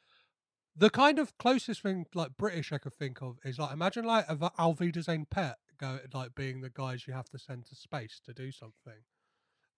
the 0.75 0.89
kind 0.89 1.19
of 1.19 1.37
closest 1.37 1.81
thing 1.81 2.05
like 2.13 2.31
British 2.37 2.71
I 2.71 2.77
could 2.77 2.93
think 2.93 3.21
of 3.21 3.37
is 3.43 3.59
like 3.59 3.73
imagine 3.73 4.05
like 4.05 4.25
a 4.27 4.51
Auf 4.57 4.79
Wiedersehen 4.79 5.25
Pet 5.29 5.57
go 5.77 5.99
like 6.13 6.35
being 6.35 6.61
the 6.61 6.69
guys 6.69 7.05
you 7.07 7.13
have 7.13 7.29
to 7.29 7.39
send 7.39 7.65
to 7.67 7.75
space 7.75 8.21
to 8.25 8.33
do 8.33 8.51
something. 8.51 9.03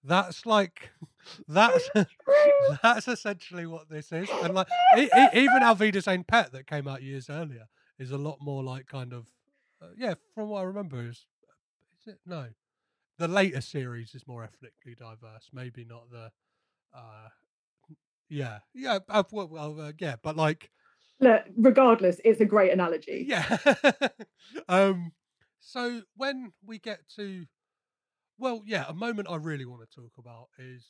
That's 0.03 0.45
like 0.45 0.91
that's 1.47 1.89
that's 2.83 3.07
essentially 3.07 3.65
what 3.65 3.89
this 3.89 4.11
is, 4.11 4.29
and 4.41 4.53
like 4.53 4.67
e- 4.97 5.03
e- 5.03 5.29
even 5.33 5.63
Auf 5.63 5.79
Wiedersehen 5.79 6.23
Pet 6.23 6.51
that 6.53 6.67
came 6.67 6.87
out 6.87 7.03
years 7.03 7.29
earlier 7.29 7.67
is 7.99 8.11
a 8.11 8.17
lot 8.17 8.37
more 8.41 8.63
like 8.63 8.87
kind 8.87 9.13
of 9.13 9.27
uh, 9.81 9.87
yeah 9.97 10.13
from 10.33 10.49
what 10.49 10.61
I 10.61 10.63
remember 10.63 11.01
is 11.07 11.27
is 11.99 12.13
it? 12.13 12.19
No. 12.25 12.47
The 13.17 13.27
later 13.29 13.61
series 13.61 14.13
is 14.13 14.27
more 14.27 14.43
ethnically 14.43 14.93
diverse 14.93 15.49
maybe 15.53 15.85
not 15.85 16.11
the 16.11 16.31
uh 16.93 17.29
yeah 18.29 18.59
yeah 18.73 18.99
uh, 19.09 19.23
well, 19.31 19.47
well 19.47 19.79
uh, 19.79 19.91
yeah 19.99 20.15
but 20.21 20.35
like 20.35 20.69
look 21.19 21.43
regardless 21.57 22.19
it's 22.25 22.41
a 22.41 22.45
great 22.45 22.71
analogy. 22.71 23.25
Yeah. 23.27 23.57
Um 24.69 25.11
so 25.59 26.01
when 26.15 26.53
we 26.65 26.77
get 26.77 26.99
to 27.15 27.45
well 28.37 28.61
yeah 28.65 28.85
a 28.87 28.93
moment 28.93 29.27
i 29.29 29.35
really 29.35 29.65
want 29.65 29.81
to 29.81 30.01
talk 30.01 30.11
about 30.17 30.47
is 30.59 30.85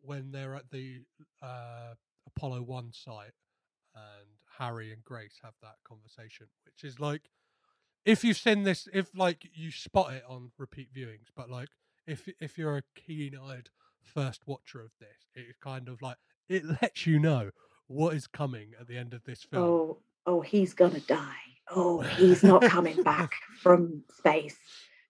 when 0.00 0.32
they're 0.32 0.56
at 0.56 0.70
the 0.70 0.98
uh 1.42 1.94
apollo 2.26 2.62
1 2.62 2.92
site 2.92 3.32
and 3.94 4.28
harry 4.58 4.92
and 4.92 5.04
grace 5.04 5.38
have 5.42 5.54
that 5.62 5.76
conversation 5.86 6.46
which 6.64 6.82
is 6.82 6.98
like 6.98 7.30
if 8.04 8.24
you've 8.24 8.36
seen 8.36 8.64
this 8.64 8.88
if 8.92 9.10
like 9.14 9.46
you 9.54 9.70
spot 9.70 10.12
it 10.12 10.24
on 10.28 10.50
repeat 10.58 10.92
viewings 10.92 11.28
but 11.36 11.48
like 11.48 11.68
if 12.06 12.28
if 12.40 12.58
you're 12.58 12.78
a 12.78 12.82
keen-eyed 12.96 13.68
first 14.02 14.42
watcher 14.46 14.80
of 14.80 14.90
this 14.98 15.28
it's 15.34 15.58
kind 15.62 15.88
of 15.88 16.02
like 16.02 16.16
it 16.48 16.64
lets 16.82 17.06
you 17.06 17.18
know 17.18 17.50
what 17.90 18.14
is 18.14 18.26
coming 18.28 18.68
at 18.80 18.86
the 18.86 18.96
end 18.96 19.12
of 19.14 19.24
this 19.24 19.42
film. 19.42 19.62
Oh 19.64 19.98
oh 20.26 20.40
he's 20.40 20.74
gonna 20.74 21.00
die. 21.00 21.42
Oh 21.70 22.00
he's 22.00 22.42
not 22.42 22.62
coming 22.62 23.02
back 23.14 23.32
from 23.60 24.02
space. 24.16 24.56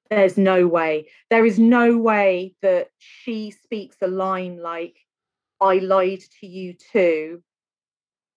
There's 0.09 0.39
no 0.39 0.66
way. 0.66 1.09
There 1.28 1.44
is 1.44 1.59
no 1.59 1.98
way 1.98 2.57
that 2.62 2.89
she 2.98 3.51
speaks 3.51 3.97
a 4.02 4.09
line 4.09 4.61
like 4.61 4.98
i 5.61 5.74
lied 5.74 6.23
to 6.40 6.47
you 6.47 6.73
too. 6.73 7.43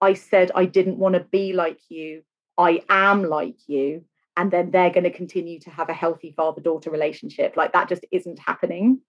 I 0.01 0.13
said 0.13 0.51
i 0.55 0.65
didn't 0.65 0.97
want 0.97 1.15
to 1.15 1.21
be 1.21 1.53
like 1.53 1.79
you. 1.89 2.23
I 2.57 2.83
am 2.89 3.23
like 3.23 3.57
you. 3.67 4.03
And 4.35 4.51
then 4.51 4.71
they're 4.71 4.89
going 4.89 5.03
to 5.03 5.11
continue 5.11 5.59
to 5.59 5.69
have 5.69 5.89
a 5.89 5.93
healthy 5.93 6.33
father 6.35 6.59
daughter 6.59 6.89
relationship. 6.89 7.55
Like 7.55 7.71
that 7.73 7.87
just 7.87 8.03
isn't 8.11 8.39
happening. 8.39 8.99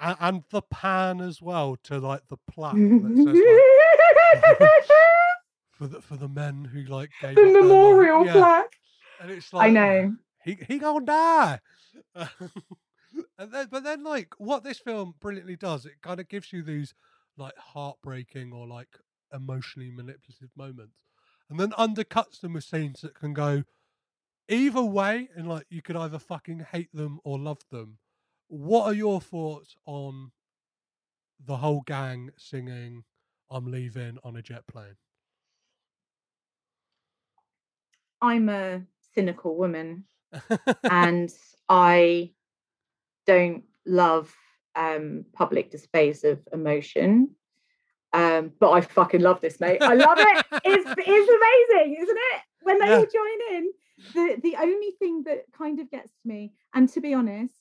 A- 0.00 0.16
and 0.20 0.42
the 0.50 0.62
pan 0.62 1.20
as 1.20 1.40
well 1.42 1.76
to 1.84 1.98
like 1.98 2.26
the 2.28 2.36
plaque 2.50 2.74
that 2.74 3.12
says 3.16 3.26
like, 3.26 3.36
for 5.72 5.86
the 5.86 6.00
for 6.00 6.16
the 6.16 6.28
men 6.28 6.64
who 6.64 6.82
like 6.84 7.10
the 7.20 7.28
up 7.28 7.34
their 7.34 7.46
life. 7.46 7.62
memorial 7.62 8.24
Yeah, 8.24 8.32
plaque 8.32 8.76
and 9.20 9.30
it's 9.30 9.50
i 9.54 9.68
know 9.68 10.14
he 10.46 10.56
he 10.68 10.78
gonna 10.78 11.04
die. 11.04 11.60
and 12.14 13.52
then, 13.52 13.66
but 13.70 13.82
then, 13.82 14.04
like, 14.04 14.34
what 14.38 14.62
this 14.62 14.78
film 14.78 15.14
brilliantly 15.20 15.56
does, 15.56 15.84
it 15.84 16.00
kind 16.02 16.20
of 16.20 16.28
gives 16.28 16.52
you 16.52 16.62
these 16.62 16.94
like 17.36 17.56
heartbreaking 17.58 18.52
or 18.52 18.66
like 18.66 18.88
emotionally 19.32 19.90
manipulative 19.90 20.50
moments, 20.56 20.96
and 21.50 21.58
then 21.58 21.72
undercuts 21.72 22.40
them 22.40 22.52
with 22.54 22.64
scenes 22.64 23.00
that 23.00 23.14
can 23.14 23.34
go 23.34 23.64
either 24.48 24.82
way, 24.82 25.28
and 25.34 25.48
like 25.48 25.66
you 25.68 25.82
could 25.82 25.96
either 25.96 26.18
fucking 26.18 26.66
hate 26.70 26.94
them 26.94 27.18
or 27.24 27.38
love 27.38 27.62
them. 27.70 27.98
What 28.46 28.84
are 28.84 28.94
your 28.94 29.20
thoughts 29.20 29.74
on 29.84 30.30
the 31.44 31.56
whole 31.56 31.82
gang 31.84 32.30
singing 32.38 33.02
"I'm 33.50 33.70
leaving" 33.70 34.18
on 34.24 34.36
a 34.36 34.42
jet 34.42 34.66
plane? 34.66 34.96
i'm 38.22 38.48
a 38.48 38.82
cynical 39.14 39.56
woman 39.56 40.04
and 40.84 41.30
I 41.68 42.32
don't 43.26 43.64
love 43.86 44.34
um, 44.74 45.24
public 45.32 45.70
displays 45.70 46.24
of 46.24 46.40
emotion. 46.52 47.30
Um, 48.12 48.52
but 48.60 48.70
I 48.70 48.80
fucking 48.80 49.20
love 49.20 49.40
this, 49.40 49.60
mate. 49.60 49.80
I 49.82 49.94
love 49.94 50.18
it. 50.18 50.46
It's 50.64 50.86
it's 50.96 51.70
amazing, 51.78 51.96
isn't 52.00 52.18
it? 52.34 52.42
When 52.62 52.78
they 52.78 52.86
Yeah. 52.86 52.96
all 52.98 53.06
join 53.06 53.56
in. 53.56 53.72
The 54.14 54.40
the 54.42 54.56
only 54.56 54.92
thing 54.98 55.24
that 55.24 55.44
kind 55.52 55.80
of 55.80 55.90
gets 55.90 56.12
to 56.12 56.28
me, 56.28 56.52
and 56.74 56.88
to 56.90 57.00
be 57.00 57.12
honest, 57.14 57.54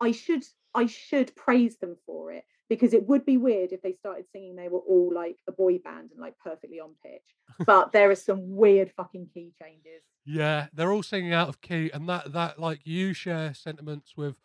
I 0.00 0.12
should 0.12 0.44
I 0.74 0.86
should 0.86 1.34
praise 1.34 1.76
them 1.78 1.96
for 2.06 2.32
it 2.32 2.44
because 2.70 2.94
it 2.94 3.06
would 3.08 3.26
be 3.26 3.36
weird 3.36 3.72
if 3.72 3.82
they 3.82 3.92
started 3.92 4.24
singing 4.32 4.54
they 4.56 4.68
were 4.68 4.78
all 4.78 5.12
like 5.12 5.36
a 5.48 5.52
boy 5.52 5.76
band 5.78 6.12
and 6.12 6.20
like 6.20 6.38
perfectly 6.42 6.80
on 6.80 6.92
pitch. 7.04 7.20
But 7.66 7.92
there 7.92 8.08
are 8.10 8.14
some 8.14 8.56
weird 8.56 8.90
fucking 8.96 9.28
key 9.34 9.52
changes. 9.60 10.02
Yeah, 10.24 10.68
they're 10.72 10.92
all 10.92 11.02
singing 11.02 11.34
out 11.34 11.48
of 11.48 11.60
key, 11.60 11.90
and 11.92 12.08
that 12.08 12.32
that 12.32 12.58
like 12.58 12.86
you 12.86 13.12
share 13.12 13.52
sentiments 13.52 14.16
with 14.16 14.36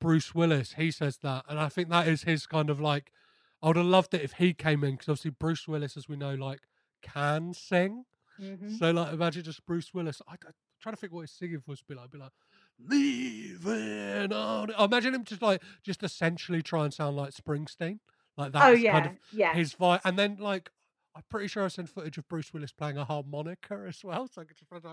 Bruce 0.00 0.34
Willis. 0.34 0.74
He 0.74 0.90
says 0.90 1.18
that, 1.18 1.44
and 1.48 1.60
I 1.60 1.68
think 1.68 1.90
that 1.90 2.08
is 2.08 2.22
his 2.24 2.46
kind 2.46 2.70
of 2.70 2.80
like. 2.80 3.12
I 3.60 3.66
would 3.66 3.76
have 3.76 3.86
loved 3.86 4.14
it 4.14 4.22
if 4.22 4.34
he 4.34 4.54
came 4.54 4.84
in 4.84 4.92
because 4.92 5.08
obviously 5.08 5.32
Bruce 5.32 5.66
Willis, 5.66 5.96
as 5.96 6.08
we 6.08 6.16
know, 6.16 6.34
like 6.34 6.60
can 7.02 7.52
sing. 7.52 8.04
Mhm. 8.40 8.78
So 8.78 8.92
like, 8.92 9.12
imagine 9.12 9.42
just 9.42 9.66
Bruce 9.66 9.92
Willis. 9.92 10.22
I, 10.28 10.36
trying 10.80 10.94
to 10.94 11.00
think 11.00 11.12
what 11.12 11.22
his 11.22 11.32
singing 11.32 11.58
voice 11.60 11.82
would 11.86 11.94
be 11.94 12.00
like. 12.00 12.10
Be 12.10 12.18
like, 12.18 12.32
leaving 12.78 14.32
on. 14.32 14.72
I 14.74 14.84
imagine 14.84 15.14
him 15.14 15.24
just 15.24 15.42
like 15.42 15.62
just 15.82 16.02
essentially 16.02 16.62
try 16.62 16.84
and 16.84 16.92
sound 16.94 17.16
like 17.16 17.30
Springsteen. 17.30 17.98
Like 18.36 18.52
that. 18.52 18.62
oh 18.68 18.72
kind 18.72 18.80
yeah, 18.82 19.04
of 19.06 19.12
yeah. 19.32 19.54
his 19.54 19.74
vibe. 19.74 20.00
And 20.04 20.16
then 20.18 20.36
like, 20.38 20.70
I'm 21.16 21.24
pretty 21.28 21.48
sure 21.48 21.64
I've 21.64 21.72
seen 21.72 21.86
footage 21.86 22.18
of 22.18 22.28
Bruce 22.28 22.52
Willis 22.54 22.70
playing 22.72 22.96
a 22.96 23.04
harmonica 23.04 23.84
as 23.88 24.04
well. 24.04 24.28
So 24.28 24.42
I 24.42 24.44
could 24.44 24.56
just 24.56 24.70
like, 24.70 24.84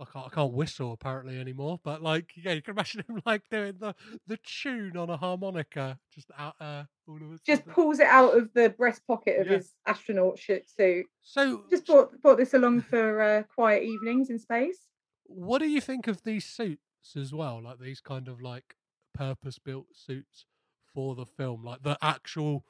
I 0.00 0.04
can't, 0.04 0.26
I 0.26 0.28
can't 0.28 0.52
whistle 0.52 0.92
apparently 0.92 1.38
anymore. 1.38 1.80
But 1.82 2.02
like, 2.02 2.32
yeah, 2.36 2.52
you 2.52 2.60
can 2.60 2.74
imagine 2.74 3.04
him 3.08 3.22
like 3.24 3.42
doing 3.50 3.74
the 3.78 3.94
the 4.26 4.36
tune 4.44 4.96
on 4.96 5.08
a 5.08 5.16
harmonica 5.16 5.98
just 6.14 6.30
out 6.38 6.54
uh, 6.60 6.84
all 7.08 7.16
of 7.16 7.22
a 7.22 7.38
just 7.46 7.64
pulls 7.66 7.98
it 7.98 8.06
out 8.06 8.36
of 8.36 8.52
the 8.52 8.70
breast 8.70 9.06
pocket 9.06 9.40
of 9.40 9.46
Yeah. 9.46 9.54
his 9.54 9.72
astronaut 9.86 10.38
suit. 10.38 11.06
So, 11.22 11.62
Just 11.70 11.86
brought 11.86 12.20
brought 12.20 12.36
this 12.36 12.52
along 12.52 12.82
for 12.82 13.22
uh, 13.22 13.42
quiet 13.44 13.84
evenings 13.84 14.28
in 14.28 14.38
space. 14.38 14.78
What 15.34 15.58
do 15.60 15.68
you 15.68 15.80
think 15.80 16.06
of 16.06 16.22
these 16.22 16.44
suits 16.44 17.16
as 17.16 17.32
well? 17.32 17.62
Like 17.62 17.78
these 17.78 18.00
kind 18.00 18.28
of 18.28 18.40
like 18.40 18.76
purpose 19.14 19.58
built 19.58 19.86
suits 19.94 20.46
for 20.94 21.14
the 21.14 21.26
film, 21.26 21.64
like 21.64 21.82
the 21.82 21.96
actual 22.02 22.64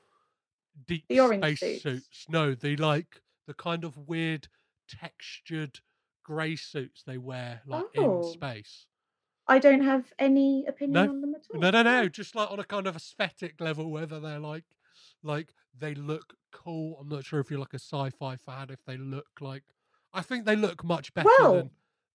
deep 0.86 1.04
The 1.08 1.18
space 1.36 1.82
suits? 1.82 2.26
No, 2.28 2.54
the 2.54 2.76
like 2.76 3.20
the 3.46 3.54
kind 3.54 3.84
of 3.84 3.96
weird 4.08 4.48
textured 4.88 5.80
grey 6.24 6.56
suits 6.56 7.02
they 7.02 7.18
wear 7.18 7.62
like 7.66 7.84
Oh. 7.98 8.18
in 8.18 8.32
space. 8.32 8.86
I 9.48 9.58
don't 9.58 9.82
have 9.82 10.12
any 10.18 10.64
opinion 10.66 11.08
on 11.08 11.20
them 11.20 11.34
at 11.34 11.42
all. 11.52 11.60
No, 11.60 11.70
no, 11.70 11.82
no. 11.82 12.08
Just 12.08 12.34
like 12.36 12.50
on 12.50 12.60
a 12.60 12.64
kind 12.64 12.86
of 12.86 12.94
aesthetic 12.94 13.60
level, 13.60 13.90
whether 13.90 14.20
they're 14.20 14.38
like, 14.38 14.64
like 15.22 15.52
they 15.76 15.94
look 15.94 16.34
cool. 16.52 16.96
I'm 17.00 17.08
not 17.08 17.24
sure 17.24 17.40
if 17.40 17.50
you're 17.50 17.58
like 17.58 17.74
a 17.74 17.78
sci-fi 17.78 18.36
fan. 18.36 18.70
If 18.70 18.84
they 18.84 18.96
look 18.96 19.26
like, 19.40 19.64
I 20.14 20.22
think 20.22 20.44
they 20.44 20.54
look 20.56 20.84
much 20.84 21.12
better 21.12 21.28
Well, 21.38 21.54
than 21.54 21.70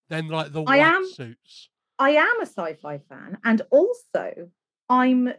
than 0.10 0.28
like 0.28 0.52
the 0.52 0.62
I 0.64 0.78
white 0.78 0.82
am- 0.82 1.10
suits. 1.12 1.70
I 2.00 2.12
am 2.12 2.42
a 2.42 2.46
sci-fi 2.46 3.00
fan, 3.10 3.38
and 3.44 3.62
also 3.72 4.50
I'm. 4.90 5.34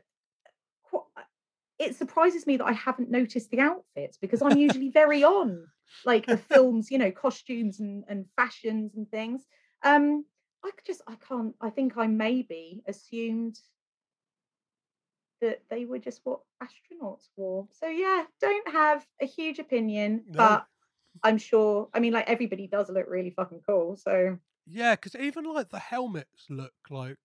It 1.79 1.95
surprises 1.95 2.45
me 2.45 2.57
that 2.57 2.65
I 2.67 2.73
haven't 2.73 3.09
noticed 3.09 3.53
the 3.53 3.61
outfits 3.61 4.17
because 4.19 4.43
I'm 4.43 4.59
usually 4.67 4.91
very 4.91 5.23
on 5.23 5.65
like 6.05 6.27
the 6.27 6.37
films, 6.37 6.91
you 6.91 6.99
know, 6.99 7.13
costumes 7.13 7.79
and, 7.79 8.03
and 8.09 8.27
fashions 8.35 8.97
and 8.97 9.09
things. 9.13 9.47
Um, 9.85 10.25
I 10.65 10.71
just 10.85 11.03
I 11.07 11.15
can't. 11.29 11.55
I 11.61 11.71
think 11.71 11.97
I 11.97 12.09
maybe 12.09 12.83
assumed 12.89 13.61
that 15.41 15.63
they 15.71 15.85
were 15.85 16.01
just 16.01 16.21
what 16.25 16.41
astronauts 16.61 17.29
wore. 17.37 17.69
So 17.71 17.87
yeah, 17.87 18.25
don't 18.41 18.69
have 18.73 19.07
a 19.23 19.27
huge 19.27 19.61
opinion, 19.61 20.25
No. 20.31 20.37
but 20.37 20.67
I'm 21.23 21.39
sure. 21.39 21.89
I 21.95 22.01
mean, 22.01 22.13
like 22.13 22.29
everybody 22.29 22.67
does 22.67 22.91
look 22.91 23.07
really 23.09 23.31
fucking 23.31 23.61
cool. 23.65 23.97
So 23.97 24.37
Yeah, 24.71 24.95
because 24.97 25.15
even 25.17 25.45
like 25.45 25.71
the 25.71 25.79
helmets 25.79 26.47
look 26.51 26.75
like 26.91 27.19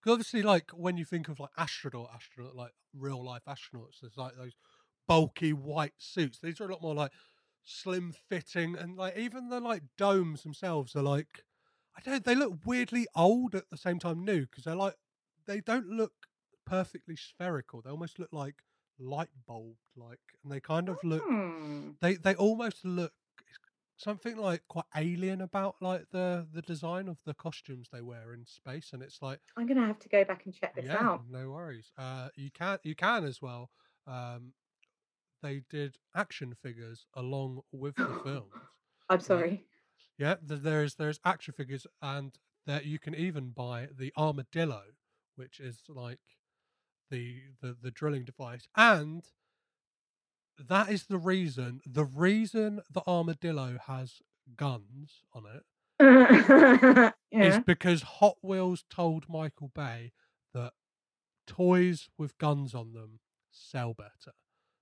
Because 0.00 0.12
obviously, 0.12 0.42
like 0.42 0.70
when 0.72 0.96
you 0.96 1.04
think 1.04 1.28
of 1.28 1.40
like 1.40 1.50
astronaut, 1.58 2.10
astronaut, 2.14 2.54
like 2.56 2.72
real 2.94 3.24
life 3.24 3.42
astronauts, 3.48 4.00
there's 4.00 4.16
like 4.16 4.36
those 4.36 4.54
bulky 5.08 5.52
white 5.52 5.94
suits. 5.98 6.38
These 6.40 6.60
are 6.60 6.68
a 6.68 6.72
lot 6.72 6.82
more 6.82 6.94
like 6.94 7.12
slim 7.64 8.12
fitting, 8.12 8.76
and 8.76 8.96
like 8.96 9.16
even 9.16 9.48
the 9.48 9.60
like 9.60 9.82
domes 9.96 10.42
themselves 10.44 10.94
are 10.96 11.02
like 11.02 11.44
I 11.96 12.00
don't. 12.02 12.24
They 12.24 12.34
look 12.36 12.54
weirdly 12.64 13.06
old 13.16 13.54
at 13.54 13.70
the 13.70 13.76
same 13.76 13.98
time 13.98 14.24
new 14.24 14.42
because 14.42 14.64
they're 14.64 14.76
like 14.76 14.96
they 15.46 15.60
don't 15.60 15.88
look 15.88 16.12
perfectly 16.66 17.16
spherical. 17.16 17.82
They 17.82 17.90
almost 17.90 18.18
look 18.18 18.32
like 18.32 18.56
light 18.98 19.30
bulb 19.46 19.76
like, 19.96 20.20
and 20.42 20.52
they 20.52 20.60
kind 20.60 20.88
of 20.88 20.98
look. 21.02 21.24
Hmm. 21.24 21.90
They 22.00 22.14
they 22.14 22.34
almost 22.36 22.84
look 22.84 23.12
something 23.98 24.36
like 24.38 24.66
quite 24.68 24.86
alien 24.96 25.40
about 25.42 25.76
like 25.82 26.10
the 26.10 26.48
the 26.50 26.62
design 26.62 27.08
of 27.08 27.22
the 27.24 27.34
costumes 27.34 27.88
they 27.92 28.02
wear 28.02 28.32
in 28.34 28.46
space, 28.46 28.92
and 28.94 29.02
it's 29.02 29.22
like 29.22 29.42
I'm 29.56 29.66
gonna 29.66 29.86
have 29.86 29.98
to 30.00 30.08
go 30.08 30.24
back 30.24 30.44
and 30.46 30.54
check 30.54 30.74
this 30.74 30.86
yeah, 30.86 30.94
out. 30.94 31.26
no 31.28 31.50
worries. 31.50 31.92
Uh, 31.96 32.28
you 32.36 32.50
can 32.50 32.78
you 32.84 32.94
can 32.94 33.24
as 33.24 33.42
well. 33.42 33.70
Um, 34.06 34.54
they 35.42 35.60
did 35.60 35.98
action 36.14 36.54
figures 36.54 37.06
along 37.14 37.62
with 37.72 37.96
the 38.06 38.14
films. 38.24 38.72
I'm 39.08 39.20
sorry. 39.20 39.66
Yeah, 40.18 40.34
th- 40.36 40.60
there's 40.62 40.96
there's 40.96 41.20
action 41.24 41.54
figures, 41.54 41.86
and 42.02 42.38
that 42.66 42.84
you 42.84 42.98
can 42.98 43.14
even 43.14 43.50
buy 43.50 43.86
the 43.86 44.12
armadillo, 44.16 44.92
which 45.34 45.60
is 45.60 45.82
like 45.88 46.20
the 47.10 47.42
the 47.60 47.74
the 47.74 47.90
drilling 47.90 48.24
device, 48.24 48.68
and 48.76 49.24
that 50.66 50.90
is 50.90 51.04
the 51.04 51.18
reason. 51.18 51.80
The 51.86 52.04
reason 52.04 52.80
the 52.90 53.02
armadillo 53.06 53.78
has 53.86 54.20
guns 54.56 55.22
on 55.34 55.44
it 55.46 55.62
is 57.32 57.54
yeah. 57.54 57.58
because 57.60 58.02
Hot 58.02 58.36
Wheels 58.42 58.84
told 58.88 59.28
Michael 59.28 59.70
Bay 59.74 60.12
that 60.54 60.72
toys 61.46 62.08
with 62.16 62.38
guns 62.38 62.74
on 62.74 62.92
them 62.92 63.20
sell 63.50 63.94
better. 63.94 64.34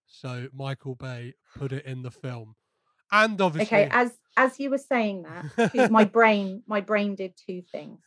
So 0.07 0.48
Michael 0.53 0.94
Bay 0.94 1.35
put 1.57 1.73
it 1.73 1.85
in 1.85 2.03
the 2.03 2.11
film, 2.11 2.55
and 3.11 3.40
obviously, 3.40 3.77
Okay, 3.77 3.89
as 3.90 4.12
as 4.36 4.61
you 4.61 4.70
were 4.70 4.78
saying 4.78 5.24
that, 5.24 5.90
my 5.90 6.05
brain 6.19 6.62
my 6.66 6.81
brain 6.81 7.15
did 7.15 7.35
two 7.36 7.62
things. 7.73 7.98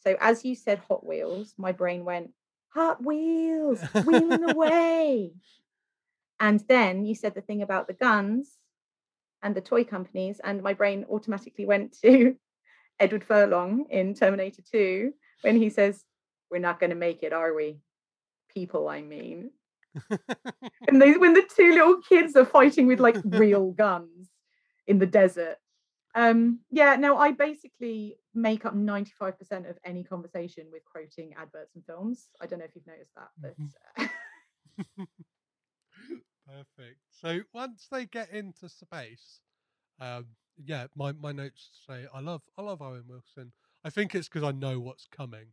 So 0.00 0.16
as 0.20 0.44
you 0.44 0.54
said 0.54 0.80
Hot 0.88 1.04
Wheels, 1.04 1.54
my 1.58 1.72
brain 1.72 2.04
went 2.04 2.30
Hot 2.74 3.04
Wheels, 3.04 3.80
wheeling 4.04 4.44
away. 4.50 5.32
And 6.40 6.62
then 6.68 7.04
you 7.04 7.14
said 7.14 7.34
the 7.34 7.40
thing 7.40 7.62
about 7.62 7.86
the 7.86 7.94
guns 7.94 8.56
and 9.42 9.54
the 9.54 9.60
toy 9.60 9.84
companies, 9.84 10.40
and 10.42 10.62
my 10.62 10.74
brain 10.74 11.06
automatically 11.10 11.66
went 11.66 11.98
to 12.02 12.36
Edward 13.00 13.24
Furlong 13.24 13.86
in 13.90 14.14
Terminator 14.14 14.62
2 14.70 15.12
when 15.42 15.56
he 15.56 15.70
says, 15.70 16.04
We're 16.50 16.58
not 16.58 16.80
going 16.80 16.90
to 16.90 16.96
make 16.96 17.22
it, 17.22 17.32
are 17.32 17.54
we? 17.54 17.80
People, 18.52 18.88
I 18.88 19.02
mean. 19.02 19.50
and 20.88 21.00
they, 21.00 21.12
when 21.12 21.32
the 21.32 21.48
two 21.54 21.72
little 21.72 22.00
kids 22.00 22.36
are 22.36 22.44
fighting 22.44 22.86
with 22.86 23.00
like 23.00 23.16
real 23.24 23.70
guns 23.70 24.28
in 24.86 24.98
the 24.98 25.06
desert. 25.06 25.56
Um, 26.14 26.60
yeah, 26.70 26.96
no, 26.96 27.18
I 27.18 27.32
basically 27.32 28.16
make 28.34 28.64
up 28.64 28.74
95% 28.74 29.68
of 29.68 29.78
any 29.84 30.02
conversation 30.02 30.64
with 30.72 30.82
quoting 30.90 31.34
adverts 31.38 31.74
and 31.74 31.84
films. 31.84 32.28
I 32.40 32.46
don't 32.46 32.58
know 32.58 32.64
if 32.64 32.74
you've 32.74 32.86
noticed 32.86 33.12
that, 33.16 33.28
but 33.38 34.08
uh, 34.98 35.04
Perfect. 36.46 36.98
So 37.10 37.40
once 37.52 37.88
they 37.90 38.06
get 38.06 38.30
into 38.30 38.68
space, 38.68 39.40
um, 40.00 40.26
yeah, 40.64 40.86
my, 40.94 41.12
my 41.12 41.32
notes 41.32 41.70
say 41.86 42.06
I 42.14 42.20
love 42.20 42.42
I 42.56 42.62
love 42.62 42.80
Owen 42.80 43.04
Wilson. 43.08 43.52
I 43.84 43.90
think 43.90 44.14
it's 44.14 44.28
because 44.28 44.46
I 44.46 44.52
know 44.52 44.80
what's 44.80 45.06
coming. 45.06 45.46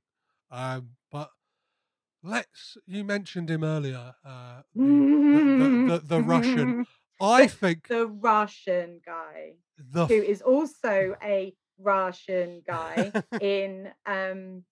Um, 0.52 0.90
but 1.12 1.32
let's 2.24 2.78
you 2.86 3.04
mentioned 3.04 3.50
him 3.50 3.64
earlier, 3.64 4.14
uh, 4.26 4.62
the, 4.76 4.82
the, 4.84 5.86
the, 5.88 6.02
the 6.06 6.22
Russian. 6.22 6.86
I 7.22 7.48
think 7.48 7.88
the 7.88 8.08
Russian 8.08 9.00
guy 9.06 9.54
the 9.78 10.06
who 10.08 10.14
is 10.14 10.42
also 10.42 11.16
a 11.24 11.54
Russian 11.80 12.62
guy 12.68 13.12
in 13.42 13.90
um, 14.06 14.64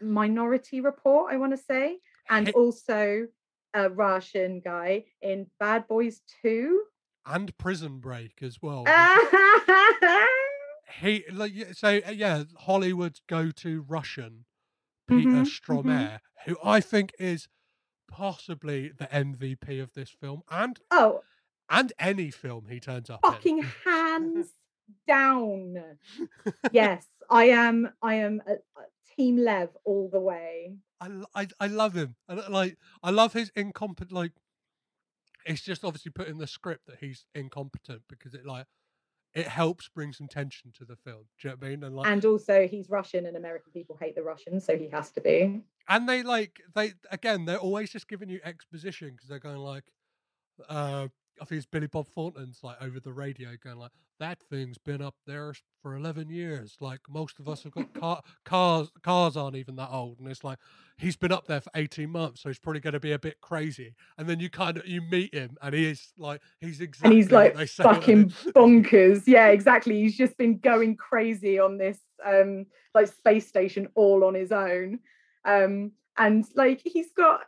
Minority 0.00 0.80
Report, 0.80 1.32
I 1.32 1.36
want 1.36 1.52
to 1.52 1.62
say, 1.62 1.98
and 2.28 2.50
also 2.50 3.26
a 3.74 3.88
Russian 3.88 4.60
guy 4.60 5.04
in 5.20 5.46
Bad 5.58 5.88
Boys 5.88 6.20
2. 6.42 6.82
and 7.26 7.56
Prison 7.58 7.98
Break 8.00 8.42
as 8.42 8.58
well. 8.60 8.84
He 11.00 11.24
like 11.32 11.52
so 11.72 12.00
uh, 12.06 12.10
yeah 12.10 12.44
hollywood's 12.58 13.22
go-to 13.26 13.80
russian 13.88 14.44
peter 15.08 15.42
Mhm, 15.42 15.46
Stormare 15.46 16.18
who 16.44 16.58
i 16.62 16.80
think 16.80 17.12
is 17.18 17.48
possibly 18.08 18.90
the 18.90 19.06
mvp 19.06 19.82
of 19.82 19.94
this 19.94 20.10
film 20.10 20.42
and 20.50 20.78
oh, 20.90 21.22
and 21.70 21.94
any 21.98 22.30
film 22.30 22.66
he 22.68 22.78
turns 22.78 23.08
up 23.08 23.20
fucking 23.24 23.64
hands 23.84 24.52
down. 25.06 25.96
Yes, 26.70 27.06
I 27.30 27.44
am. 27.44 27.92
I 28.02 28.14
am 28.16 28.42
a 28.46 28.56
Team 29.16 29.36
Lev 29.36 29.70
all 29.84 30.08
the 30.12 30.20
way. 30.20 30.76
I, 31.00 31.08
I 31.34 31.48
i 31.58 31.66
love 31.66 31.94
him 31.94 32.14
and 32.28 32.38
uh, 32.38 32.44
like 32.48 32.76
i 33.02 33.10
love 33.10 33.32
his 33.32 33.50
incompetent 33.56 34.12
like 34.12 34.32
it's 35.44 35.60
just 35.62 35.84
obviously 35.84 36.12
put 36.12 36.28
in 36.28 36.38
the 36.38 36.46
script 36.46 36.86
that 36.86 36.98
he's 37.00 37.26
incompetent 37.34 38.02
because 38.08 38.34
it 38.34 38.46
like 38.46 38.66
it 39.34 39.48
helps 39.48 39.88
bring 39.88 40.12
some 40.12 40.28
tension 40.28 40.70
to 40.78 40.84
the 40.84 40.94
film 40.94 41.24
do 41.40 41.48
you 41.48 41.50
know 41.50 41.56
what 41.58 41.66
i 41.66 41.70
mean 41.70 41.82
and 41.82 41.96
like 41.96 42.06
And 42.06 42.24
also, 42.24 42.68
he's 42.68 42.88
Russian, 42.88 43.26
and 43.26 43.36
American 43.36 43.72
people 43.72 43.96
hate 44.00 44.14
the 44.14 44.22
Russians, 44.22 44.64
so 44.64 44.76
he 44.76 44.88
has 44.90 45.10
to 45.12 45.20
be. 45.20 45.62
and 45.88 46.08
they 46.08 46.22
like 46.22 46.60
they 46.74 46.92
again 47.10 47.44
they're 47.46 47.58
always 47.58 47.90
just 47.90 48.08
giving 48.08 48.28
you 48.28 48.38
exposition 48.44 49.10
because 49.10 49.28
they're 49.28 49.40
going 49.40 49.58
like 49.58 49.84
uh 50.68 51.08
i 51.40 51.44
think 51.44 51.58
it's 51.58 51.66
billy 51.66 51.86
bob 51.86 52.06
thornton's 52.06 52.60
like 52.62 52.76
over 52.82 53.00
the 53.00 53.12
radio 53.12 53.50
going 53.62 53.78
like 53.78 53.90
that 54.20 54.38
thing's 54.50 54.78
been 54.78 55.02
up 55.02 55.16
there 55.26 55.52
for 55.80 55.96
11 55.96 56.30
years 56.30 56.76
like 56.80 57.00
most 57.08 57.40
of 57.40 57.48
us 57.48 57.64
have 57.64 57.72
got 57.72 57.92
car- 57.94 58.22
cars 58.44 58.90
cars 59.02 59.36
aren't 59.36 59.56
even 59.56 59.74
that 59.76 59.88
old 59.90 60.18
and 60.20 60.28
it's 60.28 60.44
like 60.44 60.58
he's 60.96 61.16
been 61.16 61.32
up 61.32 61.46
there 61.46 61.60
for 61.60 61.70
18 61.74 62.08
months 62.08 62.42
so 62.42 62.48
he's 62.48 62.58
probably 62.58 62.80
going 62.80 62.92
to 62.92 63.00
be 63.00 63.12
a 63.12 63.18
bit 63.18 63.40
crazy 63.40 63.94
and 64.18 64.28
then 64.28 64.38
you 64.38 64.48
kind 64.48 64.76
of 64.76 64.86
you 64.86 65.00
meet 65.10 65.34
him 65.34 65.56
and 65.62 65.74
he 65.74 65.86
is 65.86 66.12
like 66.16 66.40
he's 66.60 66.80
exactly 66.80 67.10
and 67.10 67.22
he's 67.22 67.32
like 67.32 67.56
fucking 67.68 68.28
bonkers. 68.54 69.22
Yeah, 69.26 69.48
exactly. 69.48 70.00
He's 70.00 70.16
just 70.16 70.36
been 70.36 70.58
going 70.58 70.96
crazy 70.96 71.58
on 71.58 71.78
this 71.78 71.98
um 72.24 72.66
like 72.94 73.08
space 73.08 73.48
station 73.48 73.88
all 73.94 74.24
on 74.24 74.34
his 74.34 74.52
own. 74.52 75.00
Um 75.44 75.92
and 76.18 76.44
like 76.54 76.80
he's 76.84 77.12
got 77.16 77.40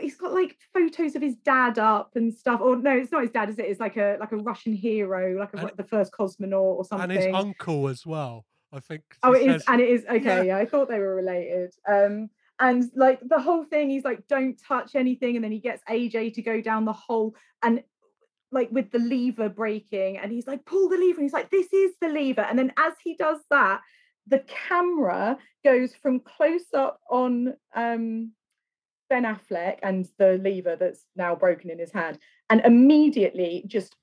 he's 0.00 0.16
got 0.16 0.32
like 0.32 0.56
photos 0.74 1.14
of 1.16 1.22
his 1.22 1.36
dad 1.36 1.78
up 1.78 2.12
and 2.16 2.32
stuff. 2.32 2.60
Or 2.60 2.76
no, 2.76 2.92
it's 2.96 3.12
not 3.12 3.22
his 3.22 3.30
dad, 3.30 3.48
is 3.50 3.58
it? 3.58 3.66
It's 3.66 3.80
like 3.80 3.96
a 3.96 4.16
like 4.20 4.32
a 4.32 4.36
Russian 4.36 4.72
hero, 4.72 5.38
like 5.38 5.54
a, 5.54 5.70
the 5.76 5.84
first 5.84 6.12
cosmonaut 6.12 6.52
or 6.78 6.84
something. 6.84 7.10
and 7.10 7.18
his 7.22 7.34
uncle 7.34 7.88
as 7.88 8.04
well 8.06 8.44
i 8.72 8.80
think 8.80 9.02
Oh, 9.22 9.32
it 9.32 9.42
is, 9.42 9.52
says- 9.52 9.64
and 9.68 9.80
it 9.80 9.88
is 9.88 10.04
okay. 10.06 10.24
Yeah. 10.24 10.42
Yeah. 10.42 10.56
I 10.58 10.66
thought 10.66 10.88
they 10.88 10.98
were 10.98 11.14
related. 11.14 11.72
Um, 11.88 12.28
and 12.58 12.84
like 12.94 13.20
the 13.26 13.40
whole 13.40 13.64
thing, 13.64 13.90
he's 13.90 14.04
like, 14.04 14.26
"Don't 14.28 14.58
touch 14.60 14.94
anything," 14.94 15.36
and 15.36 15.44
then 15.44 15.52
he 15.52 15.58
gets 15.60 15.82
AJ 15.88 16.34
to 16.34 16.42
go 16.42 16.60
down 16.60 16.84
the 16.84 16.92
hole, 16.92 17.34
and 17.62 17.82
like 18.50 18.70
with 18.72 18.90
the 18.90 18.98
lever 18.98 19.48
breaking, 19.48 20.18
and 20.18 20.32
he's 20.32 20.46
like, 20.46 20.64
"Pull 20.64 20.88
the 20.88 20.96
lever," 20.96 21.16
and 21.20 21.22
he's 21.24 21.32
like, 21.32 21.50
"This 21.50 21.72
is 21.72 21.92
the 22.00 22.08
lever," 22.08 22.40
and 22.42 22.58
then 22.58 22.72
as 22.78 22.94
he 23.04 23.14
does 23.14 23.38
that, 23.50 23.82
the 24.26 24.42
camera 24.68 25.38
goes 25.64 25.94
from 25.94 26.20
close 26.20 26.64
up 26.74 26.98
on 27.10 27.54
um 27.74 28.32
Ben 29.08 29.24
Affleck 29.24 29.78
and 29.82 30.08
the 30.18 30.38
lever 30.42 30.76
that's 30.76 31.04
now 31.14 31.34
broken 31.34 31.70
in 31.70 31.78
his 31.78 31.92
hand, 31.92 32.18
and 32.50 32.60
immediately 32.64 33.64
just 33.66 33.96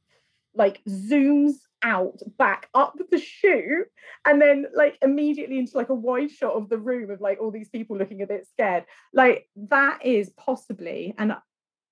like 0.56 0.84
zooms 0.86 1.56
out 1.82 2.20
back 2.38 2.70
up 2.74 2.98
the 3.12 3.20
shoe 3.20 3.84
and 4.26 4.42
then 4.42 4.66
like 4.74 4.98
immediately 5.02 5.58
into 5.58 5.76
like 5.76 5.90
a 5.90 5.94
wide 5.94 6.32
shot 6.32 6.54
of 6.54 6.70
the 6.70 6.78
room 6.78 7.12
of 7.12 7.20
like 7.20 7.42
all 7.42 7.52
these 7.52 7.68
people 7.68 7.98
looking 7.98 8.22
a 8.22 8.28
bit 8.28 8.48
scared. 8.48 8.86
Like 9.14 9.50
that 9.56 10.06
is 10.06 10.30
possibly 10.38 11.14
and 11.18 11.36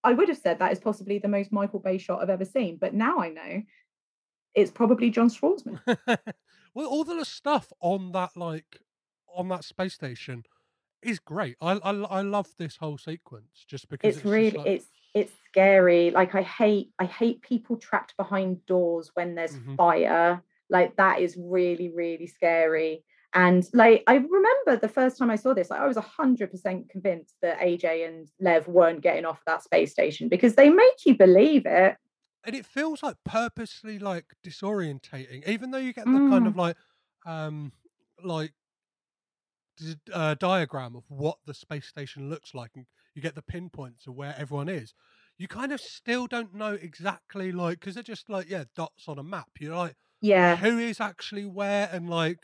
i 0.03 0.13
would 0.13 0.29
have 0.29 0.37
said 0.37 0.57
that 0.57 0.71
is 0.71 0.79
possibly 0.79 1.19
the 1.19 1.27
most 1.27 1.51
michael 1.51 1.79
bay 1.79 1.97
shot 1.97 2.21
i've 2.23 2.29
ever 2.31 2.45
seen 2.45 2.75
but 2.75 2.91
now 2.91 3.19
i 3.19 3.29
know 3.29 3.61
it's 4.55 4.71
probably 4.71 5.11
john 5.11 5.29
schwartzman. 5.29 5.79
Well, 6.73 6.87
all 6.87 7.03
the 7.03 7.25
stuff 7.25 7.71
on 7.81 8.13
that 8.13 8.31
like 8.35 8.79
on 9.35 9.49
that 9.49 9.63
space 9.63 9.93
station 9.93 10.43
is 11.03 11.19
great. 11.19 11.57
I 11.61 11.73
I, 11.73 11.91
I 11.91 12.21
love 12.21 12.55
this 12.57 12.77
whole 12.77 12.97
sequence 12.97 13.65
just 13.67 13.89
because 13.89 14.17
it's, 14.17 14.25
it's, 14.37 14.53
really 14.53 14.55
like, 14.55 14.65
it's 14.65 14.87
it's 15.13 15.33
scary 15.45 16.11
like 16.11 16.33
i 16.35 16.41
hate 16.41 16.91
i 16.99 17.05
hate 17.05 17.41
people 17.41 17.77
trapped 17.77 18.15
behind 18.17 18.65
doors 18.65 19.11
when 19.13 19.35
there's 19.35 19.57
Mhm. 19.57 19.77
fire 19.77 20.43
like 20.69 20.95
that 20.95 21.19
is 21.19 21.37
really 21.37 21.89
really 21.89 22.25
scary 22.27 23.03
and 23.33 23.67
like 23.73 24.03
i 24.07 24.15
remember 24.15 24.77
the 24.77 24.87
first 24.89 25.17
time 25.17 25.29
i 25.29 25.35
saw 25.35 25.53
this 25.53 25.69
like 25.69 25.81
i 25.81 25.87
was 25.87 25.97
100% 25.97 26.89
convinced 26.89 27.35
that 27.41 27.59
aj 27.59 28.07
and 28.07 28.29
lev 28.39 28.67
weren't 28.67 29.01
getting 29.01 29.25
off 29.25 29.41
that 29.45 29.63
space 29.63 29.91
station 29.91 30.29
because 30.29 30.55
they 30.55 30.69
make 30.69 31.05
you 31.05 31.15
believe 31.15 31.65
it 31.65 31.95
and 32.43 32.55
it 32.55 32.65
feels 32.65 33.03
like 33.03 33.17
purposely 33.23 33.99
like 33.99 34.33
disorientating, 34.43 35.47
even 35.47 35.71
though 35.71 35.77
you 35.77 35.93
get 35.93 36.11
the 36.11 36.21
kind 36.21 36.47
Mm. 36.47 36.47
of 36.47 36.55
like 36.55 36.75
um 37.25 37.71
like 38.23 38.53
uh, 40.13 40.35
diagram 40.35 40.95
of 40.95 41.03
what 41.09 41.37
the 41.45 41.53
space 41.53 41.87
station 41.87 42.29
looks 42.29 42.53
like, 42.53 42.71
and 42.75 42.85
you 43.15 43.21
get 43.21 43.35
the 43.35 43.41
pinpoints 43.41 44.07
of 44.07 44.15
where 44.15 44.35
everyone 44.37 44.69
is. 44.69 44.93
You 45.37 45.47
kind 45.47 45.71
of 45.71 45.79
still 45.81 46.27
don't 46.27 46.53
know 46.53 46.73
exactly, 46.73 47.51
like, 47.51 47.79
because 47.79 47.95
they're 47.95 48.03
just 48.03 48.29
like, 48.29 48.49
yeah, 48.49 48.65
dots 48.75 49.07
on 49.07 49.17
a 49.17 49.23
map. 49.23 49.49
You're 49.59 49.75
like, 49.75 49.95
Yeah. 50.21 50.55
who 50.55 50.77
is 50.77 50.99
actually 50.99 51.45
where, 51.45 51.89
and 51.91 52.09
like, 52.09 52.37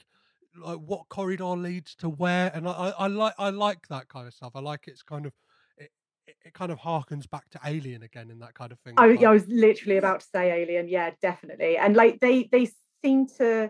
like 0.59 0.79
what 0.79 1.07
corridor 1.09 1.45
leads 1.55 1.93
to 1.97 2.09
where, 2.09 2.51
and 2.53 2.67
I, 2.67 2.71
I, 2.71 2.89
I 2.89 3.07
like, 3.07 3.33
I 3.37 3.49
like 3.51 3.87
that 3.89 4.07
kind 4.07 4.25
of 4.27 4.33
stuff. 4.33 4.53
I 4.55 4.59
like 4.61 4.85
it's 4.87 5.03
kind 5.03 5.25
of, 5.27 5.33
it, 5.77 5.91
it, 6.25 6.35
it 6.45 6.53
kind 6.53 6.71
of 6.71 6.79
harkens 6.79 7.29
back 7.29 7.47
to 7.51 7.59
Alien 7.63 8.01
again 8.01 8.31
in 8.31 8.39
that 8.39 8.55
kind 8.55 8.71
of 8.71 8.79
thing. 8.79 8.95
I, 8.97 9.07
like- 9.07 9.23
I 9.23 9.29
was 9.31 9.47
literally 9.47 9.97
about 9.97 10.21
to 10.21 10.25
say 10.33 10.51
Alien. 10.63 10.87
Yeah, 10.89 11.11
definitely. 11.21 11.77
And 11.77 11.95
like 11.95 12.19
they 12.19 12.49
they 12.51 12.71
seem 13.03 13.27
to. 13.37 13.69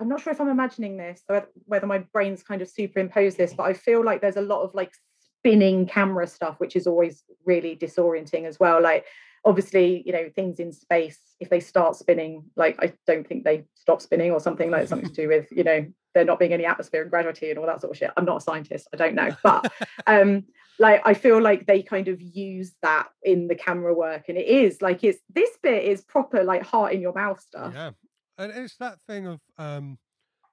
I'm 0.00 0.08
not 0.08 0.20
sure 0.20 0.32
if 0.32 0.40
I'm 0.40 0.48
imagining 0.48 0.96
this 0.96 1.22
or 1.28 1.46
whether- 1.66 1.86
my 1.86 1.98
brain's 1.98 2.42
kind 2.42 2.62
of 2.62 2.68
superimposed 2.68 3.36
this, 3.36 3.54
but 3.54 3.64
I 3.64 3.72
feel 3.72 4.04
like 4.04 4.20
there's 4.20 4.36
a 4.36 4.42
lot 4.42 4.62
of 4.62 4.74
like 4.74 4.92
spinning 5.38 5.86
camera 5.86 6.26
stuff, 6.26 6.58
which 6.58 6.76
is 6.76 6.86
always 6.86 7.24
really 7.44 7.76
disorienting 7.76 8.44
as 8.44 8.60
well. 8.60 8.80
Like 8.80 9.06
obviously, 9.44 10.02
you 10.04 10.12
know, 10.12 10.28
things 10.34 10.60
in 10.60 10.72
space, 10.72 11.18
if 11.40 11.48
they 11.48 11.60
start 11.60 11.96
spinning, 11.96 12.44
like 12.56 12.76
I 12.82 12.92
don't 13.06 13.26
think 13.26 13.44
they 13.44 13.64
stop 13.74 14.02
spinning 14.02 14.30
or 14.30 14.40
something 14.40 14.70
like 14.70 14.88
something 14.88 15.08
to 15.08 15.14
do 15.22 15.28
with, 15.28 15.50
you 15.50 15.64
know, 15.64 15.86
there 16.14 16.24
not 16.24 16.38
being 16.38 16.52
any 16.52 16.64
atmosphere 16.64 17.02
and 17.02 17.10
gravity 17.10 17.50
and 17.50 17.58
all 17.58 17.66
that 17.66 17.80
sort 17.80 17.92
of 17.92 17.96
shit. 17.98 18.10
I'm 18.16 18.24
not 18.24 18.38
a 18.38 18.40
scientist, 18.40 18.88
I 18.92 18.96
don't 18.96 19.14
know. 19.14 19.30
But 19.42 19.72
um 20.06 20.44
like 20.78 21.02
I 21.04 21.14
feel 21.14 21.40
like 21.40 21.66
they 21.66 21.82
kind 21.82 22.08
of 22.08 22.20
use 22.20 22.74
that 22.82 23.08
in 23.22 23.48
the 23.48 23.54
camera 23.54 23.92
work, 23.92 24.28
and 24.28 24.38
it 24.38 24.46
is 24.46 24.80
like 24.80 25.02
it's 25.02 25.18
this 25.32 25.50
bit 25.62 25.84
is 25.84 26.02
proper 26.02 26.44
like 26.44 26.62
heart 26.62 26.92
in 26.92 27.00
your 27.00 27.12
mouth 27.12 27.40
stuff. 27.40 27.72
Yeah, 27.74 27.90
and 28.38 28.52
it's 28.52 28.76
that 28.76 29.00
thing 29.06 29.26
of 29.26 29.40
um, 29.58 29.98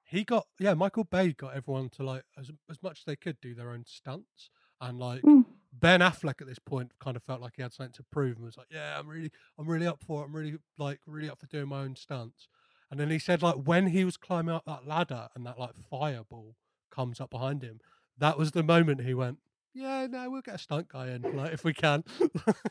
he 0.04 0.24
got 0.24 0.46
yeah, 0.58 0.74
Michael 0.74 1.04
Bay 1.04 1.32
got 1.32 1.54
everyone 1.54 1.88
to 1.90 2.02
like 2.02 2.24
as 2.38 2.50
as 2.70 2.82
much 2.82 2.98
as 3.00 3.04
they 3.06 3.16
could 3.16 3.40
do 3.40 3.54
their 3.54 3.70
own 3.70 3.84
stunts, 3.86 4.50
and 4.80 4.98
like 4.98 5.22
Mm. 5.22 5.44
Ben 5.78 6.00
Affleck 6.00 6.40
at 6.40 6.46
this 6.46 6.58
point 6.58 6.92
kind 6.98 7.16
of 7.16 7.22
felt 7.22 7.40
like 7.40 7.52
he 7.56 7.62
had 7.62 7.72
something 7.72 7.92
to 7.92 8.02
prove 8.02 8.36
and 8.36 8.46
was 8.46 8.56
like, 8.56 8.68
yeah, 8.70 8.98
I'm 8.98 9.06
really, 9.06 9.30
I'm 9.58 9.66
really 9.68 9.86
up 9.86 10.02
for 10.02 10.22
it. 10.22 10.26
I'm 10.26 10.34
really 10.34 10.56
like 10.78 11.00
really 11.06 11.28
up 11.28 11.38
for 11.38 11.46
doing 11.46 11.68
my 11.68 11.80
own 11.80 11.96
stunts. 11.96 12.48
And 12.90 12.98
then 12.98 13.10
he 13.10 13.18
said 13.18 13.42
like 13.42 13.56
when 13.56 13.88
he 13.88 14.04
was 14.04 14.16
climbing 14.16 14.54
up 14.54 14.64
that 14.66 14.86
ladder 14.86 15.28
and 15.34 15.44
that 15.44 15.58
like 15.58 15.74
fireball 15.90 16.56
comes 16.90 17.20
up 17.20 17.30
behind 17.30 17.62
him, 17.62 17.80
that 18.16 18.38
was 18.38 18.52
the 18.52 18.62
moment 18.62 19.02
he 19.02 19.12
went, 19.12 19.38
yeah, 19.74 20.06
no, 20.06 20.30
we'll 20.30 20.40
get 20.40 20.54
a 20.54 20.58
stunt 20.58 20.88
guy 20.88 21.08
in 21.08 21.22
like 21.36 21.52
if 21.52 21.64
we 21.64 21.74
can. 21.74 22.04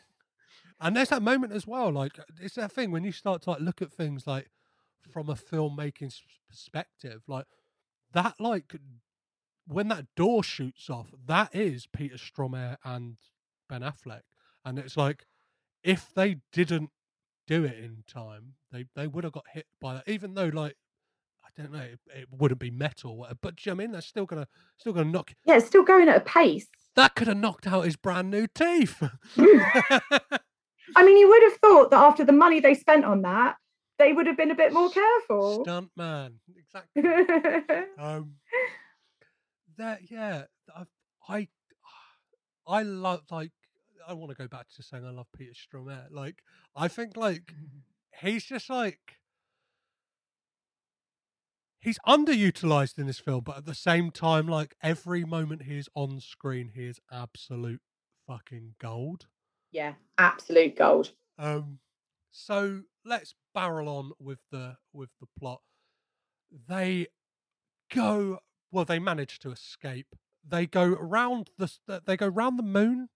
and 0.79 0.95
there's 0.95 1.09
that 1.09 1.21
moment 1.21 1.53
as 1.53 1.67
well. 1.67 1.91
Like 1.91 2.17
it's 2.41 2.55
that 2.55 2.71
thing 2.71 2.91
when 2.91 3.03
you 3.03 3.11
start 3.11 3.43
to 3.43 3.51
like 3.51 3.59
look 3.59 3.81
at 3.81 3.91
things 3.91 4.25
like 4.25 4.49
from 5.11 5.29
a 5.29 5.35
filmmaking 5.35 6.13
perspective, 6.49 7.21
like 7.27 7.45
that, 8.13 8.35
like 8.39 8.75
when 9.67 9.87
that 9.89 10.07
door 10.15 10.43
shoots 10.43 10.89
off, 10.89 11.07
that 11.27 11.53
is 11.55 11.87
Peter 11.87 12.17
Stormare 12.17 12.77
and 12.83 13.17
Ben 13.69 13.81
Affleck, 13.81 14.21
and 14.63 14.79
it's 14.79 14.97
like 14.97 15.25
if 15.83 16.13
they 16.13 16.37
didn't 16.51 16.89
do 17.47 17.63
it 17.63 17.77
in 17.77 18.03
time, 18.07 18.55
they 18.71 18.85
they 18.95 19.07
would 19.07 19.23
have 19.23 19.33
got 19.33 19.45
hit 19.53 19.67
by 19.79 19.95
that. 19.95 20.07
Even 20.07 20.33
though 20.33 20.51
like 20.53 20.75
I 21.43 21.61
don't 21.61 21.71
know, 21.71 21.79
it, 21.79 21.99
it 22.13 22.27
wouldn't 22.31 22.59
be 22.59 22.71
metal, 22.71 23.17
whatever, 23.17 23.39
but 23.41 23.55
do 23.55 23.69
you 23.69 23.71
know 23.71 23.75
what 23.75 23.83
I 23.83 23.85
mean 23.85 23.91
they're 23.93 24.01
still 24.01 24.25
gonna 24.25 24.47
still 24.77 24.93
gonna 24.93 25.11
knock. 25.11 25.33
Yeah, 25.45 25.57
it's 25.57 25.67
still 25.67 25.83
going 25.83 26.09
at 26.09 26.17
a 26.17 26.21
pace. 26.21 26.67
That 26.95 27.15
could 27.15 27.27
have 27.27 27.37
knocked 27.37 27.67
out 27.67 27.85
his 27.85 27.97
brand 27.97 28.31
new 28.31 28.47
teeth. 28.47 29.03
I 30.95 31.03
mean, 31.03 31.17
you 31.17 31.27
would 31.27 31.43
have 31.43 31.57
thought 31.57 31.91
that 31.91 32.01
after 32.01 32.23
the 32.23 32.31
money 32.31 32.59
they 32.59 32.73
spent 32.73 33.05
on 33.05 33.21
that, 33.23 33.57
they 33.97 34.13
would 34.13 34.27
have 34.27 34.37
been 34.37 34.51
a 34.51 34.55
bit 34.55 34.73
more 34.73 34.89
careful. 34.89 35.63
Stunt 35.63 35.91
man, 35.95 36.39
exactly. 36.57 37.03
um 37.97 38.35
that 39.77 39.99
yeah 40.09 40.43
I, 40.73 40.83
I 41.27 41.47
i 42.67 42.81
love 42.81 43.23
like 43.29 43.51
i 44.07 44.13
want 44.13 44.31
to 44.31 44.37
go 44.37 44.47
back 44.47 44.67
to 44.75 44.83
saying 44.83 45.05
i 45.05 45.09
love 45.11 45.27
peter 45.37 45.51
Stormare. 45.51 46.05
like 46.11 46.41
i 46.77 46.87
think 46.87 47.17
like 47.17 47.53
he's 48.21 48.45
just 48.45 48.69
like 48.69 49.17
he's 51.81 51.99
underutilized 52.07 52.97
in 52.97 53.05
this 53.05 53.19
film 53.19 53.41
but 53.43 53.57
at 53.57 53.65
the 53.65 53.75
same 53.75 54.11
time 54.11 54.47
like 54.47 54.75
every 54.81 55.25
moment 55.25 55.63
he 55.63 55.77
is 55.77 55.89
on 55.93 56.21
screen 56.21 56.71
he 56.73 56.85
is 56.85 57.01
absolute 57.11 57.81
fucking 58.25 58.75
gold 58.79 59.25
yeah, 59.75 59.95
absolute 60.17 60.77
gold. 60.77 61.11
um, 61.37 61.79
so 62.31 62.83
let's 63.05 63.35
barrel 63.53 63.87
on 63.87 64.11
with 64.19 64.39
the 64.51 64.77
with 64.93 65.09
the 65.19 65.27
plot. 65.39 65.61
They 66.67 67.07
go 67.93 68.39
well. 68.71 68.85
They 68.85 68.99
manage 68.99 69.39
to 69.39 69.51
escape. 69.51 70.07
They 70.47 70.65
go 70.65 70.83
around 70.93 71.49
the 71.57 71.71
they 72.05 72.17
go 72.17 72.27
round 72.27 72.59
the 72.59 72.63
moon, 72.63 73.09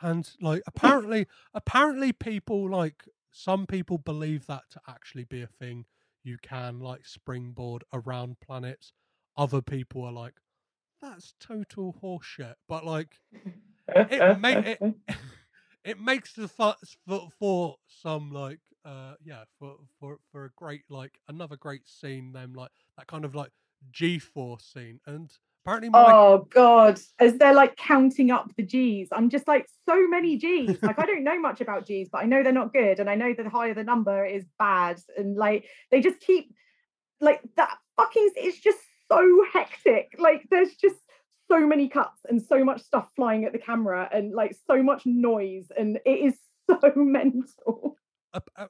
and 0.00 0.30
like 0.40 0.62
apparently 0.66 1.26
apparently 1.54 2.12
people 2.12 2.68
like 2.70 3.04
some 3.32 3.66
people 3.66 3.98
believe 3.98 4.46
that 4.46 4.62
to 4.70 4.80
actually 4.88 5.24
be 5.24 5.42
a 5.42 5.46
thing. 5.46 5.84
You 6.24 6.38
can 6.42 6.80
like 6.80 7.06
springboard 7.06 7.84
around 7.92 8.40
planets. 8.40 8.92
Other 9.36 9.62
people 9.62 10.04
are 10.04 10.12
like, 10.12 10.34
that's 11.00 11.34
total 11.40 11.96
horseshit. 12.02 12.54
But 12.68 12.84
like, 12.84 13.20
it, 13.88 14.40
ma- 14.40 14.48
it, 14.48 14.80
it 15.84 16.00
makes 16.00 16.32
the 16.32 16.48
for, 16.48 16.74
for 17.38 17.76
some 17.86 18.32
like 18.32 18.58
uh 18.88 19.14
yeah 19.22 19.44
for 19.58 19.76
for 20.00 20.18
for 20.32 20.46
a 20.46 20.50
great 20.56 20.82
like 20.88 21.20
another 21.28 21.56
great 21.56 21.86
scene 21.86 22.32
them 22.32 22.54
like 22.54 22.70
that 22.96 23.06
kind 23.06 23.24
of 23.24 23.34
like 23.34 23.50
g-force 23.92 24.64
scene 24.64 24.98
and 25.06 25.30
apparently 25.64 25.90
Mike, 25.90 26.06
Oh 26.08 26.46
God, 26.50 26.98
as 27.18 27.36
they're 27.36 27.54
like 27.54 27.76
counting 27.76 28.30
up 28.30 28.50
the 28.56 28.62
G's, 28.62 29.08
I'm 29.12 29.28
just 29.28 29.46
like 29.46 29.66
so 29.86 30.08
many 30.08 30.38
G's. 30.38 30.78
Like 30.82 30.98
I 30.98 31.04
don't 31.04 31.24
know 31.24 31.38
much 31.38 31.60
about 31.60 31.86
G's, 31.86 32.08
but 32.10 32.22
I 32.22 32.24
know 32.24 32.42
they're 32.42 32.52
not 32.52 32.72
good, 32.72 33.00
and 33.00 33.10
I 33.10 33.14
know 33.14 33.34
that 33.34 33.42
the 33.42 33.50
higher 33.50 33.74
the 33.74 33.84
number 33.84 34.24
is 34.24 34.44
bad, 34.58 34.98
and 35.16 35.36
like 35.36 35.66
they 35.90 36.00
just 36.00 36.20
keep 36.20 36.54
like 37.20 37.42
that 37.56 37.76
fucking. 37.96 38.30
It's 38.36 38.58
just 38.58 38.78
so 39.10 39.44
hectic. 39.52 40.14
Like 40.18 40.46
there's 40.50 40.74
just 40.74 40.96
so 41.50 41.66
many 41.66 41.88
cuts 41.88 42.20
and 42.28 42.40
so 42.42 42.64
much 42.64 42.82
stuff 42.82 43.08
flying 43.14 43.44
at 43.44 43.52
the 43.52 43.58
camera, 43.58 44.08
and 44.10 44.32
like 44.32 44.56
so 44.66 44.82
much 44.82 45.04
noise, 45.04 45.66
and 45.76 45.98
it 46.06 46.10
is 46.10 46.38
so 46.70 46.92
mental. 46.96 47.96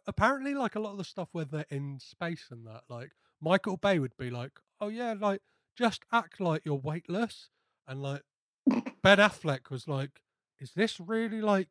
Apparently 0.06 0.54
like 0.54 0.74
a 0.74 0.80
lot 0.80 0.92
of 0.92 0.98
the 0.98 1.04
stuff 1.04 1.28
where 1.32 1.44
they're 1.44 1.66
in 1.70 1.98
space 1.98 2.46
and 2.50 2.66
that 2.66 2.82
like 2.88 3.10
michael 3.40 3.76
bay 3.76 3.98
would 3.98 4.16
be 4.16 4.30
like 4.30 4.52
oh 4.80 4.88
yeah 4.88 5.14
like 5.18 5.40
just 5.76 6.02
act 6.12 6.40
like 6.40 6.62
you're 6.64 6.74
weightless 6.76 7.50
and 7.86 8.02
like 8.02 8.22
ben 9.02 9.18
affleck 9.18 9.70
was 9.70 9.88
like 9.88 10.20
is 10.60 10.72
this 10.72 11.00
really 11.00 11.40
like 11.40 11.68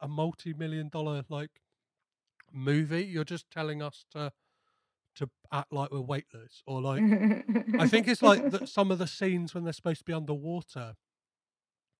a 0.00 0.08
multi-million 0.08 0.88
dollar 0.88 1.24
like 1.28 1.62
movie? 2.52 3.04
You're 3.04 3.24
just 3.24 3.50
telling 3.50 3.82
us 3.82 4.04
to 4.12 4.32
to 5.16 5.28
act 5.52 5.72
like 5.72 5.90
we're 5.90 6.00
weightless 6.00 6.62
or 6.64 6.80
like 6.80 7.02
i 7.80 7.88
think 7.88 8.06
it's 8.06 8.22
like 8.22 8.50
that 8.50 8.68
some 8.68 8.92
of 8.92 8.98
the 8.98 9.06
scenes 9.06 9.52
when 9.52 9.64
they're 9.64 9.72
supposed 9.72 9.98
to 9.98 10.04
be 10.04 10.12
underwater 10.12 10.94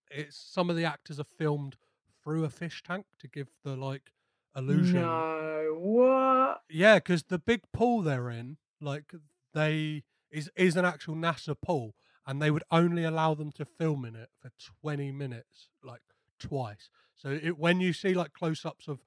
it's 0.09 0.37
some 0.37 0.71
of 0.71 0.77
the 0.77 0.85
actors 0.85 1.19
are 1.19 1.25
filmed 1.25 1.75
through 2.23 2.45
a 2.45 2.49
fish 2.49 2.81
tank 2.87 3.07
to 3.19 3.27
give 3.27 3.49
the 3.65 3.75
like 3.75 4.13
illusion 4.57 5.03
No, 5.03 5.77
what? 5.79 6.63
yeah 6.71 6.97
because 6.97 7.25
the 7.25 7.39
big 7.39 7.61
pool 7.73 8.03
they're 8.03 8.31
in 8.31 8.57
like 8.81 9.13
they 9.55 10.05
is 10.31 10.51
is 10.57 10.77
an 10.77 10.85
actual 10.85 11.15
nasa 11.15 11.55
pool 11.61 11.95
and 12.27 12.43
they 12.43 12.51
would 12.51 12.65
only 12.71 13.05
allow 13.05 13.35
them 13.35 13.51
to 13.53 13.65
film 13.65 14.05
in 14.05 14.15
it 14.15 14.29
for 14.41 14.51
20 14.83 15.13
minutes 15.13 15.69
like 15.83 16.03
twice 16.41 16.91
so 17.17 17.31
it, 17.31 17.59
when 17.59 17.81
you 17.81 17.93
see 17.93 18.15
like 18.15 18.33
close-ups 18.33 18.87
of 18.89 19.01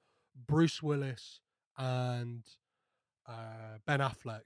bruce 0.46 0.82
willis 0.82 1.40
and 1.78 2.44
uh, 3.28 3.78
ben 3.86 4.00
affleck 4.00 4.42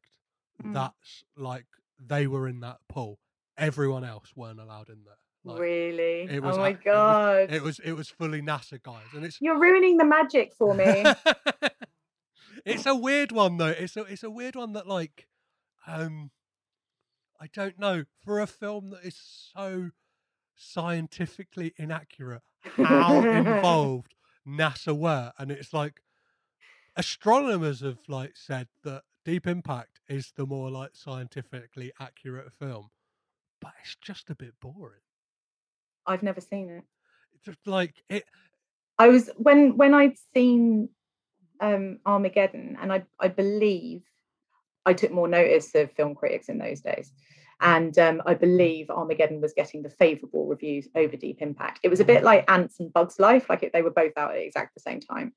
Mm. 0.64 0.72
that's 0.72 1.22
like 1.36 1.66
they 2.00 2.26
were 2.26 2.48
in 2.48 2.60
that 2.60 2.78
pool 2.88 3.18
everyone 3.58 4.04
else 4.04 4.32
weren't 4.34 4.58
allowed 4.58 4.88
in 4.88 5.04
there 5.04 5.18
like, 5.46 5.60
really? 5.60 6.22
it 6.30 6.42
was 6.42 6.56
oh 6.56 6.60
my 6.60 6.68
a- 6.68 6.70
it 6.70 6.76
was- 6.76 6.84
god! 6.84 7.52
it 7.52 7.62
was 7.62 7.78
it 7.80 7.92
was 7.92 8.08
fully 8.08 8.42
nasa 8.42 8.82
guys 8.82 9.06
and 9.14 9.24
it's 9.24 9.38
You're 9.40 9.58
ruining 9.58 9.96
the 9.96 10.04
magic 10.04 10.52
for 10.58 10.74
me. 10.74 11.04
it's 12.64 12.86
a 12.86 12.94
weird 12.94 13.32
one 13.32 13.56
though. 13.56 13.66
It's 13.68 13.96
a 13.96 14.02
it's 14.02 14.22
a 14.22 14.30
weird 14.30 14.56
one 14.56 14.72
that 14.72 14.86
like 14.86 15.28
um 15.86 16.30
I 17.40 17.46
don't 17.52 17.78
know 17.78 18.04
for 18.24 18.40
a 18.40 18.46
film 18.46 18.90
that 18.90 19.04
is 19.04 19.16
so 19.54 19.90
scientifically 20.56 21.74
inaccurate 21.76 22.42
how 22.76 23.20
involved 23.28 24.14
NASA 24.46 24.96
were 24.96 25.32
and 25.38 25.50
it's 25.50 25.72
like 25.72 26.00
astronomers 26.96 27.80
have 27.80 27.98
like 28.08 28.36
said 28.36 28.68
that 28.84 29.02
Deep 29.24 29.46
Impact 29.46 30.00
is 30.08 30.32
the 30.36 30.46
more 30.46 30.70
like 30.70 30.90
scientifically 30.94 31.92
accurate 32.00 32.52
film 32.52 32.88
but 33.60 33.72
it's 33.82 33.96
just 33.96 34.30
a 34.30 34.34
bit 34.34 34.54
boring. 34.60 35.00
I've 36.06 36.22
never 36.22 36.40
seen 36.40 36.70
it. 36.70 36.84
It's 37.34 37.44
just 37.44 37.66
like 37.66 37.94
it 38.08 38.24
I 38.98 39.08
was 39.08 39.30
when 39.36 39.76
when 39.76 39.94
I'd 39.94 40.16
seen 40.34 40.88
um 41.60 41.98
Armageddon, 42.06 42.76
and 42.80 42.92
I 42.92 43.04
I 43.18 43.28
believe 43.28 44.02
I 44.84 44.94
took 44.94 45.10
more 45.10 45.28
notice 45.28 45.74
of 45.74 45.92
film 45.92 46.14
critics 46.14 46.48
in 46.48 46.58
those 46.58 46.80
days. 46.80 47.12
And 47.60 47.98
um, 47.98 48.22
I 48.26 48.34
believe 48.34 48.90
Armageddon 48.90 49.40
was 49.40 49.54
getting 49.54 49.82
the 49.82 49.90
favourable 49.90 50.46
reviews 50.46 50.88
over 50.94 51.16
Deep 51.16 51.40
Impact. 51.40 51.80
It 51.82 51.88
was 51.88 52.00
a 52.00 52.04
bit 52.04 52.22
like 52.22 52.50
Antz 52.50 52.80
and 52.80 52.92
Bugs 52.92 53.18
Life, 53.18 53.48
like 53.48 53.62
it, 53.62 53.72
they 53.72 53.80
were 53.80 53.90
both 53.90 54.12
out 54.16 54.32
at 54.32 54.38
exact 54.38 54.74
the 54.74 54.80
same 54.80 55.00
time. 55.00 55.32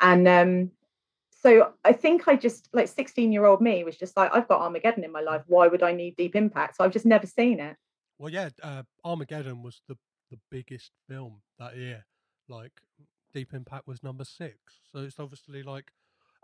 And 0.00 0.26
um, 0.26 0.70
so 1.30 1.72
I 1.84 1.92
think 1.92 2.26
I 2.26 2.36
just 2.36 2.68
like 2.72 2.88
16 2.88 3.32
year 3.32 3.46
old 3.46 3.60
me 3.60 3.84
was 3.84 3.96
just 3.96 4.16
like, 4.16 4.30
I've 4.34 4.48
got 4.48 4.60
Armageddon 4.60 5.04
in 5.04 5.12
my 5.12 5.20
life. 5.20 5.42
Why 5.46 5.68
would 5.68 5.82
I 5.82 5.92
need 5.92 6.16
Deep 6.16 6.34
Impact? 6.34 6.76
So 6.76 6.84
I've 6.84 6.92
just 6.92 7.06
never 7.06 7.26
seen 7.26 7.60
it. 7.60 7.76
Well, 8.18 8.32
yeah, 8.32 8.50
uh, 8.62 8.82
Armageddon 9.04 9.62
was 9.62 9.80
the 9.88 9.96
the 10.30 10.38
biggest 10.50 10.92
film 11.08 11.42
that 11.58 11.76
year. 11.76 12.06
Like 12.48 12.72
Deep 13.32 13.52
Impact 13.54 13.86
was 13.86 14.02
number 14.02 14.24
six, 14.24 14.56
so 14.92 15.00
it's 15.00 15.18
obviously 15.20 15.62
like, 15.62 15.92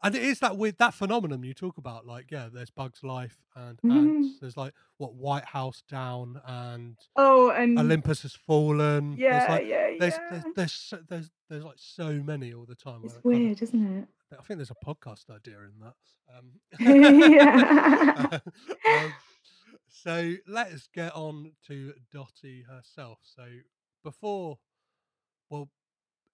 and 0.05 0.15
it 0.15 0.23
is 0.23 0.39
that 0.41 0.57
weird 0.57 0.77
that 0.79 0.95
phenomenon 0.95 1.43
you 1.43 1.53
talk 1.55 1.79
about. 1.79 2.07
Like, 2.07 2.31
yeah, 2.31 2.49
there's 2.53 2.71
Bugs 2.71 3.03
Life 3.03 3.39
and 3.57 3.79
Mhm. 3.83 3.93
Antz. 3.97 4.41
There's 4.41 4.57
like 4.57 4.73
what 4.99 5.15
White 5.15 5.47
House 5.47 5.83
Down 5.89 6.41
and 6.47 6.97
Oh, 7.17 7.51
and 7.51 7.79
Olympus 7.79 8.23
has 8.23 8.35
fallen. 8.35 9.15
Yeah, 9.19 9.39
there's 9.39 9.51
like, 9.51 9.67
yeah, 9.67 9.91
there's, 9.99 10.13
yeah. 10.15 10.29
There's, 10.31 10.45
there's 10.55 10.73
so- 10.73 11.03
there's 11.09 11.31
there's 11.49 11.65
like 11.65 11.79
so 11.79 12.13
many 12.23 12.53
all 12.53 12.67
the 12.67 12.75
time. 12.77 13.01
It's 13.05 13.15
it 13.15 13.23
kind 13.23 13.35
of- 13.35 13.41
weird, 13.41 13.63
isn't 13.63 13.99
it? 13.99 14.09
I 14.33 14.43
think 14.43 14.59
there's 14.59 14.71
a 14.73 14.85
podcast 14.85 15.31
idea 15.31 15.59
in 15.61 15.81
that. 15.81 15.95
Um, 16.37 16.61
Yeah. 17.31 18.39
um, 19.05 19.13
so 19.89 20.35
let's 20.47 20.89
get 20.95 21.15
on 21.15 21.53
to 21.69 21.95
Dottie 22.13 22.63
herself. 22.69 23.19
So 23.23 23.45
before, 24.11 24.59
well, 25.51 25.69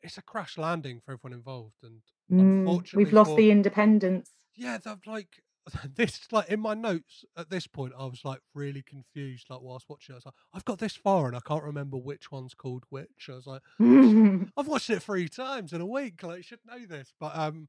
it's 0.03 0.19
a 0.19 0.23
crash 0.23 0.59
landing 0.59 1.01
for 1.01 1.13
everyone 1.13 1.33
involved, 1.39 1.77
and 1.83 2.03
Mm, 2.31 2.67
unfortunately, 2.67 3.05
we've 3.05 3.13
lost 3.13 3.31
for- 3.31 3.37
the 3.39 3.51
independence. 3.51 4.31
yeah, 4.55 4.79
that 4.79 5.07
like 5.07 5.43
this 5.97 6.31
like 6.33 6.49
in 6.49 6.61
my 6.61 6.75
notes 6.75 7.25
at 7.37 7.51
this 7.51 7.67
point, 7.67 7.95
I 7.99 8.05
was 8.07 8.25
like 8.25 8.41
really 8.55 8.83
confused. 8.83 9.47
Like 9.51 9.61
whilst 9.63 9.89
watching, 9.89 10.13
it, 10.13 10.17
I 10.17 10.19
was 10.19 10.27
like, 10.27 10.35
I've 10.55 10.65
got 10.65 10.79
this 10.79 10.97
far 10.97 11.27
and 11.29 11.37
I 11.37 11.41
can't 11.41 11.63
remember 11.65 11.97
which 11.97 12.31
one's 12.33 12.55
called 12.55 12.85
which. 12.91 13.29
I 13.31 13.35
was 13.35 13.47
like, 13.47 13.63
I've 14.57 14.67
watched 14.69 14.91
it 14.91 15.03
three 15.03 15.29
times 15.29 15.73
in 15.73 15.81
a 15.81 15.87
week. 15.87 16.23
Like, 16.23 16.39
I 16.39 16.43
should 16.43 16.61
know 16.67 16.85
this. 16.87 17.13
But 17.19 17.37
um, 17.37 17.69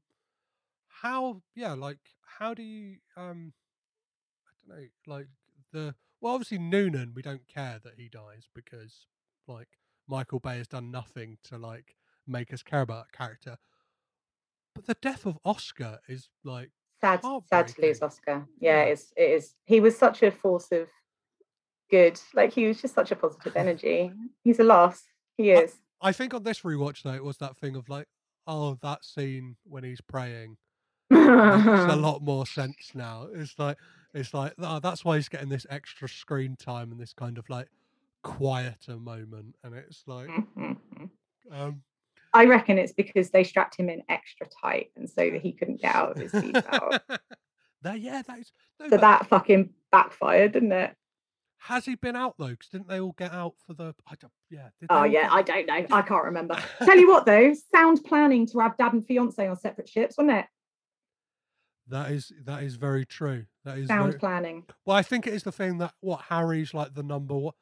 how? 0.88 1.42
Yeah, 1.54 1.74
like, 1.74 1.98
how 2.38 2.54
do 2.54 2.62
you 2.62 2.98
um, 3.16 3.52
I 4.48 4.50
don't 4.74 4.78
know, 4.80 4.86
like 5.06 5.28
the 5.72 5.94
well, 6.20 6.34
obviously 6.34 6.58
Noonan, 6.58 7.12
we 7.14 7.22
don't 7.22 7.46
care 7.48 7.80
that 7.84 7.94
he 7.98 8.08
dies 8.08 8.48
because 8.54 9.06
like 9.46 9.68
Michael 10.08 10.40
Bay 10.40 10.58
has 10.58 10.68
done 10.68 10.90
nothing 10.90 11.38
to 11.44 11.58
like 11.58 11.96
make 12.26 12.52
us 12.52 12.62
care 12.62 12.82
about 12.82 13.06
that 13.06 13.16
character. 13.16 13.56
But 14.74 14.86
the 14.86 14.96
death 15.00 15.26
of 15.26 15.38
Oscar 15.44 15.98
is 16.08 16.28
like 16.44 16.70
sad, 17.00 17.20
sad 17.48 17.68
to 17.68 17.80
lose 17.80 18.02
Oscar. 18.02 18.46
Yeah, 18.60 18.82
it's 18.82 19.12
it 19.16 19.30
is. 19.30 19.54
He 19.66 19.80
was 19.80 19.96
such 19.96 20.22
a 20.22 20.30
force 20.30 20.68
of 20.72 20.88
good. 21.90 22.20
Like 22.34 22.52
he 22.52 22.66
was 22.66 22.80
just 22.80 22.94
such 22.94 23.12
a 23.12 23.16
positive 23.16 23.56
energy. 23.56 24.12
He's 24.42 24.58
a 24.58 24.64
loss. 24.64 25.04
He 25.36 25.50
is. 25.50 25.76
I 26.00 26.12
think 26.12 26.34
on 26.34 26.42
this 26.42 26.60
rewatch 26.60 27.02
though, 27.02 27.14
it 27.14 27.24
was 27.24 27.38
that 27.38 27.56
thing 27.56 27.76
of 27.76 27.88
like, 27.88 28.06
oh, 28.46 28.78
that 28.82 29.04
scene 29.04 29.56
when 29.64 29.84
he's 29.84 30.00
praying 30.00 30.56
makes 31.10 31.92
a 31.92 31.96
lot 31.98 32.22
more 32.22 32.46
sense 32.46 32.92
now. 32.94 33.28
It's 33.32 33.58
like 33.58 33.78
it's 34.12 34.34
like 34.34 34.54
oh, 34.58 34.80
that's 34.80 35.04
why 35.04 35.16
he's 35.16 35.28
getting 35.28 35.48
this 35.48 35.66
extra 35.70 36.08
screen 36.08 36.56
time 36.56 36.90
and 36.90 37.00
this 37.00 37.12
kind 37.12 37.38
of 37.38 37.48
like 37.48 37.68
quieter 38.24 38.96
moment, 38.96 39.54
and 39.62 39.74
it's 39.74 40.02
like, 40.06 40.28
um, 41.52 41.82
I 42.32 42.46
reckon 42.46 42.78
it's 42.78 42.92
because 42.92 43.30
they 43.30 43.44
strapped 43.44 43.76
him 43.76 43.88
in 43.88 44.02
extra 44.08 44.46
tight, 44.62 44.90
and 44.96 45.08
so 45.08 45.30
that 45.30 45.40
he 45.40 45.52
couldn't 45.52 45.80
get 45.80 45.94
out 45.94 46.12
of 46.12 46.16
his 46.16 46.32
seatbelt. 46.32 47.00
that 47.82 48.00
yeah, 48.00 48.22
that 48.26 48.38
is. 48.40 48.50
No, 48.80 48.88
so 48.88 48.96
that 48.96 49.28
fucking 49.28 49.70
backfired, 49.92 50.52
didn't 50.52 50.72
it? 50.72 50.96
has 51.64 51.86
he 51.86 51.94
been 51.94 52.14
out 52.14 52.34
though? 52.38 52.48
Because 52.48 52.68
didn't 52.68 52.88
they 52.88 53.00
all 53.00 53.14
get 53.16 53.32
out 53.32 53.54
for 53.66 53.72
the? 53.72 53.94
I 54.06 54.14
don't, 54.20 54.32
yeah. 54.50 54.68
Did 54.80 54.88
Oh 54.90 55.04
yeah, 55.04 55.28
I 55.30 55.40
don't 55.40 55.66
know. 55.66 55.86
I 55.90 56.02
can't 56.02 56.24
remember. 56.24 56.58
Tell 56.84 56.98
you 56.98 57.08
what 57.10 57.24
though, 57.24 57.54
sound 57.74 58.04
planning 58.04 58.46
to 58.48 58.58
have 58.58 58.76
dad 58.76 58.92
and 58.92 59.06
fiance 59.06 59.46
on 59.46 59.56
separate 59.56 59.88
ships, 59.88 60.16
wasn't 60.18 60.38
it? 60.38 60.46
That 61.88 62.10
is 62.10 62.32
that 62.44 62.62
is 62.62 62.76
very 62.76 63.06
true. 63.06 63.46
That 63.64 63.78
is 63.78 63.88
Sound 63.88 64.10
very, 64.10 64.18
planning. 64.18 64.64
well. 64.84 64.96
I 64.96 65.02
think 65.02 65.26
it 65.26 65.32
is 65.32 65.42
the 65.42 65.52
thing 65.52 65.78
that 65.78 65.94
what 66.00 66.20
Harry's 66.28 66.74
like 66.74 66.94
the 66.94 67.02
number 67.02 67.34
one. 67.34 67.54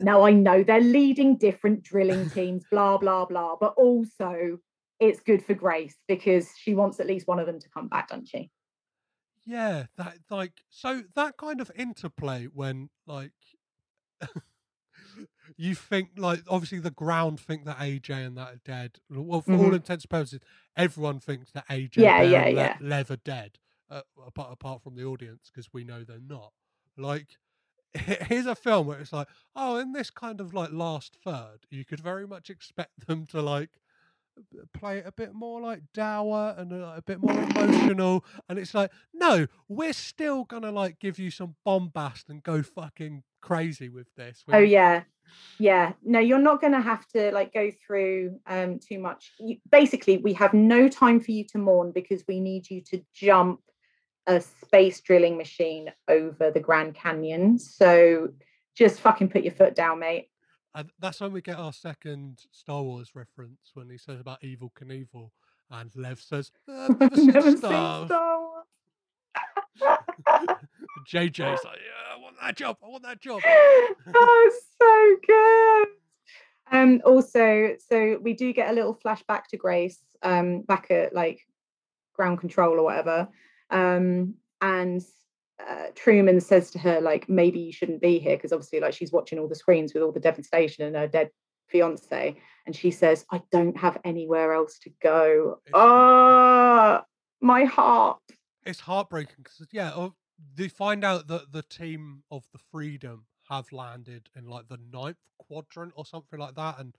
No, 0.00 0.22
I 0.24 0.30
know 0.32 0.62
they're 0.62 0.80
leading 0.80 1.36
different 1.38 1.82
drilling 1.82 2.28
teams, 2.30 2.64
blah 2.70 2.98
blah 2.98 3.24
blah. 3.26 3.56
But 3.60 3.74
also, 3.76 4.58
it's 5.00 5.20
good 5.20 5.44
for 5.44 5.54
Grace 5.54 5.96
because 6.08 6.50
she 6.56 6.74
wants 6.74 7.00
at 7.00 7.06
least 7.06 7.26
one 7.26 7.38
of 7.38 7.46
them 7.46 7.58
to 7.60 7.68
come 7.70 7.88
back, 7.88 8.08
doesn't 8.08 8.26
she? 8.28 8.50
Yeah, 9.44 9.86
that 9.96 10.18
like 10.30 10.62
so 10.68 11.02
that 11.14 11.36
kind 11.38 11.60
of 11.60 11.70
interplay 11.74 12.46
when 12.46 12.90
like 13.06 13.32
you 15.56 15.74
think 15.74 16.10
like 16.16 16.42
obviously 16.48 16.78
the 16.80 16.90
ground 16.90 17.40
think 17.40 17.64
that 17.64 17.78
AJ 17.78 18.26
and 18.26 18.36
that 18.36 18.54
are 18.54 18.60
dead. 18.64 18.98
Well, 19.10 19.40
for 19.40 19.52
all 19.54 19.70
Mhm. 19.70 19.76
intents 19.76 20.04
and 20.04 20.10
purposes, 20.10 20.40
everyone 20.76 21.20
thinks 21.20 21.50
that 21.52 21.66
AJ 21.68 22.02
Yeah, 22.02 22.22
yeah, 22.22 22.44
and 22.44 22.54
Le- 22.54 22.56
yeah. 22.56 22.76
Lev 22.80 23.10
are 23.10 23.16
dead. 23.16 23.58
Uh, 23.90 24.02
apart 24.26 24.52
apart 24.52 24.82
from 24.82 24.96
the 24.96 25.04
audience 25.04 25.50
because 25.50 25.72
we 25.72 25.82
know 25.82 26.04
they're 26.04 26.20
not. 26.20 26.52
Like 26.98 27.38
here's 27.94 28.46
a 28.46 28.54
film 28.54 28.86
where 28.86 28.98
it's 28.98 29.12
like, 29.12 29.28
oh, 29.56 29.76
in 29.78 29.92
this 29.92 30.10
kind 30.10 30.40
of 30.40 30.54
like 30.54 30.72
last 30.72 31.16
third, 31.24 31.60
you 31.70 31.84
could 31.84 32.00
very 32.00 32.26
much 32.26 32.50
expect 32.50 32.92
them 33.06 33.26
to 33.26 33.42
like 33.42 33.70
play 34.72 34.98
it 34.98 35.06
a 35.06 35.10
bit 35.10 35.34
more 35.34 35.60
like 35.60 35.82
dour 35.92 36.54
and 36.56 36.72
uh, 36.72 36.92
a 36.96 37.02
bit 37.02 37.20
more 37.20 37.32
emotional 37.42 38.24
and 38.48 38.56
it's 38.56 38.72
like 38.72 38.88
no 39.12 39.48
we're 39.66 39.92
still 39.92 40.44
gonna 40.44 40.70
like 40.70 41.00
give 41.00 41.18
you 41.18 41.28
some 41.28 41.56
bombast 41.64 42.28
and 42.28 42.44
go 42.44 42.62
fucking 42.62 43.24
crazy 43.40 43.88
with 43.88 44.06
this 44.16 44.44
Oh 44.48 44.58
When- 44.58 44.68
yeah, 44.68 45.02
yeah. 45.58 45.92
No, 46.02 46.18
you're 46.18 46.38
not 46.38 46.60
to 46.62 46.80
have 46.80 47.06
to 47.08 47.30
like 47.32 47.52
go 47.52 47.70
through 47.86 48.38
um 48.46 48.78
too 48.78 48.98
much. 48.98 49.32
You, 49.38 49.56
basically, 49.70 50.18
we 50.18 50.32
have 50.34 50.54
no 50.54 50.88
time 50.88 51.20
for 51.20 51.30
you 51.32 51.44
to 51.52 51.58
mourn 51.58 51.92
because 51.92 52.24
we 52.28 52.40
need 52.40 52.70
you 52.70 52.80
to 52.90 53.00
jump 53.14 53.60
a 54.28 54.40
space 54.40 55.00
drilling 55.00 55.36
machine 55.36 55.90
over 56.06 56.52
the 56.52 56.60
Grand 56.60 56.94
Canyon. 56.94 57.58
So 57.58 58.28
just 58.76 59.00
fucking 59.00 59.30
put 59.30 59.42
your 59.42 59.52
foot 59.54 59.74
down, 59.74 59.98
mate. 59.98 60.28
and 60.74 60.88
that's 61.00 61.20
when 61.20 61.32
we 61.32 61.40
get 61.42 61.56
our 61.56 61.72
second 61.72 62.42
star 62.52 62.82
wars 62.82 63.16
reference 63.16 63.72
when 63.74 63.90
he 63.90 63.98
says 63.98 64.20
about 64.20 64.40
Evel 64.42 64.70
Knievel 64.80 65.30
and 65.70 65.90
lev 65.96 66.20
says 66.20 66.52
"Uh, 66.68 66.88
never 67.00 67.16
seen 67.16 67.26
Never 67.26 67.50
seen 67.50 67.58
Star 67.58 68.06
Wars. 68.06 68.64
jj's 71.06 71.38
like 71.64 71.78
yeah 71.78 72.14
i 72.14 72.18
want 72.20 72.36
that 72.42 72.56
job 72.56 72.76
i 72.84 72.88
want 72.88 73.02
that 73.02 73.20
job 73.20 73.40
oh, 74.14 74.60
so 74.80 75.16
good. 75.26 75.88
Um, 76.70 77.00
also, 77.06 77.76
so 77.88 78.18
we 78.20 78.34
do 78.34 78.52
get 78.52 78.68
a 78.68 78.74
little 78.74 78.94
flashback 78.94 79.44
to 79.50 79.56
Grace, 79.56 79.98
um, 80.22 80.60
back 80.62 80.90
at 80.90 81.14
like 81.14 81.40
ground 82.12 82.40
control 82.40 82.78
or 82.78 82.82
whatever. 82.82 83.26
Um, 83.70 84.34
and 84.60 85.02
uh, 85.66 85.86
Truman 85.94 86.40
says 86.40 86.70
to 86.72 86.78
her, 86.78 87.00
like, 87.00 87.28
maybe 87.28 87.60
you 87.60 87.72
shouldn't 87.72 88.00
be 88.00 88.18
here 88.18 88.36
because 88.36 88.52
obviously, 88.52 88.80
like, 88.80 88.94
she's 88.94 89.12
watching 89.12 89.38
all 89.38 89.48
the 89.48 89.54
screens 89.54 89.94
with 89.94 90.02
all 90.02 90.12
the 90.12 90.20
devastation 90.20 90.84
and 90.86 90.96
her 90.96 91.08
dead 91.08 91.30
fiance. 91.68 92.36
And 92.66 92.74
she 92.76 92.90
says, 92.90 93.24
I 93.30 93.42
don't 93.52 93.76
have 93.76 93.98
anywhere 94.04 94.52
else 94.52 94.78
to 94.80 94.90
go. 95.02 95.58
It's- 95.66 95.72
Oh, 95.74 97.00
my 97.40 97.64
heart. 97.64 98.18
it's 98.64 98.80
heartbreaking 98.80 99.36
because 99.38 99.64
yeah 99.72 99.92
oh, 99.94 100.12
they 100.56 100.68
find 100.68 101.04
out 101.04 101.26
that 101.28 101.52
the 101.52 101.62
team 101.62 102.22
of 102.30 102.44
the 102.52 102.58
freedom 102.70 103.24
have 103.48 103.70
landed 103.72 104.28
in 104.36 104.44
like 104.44 104.66
the 104.68 104.78
ninth 104.92 105.16
quadrant 105.38 105.92
or 105.96 106.04
something 106.04 106.38
like 106.38 106.54
that 106.56 106.78
and 106.80 106.94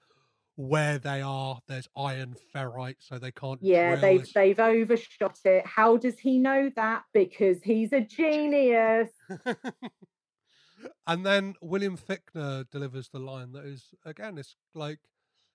where 0.59 0.97
they 0.97 1.21
are 1.21 1.57
there's 1.69 1.87
iron 1.95 2.35
ferrite 2.53 2.97
so 2.99 3.17
they 3.17 3.31
can't 3.31 3.61
Yeah, 3.63 3.95
they've 3.95 4.23
as- 4.23 4.33
they've 4.33 4.59
overshot 4.59 5.39
it. 5.45 5.65
How 5.65 5.95
does 5.95 6.19
he 6.19 6.37
know 6.37 6.69
that? 6.75 7.03
Because 7.13 7.63
he's 7.63 7.93
a 7.93 8.01
genius. 8.01 9.09
and 11.07 11.25
then 11.25 11.55
william 11.61 11.97
fichtner 11.97 12.69
delivers 12.71 13.07
the 13.09 13.19
line 13.19 13.53
that 13.53 13.65
is 13.65 13.89
again 14.05 14.37
it's 14.37 14.55
like 14.73 14.99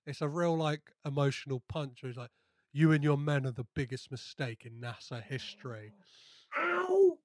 it's 0.07 0.21
a 0.21 0.27
real 0.27 0.55
like 0.57 0.91
emotional 1.05 1.63
punch 1.67 2.01
where 2.01 2.11
he's 2.11 2.17
like 2.17 2.29
you 2.73 2.91
and 2.91 3.03
your 3.03 3.17
men 3.17 3.45
are 3.45 3.51
the 3.51 3.65
biggest 3.75 4.11
mistake 4.11 4.65
in 4.65 4.73
nasa 4.79 5.23
history 5.23 5.91
Ouch! 6.57 7.17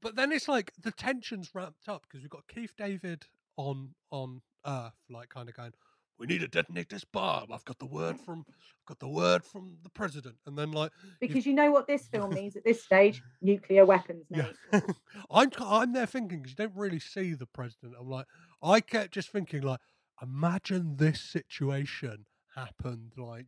but 0.00 0.16
then 0.16 0.32
it's 0.32 0.48
like 0.48 0.72
the 0.80 0.92
tension's 0.92 1.50
ramped 1.54 1.88
up 1.88 2.02
because 2.02 2.22
we've 2.22 2.30
got 2.30 2.46
Keith 2.48 2.72
David 2.76 3.24
on 3.56 3.94
on 4.10 4.42
Earth, 4.66 4.98
like 5.08 5.28
kind 5.28 5.48
of 5.48 5.56
going, 5.56 5.72
"We 6.18 6.26
need 6.26 6.40
to 6.40 6.48
detonate 6.48 6.88
this 6.88 7.04
bomb." 7.04 7.52
I've 7.52 7.64
got 7.64 7.78
the 7.78 7.86
word 7.86 8.18
from, 8.18 8.44
I've 8.48 8.86
got 8.86 8.98
the 9.00 9.08
word 9.08 9.44
from 9.44 9.76
the 9.82 9.90
president, 9.90 10.36
and 10.46 10.56
then 10.58 10.72
like, 10.72 10.92
Because 11.20 11.46
you 11.46 11.54
know 11.54 11.70
what 11.70 11.86
this 11.86 12.06
film 12.12 12.30
means 12.30 12.56
at 12.56 12.64
this 12.64 12.82
stage? 12.82 13.22
Nuclear 13.42 13.84
weapons, 13.84 14.26
mate. 14.30 14.54
yeah, 14.72 14.80
I'm 15.30 15.50
I'm 15.60 15.92
there 15.92 16.06
thinking 16.06 16.38
because 16.42 16.52
you 16.52 16.56
don't 16.66 16.76
really 16.76 17.00
see 17.00 17.34
the 17.34 17.46
president. 17.46 17.94
I'm 17.98 18.08
like, 18.08 18.26
I 18.62 18.80
kept 18.80 19.12
just 19.14 19.30
thinking 19.30 19.62
like, 19.62 19.80
imagine 20.22 20.96
this 20.96 21.20
situation 21.20 22.26
happened 22.54 23.12
like 23.18 23.46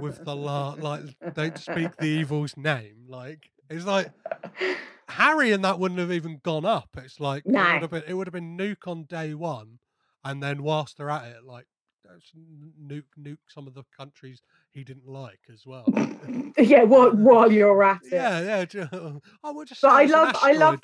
with 0.00 0.22
the 0.24 0.36
la 0.36 0.72
like 0.74 1.16
don't 1.34 1.56
speak 1.58 1.96
the 1.96 2.04
evil's 2.20 2.58
name 2.58 3.06
like 3.08 3.50
it's 3.70 3.86
like 3.86 4.10
Harry 5.08 5.52
and 5.52 5.64
that 5.64 5.78
wouldn't 5.78 6.00
have 6.00 6.12
even 6.12 6.40
gone 6.42 6.64
up. 6.64 6.90
It's 6.96 7.20
like 7.20 7.44
No. 7.46 7.60
it 7.60 7.72
would 7.72 7.82
have 7.82 7.90
been 7.90 8.02
it 8.06 8.14
would 8.14 8.26
have 8.26 8.32
been 8.32 8.56
nuke 8.56 8.86
on 8.86 9.04
day 9.04 9.34
one, 9.34 9.78
and 10.24 10.42
then 10.42 10.62
whilst 10.62 10.96
they're 10.96 11.10
at 11.10 11.26
it, 11.26 11.44
like 11.44 11.66
nuke 12.84 13.04
nuke 13.18 13.38
some 13.48 13.66
of 13.66 13.74
the 13.74 13.84
countries 13.96 14.42
he 14.70 14.84
didn't 14.84 15.06
like 15.06 15.40
as 15.52 15.64
well. 15.66 15.84
yeah, 16.58 16.82
while, 16.82 17.10
while 17.12 17.50
you're 17.50 17.82
at 17.82 18.00
it. 18.04 18.12
yeah, 18.12 18.64
yeah. 18.72 19.08
I 19.44 19.50
would 19.50 19.68
just. 19.68 19.82
But 19.82 19.92
I 19.92 20.04
love, 20.04 20.36
I 20.42 20.52
love. 20.52 20.80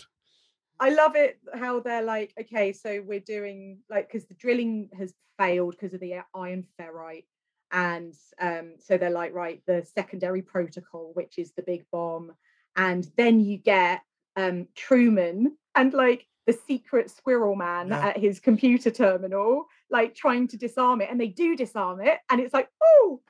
I 0.80 0.90
love 0.90 1.16
it 1.16 1.38
how 1.54 1.80
they're 1.80 2.04
like, 2.04 2.32
okay, 2.40 2.72
so 2.72 3.02
we're 3.04 3.18
doing 3.20 3.78
like 3.90 4.06
because 4.06 4.26
the 4.26 4.34
drilling 4.34 4.88
has 4.96 5.12
failed 5.36 5.72
because 5.72 5.92
of 5.92 6.00
the 6.00 6.20
iron 6.34 6.64
ferrite, 6.80 7.24
and 7.72 8.14
um, 8.40 8.74
so 8.78 8.96
they're 8.96 9.10
like, 9.10 9.34
right, 9.34 9.60
the 9.66 9.84
secondary 9.94 10.42
protocol, 10.42 11.10
which 11.14 11.38
is 11.38 11.52
the 11.52 11.62
big 11.62 11.84
bomb, 11.90 12.32
and 12.76 13.10
then 13.16 13.40
you 13.40 13.58
get 13.58 14.02
um 14.36 14.68
Truman 14.76 15.56
and 15.74 15.92
like 15.92 16.26
the 16.48 16.58
secret 16.66 17.10
squirrel 17.10 17.54
man 17.54 17.88
Yeah. 17.88 18.06
at 18.08 18.16
his 18.16 18.40
computer 18.40 18.90
terminal, 18.90 19.66
like 19.90 20.14
trying 20.14 20.48
to 20.48 20.56
disarm 20.56 21.00
it, 21.02 21.10
and 21.10 21.20
they 21.20 21.28
do 21.28 21.54
disarm 21.54 22.00
it, 22.00 22.18
and 22.30 22.40
it's 22.40 22.54
like, 22.54 22.68
oh, 22.82 23.20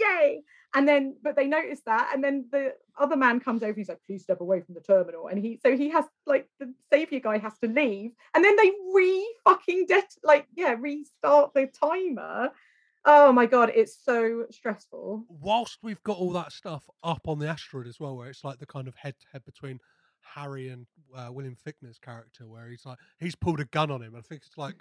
yay! 0.00 0.42
And 0.76 0.88
then, 0.88 1.16
but 1.22 1.36
they 1.36 1.46
notice 1.46 1.80
that, 1.86 2.10
and 2.12 2.22
then 2.24 2.46
the 2.50 2.74
other 2.98 3.16
man 3.16 3.38
comes 3.40 3.62
over. 3.62 3.74
He's 3.78 3.88
like, 3.88 4.02
"Please 4.06 4.22
step 4.22 4.40
away 4.40 4.60
from 4.60 4.74
the 4.74 4.80
terminal." 4.80 5.28
And 5.28 5.38
he, 5.44 5.58
so 5.64 5.76
he 5.76 5.88
has 5.90 6.04
like 6.26 6.48
the 6.60 6.72
savior 6.92 7.20
guy 7.20 7.38
has 7.38 7.56
to 7.62 7.68
leave, 7.68 8.10
and 8.34 8.44
then 8.44 8.56
they 8.56 8.70
re 8.92 9.16
fucking 9.44 9.86
det 9.86 10.08
like 10.24 10.46
yeah 10.56 10.74
restart 10.78 11.54
the 11.54 11.66
timer. 11.68 12.50
Oh 13.04 13.30
my 13.32 13.46
god, 13.46 13.70
it's 13.74 13.96
so 14.10 14.46
stressful. 14.50 15.24
whilst 15.28 15.78
we've 15.82 16.02
got 16.04 16.18
all 16.18 16.32
that 16.32 16.50
stuff 16.52 16.84
up 17.02 17.22
on 17.28 17.38
the 17.38 17.48
asteroid 17.48 17.86
as 17.86 18.00
well, 18.00 18.16
where 18.16 18.28
it's 18.30 18.42
like 18.44 18.58
the 18.58 18.66
kind 18.76 18.88
of 18.88 18.94
head 18.96 19.14
to 19.20 19.26
head 19.32 19.44
between 19.44 19.78
Harry 20.34 20.68
and 20.68 20.86
uh, 21.16 21.28
William 21.30 21.56
Fichtner's 21.56 21.98
character, 21.98 22.48
where 22.48 22.68
he's 22.68 22.84
like 22.86 22.98
he's 23.18 23.34
pulled 23.34 23.60
a 23.60 23.64
gun 23.66 23.90
on 23.90 24.02
him. 24.02 24.14
I 24.16 24.20
think 24.20 24.42
it's 24.46 24.56
like, 24.58 24.76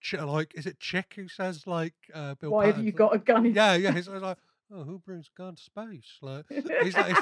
Ch- 0.00 0.14
like 0.14 0.52
is 0.56 0.66
it 0.66 0.80
Chick 0.80 1.12
who 1.16 1.28
says 1.28 1.66
like 1.66 1.94
uh, 2.14 2.34
Bill? 2.34 2.50
Why 2.50 2.66
have 2.66 2.78
you 2.84 2.92
got 2.92 3.14
a 3.14 3.18
gun? 3.18 3.44
Yeah, 3.46 3.74
yeah. 3.74 3.92
He's 3.92 4.08
like, 4.08 4.38
oh, 4.72 4.84
who 4.84 4.98
brings 4.98 5.28
a 5.34 5.38
gun 5.40 5.54
to 5.56 5.62
space? 5.62 6.18
Like 6.22 6.44
he's 6.82 6.96
like, 6.96 7.16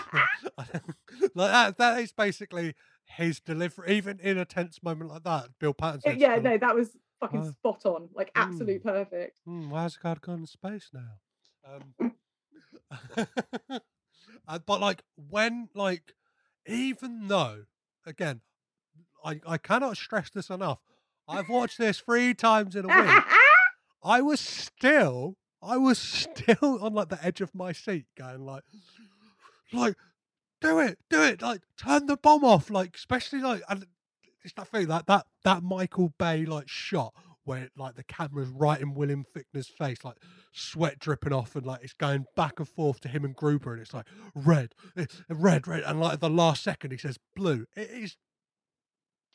like 0.56 1.51
that. 1.52 1.78
That 1.78 2.01
is 2.01 2.12
basically 2.12 2.74
his 3.05 3.40
delivery. 3.40 3.97
Even 3.97 4.20
in 4.20 4.39
a 4.39 4.44
tense 4.44 4.82
moment 4.82 5.10
like 5.10 5.24
that, 5.24 5.48
Bill 5.59 5.74
Patterson. 5.74 6.18
yeah, 6.18 6.36
no, 6.36 6.56
that 6.59 6.74
was 6.74 6.97
fucking 7.20 7.40
Oh. 7.40 7.51
spot 7.51 7.85
on, 7.86 8.09
like 8.14 8.32
Mm. 8.35 8.43
absolute 8.43 8.82
perfect. 8.85 9.40
Hmm, 9.44 9.70
why 9.70 9.82
has 9.82 9.98
a 10.02 10.14
gun 10.20 10.40
in 10.40 10.47
space 10.47 10.90
now? 10.93 11.18
Um, 12.01 12.12
uh, 14.48 14.59
but 14.64 14.80
like 14.80 15.02
when 15.16 15.68
like 15.74 16.14
even 16.69 17.28
though 17.28 17.65
again, 18.07 18.40
I 19.24 19.40
I 19.47 19.59
cannot 19.59 19.97
stress 19.97 20.31
this 20.31 20.51
enough. 20.51 20.78
I've 21.28 21.49
watched 21.49 21.78
this 21.78 22.01
three 22.01 22.35
times 22.35 22.74
in 22.74 22.85
a 22.85 22.89
week. 22.89 23.24
I 24.03 24.23
was 24.23 24.40
still 24.40 25.36
I 25.62 25.77
was 25.77 25.99
still 25.99 26.78
on 26.82 26.95
like 26.95 27.09
the 27.09 27.24
edge 27.24 27.40
of 27.40 27.55
my 27.55 27.73
seat, 27.73 28.07
going 28.16 28.45
like, 28.45 28.62
like, 29.73 29.97
do 30.61 30.78
it, 30.78 30.99
do 31.11 31.23
it, 31.23 31.43
like 31.43 31.62
turn 31.77 32.07
the 32.07 32.16
bomb 32.16 32.45
off, 32.45 32.70
like 32.70 32.97
especially 32.97 33.40
like 33.40 33.62
and 33.69 33.86
it's 34.45 34.55
that 34.55 34.69
thing 34.69 34.86
that 34.86 35.07
that 35.07 35.27
that 35.45 35.62
Michael 35.62 36.15
Bay 36.19 36.45
like 36.47 36.69
shot 36.69 37.12
where 37.49 37.69
like 37.77 37.97
the 37.97 38.05
camera's 38.05 38.49
right 38.51 38.81
in 38.81 38.95
William 38.95 39.25
Fichtner's 39.25 39.69
face, 39.69 40.05
like 40.05 40.19
sweat 40.53 40.99
dripping 40.99 41.33
off, 41.33 41.57
and 41.57 41.66
like 41.66 41.83
it's 41.83 41.95
going 41.95 42.27
back 42.37 42.59
and 42.59 42.69
forth 42.69 43.01
to 43.01 43.09
him 43.09 43.25
and 43.25 43.35
Gruber, 43.35 43.73
and 43.73 43.81
it's 43.83 43.95
like 43.95 44.07
red, 44.35 44.75
eh, 44.97 45.07
red, 45.29 45.66
red, 45.66 45.83
and 45.85 45.99
like 46.01 46.20
the 46.20 46.31
last 46.31 46.62
second 46.62 46.91
he 46.93 46.99
says 46.99 47.19
blue. 47.35 47.66
It 47.77 47.91
is 47.91 48.16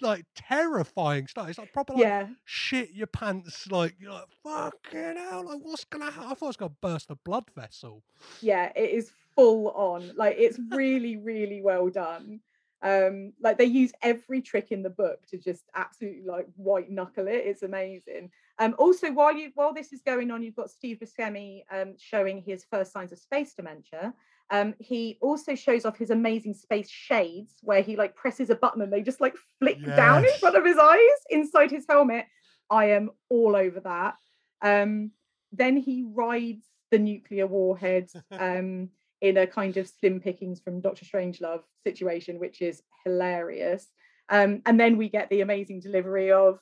like 0.01 0.25
terrifying 0.35 1.27
stuff. 1.27 1.49
It's 1.49 1.57
like 1.57 1.71
proper 1.73 1.93
like 1.93 2.01
Yeah. 2.01 2.27
shit 2.45 2.91
your 2.91 3.07
pants, 3.07 3.67
like 3.71 3.95
you're 3.99 4.11
like 4.11 4.27
fucking 4.43 5.15
hell, 5.17 5.45
like 5.45 5.59
what's 5.61 5.85
gonna 5.85 6.11
happen? 6.11 6.29
I 6.31 6.33
thought 6.33 6.45
I 6.45 6.47
was 6.47 6.57
gonna 6.57 6.73
burst 6.81 7.09
a 7.11 7.15
blood 7.15 7.45
vessel. 7.55 8.03
yeah 8.41 8.71
it 8.75 8.89
is 8.89 9.11
full 9.35 9.69
on 9.71 10.11
like 10.15 10.35
it's 10.37 10.59
really 10.71 11.17
really 11.17 11.61
well 11.63 11.89
done 11.89 12.39
um 12.83 13.33
like 13.41 13.57
they 13.57 13.65
use 13.65 13.91
every 14.01 14.41
trick 14.41 14.71
in 14.71 14.83
the 14.83 14.89
book 14.89 15.25
to 15.27 15.37
just 15.37 15.63
absolutely 15.73 16.23
like 16.25 16.47
white 16.55 16.91
knuckle 16.91 17.27
it 17.27 17.43
it's 17.45 17.63
amazing. 17.63 18.29
Um 18.59 18.75
also 18.77 19.11
while 19.11 19.33
you 19.35 19.51
while 19.55 19.73
this 19.73 19.93
is 19.93 20.01
going 20.01 20.29
on 20.31 20.43
you've 20.43 20.55
got 20.55 20.69
steve 20.69 20.99
buscemi 20.99 21.63
um 21.71 21.95
showing 21.97 22.41
his 22.41 22.65
first 22.69 22.91
signs 22.91 23.11
of 23.11 23.19
space 23.19 23.53
dementia. 23.53 24.13
Um 24.51 24.75
he 24.79 25.17
also 25.21 25.55
shows 25.55 25.85
off 25.85 25.97
his 25.97 26.09
amazing 26.09 26.53
space 26.53 26.89
shades 26.89 27.55
where 27.61 27.81
he 27.81 27.95
like 27.95 28.15
presses 28.15 28.49
a 28.49 28.55
button 28.55 28.81
and 28.81 28.91
they 28.91 29.01
just 29.01 29.21
like 29.21 29.35
flick 29.59 29.79
down 29.95 30.23
in 30.25 30.31
front 30.39 30.57
of 30.57 30.65
his 30.65 30.77
eyes 30.77 31.19
inside 31.29 31.71
his 31.71 31.85
helmet. 31.89 32.25
I 32.69 32.85
am 32.85 33.11
all 33.29 33.55
over 33.55 33.79
that. 33.79 34.15
Um 34.61 35.11
then 35.53 35.77
he 35.77 36.03
rides 36.03 36.65
the 36.91 36.99
nuclear 36.99 37.47
warhead 37.47 38.09
um, 38.31 38.89
in 39.23 39.37
a 39.37 39.47
kind 39.47 39.77
of 39.77 39.87
Slim 39.87 40.19
Pickens 40.19 40.59
from 40.59 40.81
Doctor 40.81 41.05
Strangelove 41.05 41.63
situation, 41.87 42.39
which 42.39 42.61
is 42.61 42.83
hilarious. 43.05 43.87
Um, 44.29 44.61
and 44.65 44.77
then 44.77 44.97
we 44.97 45.07
get 45.07 45.29
the 45.29 45.39
amazing 45.41 45.79
delivery 45.79 46.31
of 46.31 46.59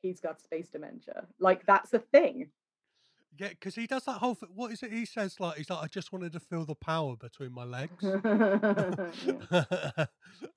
he's 0.00 0.18
got 0.18 0.40
space 0.40 0.70
dementia. 0.70 1.26
Like 1.38 1.66
that's 1.66 1.92
a 1.92 1.98
thing. 1.98 2.48
Yeah, 3.38 3.50
because 3.50 3.74
he 3.74 3.86
does 3.86 4.04
that 4.04 4.18
whole 4.18 4.34
thing. 4.34 4.48
What 4.54 4.72
is 4.72 4.82
it? 4.82 4.90
He 4.90 5.04
says 5.04 5.38
like 5.38 5.58
he's 5.58 5.68
like 5.68 5.84
I 5.84 5.86
just 5.86 6.12
wanted 6.12 6.32
to 6.32 6.40
feel 6.40 6.64
the 6.64 6.74
power 6.74 7.14
between 7.14 7.52
my 7.52 7.64
legs, 7.64 8.02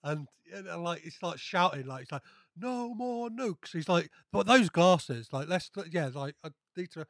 and, 0.04 0.28
and 0.54 0.84
like 0.84 1.02
he 1.02 1.10
starts 1.10 1.42
shouting 1.42 1.86
like 1.86 2.02
he's 2.02 2.12
like 2.14 2.24
no 2.58 2.94
more 2.94 3.30
nukes. 3.30 3.74
He's 3.74 3.90
like, 3.90 4.10
but 4.32 4.48
those 4.48 4.70
glasses, 4.70 5.28
like 5.34 5.50
let's 5.50 5.70
yeah, 5.92 6.10
like 6.14 6.36
I 6.46 6.50
need 6.78 6.92
to. 6.92 7.06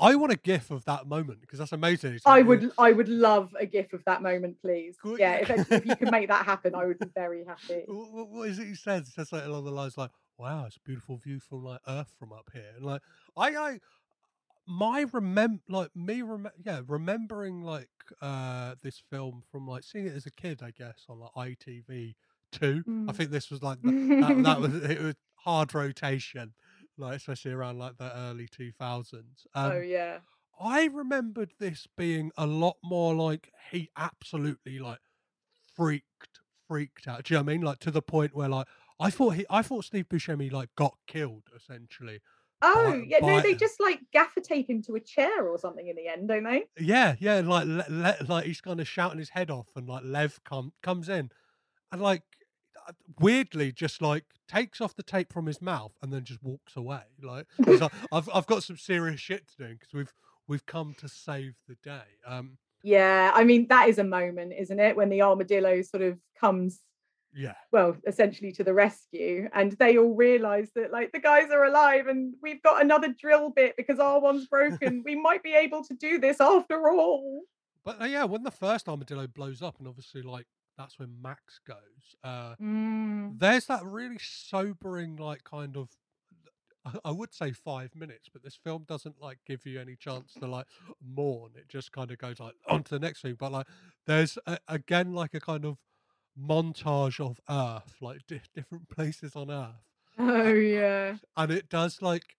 I 0.00 0.14
want 0.14 0.32
a 0.32 0.36
gif 0.36 0.70
of 0.70 0.84
that 0.84 1.06
moment 1.06 1.40
because 1.40 1.58
that's 1.58 1.72
amazing. 1.72 2.12
He's 2.12 2.22
I 2.24 2.42
would 2.42 2.70
I 2.78 2.92
would 2.92 3.08
love 3.08 3.54
a 3.58 3.66
gif 3.66 3.92
of 3.92 4.04
that 4.04 4.22
moment, 4.22 4.56
please. 4.62 4.96
Good. 5.02 5.18
Yeah, 5.18 5.34
if, 5.34 5.72
if 5.72 5.86
you 5.86 5.96
could 5.96 6.10
make 6.10 6.28
that 6.28 6.44
happen, 6.44 6.74
I 6.74 6.84
would 6.86 6.98
be 6.98 7.06
very 7.14 7.44
happy. 7.44 7.82
Wh- 7.88 8.08
wh- 8.10 8.32
what 8.32 8.48
is 8.48 8.58
it 8.58 8.66
he 8.68 8.74
says? 8.74 9.06
He 9.06 9.12
says 9.12 9.32
like 9.32 9.44
along 9.44 9.64
the 9.64 9.70
lines 9.72 9.98
like, 9.98 10.10
"Wow, 10.38 10.64
it's 10.66 10.76
a 10.76 10.80
beautiful 10.80 11.16
view 11.16 11.40
from 11.40 11.64
like 11.64 11.80
Earth 11.88 12.12
from 12.18 12.32
up 12.32 12.48
here," 12.52 12.72
and 12.76 12.84
like 12.84 13.02
I, 13.36 13.48
I, 13.56 13.80
my 14.66 15.04
remem 15.06 15.60
like 15.68 15.94
me 15.96 16.22
rem 16.22 16.48
yeah 16.64 16.80
remembering 16.86 17.62
like 17.62 17.88
uh 18.20 18.74
this 18.82 19.02
film 19.10 19.42
from 19.50 19.66
like 19.66 19.82
seeing 19.82 20.06
it 20.06 20.14
as 20.14 20.26
a 20.26 20.30
kid, 20.30 20.62
I 20.62 20.70
guess 20.70 21.06
on 21.08 21.20
like 21.20 21.56
ITV 21.58 22.14
two. 22.52 22.84
I 22.86 23.12
Mm. 23.12 23.16
think 23.16 23.30
this 23.30 23.50
was 23.50 23.62
like 23.62 23.82
the, 23.82 23.92
that, 24.20 24.42
that 24.44 24.60
was 24.60 24.74
it 24.74 25.00
was 25.02 25.14
hard 25.36 25.74
rotation, 25.74 26.52
like 26.98 27.16
especially 27.16 27.52
around 27.52 27.78
like 27.78 27.96
the 27.98 28.16
early 28.16 28.48
two 28.48 28.72
thousands. 28.72 29.46
Um, 29.54 29.72
oh 29.72 29.80
yeah. 29.80 30.18
I 30.60 30.86
remembered 30.86 31.52
this 31.58 31.86
being 31.96 32.32
a 32.36 32.46
lot 32.46 32.76
more 32.82 33.14
like 33.14 33.52
he 33.70 33.90
absolutely 33.96 34.78
like 34.78 34.98
freaked 35.74 36.40
freaked 36.66 37.06
out. 37.06 37.24
Do 37.24 37.34
you 37.34 37.38
know 37.38 37.44
what 37.44 37.50
I 37.50 37.54
mean? 37.54 37.62
Like 37.62 37.78
to 37.80 37.90
the 37.90 38.02
point 38.02 38.34
where 38.34 38.48
like 38.48 38.66
I 39.00 39.10
thought 39.10 39.34
he 39.34 39.46
I 39.48 39.62
thought 39.62 39.84
Steve 39.84 40.08
Buscemi 40.08 40.50
like 40.50 40.70
got 40.76 40.96
killed 41.06 41.44
essentially. 41.54 42.20
Oh 42.60 42.90
By- 42.90 43.04
yeah, 43.06 43.18
no, 43.20 43.40
they 43.40 43.54
just 43.54 43.78
like 43.78 44.00
gaffer 44.12 44.40
tape 44.40 44.68
him 44.68 44.82
to 44.82 44.96
a 44.96 45.00
chair 45.00 45.46
or 45.46 45.58
something 45.58 45.86
in 45.86 45.94
the 45.94 46.08
end, 46.08 46.26
don't 46.28 46.42
they? 46.42 46.64
Yeah, 46.78 47.14
yeah, 47.20 47.40
like 47.44 47.66
le- 47.66 47.86
le- 47.88 48.16
like 48.26 48.46
he's 48.46 48.60
kind 48.60 48.80
of 48.80 48.88
shouting 48.88 49.18
his 49.20 49.28
head 49.30 49.50
off, 49.50 49.68
and 49.76 49.88
like 49.88 50.02
Lev 50.04 50.40
come 50.44 50.72
comes 50.82 51.08
in, 51.08 51.30
and 51.92 52.02
like 52.02 52.22
weirdly 53.20 53.72
just 53.72 54.02
like 54.02 54.24
takes 54.46 54.80
off 54.80 54.94
the 54.94 55.02
tape 55.02 55.32
from 55.32 55.46
his 55.46 55.60
mouth 55.60 55.92
and 56.02 56.12
then 56.12 56.24
just 56.24 56.42
walks 56.42 56.76
away. 56.76 57.02
Like, 57.22 57.46
like 57.58 57.92
I've 58.12 58.28
I've 58.32 58.46
got 58.46 58.62
some 58.62 58.76
serious 58.76 59.20
shit 59.20 59.48
to 59.48 59.68
do 59.68 59.74
because 59.74 59.92
we've 59.92 60.12
we've 60.46 60.66
come 60.66 60.94
to 60.98 61.08
save 61.08 61.54
the 61.68 61.76
day. 61.82 62.06
Um, 62.26 62.58
Yeah, 62.82 63.32
I 63.34 63.44
mean 63.44 63.66
that 63.68 63.88
is 63.88 63.98
a 63.98 64.04
moment, 64.04 64.52
isn't 64.58 64.80
it, 64.80 64.96
when 64.96 65.08
the 65.08 65.22
armadillo 65.22 65.82
sort 65.82 66.02
of 66.02 66.18
comes 66.40 66.80
yeah, 67.34 67.54
well, 67.72 67.96
essentially 68.06 68.52
to 68.52 68.64
the 68.64 68.72
rescue, 68.72 69.48
and 69.52 69.72
they 69.72 69.98
all 69.98 70.14
realise 70.14 70.70
that 70.74 70.90
like 70.90 71.12
the 71.12 71.20
guys 71.20 71.50
are 71.50 71.64
alive, 71.64 72.06
and 72.06 72.34
we've 72.42 72.62
got 72.62 72.82
another 72.82 73.08
drill 73.08 73.50
bit 73.50 73.76
because 73.76 73.98
our 73.98 74.20
one's 74.20 74.46
broken. 74.46 75.02
we 75.04 75.14
might 75.14 75.42
be 75.42 75.54
able 75.54 75.84
to 75.84 75.94
do 75.94 76.18
this 76.18 76.40
after 76.40 76.90
all. 76.90 77.42
But 77.84 78.00
uh, 78.00 78.06
yeah, 78.06 78.24
when 78.24 78.42
the 78.42 78.50
first 78.50 78.88
armadillo 78.88 79.26
blows 79.26 79.62
up, 79.62 79.78
and 79.78 79.86
obviously 79.86 80.22
like 80.22 80.46
that's 80.78 80.98
when 80.98 81.20
Max 81.20 81.58
goes. 81.66 82.14
Uh, 82.24 82.54
Mm. 82.60 83.38
there's 83.38 83.66
that 83.66 83.84
really 83.84 84.18
sobering 84.20 85.16
like 85.16 85.44
kind 85.44 85.76
of. 85.76 85.90
I- 87.04 87.10
would 87.10 87.34
say 87.34 87.52
five 87.52 87.94
minutes, 87.94 88.30
but 88.32 88.42
this 88.42 88.54
film 88.56 88.84
doesn't 88.88 89.20
like 89.20 89.40
give 89.46 89.66
you 89.66 89.78
any 89.78 89.94
chance 89.96 90.32
to 90.34 90.46
like 90.46 90.66
mourn. 91.04 91.50
It 91.54 91.68
just 91.68 91.92
kind 91.92 92.10
of 92.10 92.16
goes 92.16 92.40
like 92.40 92.54
on 92.66 92.82
to 92.84 92.90
the 92.90 92.98
next 93.00 93.20
thing. 93.20 93.34
But 93.38 93.52
like, 93.52 93.66
there's 94.06 94.38
a, 94.46 94.58
again 94.68 95.12
like 95.12 95.34
a 95.34 95.40
kind 95.40 95.66
of 95.66 95.76
montage 96.40 97.20
of 97.20 97.40
Earth, 97.50 97.96
like 98.00 98.26
di- 98.26 98.40
different 98.54 98.88
places 98.96 99.36
on 99.36 99.50
Earth, 99.50 99.84
Oh 100.18 100.52
yeah, 100.52 101.16
and 101.36 101.52
it 101.52 101.68
does 101.68 102.00
like, 102.00 102.36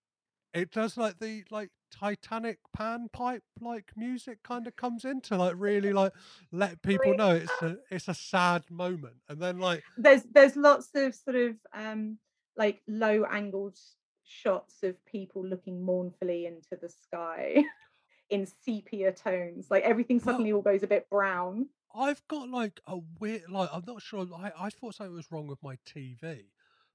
it 0.54 0.72
does 0.72 0.98
like 0.98 1.20
the 1.20 1.44
like 1.52 1.70
Titanic 1.92 2.60
panpipe 2.78 3.42
like 3.60 3.92
music 3.96 4.44
kind 4.44 4.68
of 4.68 4.76
comes 4.76 5.06
in 5.06 5.22
to 5.22 5.38
like 5.38 5.56
really 5.58 5.94
like 5.94 6.14
let 6.52 6.82
people 6.82 7.16
know 7.16 7.36
it's 7.36 7.62
a 7.62 7.78
it's 7.90 8.08
a 8.08 8.14
sad 8.14 8.64
moment, 8.70 9.16
and 9.28 9.42
then 9.42 9.60
like 9.60 9.84
there's 9.98 10.24
there's 10.32 10.56
lots 10.56 10.90
of 10.96 11.16
sort 11.16 11.36
of 11.36 11.56
um 11.74 12.18
like 12.58 12.82
low 12.88 13.24
angled 13.26 13.78
shots 14.24 14.84
of 14.84 15.04
people 15.06 15.44
looking 15.46 15.84
mournfully 15.84 16.46
into 16.46 16.78
the 16.82 16.90
sky 16.90 17.64
in 18.30 18.48
sepia 18.64 19.12
tones. 19.12 19.68
Like 19.70 19.84
everything 19.84 20.20
suddenly 20.20 20.52
all 20.54 20.62
goes 20.62 20.84
a 20.84 20.88
bit 20.88 21.10
brown. 21.10 21.68
I've 21.96 22.22
got 22.28 22.50
like 22.50 22.80
a 22.86 23.00
weird 23.20 23.50
like 23.50 23.70
I'm 23.74 23.84
not 23.88 24.02
sure 24.02 24.28
I, 24.38 24.52
I 24.58 24.70
thought 24.70 24.96
something 24.96 25.16
was 25.16 25.32
wrong 25.32 25.48
with 25.48 25.62
my 25.64 25.78
TV, 25.88 26.44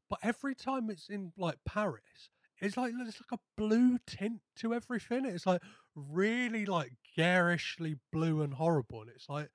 but 0.08 0.18
every 0.22 0.54
time 0.54 0.90
it's 0.90 1.08
in 1.08 1.32
like 1.36 1.56
Paris, 1.66 2.30
it's 2.64 2.76
like 2.76 2.92
it's 2.98 3.20
like 3.20 3.38
a 3.38 3.42
blue 3.56 3.98
tint 4.06 4.40
to 4.56 4.74
everything. 4.74 5.26
It's 5.26 5.46
like 5.46 5.62
really 5.94 6.64
like 6.64 6.92
garishly 7.16 7.96
blue 8.12 8.42
and 8.42 8.54
horrible. 8.54 9.02
And 9.02 9.10
it's 9.10 9.28
like 9.28 9.50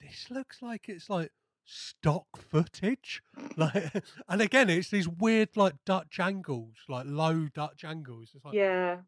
this 0.00 0.26
looks 0.30 0.60
like 0.60 0.88
it's 0.88 1.08
like 1.08 1.30
stock 1.64 2.26
footage. 2.50 3.22
Like 3.56 3.92
and 4.28 4.40
again 4.40 4.70
it's 4.70 4.90
these 4.90 5.08
weird 5.08 5.56
like 5.56 5.74
Dutch 5.84 6.20
angles, 6.20 6.74
like 6.88 7.06
low 7.06 7.48
Dutch 7.52 7.84
angles. 7.84 8.30
It's 8.34 8.44
like 8.44 8.54
yeah 8.54 8.98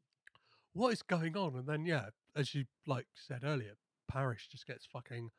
what 0.72 0.92
is 0.92 1.02
going 1.02 1.36
on? 1.36 1.56
And 1.56 1.66
then 1.66 1.84
yeah, 1.86 2.06
as 2.36 2.54
you 2.54 2.64
like 2.86 3.06
said 3.14 3.40
earlier, 3.44 3.74
Paris 4.08 4.46
just 4.50 4.66
gets 4.66 4.86
fucking 4.86 5.30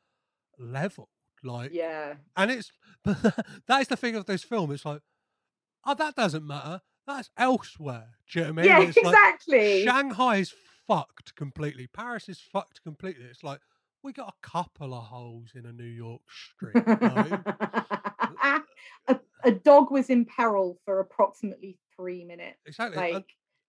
leveled. 0.58 1.08
Like 1.44 1.72
yeah 1.72 2.14
and 2.36 2.50
it's 2.50 2.72
but 3.04 3.20
that 3.66 3.80
is 3.80 3.88
the 3.88 3.96
thing 3.96 4.16
of 4.16 4.26
this 4.26 4.44
film. 4.44 4.70
It's 4.70 4.84
like, 4.84 5.00
oh, 5.84 5.94
that 5.94 6.14
doesn't 6.14 6.46
matter. 6.46 6.80
That's 7.06 7.30
elsewhere. 7.36 8.08
Do 8.30 8.38
you 8.38 8.44
know 8.44 8.52
what 8.52 8.58
I 8.58 8.62
mean? 8.62 8.70
yeah 8.70 8.80
It's 8.82 8.96
like, 8.96 9.06
exactly 9.06 9.84
Shanghai's 9.84 10.54
fucked 10.86 11.34
completely. 11.36 11.86
Paris 11.86 12.28
is 12.28 12.40
fucked 12.40 12.82
completely. 12.82 13.24
It's 13.24 13.42
like 13.42 13.60
we 14.02 14.12
got 14.12 14.28
a 14.28 14.48
couple 14.48 14.94
of 14.94 15.04
holes 15.04 15.50
in 15.54 15.66
a 15.66 15.72
New 15.72 15.84
York 15.84 16.22
street. 16.30 16.76
a, 19.08 19.20
a 19.44 19.50
dog 19.52 19.90
was 19.90 20.10
in 20.10 20.24
peril 20.24 20.78
for 20.84 21.00
approximately 21.00 21.78
three 21.96 22.24
minutes 22.24 22.58
exactly. 22.66 22.96
like 22.96 23.14
and 23.14 23.24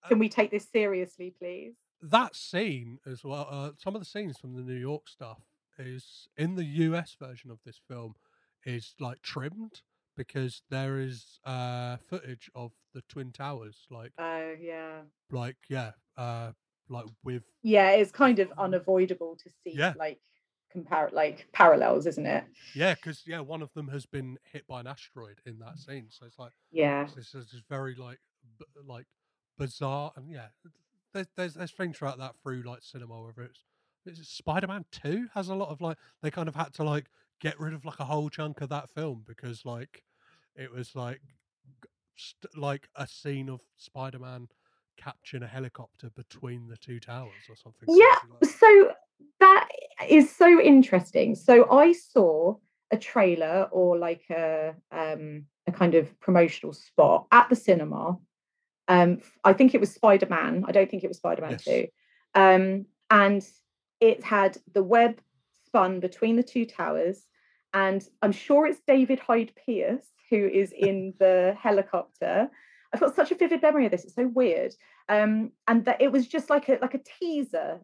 can 0.08 0.18
we 0.18 0.30
take 0.30 0.50
this 0.50 0.68
seriously 0.72 1.34
please 1.38 1.74
that 2.04 2.36
scene 2.36 3.00
as 3.10 3.24
well. 3.24 3.48
Uh, 3.50 3.72
some 3.78 3.96
of 3.96 4.02
the 4.02 4.06
scenes 4.06 4.38
from 4.38 4.56
the 4.56 4.62
New 4.62 4.78
York 4.78 5.08
stuff 5.08 5.40
is 5.80 6.28
in 6.38 6.56
the 6.56 6.66
US 6.66 7.16
version 7.20 7.50
of 7.50 7.60
this 7.66 7.80
film 7.88 8.16
is 8.66 8.94
like 9.00 9.22
trimmed 9.22 9.82
because 10.16 10.62
there 10.70 11.00
is 11.00 11.40
uh 11.46 11.98
footage 12.08 12.50
of 12.56 12.72
the 12.94 13.02
twin 13.10 13.32
towers 13.32 13.86
like 13.90 14.12
oh 14.20 14.54
yeah. 14.62 15.02
like 15.32 15.58
yeah 15.70 15.92
uh 16.18 16.52
like 16.90 17.06
with 17.24 17.44
yeah 17.64 17.92
it's 17.92 18.12
kind 18.12 18.40
of 18.40 18.52
unavoidable 18.58 19.36
to 19.44 19.50
see 19.64 19.76
Yeah. 19.78 19.94
like 19.98 20.20
compare 20.72 21.10
like 21.14 21.48
parallels 21.54 22.06
isn't 22.08 22.26
it? 22.26 22.44
Yeah 22.76 22.96
because 22.96 23.24
yeah 23.28 23.40
one 23.40 23.62
of 23.62 23.72
them 23.74 23.88
has 23.90 24.06
been 24.06 24.38
hit 24.52 24.66
by 24.68 24.80
an 24.82 24.88
asteroid 24.88 25.40
in 25.46 25.60
that 25.60 25.78
scene 25.78 26.08
so 26.10 26.26
it's 26.26 26.40
like 26.40 26.52
yeah. 26.72 27.08
this 27.16 27.34
is 27.36 27.48
just 27.52 27.64
very 27.70 27.96
like 27.96 28.20
b- 28.60 28.66
like 28.86 29.06
bizarre 29.58 30.12
and 30.16 30.30
yeah 30.32 30.48
there's 31.14 31.28
there's, 31.36 31.54
there's 31.54 31.72
things 31.72 31.98
throughout 31.98 32.18
that 32.18 32.34
through 32.42 32.64
like 32.64 32.80
cinema 32.82 33.22
whether 33.22 33.44
it's 33.44 33.64
is 34.06 34.20
it 34.20 34.26
spider-man 34.26 34.84
2 34.92 35.28
has 35.36 35.48
a 35.48 35.56
lot 35.56 35.70
of 35.70 35.80
like 35.80 35.98
they 36.22 36.32
kind 36.32 36.50
of 36.50 36.56
had 36.56 36.74
to 36.74 36.84
like 36.84 37.06
get 37.44 37.60
rid 37.60 37.74
of 37.74 37.84
like 37.84 38.00
a 38.00 38.06
whole 38.06 38.30
chunk 38.30 38.62
of 38.62 38.70
that 38.70 38.90
film 38.90 39.22
because 39.28 39.66
like 39.66 40.02
it 40.56 40.72
was 40.72 40.96
like 40.96 41.20
st- 42.16 42.58
like 42.58 42.88
a 42.96 43.06
scene 43.06 43.50
of 43.50 43.60
spider-man 43.76 44.48
catching 44.96 45.44
a 45.44 45.48
helicopter 45.48 46.10
between 46.16 46.70
the 46.70 46.78
two 46.78 47.02
towers 47.02 47.44
or 47.50 47.56
something 47.58 47.90
yeah 47.90 48.16
like 48.40 48.50
so 48.50 48.92
that 49.42 49.68
is 50.08 50.34
so 50.34 50.62
interesting 50.62 51.36
so 51.36 51.70
i 51.70 51.92
saw 51.92 52.56
a 52.92 52.98
trailer 52.98 53.68
or 53.72 53.98
like 53.98 54.24
a 54.30 54.74
um 54.94 55.44
a 55.68 55.72
kind 55.72 55.96
of 55.96 56.18
promotional 56.22 56.72
spot 56.72 57.26
at 57.34 57.50
the 57.50 57.56
cinema 57.58 58.18
um 58.88 59.20
i 59.44 59.52
think 59.52 59.74
it 59.74 59.82
was 59.82 59.94
spider-man 59.94 60.64
i 60.66 60.72
don't 60.72 60.90
think 60.90 61.04
it 61.04 61.10
was 61.10 61.18
spider-man 61.18 61.52
Yes. 61.52 61.64
2 61.66 61.88
um 62.36 62.86
and 63.10 63.46
it 64.00 64.24
had 64.24 64.58
the 64.74 64.84
web 64.84 65.20
spun 65.66 66.00
between 66.00 66.38
the 66.38 66.44
two 66.44 66.66
towers 66.66 67.26
and 67.74 68.08
i'm 68.22 68.32
sure 68.32 68.66
it's 68.68 68.82
david 68.88 69.20
hyde 69.20 69.52
pierce 69.66 70.06
who 70.30 70.48
is 70.48 70.72
in 70.78 71.14
the 71.20 71.56
helicopter 71.62 72.50
i've 72.94 73.00
got 73.00 73.16
such 73.16 73.32
a 73.32 73.36
vivid 73.36 73.62
memory 73.62 73.86
of 73.86 73.92
this 73.92 74.04
it's 74.04 74.16
so 74.16 74.28
weird 74.28 74.74
um 75.10 75.52
and 75.68 75.86
that 75.86 76.02
it 76.02 76.12
was 76.12 76.28
just 76.28 76.50
like 76.50 76.70
a 76.70 76.78
like 76.82 76.94
a 76.94 77.02
teaser 77.20 77.80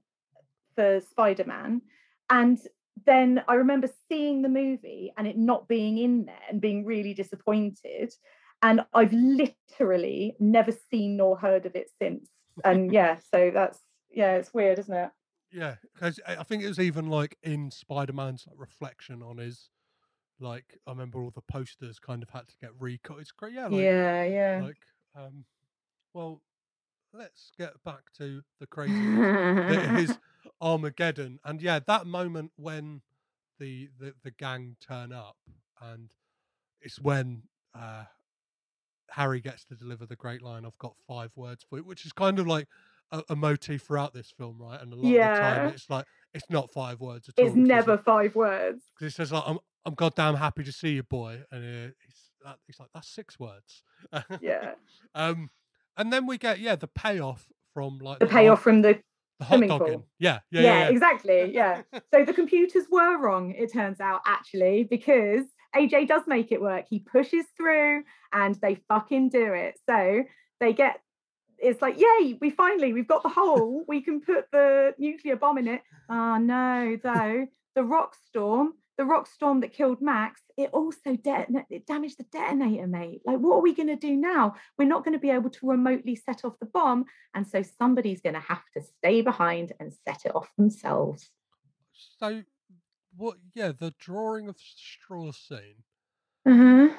for 0.80 1.02
Spider-Man. 1.12 1.82
And 2.30 2.58
then 3.06 3.44
I 3.50 3.56
remember 3.56 3.90
seeing 4.08 4.42
the 4.42 4.48
movie 4.48 5.12
and 5.18 5.28
it 5.28 5.38
not 5.38 5.68
being 5.68 5.98
in 5.98 6.26
there 6.26 6.40
and 6.50 6.62
being 6.62 6.86
really 6.86 7.14
disappointed. 7.14 8.14
And 8.62 8.82
I've 8.94 9.12
literally 9.12 10.38
never 10.40 10.72
seen 10.90 11.18
nor 11.18 11.38
heard 11.38 11.66
of 11.66 11.76
it 11.76 11.90
since. 12.02 12.30
And 12.64 12.94
yeah, 12.94 13.18
so 13.34 13.52
that's 13.54 13.80
yeah, 14.10 14.36
it's 14.36 14.54
weird, 14.54 14.80
isn't 14.80 14.94
it? 14.94 15.10
Yeah, 15.52 15.76
because 15.94 16.20
I 16.26 16.38
I 16.38 16.44
think 16.44 16.64
it 16.64 16.68
was 16.68 16.80
even 16.80 17.08
like 17.08 17.38
in 17.44 17.72
Spider 17.72 18.14
Man's 18.14 18.46
like, 18.48 18.58
reflection 18.58 19.22
on 19.22 19.38
his, 19.38 19.70
like 20.40 20.78
I 20.88 20.92
remember 20.92 21.22
all 21.22 21.32
the 21.32 21.42
posters 21.42 22.00
kind 22.00 22.24
of 22.24 22.30
had 22.30 22.48
to 22.48 22.56
get 22.62 22.72
recut. 22.80 23.18
It's 23.20 23.32
great, 23.32 23.54
yeah, 23.54 23.68
like, 23.68 23.82
yeah, 23.82 24.24
yeah. 24.24 24.62
like 24.64 24.78
um, 25.16 25.46
well, 26.14 26.42
let's 27.14 27.52
get 27.58 27.82
back 27.84 28.12
to 28.18 28.42
the 28.60 28.68
crazy 28.68 28.94
that 29.16 30.00
is 30.00 30.18
Armageddon, 30.62 31.40
and 31.44 31.62
yeah, 31.62 31.80
that 31.88 32.06
moment 32.06 32.52
when 32.56 33.02
the 33.60 33.90
the 34.00 34.14
the 34.24 34.32
gang 34.32 34.76
turn 34.86 35.12
up, 35.12 35.38
and 35.82 36.12
it's 36.82 37.00
when 37.00 37.44
uh 37.76 38.06
Harry 39.12 39.42
gets 39.42 39.66
to 39.66 39.76
deliver 39.76 40.06
the 40.06 40.16
great 40.16 40.42
line, 40.42 40.66
"I've 40.66 40.78
got 40.78 40.96
five 41.08 41.32
words 41.36 41.66
for 41.70 41.78
you," 41.78 41.84
which 41.84 42.06
is 42.06 42.14
kind 42.14 42.40
of 42.40 42.48
like 42.48 42.68
a, 43.12 43.24
a 43.30 43.36
motif 43.36 43.84
throughout 43.84 44.14
this 44.14 44.32
film, 44.32 44.58
right? 44.60 44.80
And 44.82 44.94
a 44.94 44.96
lot 44.96 45.06
of 45.06 45.12
the 45.12 45.40
time, 45.40 45.68
it's 45.70 45.90
like 45.90 46.06
it's 46.34 46.50
not 46.50 46.72
five 46.72 47.00
words 47.00 47.30
at 47.30 47.40
all. 47.40 47.48
It's 47.48 47.56
never 47.56 47.98
five 47.98 48.36
words. 48.36 48.84
he 49.00 49.10
says 49.10 49.32
like, 49.32 49.44
"I'm 49.46 49.60
I'm 49.86 49.94
goddamn 49.94 50.36
happy 50.36 50.64
to 50.64 50.72
see 50.72 50.92
you, 50.94 51.04
boy," 51.04 51.44
and 51.52 51.64
uh, 51.64 51.92
he's 52.06 52.32
that, 52.44 52.58
he's 52.68 52.80
like, 52.80 52.90
"That's 52.94 53.10
six 53.10 53.40
words." 53.40 53.84
Yeah. 54.42 54.74
um, 55.16 55.50
and 55.98 56.12
then 56.12 56.26
we 56.26 56.38
get 56.38 56.60
yeah 56.60 56.76
the 56.76 56.88
payoff 56.88 57.48
from 57.74 58.00
like 58.00 58.20
The 58.20 58.26
hot- 58.26 58.34
payoff 58.34 58.62
from 58.62 58.82
the 58.82 59.02
the 59.40 59.46
hot 59.46 59.68
dogging. 59.68 60.04
Yeah, 60.20 60.40
yeah, 60.52 60.62
yeah, 60.62 60.62
yeah, 60.62 60.80
yeah. 60.80 60.90
exactly. 60.90 61.54
Yeah. 61.54 61.82
so 62.14 62.26
the 62.26 62.34
computers 62.34 62.86
were 62.92 63.18
wrong, 63.18 63.52
it 63.52 63.72
turns 63.72 64.00
out, 64.02 64.22
actually, 64.26 64.84
because 64.84 65.46
AJ 65.76 66.08
does 66.08 66.24
make 66.28 66.52
it 66.52 66.62
work. 66.62 66.86
He 66.90 67.00
pushes 67.00 67.46
through 67.56 68.04
and 68.34 68.56
they 68.56 68.76
fucking 68.88 69.30
do 69.30 69.54
it. 69.54 69.80
So 69.88 70.24
they 70.60 70.74
get 70.74 71.02
it's 71.62 71.82
like, 71.82 72.00
yay, 72.00 72.38
we 72.40 72.50
finally 72.50 72.94
we've 72.94 73.08
got 73.08 73.24
the 73.24 73.30
hole. 73.30 73.84
We 73.88 74.02
can 74.02 74.22
put 74.22 74.46
the 74.52 74.94
nuclear 74.98 75.36
bomb 75.36 75.58
in 75.58 75.68
it. 75.68 75.82
Oh 76.10 76.38
no, 76.38 76.98
though, 77.02 77.48
the 77.76 77.84
rock 77.84 78.16
storm, 78.28 78.74
the 79.00 79.06
rock 79.06 79.28
storm 79.28 79.62
that 79.62 79.72
killed 79.72 80.02
Max, 80.02 80.42
it 80.58 80.72
also 80.74 81.16
deton- 81.16 81.64
it 81.70 81.88
damaged 81.88 82.18
the 82.18 82.26
detonator, 82.26 82.86
mate. 82.86 83.22
Like, 83.26 83.38
what 83.38 83.56
are 83.56 83.62
we 83.62 83.74
gonna 83.74 83.96
do 83.96 84.14
now? 84.18 84.56
We're 84.78 84.90
not 84.90 85.06
going 85.06 85.14
to 85.14 85.20
be 85.20 85.30
able 85.30 85.50
to 85.52 85.68
remotely 85.68 86.18
set 86.18 86.44
off 86.44 86.60
the 86.60 86.66
bomb. 86.66 87.06
And 87.34 87.48
so 87.48 87.64
somebody's 87.64 88.20
going 88.20 88.34
to 88.34 88.42
have 88.42 88.62
to 88.76 88.84
stay 88.84 89.22
behind 89.22 89.72
and 89.80 89.94
set 90.06 90.26
it 90.26 90.36
off 90.36 90.52
themselves. 90.58 91.30
So 92.20 92.44
what? 93.16 93.38
Yeah, 93.56 93.72
the 93.72 93.94
drawing 94.00 94.50
of 94.50 94.58
straw 94.60 95.32
scene 95.32 95.84
Uh-huh. 96.46 96.90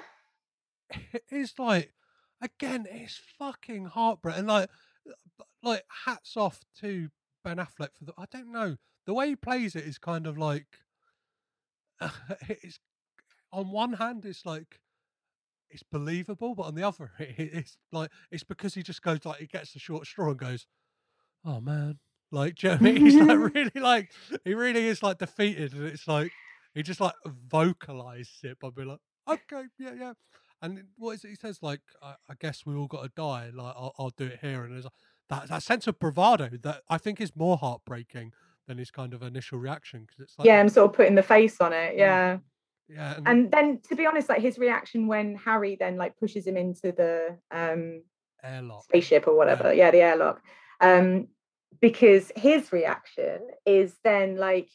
is 1.31 1.52
like 1.59 1.93
again, 2.40 2.86
it's 2.90 3.20
fucking 3.39 3.85
heartbreaking. 3.85 4.47
Like, 4.47 4.70
like 5.62 5.85
hats 6.06 6.35
off 6.35 6.60
to 6.81 7.10
Ben 7.44 7.59
Affleck 7.59 7.90
for 7.94 8.06
the. 8.06 8.14
I 8.16 8.24
don't 8.31 8.51
know 8.52 8.77
the 9.05 9.12
way 9.12 9.28
he 9.28 9.36
plays 9.36 9.77
it 9.77 9.85
is 9.85 9.98
kind 9.98 10.27
of 10.27 10.39
like 10.39 10.66
it's 12.48 12.78
on 13.52 13.70
one 13.70 13.94
hand 13.94 14.24
it's 14.24 14.47
like 14.47 14.81
it's 15.70 15.82
believable, 15.85 16.55
but 16.55 16.64
on 16.64 16.74
the 16.74 16.82
other 16.86 17.12
it, 17.18 17.35
it's 17.39 17.77
like 17.93 18.10
it's 18.31 18.44
because 18.44 18.74
he 18.74 18.82
just 18.82 19.02
goes 19.02 19.24
like 19.24 19.39
he 19.39 19.47
gets 19.47 19.72
the 19.72 19.78
short 19.78 20.06
straw 20.06 20.31
and 20.31 20.39
goes, 20.39 20.66
oh 21.44 21.60
man. 21.60 21.98
Like, 22.32 22.56
do 22.56 22.68
you 22.68 22.72
know 22.74 22.78
I 22.78 22.82
mean? 22.82 22.97
He's 23.06 23.16
like 23.16 23.55
really 23.55 23.70
like 23.74 24.12
he 24.44 24.55
really 24.55 24.86
is 24.86 25.02
like 25.02 25.18
defeated, 25.18 25.72
and 25.72 25.85
it's 25.86 26.06
like 26.06 26.31
he 26.74 26.82
just 26.82 27.01
like 27.01 27.14
vocalized 27.27 28.44
it 28.44 28.59
by 28.60 28.70
being 28.70 28.89
like, 28.89 29.01
okay, 29.28 29.64
yeah, 29.78 29.93
yeah. 29.98 30.12
And 30.62 30.85
what 30.97 31.12
is 31.12 31.24
it? 31.24 31.31
He 31.31 31.35
says 31.35 31.59
like, 31.60 31.81
I, 32.02 32.14
I 32.28 32.35
guess 32.39 32.64
we 32.64 32.74
all 32.74 32.86
got 32.86 33.02
to 33.02 33.10
die. 33.16 33.51
Like, 33.52 33.74
I'll, 33.77 33.94
I'll 33.98 34.12
do 34.16 34.27
it 34.27 34.39
here. 34.43 34.62
And 34.64 34.74
there's 34.74 34.85
a- 34.86 34.90
that 35.28 35.48
that 35.48 35.62
sense 35.62 35.86
of 35.86 35.98
bravado 35.98 36.51
that 36.62 36.82
I 36.89 36.98
think 36.98 37.20
is 37.20 37.35
more 37.35 37.56
heartbreaking 37.56 38.32
than 38.70 38.78
his 38.78 38.90
kind 38.92 39.12
of 39.12 39.22
initial 39.22 39.59
reaction 39.59 40.02
because 40.02 40.20
it's 40.20 40.38
like, 40.38 40.47
yeah, 40.47 40.60
and 40.60 40.72
sort 40.72 40.88
of 40.88 40.97
putting 40.97 41.16
the 41.16 41.22
face 41.22 41.60
on 41.60 41.72
it. 41.72 41.97
Yeah. 41.97 42.38
yeah, 42.88 43.16
and, 43.16 43.28
And 43.28 43.51
then 43.51 43.80
to 43.88 43.97
be 43.97 44.06
honest, 44.06 44.28
like 44.28 44.40
his 44.40 44.59
reaction 44.59 45.09
when 45.09 45.34
Harry 45.34 45.76
then 45.78 45.97
like 45.97 46.16
pushes 46.16 46.47
him 46.47 46.56
into 46.56 46.92
the 46.92 47.36
um 47.51 48.02
airlock. 48.44 48.84
spaceship 48.84 49.26
or 49.26 49.36
whatever, 49.36 49.74
yeah, 49.74 49.90
the 49.90 50.02
airlock. 50.02 50.40
Um, 50.80 51.26
because 51.80 52.30
his 52.36 52.72
reaction 52.72 53.40
is 53.66 53.94
then 54.05 54.36
like 54.36 54.68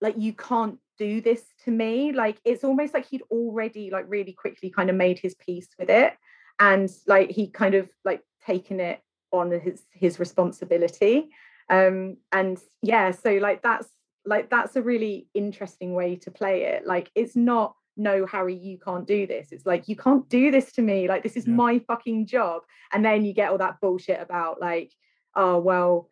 like 0.00 0.14
you 0.16 0.32
can't 0.32 0.78
do 0.98 1.20
this 1.20 1.42
to 1.64 1.70
me 1.70 2.12
like 2.12 2.38
it's 2.44 2.64
almost 2.64 2.92
like 2.92 3.06
he'd 3.06 3.22
already 3.30 3.90
like 3.90 4.04
really 4.08 4.32
quickly 4.32 4.68
kind 4.70 4.90
of 4.90 4.96
made 4.96 5.18
his 5.18 5.34
peace 5.36 5.68
with 5.78 5.88
it 5.88 6.12
and 6.60 6.90
like 7.06 7.30
he 7.30 7.48
kind 7.48 7.74
of 7.74 7.88
like 8.04 8.20
taken 8.44 8.78
it 8.78 9.00
on 9.32 9.50
his 9.50 9.82
his 9.92 10.20
responsibility 10.20 11.30
um 11.70 12.16
and 12.32 12.58
yeah 12.82 13.10
so 13.10 13.32
like 13.34 13.62
that's 13.62 13.88
like 14.24 14.50
that's 14.50 14.76
a 14.76 14.82
really 14.82 15.26
interesting 15.34 15.94
way 15.94 16.16
to 16.16 16.30
play 16.30 16.62
it 16.64 16.86
like 16.86 17.10
it's 17.14 17.34
not 17.36 17.74
no 17.96 18.24
harry 18.24 18.54
you 18.54 18.78
can't 18.78 19.06
do 19.06 19.26
this. 19.26 19.48
It's 19.52 19.66
like 19.66 19.86
you 19.86 19.96
can't 19.96 20.26
do 20.30 20.50
this 20.50 20.72
to 20.72 20.82
me 20.82 21.08
like 21.08 21.22
this 21.22 21.36
is 21.36 21.46
Yeah. 21.46 21.54
my 21.54 21.78
fucking 21.80 22.26
job. 22.26 22.62
And 22.92 23.04
then 23.04 23.24
you 23.24 23.34
get 23.34 23.50
all 23.50 23.58
that 23.58 23.80
bullshit 23.82 24.20
about 24.20 24.60
like 24.60 24.92
oh 25.34 25.58
well 25.58 26.08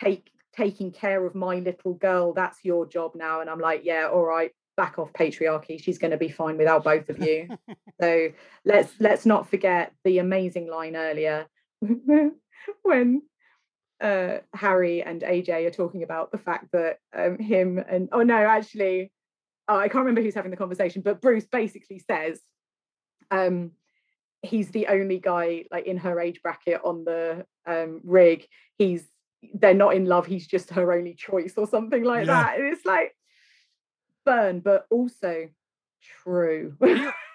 take 0.00 0.30
taking 0.54 0.90
care 0.90 1.24
of 1.24 1.34
my 1.34 1.56
little 1.56 1.94
girl 1.94 2.32
that's 2.32 2.64
your 2.64 2.86
job 2.86 3.12
now. 3.14 3.40
And 3.40 3.48
i'm 3.48 3.60
like 3.60 3.82
yeah 3.84 4.08
all 4.12 4.24
right 4.24 4.50
back 4.76 4.98
off 4.98 5.12
patriarchy 5.12 5.80
she's 5.82 5.96
going 5.98 6.10
to 6.10 6.16
be 6.18 6.28
fine 6.28 6.56
without 6.58 6.82
both 6.84 7.08
of 7.08 7.18
you. 7.18 7.48
So 8.00 8.28
let's 8.66 8.92
let's 9.00 9.24
not 9.24 9.48
forget 9.48 9.92
the 10.04 10.18
amazing 10.18 10.68
line 10.68 10.96
earlier 10.96 11.46
when 12.82 13.22
uh 14.00 14.38
harry 14.54 15.02
and 15.02 15.22
aj 15.22 15.48
are 15.48 15.70
talking 15.70 16.02
about 16.02 16.30
the 16.30 16.38
fact 16.38 16.66
that 16.72 16.98
um 17.14 17.38
him 17.38 17.78
and 17.78 18.08
oh 18.12 18.22
no 18.22 18.36
actually 18.36 19.10
oh, 19.68 19.76
i 19.78 19.88
can't 19.88 20.04
remember 20.04 20.20
who's 20.20 20.34
having 20.34 20.50
the 20.50 20.56
conversation 20.56 21.02
but 21.02 21.20
bruce 21.20 21.46
basically 21.46 21.98
says 21.98 22.40
um 23.30 23.70
he's 24.42 24.70
the 24.70 24.86
only 24.88 25.18
guy 25.18 25.64
like 25.70 25.86
in 25.86 25.96
her 25.96 26.20
age 26.20 26.42
bracket 26.42 26.80
on 26.84 27.04
the 27.04 27.44
um 27.66 28.00
rig 28.04 28.46
he's 28.76 29.04
they're 29.54 29.74
not 29.74 29.94
in 29.94 30.04
love 30.04 30.26
he's 30.26 30.46
just 30.46 30.70
her 30.70 30.92
only 30.92 31.14
choice 31.14 31.54
or 31.56 31.66
something 31.66 32.04
like 32.04 32.26
Yeah. 32.26 32.42
that 32.42 32.58
and 32.58 32.66
it's 32.66 32.84
like 32.84 33.16
burn 34.24 34.60
but 34.60 34.86
also 34.90 35.48
true 36.22 36.76
he, 36.84 37.08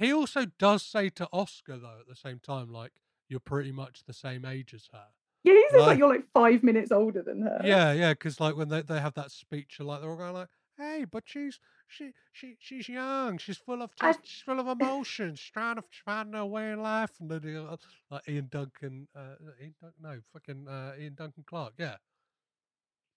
he 0.00 0.12
also 0.12 0.46
does 0.58 0.82
say 0.82 1.10
to 1.10 1.28
Oscar 1.30 1.76
though 1.76 1.98
at 2.00 2.08
the 2.08 2.16
same 2.16 2.38
time, 2.38 2.72
like 2.72 2.92
you're 3.28 3.38
pretty 3.38 3.70
much 3.70 4.04
the 4.06 4.14
same 4.14 4.46
age 4.46 4.72
as 4.72 4.88
her. 4.92 5.08
Yeah 5.44 5.52
he 5.54 5.64
says 5.70 5.80
Like- 5.80 5.86
like 5.88 5.98
you're 5.98 6.08
like 6.08 6.24
five 6.34 6.62
minutes 6.62 6.92
older 6.92 7.22
than 7.22 7.42
her 7.42 7.60
Yeah, 7.64 7.92
yeah, 7.92 8.12
because 8.12 8.40
like 8.40 8.56
when 8.56 8.68
they, 8.68 8.82
they 8.82 9.00
have 9.00 9.14
that 9.14 9.30
speech, 9.30 9.78
like 9.80 10.00
they're 10.00 10.10
all 10.10 10.16
going 10.16 10.34
like, 10.34 10.48
"Hey, 10.76 11.04
but 11.10 11.24
she's 11.26 11.58
she 11.88 12.12
she 12.32 12.56
she's 12.60 12.88
young. 12.88 13.38
She's 13.38 13.58
full 13.58 13.82
of 13.82 13.90
I- 14.00 14.12
just, 14.12 14.20
she's 14.26 14.42
full 14.42 14.60
of 14.60 14.66
emotion. 14.68 15.34
She's 15.34 15.50
trying 15.50 15.76
to 15.76 15.82
find 16.04 16.34
her 16.34 16.44
way 16.46 16.72
in 16.72 16.80
life." 16.82 17.10
And 17.20 17.30
then 17.30 17.56
uh, 17.56 17.76
like 18.10 18.28
Ian 18.28 18.48
Duncan, 18.50 19.08
uh, 19.16 19.34
Ian 19.60 19.74
Dun- 19.80 19.92
no, 20.00 20.18
fucking 20.32 20.68
uh, 20.68 20.92
Ian 21.00 21.14
Duncan 21.14 21.44
Clark, 21.46 21.72
yeah, 21.78 21.96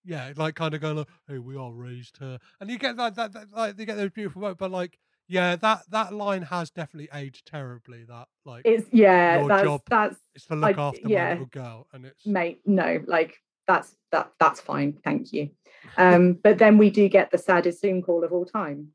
yeah, 0.05 0.33
like 0.35 0.55
kind 0.55 0.73
of 0.73 0.81
going 0.81 0.97
like, 0.97 1.07
"Hey, 1.27 1.37
we 1.39 1.55
all 1.55 1.71
raised 1.73 2.17
her," 2.17 2.39
and 2.59 2.69
you 2.69 2.77
get 2.77 2.97
that 2.97 3.15
that, 3.15 3.33
that 3.33 3.47
like 3.55 3.77
they 3.77 3.85
get 3.85 3.97
those 3.97 4.11
beautiful 4.11 4.41
moments, 4.41 4.59
but 4.59 4.71
like. 4.71 4.97
Yeah, 5.27 5.55
that, 5.55 5.81
that 5.89 6.13
line 6.13 6.41
has 6.43 6.69
definitely 6.69 7.09
aged 7.13 7.45
terribly. 7.47 8.03
That 8.05 8.27
like 8.45 8.63
it's 8.65 8.87
yeah 8.91 9.39
your 9.39 9.49
that's 9.49 9.63
job 9.63 9.81
that's 9.89 10.17
is 10.35 10.45
to 10.45 10.55
look 10.55 10.77
I- 10.77 10.81
after 10.81 11.07
yeah. 11.07 11.23
my 11.25 11.29
little 11.31 11.45
girl, 11.47 11.87
and 11.93 12.05
it's 12.05 12.25
mate 12.25 12.61
no 12.65 13.01
like 13.07 13.37
that's 13.65 13.95
that 14.11 14.31
that's 14.39 14.59
fine 14.59 14.99
thank 15.05 15.31
you 15.31 15.49
um 15.97 16.33
but 16.43 16.57
then 16.57 16.77
we 16.77 16.89
do 16.89 17.07
get 17.07 17.31
the 17.31 17.37
saddest 17.37 17.79
zoom 17.79 18.01
call 18.01 18.23
of 18.25 18.33
all 18.33 18.45
time 18.45 18.89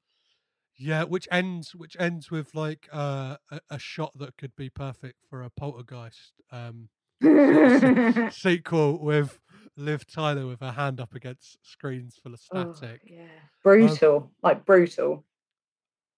Yeah, 0.76 1.04
which 1.04 1.26
ends 1.32 1.74
which 1.74 1.96
ends 1.98 2.30
with 2.30 2.54
like 2.54 2.86
uh, 2.92 3.36
a, 3.50 3.60
a 3.70 3.78
shot 3.78 4.12
that 4.18 4.36
could 4.36 4.54
be 4.56 4.68
perfect 4.68 5.16
for 5.30 5.42
a 5.42 5.50
poltergeist 5.50 6.34
um, 6.52 6.90
sequel 8.30 8.98
with 9.02 9.38
Liv 9.76 10.06
Tyler 10.06 10.46
with 10.46 10.60
her 10.60 10.72
hand 10.72 11.00
up 11.00 11.14
against 11.14 11.58
screens 11.62 12.16
full 12.22 12.34
of 12.34 12.40
Oh, 12.52 12.72
static. 12.74 13.00
yeah 13.06 13.24
brutal 13.64 14.30
like 14.42 14.64
brutal 14.66 15.24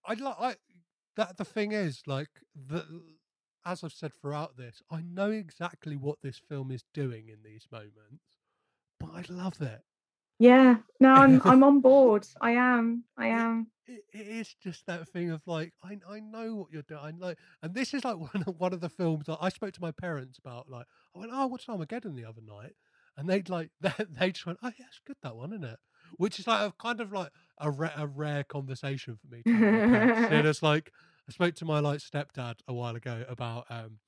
I 0.07 0.15
like 0.15 0.37
I 0.41 0.57
that 1.17 1.37
the 1.37 1.45
thing 1.45 1.73
is 1.73 2.03
like 2.07 2.29
the 2.55 2.87
as 3.65 3.85
I've 3.85 3.93
said 3.93 4.13
throughout 4.15 4.57
this, 4.57 4.83
I 4.91 5.03
know 5.03 5.31
exactly 5.31 5.97
what 5.97 6.19
this 6.23 6.39
film 6.49 6.71
is 6.71 6.85
doing 6.95 7.29
in 7.29 7.43
these 7.45 7.67
moments, 7.71 8.25
but 8.99 9.11
I 9.15 9.25
love 9.29 9.61
it. 9.61 9.83
yeah 10.39 10.77
no 11.01 11.11
i'm 11.11 11.41
i'm 11.45 11.63
on 11.63 11.81
board 11.81 12.27
i 12.41 12.53
am 12.53 13.05
i 13.17 13.29
am 13.29 13.67
it, 13.87 14.05
it 14.13 14.27
is 14.29 14.55
just 14.63 14.87
that 14.87 15.09
thing 15.09 15.31
of 15.31 15.43
like 15.47 15.73
I 15.83 15.99
I 16.09 16.21
know 16.21 16.55
what 16.57 16.73
you're 16.73 16.83
doing. 16.83 17.01
I 17.03 17.11
know, 17.13 17.35
and 17.63 17.75
this 17.75 17.93
is 17.95 18.05
like 18.05 18.17
one 18.35 18.45
of, 18.47 18.59
one 18.59 18.73
of 18.73 18.81
the 18.81 18.89
films 18.89 19.27
that 19.27 19.39
I 19.41 19.49
spoke 19.49 19.73
to 19.75 19.81
my 19.81 19.91
parents 19.93 20.39
about. 20.39 20.69
Like 20.71 20.87
I 21.15 21.19
went, 21.19 21.33
oh, 21.35 21.47
what's 21.49 21.69
Armageddon 21.69 22.15
the 22.15 22.25
other 22.25 22.43
night, 22.43 22.75
and 23.17 23.29
they'd 23.29 23.49
like 23.49 23.71
they, 23.81 23.93
they 24.09 24.33
just 24.33 24.47
went, 24.47 24.59
oh 24.63 24.73
yeah, 24.79 24.87
it's 24.89 25.01
good 25.07 25.17
that 25.23 25.37
one, 25.37 25.53
isn't 25.53 25.65
it? 25.65 25.79
Which 26.17 26.39
is 26.39 26.47
like 26.47 26.61
a 26.61 26.73
kind 26.81 27.01
of 27.01 27.13
like 27.13 27.31
a, 27.59 27.71
ra- 27.71 27.93
a 27.97 28.07
rare 28.07 28.45
conversation 28.45 29.17
for 29.17 29.35
me. 29.35 29.43
To 29.45 29.53
have 29.53 29.61
with 29.61 29.91
my 29.91 29.97
parents. 29.99 30.33
and 30.33 30.47
it's 30.49 30.63
like 30.71 30.93
I 31.29 31.33
spoke 31.33 31.55
to 31.57 31.65
my 31.65 31.81
like 31.81 32.01
stepdad 32.01 32.57
a 32.67 32.73
while 32.73 32.97
ago 32.97 33.25
about 33.29 33.67
um 33.71 33.99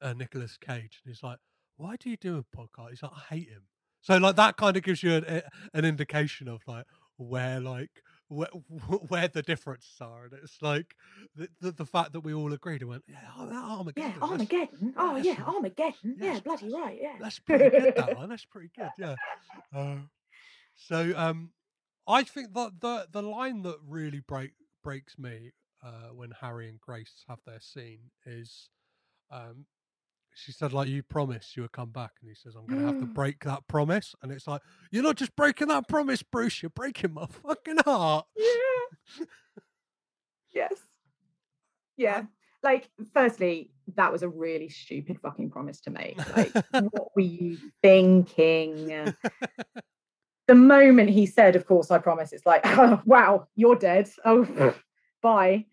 uh, 0.00 0.12
Nicolas 0.12 0.56
Cage, 0.56 1.00
and 1.04 1.12
he's 1.12 1.22
like, 1.22 1.38
why 1.76 1.96
do 1.96 2.10
you 2.10 2.16
do 2.16 2.38
a 2.38 2.56
podcast? 2.56 2.90
He's 2.90 3.02
like, 3.02 3.12
I 3.14 3.34
hate 3.34 3.48
him. 3.48 3.62
So 4.00 4.16
like 4.16 4.36
that 4.36 4.56
kind 4.56 4.76
of 4.76 4.82
gives 4.82 5.02
you 5.02 5.14
an, 5.14 5.42
an 5.74 5.84
indication 5.84 6.48
of 6.48 6.60
like 6.66 6.86
where 7.16 7.58
like 7.60 7.90
where, 8.28 8.48
where 9.08 9.28
the 9.28 9.42
differences 9.42 9.96
are, 10.00 10.24
and 10.24 10.34
it's 10.34 10.58
like 10.62 10.94
the, 11.34 11.48
the 11.60 11.72
the 11.72 11.84
fact 11.86 12.12
that 12.12 12.20
we 12.20 12.32
all 12.32 12.52
agreed 12.52 12.82
and 12.82 12.90
went, 12.90 13.04
yeah, 13.08 13.16
oh, 13.36 13.78
Armageddon, 13.78 14.12
yeah 14.12 14.26
armageddon 14.26 14.94
oh 14.96 15.16
yeah 15.16 15.42
armageddon 15.46 16.16
yeah 16.18 16.38
bloody 16.40 16.72
right 16.72 16.98
yeah 17.00 17.14
that's 17.20 17.38
pretty 17.38 17.70
good. 17.70 17.94
That 17.96 18.16
one, 18.16 18.28
that's 18.28 18.44
pretty 18.44 18.70
good. 18.76 18.90
Yeah. 18.98 19.16
Uh, 19.74 19.96
so 20.78 21.12
um, 21.16 21.50
I 22.06 22.22
think 22.22 22.54
that 22.54 22.80
the 22.80 23.06
the 23.12 23.22
line 23.22 23.62
that 23.62 23.76
really 23.86 24.20
break 24.20 24.52
breaks 24.82 25.18
me 25.18 25.52
uh, 25.84 26.10
when 26.14 26.30
Harry 26.40 26.68
and 26.68 26.80
Grace 26.80 27.24
have 27.28 27.40
their 27.44 27.60
scene 27.60 28.10
is, 28.24 28.70
um, 29.30 29.66
she 30.34 30.52
said 30.52 30.72
like 30.72 30.88
you 30.88 31.02
promised 31.02 31.56
you 31.56 31.62
would 31.62 31.72
come 31.72 31.90
back, 31.90 32.12
and 32.20 32.30
he 32.30 32.34
says 32.34 32.54
I'm 32.56 32.66
going 32.66 32.80
to 32.80 32.86
have 32.86 33.00
to 33.00 33.06
break 33.06 33.44
that 33.44 33.66
promise, 33.68 34.14
and 34.22 34.30
it's 34.32 34.46
like 34.46 34.62
you're 34.90 35.02
not 35.02 35.16
just 35.16 35.34
breaking 35.36 35.68
that 35.68 35.88
promise, 35.88 36.22
Bruce, 36.22 36.62
you're 36.62 36.70
breaking 36.70 37.12
my 37.12 37.26
fucking 37.44 37.78
heart. 37.84 38.26
yeah. 38.36 39.24
Yes. 40.54 40.74
Yeah. 41.96 42.22
Like 42.62 42.88
firstly 43.12 43.70
that 43.96 44.12
was 44.12 44.22
a 44.22 44.28
really 44.28 44.68
stupid 44.68 45.18
fucking 45.20 45.50
promise 45.50 45.80
to 45.82 45.90
make. 45.90 46.18
Like 46.36 46.52
what 46.90 47.14
were 47.14 47.22
you 47.22 47.58
thinking 47.82 49.14
the 50.48 50.54
moment 50.54 51.10
he 51.10 51.26
said 51.26 51.54
of 51.54 51.66
course 51.66 51.90
i 51.92 51.98
promise 51.98 52.32
it's 52.32 52.46
like 52.46 52.62
oh, 52.64 53.00
wow 53.04 53.46
you're 53.54 53.76
dead. 53.76 54.10
Oh 54.24 54.74
bye. 55.22 55.66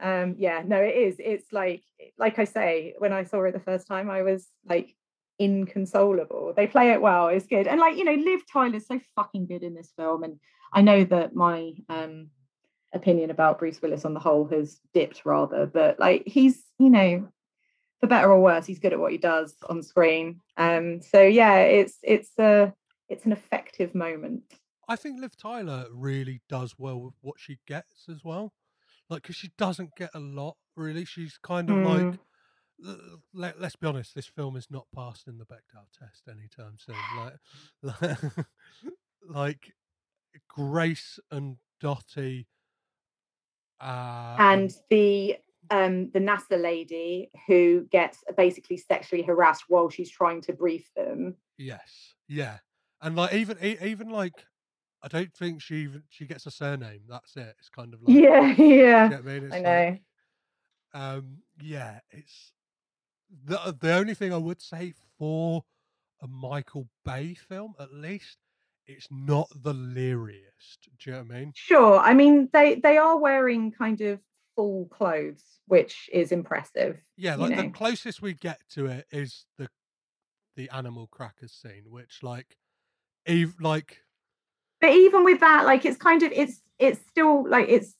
Um 0.00 0.36
yeah 0.38 0.62
no 0.64 0.76
it 0.76 0.96
is 0.96 1.16
it's 1.18 1.52
like 1.52 1.82
like 2.18 2.38
i 2.38 2.44
say 2.44 2.94
when 2.98 3.12
i 3.12 3.24
saw 3.24 3.42
it 3.44 3.52
the 3.52 3.60
first 3.60 3.86
time 3.86 4.08
i 4.10 4.22
was 4.22 4.48
like 4.66 4.94
inconsolable. 5.38 6.54
They 6.56 6.66
play 6.66 6.92
it 6.92 7.02
well 7.02 7.28
it's 7.28 7.46
good 7.46 7.66
and 7.66 7.80
like 7.80 7.96
you 7.96 8.04
know 8.04 8.14
liv 8.14 8.40
tyler's 8.50 8.86
so 8.86 9.00
fucking 9.16 9.46
good 9.46 9.62
in 9.62 9.74
this 9.74 9.92
film 9.96 10.22
and 10.22 10.38
i 10.72 10.80
know 10.80 11.04
that 11.04 11.34
my 11.34 11.72
um 11.90 12.28
opinion 12.94 13.30
about 13.30 13.58
bruce 13.58 13.82
willis 13.82 14.06
on 14.06 14.14
the 14.14 14.20
whole 14.20 14.46
has 14.46 14.80
dipped 14.94 15.26
rather 15.26 15.66
but 15.66 16.00
like 16.00 16.22
he's 16.26 16.62
you 16.78 16.88
know 16.88 17.28
for 18.00 18.06
better 18.06 18.30
or 18.30 18.40
worse 18.40 18.66
he's 18.66 18.78
good 18.78 18.92
at 18.92 18.98
what 18.98 19.12
he 19.12 19.18
does 19.18 19.54
on 19.68 19.82
screen. 19.82 20.40
Um 20.56 21.00
so 21.02 21.22
yeah 21.22 21.58
it's 21.60 21.98
it's 22.02 22.30
a 22.38 22.72
it's 23.08 23.24
an 23.24 23.32
effective 23.32 23.94
moment 23.94 24.42
I 24.88 24.96
think 24.96 25.20
Liv 25.20 25.36
Tyler 25.36 25.86
really 25.90 26.42
does 26.48 26.74
well 26.78 27.00
with 27.00 27.14
what 27.20 27.40
she 27.40 27.58
gets 27.66 28.08
as 28.08 28.22
well. 28.22 28.52
Like, 29.10 29.22
because 29.22 29.34
she 29.36 29.50
doesn't 29.58 29.96
get 29.96 30.10
a 30.14 30.20
lot, 30.20 30.56
really. 30.76 31.04
She's 31.04 31.38
kind 31.42 31.68
of 31.70 31.76
like, 31.82 32.02
Mm. 32.04 32.18
l- 32.86 33.22
let, 33.34 33.60
let's 33.60 33.74
be 33.76 33.86
honest, 33.88 34.14
this 34.14 34.26
film 34.26 34.56
is 34.56 34.68
not 34.70 34.86
passing 34.94 35.38
the 35.38 35.44
Bechdel 35.44 35.86
test 35.98 36.28
anytime 36.28 36.76
soon. 36.78 36.94
Like, 37.18 37.34
like, 38.00 38.18
like 39.28 39.72
Grace 40.48 41.18
and 41.32 41.56
Dottie. 41.80 42.46
Uh, 43.80 44.36
and 44.38 44.72
the 44.88 45.36
um 45.70 46.10
the 46.12 46.20
NASA 46.20 46.60
lady 46.60 47.30
who 47.46 47.86
gets 47.90 48.22
basically 48.36 48.76
sexually 48.76 49.22
harassed 49.22 49.64
while 49.68 49.90
she's 49.90 50.10
trying 50.10 50.40
to 50.42 50.52
brief 50.52 50.88
them. 50.94 51.34
Yes, 51.58 52.14
yeah, 52.28 52.58
and 53.02 53.16
like 53.16 53.34
even 53.34 53.58
even 53.62 54.08
like 54.10 54.44
I 55.02 55.08
don't 55.08 55.32
think 55.32 55.62
she 55.62 55.76
even 55.76 56.02
she 56.08 56.26
gets 56.26 56.46
a 56.46 56.50
surname. 56.50 57.02
That's 57.08 57.36
it. 57.36 57.54
It's 57.58 57.68
kind 57.68 57.94
of 57.94 58.02
like 58.02 58.16
Yeah, 58.16 58.54
do 58.56 58.64
you 58.64 58.74
yeah. 58.74 59.08
what 59.08 59.18
I 59.18 59.20
mean? 59.22 59.52
I 59.52 59.60
know. 59.60 59.70
like, 59.78 60.02
um, 60.94 61.38
yeah, 61.60 62.00
it's 62.10 62.52
the 63.44 63.76
the 63.78 63.92
only 63.92 64.14
thing 64.14 64.32
I 64.32 64.38
would 64.38 64.60
say 64.62 64.94
for 65.18 65.64
a 66.22 66.26
Michael 66.26 66.88
Bay 67.04 67.34
film, 67.34 67.74
at 67.78 67.92
least, 67.92 68.38
it's 68.86 69.08
not 69.10 69.48
the 69.62 69.74
leariest. 69.74 70.88
Do 70.98 71.10
you 71.10 71.16
know 71.16 71.22
what 71.22 71.36
I 71.36 71.38
mean? 71.40 71.52
Sure. 71.54 71.98
I 71.98 72.14
mean 72.14 72.48
they 72.52 72.76
they 72.76 72.96
are 72.96 73.18
wearing 73.18 73.72
kind 73.72 74.00
of 74.00 74.20
full 74.54 74.86
clothes, 74.86 75.44
which 75.66 76.08
is 76.12 76.32
impressive. 76.32 76.98
Yeah, 77.16 77.34
you 77.34 77.42
like 77.42 77.56
the 77.56 77.70
closest 77.70 78.22
we 78.22 78.34
get 78.34 78.60
to 78.70 78.86
it 78.86 79.06
is 79.12 79.44
the 79.58 79.68
the 80.56 80.70
animal 80.70 81.06
crackers 81.06 81.52
scene, 81.52 81.84
which 81.90 82.22
like, 82.22 82.56
like 83.60 83.98
but 84.80 84.90
even 84.92 85.24
with 85.24 85.40
that 85.40 85.64
like 85.64 85.84
it's 85.84 85.96
kind 85.96 86.22
of 86.22 86.32
it's 86.32 86.60
it's 86.78 87.00
still 87.10 87.48
like 87.48 87.68
it's 87.68 87.94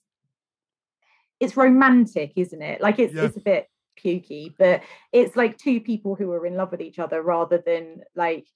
it's 1.40 1.56
romantic 1.56 2.32
isn't 2.36 2.62
it 2.62 2.80
like 2.80 2.98
it's 2.98 3.14
Yeah. 3.14 3.24
it's 3.24 3.36
a 3.36 3.40
bit 3.40 3.68
pukey 4.02 4.54
but 4.58 4.82
it's 5.12 5.36
like 5.36 5.56
two 5.56 5.80
people 5.80 6.14
who 6.14 6.30
are 6.32 6.46
in 6.46 6.54
love 6.54 6.70
with 6.70 6.80
each 6.82 6.98
other 6.98 7.22
rather 7.22 7.58
than 7.58 8.02
like 8.14 8.46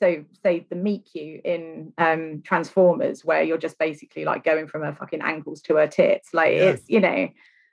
so 0.00 0.24
say 0.42 0.66
the 0.70 0.76
meet 0.76 1.14
you 1.14 1.40
in 1.44 1.92
um 1.98 2.42
transformers 2.44 3.24
where 3.24 3.42
you're 3.42 3.58
just 3.58 3.78
basically 3.78 4.24
like 4.24 4.44
going 4.44 4.66
from 4.66 4.82
her 4.82 4.92
fucking 4.94 5.22
ankles 5.22 5.62
to 5.62 5.76
her 5.76 5.86
tits 5.86 6.34
like 6.34 6.52
Yeah. 6.52 6.70
it's 6.70 6.84
you 6.88 7.00
know 7.00 7.28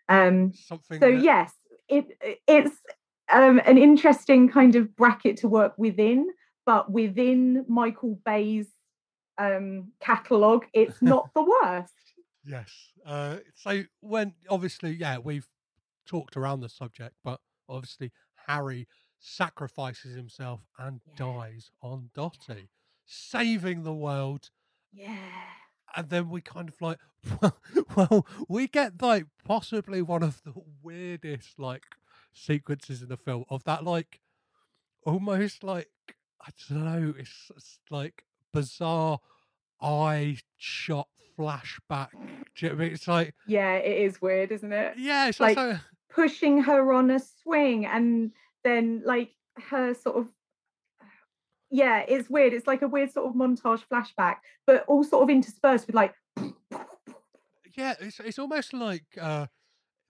um 0.10 0.54
something. 0.54 1.00
so 1.00 1.12
that- 1.12 1.22
yes 1.24 1.52
it 1.90 2.06
it's 2.48 2.76
um 3.32 3.60
an 3.66 3.78
interesting 3.78 4.50
kind 4.50 4.76
of 4.76 4.96
bracket 4.96 5.38
to 5.38 5.48
work 5.48 5.74
within 5.78 6.28
but 6.66 6.92
within 6.92 7.66
michael 7.68 8.20
bay's 8.26 8.68
um 9.38 9.92
catalog 10.00 10.64
it's 10.74 11.02
not 11.02 11.30
the 11.34 11.44
worst 11.44 11.94
Yes. 12.46 12.72
Uh, 13.06 13.38
so 13.56 13.84
when 14.02 14.34
obviously, 14.50 14.92
yeah, 14.92 15.18
we've 15.18 15.48
talked 16.06 16.38
around 16.38 16.60
the 16.62 16.70
subject, 16.70 17.16
but 17.24 17.40
obviously 17.68 18.12
Harry 18.48 18.88
sacrifices 19.20 20.16
himself 20.16 20.62
and 20.78 21.02
dies 21.16 21.72
on 21.82 22.10
Dottie, 22.14 22.70
saving 23.06 23.84
the 23.84 23.94
world. 23.94 24.52
yeah 24.94 25.18
And 25.96 26.10
then 26.10 26.30
we 26.30 26.42
kind 26.42 26.70
of 26.70 26.80
like, 26.82 27.00
well, 27.96 28.28
we 28.48 28.68
get 28.68 29.02
like 29.02 29.26
possibly 29.44 30.02
one 30.02 30.22
of 30.22 30.44
the 30.44 30.54
weirdest 30.84 31.58
like 31.58 31.84
sequences 32.34 33.02
in 33.02 33.08
the 33.08 33.18
film 33.18 33.46
of 33.50 33.64
that 33.64 33.84
like 33.84 34.20
almost 35.06 35.64
like 35.64 36.15
I 36.46 36.52
don't 36.70 36.86
know, 36.86 37.14
it's, 37.18 37.52
it's 37.56 37.80
like 37.90 38.24
bizarre 38.54 39.20
eye 39.82 40.38
shot 40.58 41.08
flashback. 41.38 42.10
Do 42.12 42.18
you 42.58 42.70
know 42.70 42.76
what 42.76 42.82
I 42.82 42.86
mean? 42.86 42.94
It's 42.94 43.08
like 43.08 43.34
yeah 43.48 43.74
it 43.74 43.98
is 44.04 44.22
weird 44.22 44.52
isn't 44.52 44.72
it 44.72 44.94
yeah, 44.98 45.28
it's 45.28 45.40
like 45.40 45.58
also 45.58 45.80
pushing 46.10 46.64
her 46.64 46.94
on 46.94 47.12
a 47.12 47.20
swing 47.20 47.86
and 47.86 48.32
then 48.64 49.02
like 49.06 49.32
her 49.70 49.94
sort 49.94 50.16
of 50.16 50.30
yeah 51.72 52.06
it's 52.08 52.30
weird 52.30 52.54
it's 52.54 52.68
like 52.68 52.82
a 52.82 52.88
weird 52.88 53.12
sort 53.12 53.28
of 53.28 53.34
montage 53.34 53.84
flashback 53.92 54.36
but 54.66 54.86
all 54.88 55.04
sort 55.04 55.24
of 55.24 55.30
interspersed 55.30 55.88
with 55.88 55.96
like 55.96 56.14
yeah, 57.76 57.94
it's 58.00 58.20
it's 58.20 58.40
almost 58.40 58.74
like 58.74 59.06
uh 59.20 59.48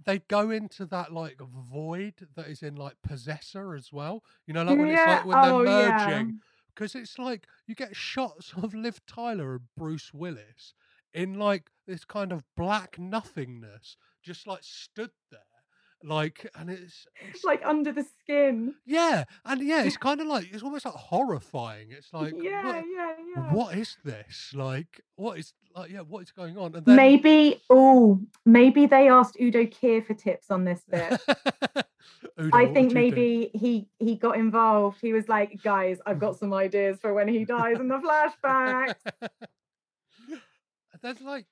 they 0.05 0.19
go 0.19 0.51
into 0.51 0.85
that 0.85 1.11
like 1.11 1.39
void 1.39 2.13
that 2.35 2.47
is 2.47 2.61
in 2.61 2.75
like 2.75 2.95
Possessor 3.03 3.73
as 3.75 3.91
well. 3.91 4.23
You 4.47 4.53
know, 4.53 4.63
like 4.63 4.77
when 4.77 4.89
it's 4.89 5.07
like 5.07 5.25
when 5.25 5.41
they're 5.41 5.53
oh, 5.53 5.63
merging. 5.63 6.39
Because 6.73 6.93
it's 6.93 7.17
like 7.17 7.47
you 7.67 7.75
get 7.75 7.95
shots 7.95 8.53
of 8.61 8.73
Liv 8.73 8.99
Tyler 9.07 9.53
and 9.53 9.61
Bruce 9.77 10.13
Willis 10.13 10.73
in 11.13 11.39
like 11.39 11.69
this 11.87 12.03
kind 12.03 12.31
of 12.33 12.43
black 12.57 12.99
nothingness, 12.99 13.95
just 14.21 14.45
like 14.45 14.59
stood 14.61 15.11
there. 15.31 15.39
Like 16.03 16.47
and 16.53 16.69
it's, 16.69 17.07
it's 17.29 17.43
like 17.43 17.65
under 17.65 17.91
the 17.91 18.05
skin 18.19 18.75
yeah, 18.85 19.23
and 19.43 19.61
yeah, 19.61 19.83
it's 19.85 19.97
kind 19.97 20.21
of 20.21 20.27
like 20.27 20.53
it's 20.53 20.61
almost 20.61 20.85
like 20.85 20.93
horrifying. 20.93 21.87
It's 21.89 22.13
like 22.13 22.33
yeah 22.39 22.65
what, 22.65 22.75
yeah 22.75 23.13
yeah 23.35 23.53
what 23.53 23.75
is 23.75 23.97
this? 24.03 24.51
Like 24.53 25.01
what 25.15 25.39
is 25.39 25.53
like 25.75 25.89
yeah, 25.89 26.01
what 26.01 26.23
is 26.23 26.31
going 26.31 26.57
on? 26.57 26.75
And 26.75 26.85
then 26.85 26.95
maybe 26.95 27.61
oh 27.69 28.19
maybe 28.45 28.85
they 28.85 29.09
asked 29.09 29.37
udo 29.39 29.65
kier 29.65 30.05
for 30.05 30.13
tips 30.13 30.51
on 30.51 30.63
this 30.65 30.83
bit 30.89 31.19
Udo, 32.39 32.55
I 32.57 32.67
think 32.67 32.91
maybe 32.93 33.49
he 33.53 33.87
he 33.97 34.15
got 34.15 34.37
involved. 34.37 34.99
He 35.01 35.13
was 35.13 35.29
like, 35.29 35.61
guys, 35.63 35.99
I've 36.05 36.19
got 36.19 36.37
some 36.37 36.53
ideas 36.53 36.99
for 36.99 37.13
when 37.13 37.27
he 37.29 37.45
dies 37.45 37.79
in 37.79 37.87
the 37.87 37.97
flashback. 37.97 38.95
There's 41.01 41.21
like 41.21 41.45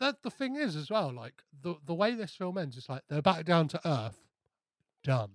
that. 0.00 0.22
The 0.22 0.30
thing 0.30 0.56
is 0.56 0.76
as 0.76 0.90
well, 0.90 1.12
like 1.12 1.34
the 1.62 1.76
the 1.86 1.94
way 1.94 2.14
this 2.14 2.32
film 2.34 2.58
ends, 2.58 2.76
it's 2.76 2.88
like 2.88 3.02
they're 3.08 3.22
back 3.22 3.44
down 3.46 3.68
to 3.68 3.80
earth, 3.88 4.18
done. 5.02 5.30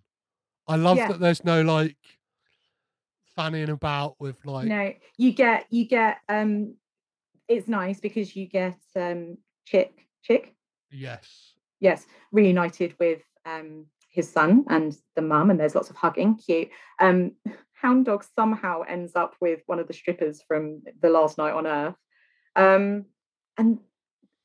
I 0.68 0.76
love 0.76 0.98
Yeah. 0.98 1.08
that 1.10 1.20
there's 1.20 1.44
no 1.44 1.62
like 1.62 1.98
fanning 3.36 3.70
about 3.70 4.16
with 4.20 4.46
like 4.46 4.68
no, 4.68 4.94
you 5.18 5.32
get 5.34 5.66
you 5.72 5.86
get 5.86 6.18
um 6.30 6.76
it's 7.48 7.68
nice 7.68 8.00
because 8.00 8.36
you 8.36 8.46
get 8.48 8.78
um 8.96 9.38
Chick 9.66 10.08
Chick, 10.24 10.56
yes, 10.94 11.56
yes, 11.80 12.06
reunited 12.32 12.96
with 13.00 13.22
um 13.46 13.88
his 14.10 14.30
son 14.32 14.64
and 14.70 14.96
the 15.16 15.22
mum, 15.22 15.50
and 15.50 15.60
there's 15.60 15.76
lots 15.76 15.90
of 15.90 15.96
hugging, 15.96 16.38
cute. 16.38 16.70
Um 17.00 17.34
Hound 17.74 18.06
Dog 18.06 18.24
somehow 18.24 18.84
ends 18.84 19.14
up 19.16 19.36
with 19.42 19.62
one 19.66 19.80
of 19.80 19.88
the 19.88 19.94
strippers 19.94 20.42
from 20.48 20.84
the 21.02 21.10
last 21.10 21.38
night 21.38 21.54
on 21.54 21.68
Earth. 21.68 21.96
Um 22.56 23.06
and 23.58 23.80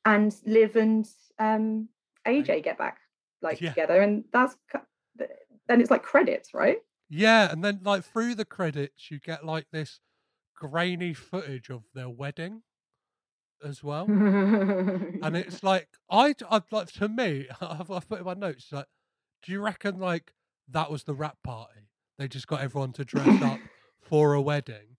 and 0.05 0.35
Liv 0.45 0.75
and 0.75 1.07
um 1.37 1.89
AJ 2.27 2.63
get 2.63 2.77
back 2.77 2.97
like 3.41 3.61
Yeah. 3.61 3.69
together, 3.69 4.01
and 4.01 4.25
that's 4.33 4.55
then 5.67 5.81
it's 5.81 5.91
like 5.91 6.03
credits, 6.03 6.53
right? 6.53 6.77
yeah, 7.09 7.51
and 7.51 7.63
then 7.63 7.79
like 7.83 8.03
through 8.03 8.35
the 8.35 8.45
credits, 8.45 9.09
you 9.09 9.19
get 9.19 9.45
like 9.45 9.67
this 9.71 9.99
grainy 10.55 11.13
footage 11.13 11.69
of 11.69 11.83
their 11.93 12.09
wedding 12.09 12.61
as 13.63 13.83
well. 13.83 14.05
and 14.09 15.35
it's 15.35 15.63
like 15.63 15.87
I, 16.09 16.33
I 16.49 16.61
like 16.71 16.91
to 16.93 17.07
me, 17.09 17.47
I've, 17.61 17.89
I've 17.91 18.07
put 18.09 18.19
in 18.19 18.25
my 18.25 18.33
notes 18.33 18.67
like, 18.71 18.85
do 19.43 19.51
you 19.51 19.61
reckon 19.61 19.99
like 19.99 20.33
that 20.69 20.91
was 20.91 21.03
the 21.03 21.13
wrap 21.13 21.37
party? 21.43 21.89
They 22.17 22.27
just 22.27 22.47
got 22.47 22.61
everyone 22.61 22.91
to 22.93 23.05
dress 23.05 23.41
up 23.41 23.59
for 24.01 24.33
a 24.33 24.41
wedding, 24.41 24.97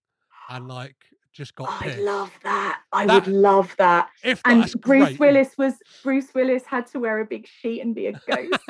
and 0.48 0.68
like 0.68 0.96
just 1.32 1.54
got 1.54 1.68
I'd 1.70 1.80
pissed. 1.82 1.98
love 2.00 2.32
that. 2.42 2.80
I 2.92 3.06
That- 3.06 3.26
would 3.26 3.34
love 3.34 3.74
that. 3.78 4.08
If 4.24 4.40
And 4.44 4.62
Bruce 4.62 4.74
great, 4.74 5.18
Willis 5.20 5.56
was 5.58 5.74
Bruce 6.02 6.34
Willis 6.34 6.64
had 6.66 6.86
to 6.88 6.98
wear 7.00 7.20
a 7.20 7.24
big 7.24 7.46
sheet 7.46 7.80
and 7.82 7.94
be 7.94 8.06
a 8.06 8.12
ghost. 8.12 8.60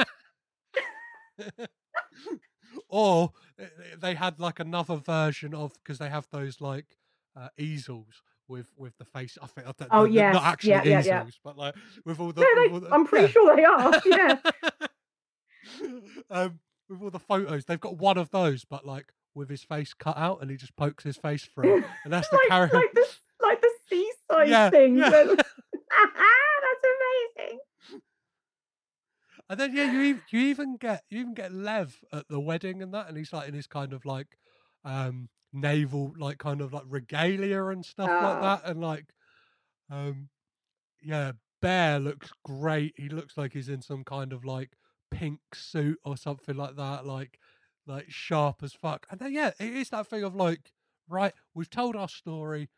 or 2.89 3.33
uh, 3.61 3.65
they 4.01 4.15
had 4.15 4.41
like 4.41 4.61
another 4.61 4.97
version 4.97 5.55
of 5.55 5.73
because 5.75 5.99
they 5.99 6.09
have 6.11 6.27
those 6.31 6.61
like 6.61 6.97
uh, 7.37 7.49
easels 7.59 8.23
with 8.51 8.69
with 8.77 8.99
the 8.99 9.05
face. 9.07 9.39
I 9.41 9.47
think 9.47 9.67
I 9.67 9.73
don't- 9.79 9.89
Oh, 9.93 10.05
yes. 10.05 10.35
not 10.35 10.45
actually 10.45 10.71
Yeah, 10.73 10.83
yeah, 10.85 11.03
yeah. 11.05 11.27
but 11.45 11.57
like 11.57 11.75
with 12.05 12.21
all 12.21 12.33
the. 12.33 12.43
no, 12.43 12.63
they, 12.63 12.73
all 12.73 12.81
the- 12.81 12.91
I'm 12.95 13.07
pretty 13.07 13.27
yeah. 13.27 13.31
sure 13.33 13.57
they 13.57 13.65
are. 13.65 14.03
Yeah. 14.05 14.37
um, 16.31 16.59
with 16.89 17.03
all 17.03 17.11
the 17.11 17.19
photos, 17.19 17.65
they've 17.65 17.81
got 17.81 17.97
one 17.97 18.19
of 18.19 18.31
those, 18.31 18.65
but 18.65 18.85
like 18.85 19.07
with 19.35 19.49
his 19.49 19.63
face 19.63 19.95
cut 19.95 20.19
out, 20.19 20.43
and 20.43 20.51
he 20.51 20.57
just 20.57 20.75
pokes 20.77 21.05
his 21.05 21.17
face 21.17 21.49
through, 21.55 21.85
and 22.05 22.13
that's 22.13 22.29
the 22.29 22.37
like, 22.37 22.49
character. 22.49 22.77
like 22.77 22.93
the 22.93 23.07
like 23.43 23.61
the 23.63 23.71
seaside 23.89 24.49
Yeah, 24.49 24.69
thing. 24.71 24.97
yeah. 24.99 25.11
where- 25.11 25.37
That's 25.37 26.85
amazing. 27.39 27.61
And 29.49 29.59
then 29.59 29.75
yeah, 29.75 29.91
you 29.91 30.01
even, 30.03 30.23
you 30.31 30.41
even 30.41 30.77
get 30.77 31.03
you 31.11 31.21
even 31.21 31.35
get 31.35 31.53
Lev 31.53 31.97
at 32.13 32.29
the 32.29 32.39
wedding 32.39 32.83
and 32.83 32.95
that, 32.95 33.09
and 33.09 33.17
he's 33.17 33.33
like 33.33 33.49
in 33.49 33.55
his 33.55 33.67
kind 33.67 33.93
of 33.93 34.05
like 34.05 34.39
um 34.85 35.29
naval 35.53 36.13
like 36.19 36.39
kind 36.39 36.61
of 36.61 36.73
like 36.73 36.85
regalia 36.87 37.65
and 37.67 37.85
stuff 37.85 38.09
like 38.09 38.21
Ah. 38.37 38.57
that, 38.63 38.71
and 38.71 38.81
like 38.81 39.07
um 39.91 40.29
yeah, 41.03 41.33
Bear 41.63 41.99
looks 41.99 42.31
great. 42.45 42.95
He 42.97 43.09
looks 43.09 43.37
like 43.37 43.53
he's 43.53 43.69
in 43.69 43.83
some 43.83 44.05
kind 44.05 44.33
of 44.33 44.45
like 44.45 44.77
pink 45.11 45.41
suit 45.55 45.99
or 46.05 46.17
something 46.17 46.57
like 46.57 46.77
that, 46.77 47.07
like 47.07 47.39
like 47.87 48.07
sharp 48.11 48.63
as 48.63 48.73
fuck. 48.73 49.07
And 49.11 49.19
then 49.21 49.33
yeah, 49.33 49.53
it 49.59 49.75
is 49.75 49.91
that 49.91 50.07
thing 50.07 50.23
of 50.23 50.35
like 50.35 50.73
right, 51.09 51.33
we've 51.55 51.71
told 51.71 51.97
our 51.97 52.09
story. 52.09 52.69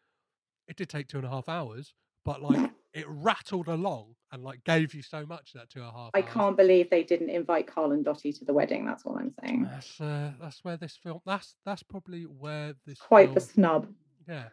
It 0.68 0.76
did 0.76 0.88
take 0.88 1.08
two 1.08 1.18
and 1.18 1.26
a 1.26 1.30
half 1.30 1.48
hours, 1.48 1.94
but 2.24 2.40
like 2.40 2.70
it 2.94 3.06
rattled 3.08 3.68
along 3.68 4.14
and 4.32 4.42
like 4.42 4.62
gave 4.64 4.94
you 4.94 5.02
so 5.02 5.24
much 5.24 5.52
that 5.54 5.70
two 5.70 5.80
and 5.80 5.88
a 5.88 5.92
half. 5.92 6.10
I 6.14 6.20
hours. 6.20 6.30
can't 6.32 6.56
believe 6.56 6.90
they 6.90 7.02
didn't 7.02 7.30
invite 7.30 7.66
Carl 7.66 7.92
and 7.92 8.04
Dottie 8.04 8.32
to 8.34 8.44
the 8.44 8.52
wedding. 8.52 8.84
That's 8.84 9.04
all 9.04 9.16
I'm 9.18 9.32
saying. 9.42 9.68
That's 9.70 10.00
uh, 10.00 10.32
that's 10.40 10.62
where 10.62 10.76
this 10.76 10.96
film. 11.02 11.20
That's 11.24 11.54
that's 11.64 11.82
probably 11.82 12.22
where 12.22 12.74
this 12.86 12.98
Quite 12.98 13.34
the 13.34 13.40
snub. 13.40 13.88
yeah 14.28 14.44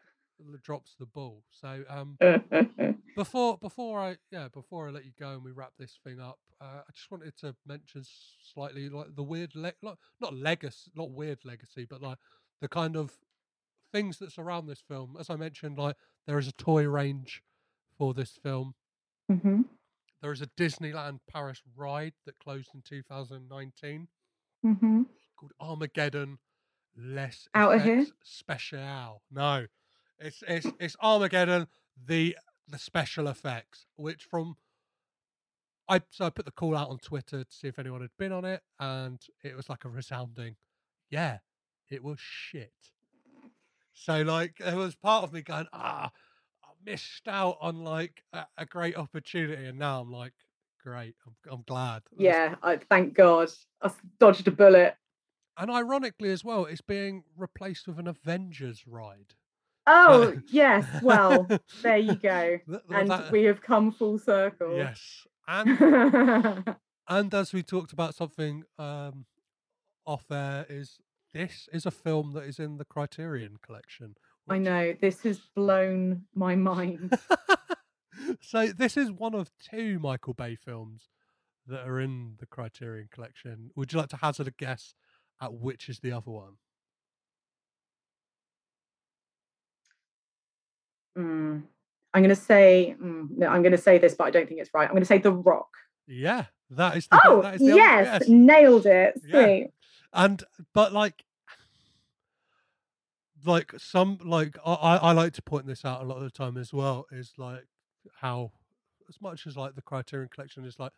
drops 0.63 0.95
the 0.99 1.05
ball. 1.05 1.43
So 1.51 1.83
um, 1.89 2.17
before 3.15 3.57
before 3.57 3.99
I 3.99 4.17
yeah 4.31 4.47
before 4.47 4.87
I 4.87 4.91
let 4.91 5.05
you 5.05 5.11
go 5.19 5.31
and 5.31 5.43
we 5.43 5.51
wrap 5.51 5.73
this 5.77 5.99
thing 6.03 6.19
up, 6.19 6.39
uh, 6.61 6.81
I 6.87 6.91
just 6.93 7.11
wanted 7.11 7.35
to 7.39 7.55
mention 7.65 8.03
slightly 8.53 8.89
like 8.89 9.15
the 9.15 9.23
weird 9.23 9.55
le- 9.55 9.73
like, 9.81 9.97
not 10.21 10.33
legacy, 10.33 10.91
not 10.95 11.11
weird 11.11 11.39
legacy, 11.43 11.85
but 11.89 12.01
like 12.01 12.17
the 12.61 12.67
kind 12.67 12.95
of 12.95 13.11
things 13.91 14.17
that 14.19 14.31
surround 14.31 14.69
this 14.69 14.83
film. 14.87 15.17
As 15.19 15.29
I 15.29 15.35
mentioned, 15.35 15.77
like 15.77 15.95
there 16.27 16.37
is 16.37 16.47
a 16.47 16.53
toy 16.53 16.87
range 16.87 17.41
for 17.99 18.15
this 18.15 18.31
film. 18.31 18.73
hmm 19.29 19.61
There 20.21 20.31
is 20.31 20.41
a 20.41 20.47
Disneyland 20.47 21.19
Paris 21.29 21.61
ride 21.75 22.13
that 22.25 22.39
closed 22.39 22.73
in 22.73 22.81
2019 22.81 24.07
hmm 24.63 25.03
called 25.35 25.53
Armageddon 25.59 26.39
Less 26.95 27.47
Outta 27.53 27.79
here? 27.79 28.07
Special. 28.23 29.23
No, 29.31 29.67
it's 30.19 30.43
it's 30.47 30.67
it's 30.79 30.95
Armageddon 31.01 31.67
the 31.97 32.37
the 32.67 32.79
special 32.79 33.27
effects, 33.27 33.87
which 33.95 34.23
from 34.23 34.57
I 35.89 36.01
so 36.11 36.25
I 36.25 36.29
put 36.29 36.45
the 36.45 36.51
call 36.51 36.75
out 36.77 36.89
on 36.89 36.99
Twitter 36.99 37.43
to 37.43 37.51
see 37.51 37.67
if 37.67 37.79
anyone 37.79 38.01
had 38.01 38.15
been 38.17 38.31
on 38.31 38.45
it, 38.45 38.63
and 38.79 39.21
it 39.43 39.55
was 39.55 39.69
like 39.69 39.85
a 39.85 39.89
resounding, 39.89 40.55
yeah, 41.09 41.39
it 41.89 42.03
was 42.03 42.19
shit. 42.19 42.73
So 43.93 44.21
like 44.21 44.57
there 44.59 44.77
was 44.77 44.95
part 44.95 45.23
of 45.23 45.33
me 45.33 45.41
going, 45.41 45.67
ah, 45.73 46.11
missed 46.89 47.27
out 47.27 47.57
on 47.61 47.83
like 47.83 48.23
a, 48.33 48.45
a 48.57 48.65
great 48.65 48.97
opportunity, 48.97 49.65
and 49.65 49.77
now 49.77 50.01
I'm 50.01 50.11
like, 50.11 50.33
great, 50.83 51.15
I'm, 51.25 51.35
I'm 51.51 51.63
glad. 51.67 52.03
Yeah, 52.17 52.55
I, 52.63 52.77
thank 52.77 53.13
God. 53.13 53.49
I 53.81 53.91
dodged 54.19 54.47
a 54.47 54.51
bullet. 54.51 54.95
And 55.57 55.69
ironically 55.69 56.29
as 56.31 56.43
well, 56.43 56.65
it's 56.65 56.81
being 56.81 57.23
replaced 57.37 57.87
with 57.87 57.99
an 57.99 58.07
Avengers 58.07 58.83
ride. 58.87 59.35
Oh, 59.85 60.35
yes. 60.51 60.85
Well, 61.01 61.47
there 61.81 61.97
you 61.97 62.15
go. 62.15 62.59
And 62.89 63.09
that- 63.09 63.31
we 63.31 63.43
have 63.43 63.61
come 63.61 63.91
full 63.91 64.17
circle. 64.17 64.77
Yes. 64.77 65.25
And 65.51 66.75
and 67.07 67.33
as 67.33 67.53
we 67.53 67.63
talked 67.63 67.91
about 67.91 68.13
something 68.13 68.65
um 68.77 69.25
off 70.05 70.25
air 70.29 70.67
is 70.69 70.99
this 71.33 71.67
is 71.73 71.87
a 71.87 71.91
film 71.91 72.33
that 72.33 72.43
is 72.43 72.59
in 72.59 72.77
the 72.77 72.85
Criterion 72.85 73.57
collection. 73.59 74.13
I 74.49 74.57
know. 74.57 74.93
This 74.99 75.21
has 75.23 75.39
blown 75.55 76.23
my 76.35 76.55
mind. 76.55 77.17
So 78.41 78.67
this 78.67 78.97
is 78.97 79.11
one 79.11 79.33
of 79.33 79.49
two 79.71 79.99
Michael 79.99 80.33
Bay 80.33 80.55
films 80.55 81.09
that 81.67 81.87
are 81.87 81.99
in 81.99 82.35
the 82.39 82.45
Criterion 82.45 83.07
collection. 83.11 83.71
Would 83.75 83.93
you 83.93 83.99
like 83.99 84.09
to 84.09 84.17
hazard 84.17 84.47
a 84.47 84.51
guess 84.51 84.93
at 85.41 85.53
which 85.53 85.89
is 85.89 85.99
the 85.99 86.11
other 86.11 86.31
one? 86.31 86.53
Mm. 91.17 91.63
I'm 92.13 92.23
going 92.23 92.29
to 92.29 92.35
say, 92.35 92.95
mm, 93.01 93.27
no, 93.37 93.47
I'm 93.47 93.61
going 93.61 93.71
to 93.71 93.77
say 93.77 93.97
this, 93.97 94.15
but 94.15 94.25
I 94.25 94.31
don't 94.31 94.47
think 94.47 94.59
it's 94.59 94.71
right. 94.73 94.85
I'm 94.85 94.91
going 94.91 95.01
to 95.01 95.07
say 95.07 95.19
The 95.19 95.31
Rock. 95.31 95.69
Yeah, 96.07 96.45
that 96.71 96.97
is 96.97 97.07
the 97.07 97.21
Oh, 97.25 97.41
that 97.41 97.55
is 97.55 97.61
yes, 97.61 98.27
nailed 98.27 98.85
it. 98.85 99.19
Yeah. 99.27 99.65
And 100.11 100.43
but 100.73 100.91
like 100.91 101.23
like 103.45 103.73
some 103.77 104.17
like 104.23 104.57
I, 104.65 104.97
I 104.97 105.11
like 105.11 105.33
to 105.33 105.41
point 105.41 105.67
this 105.67 105.85
out 105.85 106.01
a 106.01 106.05
lot 106.05 106.17
of 106.17 106.23
the 106.23 106.29
time 106.31 106.57
as 106.57 106.73
well 106.73 107.05
is 107.11 107.33
like 107.37 107.65
how 108.21 108.51
as 109.07 109.21
much 109.21 109.47
as 109.47 109.57
like 109.57 109.75
the 109.75 109.81
criterion 109.81 110.29
collection 110.29 110.65
is 110.65 110.79
like 110.79 110.91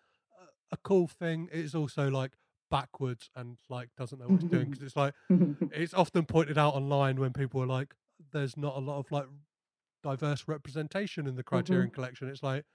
a, 0.72 0.76
a 0.76 0.78
cool 0.78 1.08
thing 1.08 1.50
it 1.52 1.60
is 1.60 1.76
also 1.76 2.10
like 2.10 2.32
backwards 2.70 3.30
and 3.36 3.58
like 3.70 3.90
doesn't 3.98 4.20
know 4.20 4.28
what 4.30 4.42
it's 4.42 4.50
doing 4.50 4.70
because 4.70 4.84
it's 4.86 4.96
like 4.96 5.14
it's 5.72 5.94
often 5.94 6.26
pointed 6.26 6.58
out 6.58 6.74
online 6.74 7.20
when 7.20 7.34
people 7.34 7.62
are 7.62 7.68
like 7.68 7.94
there's 8.32 8.58
not 8.58 8.76
a 8.76 8.80
lot 8.80 8.98
of 8.98 9.12
like 9.12 9.26
diverse 10.04 10.48
representation 10.48 11.28
in 11.28 11.36
the 11.36 11.44
criterion 11.44 11.90
collection 11.92 12.28
it's 12.28 12.44
like 12.44 12.66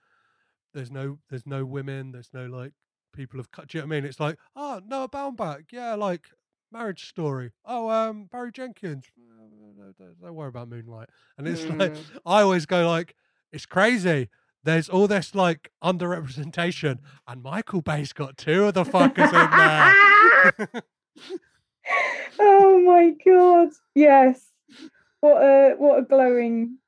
there's 0.75 0.91
no 0.91 1.19
there's 1.31 1.47
no 1.47 1.65
women 1.65 2.13
there's 2.13 2.31
no 2.33 2.47
like 2.47 2.73
people 3.13 3.41
of 3.41 3.49
do 3.51 3.63
you 3.73 3.81
know 3.81 3.87
what 3.87 3.97
i 3.97 4.01
mean? 4.01 4.05
It's 4.09 4.21
like 4.21 4.39
oh 4.55 4.81
noah 4.87 5.09
baumbach 5.09 5.73
yeah 5.73 5.95
like 5.95 6.31
marriage 6.71 7.09
story. 7.09 7.53
Oh 7.65 7.89
um 7.89 8.29
barry 8.31 8.53
jenkins 8.53 9.05
"Uh, 9.19 9.36
don't- 9.99 10.21
don't- 10.21 10.35
worry 10.35 10.49
about 10.49 10.69
moonlight 10.69 11.09
and 11.39 11.47
it's 11.49 11.65
like 11.81 11.93
Mm. 11.93 12.19
i 12.27 12.43
always 12.43 12.67
go 12.67 12.89
like 12.89 13.15
it's 13.53 13.67
crazy 13.67 14.29
there's 14.65 14.89
all 14.89 15.07
this 15.07 15.35
like 15.35 15.71
underrepresentation 15.83 16.99
and 17.29 17.43
michael 17.43 17.83
bay's 17.83 18.13
got 18.13 18.37
two 18.37 18.65
of 18.65 18.75
the 18.75 18.85
fuckers 18.85 19.33
in 19.33 20.73
there 20.73 20.83
oh 22.39 22.81
my 22.81 23.15
god. 23.25 23.69
Yes. 23.95 24.43
What 25.21 25.43
a 25.43 25.75
what 25.79 25.99
a 26.01 26.03
glowing 26.03 26.79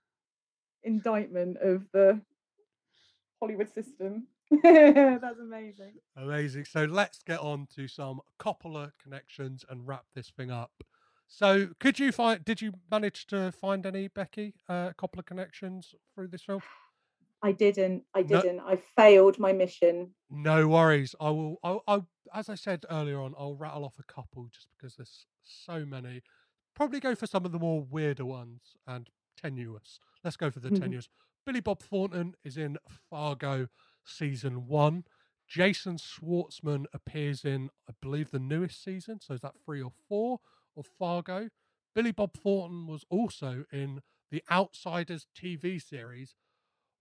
indictment 0.82 1.56
of 1.58 1.84
the 1.92 2.20
Hollywood 3.40 3.72
system. 3.72 4.26
That's 4.62 5.38
amazing. 5.40 5.94
Amazing. 6.16 6.64
So 6.64 6.84
let's 6.84 7.22
get 7.22 7.40
on 7.40 7.66
to 7.76 7.86
some 7.88 8.20
Coppola 8.40 8.92
connections 9.02 9.64
and 9.68 9.86
wrap 9.86 10.04
this 10.14 10.30
thing 10.36 10.50
up. 10.50 10.72
So, 11.30 11.68
could 11.78 11.98
you 11.98 12.10
find? 12.10 12.42
Did 12.44 12.62
you 12.62 12.72
manage 12.90 13.26
to 13.28 13.52
find 13.52 13.84
any 13.84 14.09
Becky 14.09 14.55
uh, 14.68 14.92
Coppola 14.98 15.24
connections 15.24 15.94
through 16.14 16.28
this 16.28 16.42
film? 16.42 16.62
I 17.42 17.52
didn't. 17.52 18.02
I 18.14 18.22
didn't. 18.22 18.60
I 18.60 18.76
failed 18.96 19.38
my 19.38 19.52
mission. 19.52 20.14
No 20.30 20.66
worries. 20.68 21.14
I 21.20 21.30
will. 21.30 21.59
I, 21.62 21.78
I, 21.86 22.00
as 22.34 22.48
I 22.48 22.55
said 22.55 22.84
earlier 22.90 23.20
on, 23.20 23.34
I'll 23.38 23.55
rattle 23.55 23.84
off 23.84 23.98
a 23.98 24.12
couple 24.12 24.48
just 24.52 24.68
because 24.76 24.96
there's 24.96 25.26
so 25.44 25.84
many. 25.84 26.22
Probably 26.74 26.98
go 26.98 27.14
for 27.14 27.26
some 27.26 27.44
of 27.44 27.52
the 27.52 27.59
more 27.59 27.82
weirder 27.82 28.24
ones 28.24 28.76
and 28.86 29.09
tenuous. 29.36 30.00
Let's 30.24 30.36
go 30.36 30.50
for 30.50 30.60
the 30.60 30.70
Mhm. 30.70 30.80
tenuous. 30.80 31.09
Billy 31.44 31.60
Bob 31.60 31.82
Thornton 31.82 32.34
is 32.42 32.56
in 32.56 32.78
Fargo 32.88 33.68
season 34.05 34.66
one. 34.66 35.05
Jason 35.46 35.96
Schwartzman 35.96 36.86
appears 36.92 37.44
in, 37.44 37.70
I 37.88 37.92
believe, 38.00 38.30
the 38.30 38.38
newest 38.38 38.82
season. 38.82 39.20
So 39.20 39.34
is 39.34 39.40
that 39.42 39.55
three 39.64 39.82
or 39.82 39.92
four 40.09 40.40
of 40.78 40.86
Fargo? 40.86 41.48
Billy 41.94 42.12
Bob 42.12 42.34
Thornton 42.34 42.86
was 42.86 43.05
also 43.10 43.64
in 43.72 44.00
the 44.30 44.42
Outsiders 44.50 45.26
TV 45.36 45.82
series, 45.82 46.36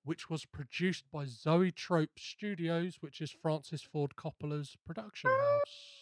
which 0.03 0.29
was 0.29 0.45
produced 0.45 1.05
by 1.11 1.25
Zoetrope 1.25 2.17
Studios, 2.17 2.97
which 3.01 3.21
is 3.21 3.31
Francis 3.31 3.83
Ford 3.83 4.15
Coppola's 4.15 4.75
production 4.85 5.29
house. 5.29 5.96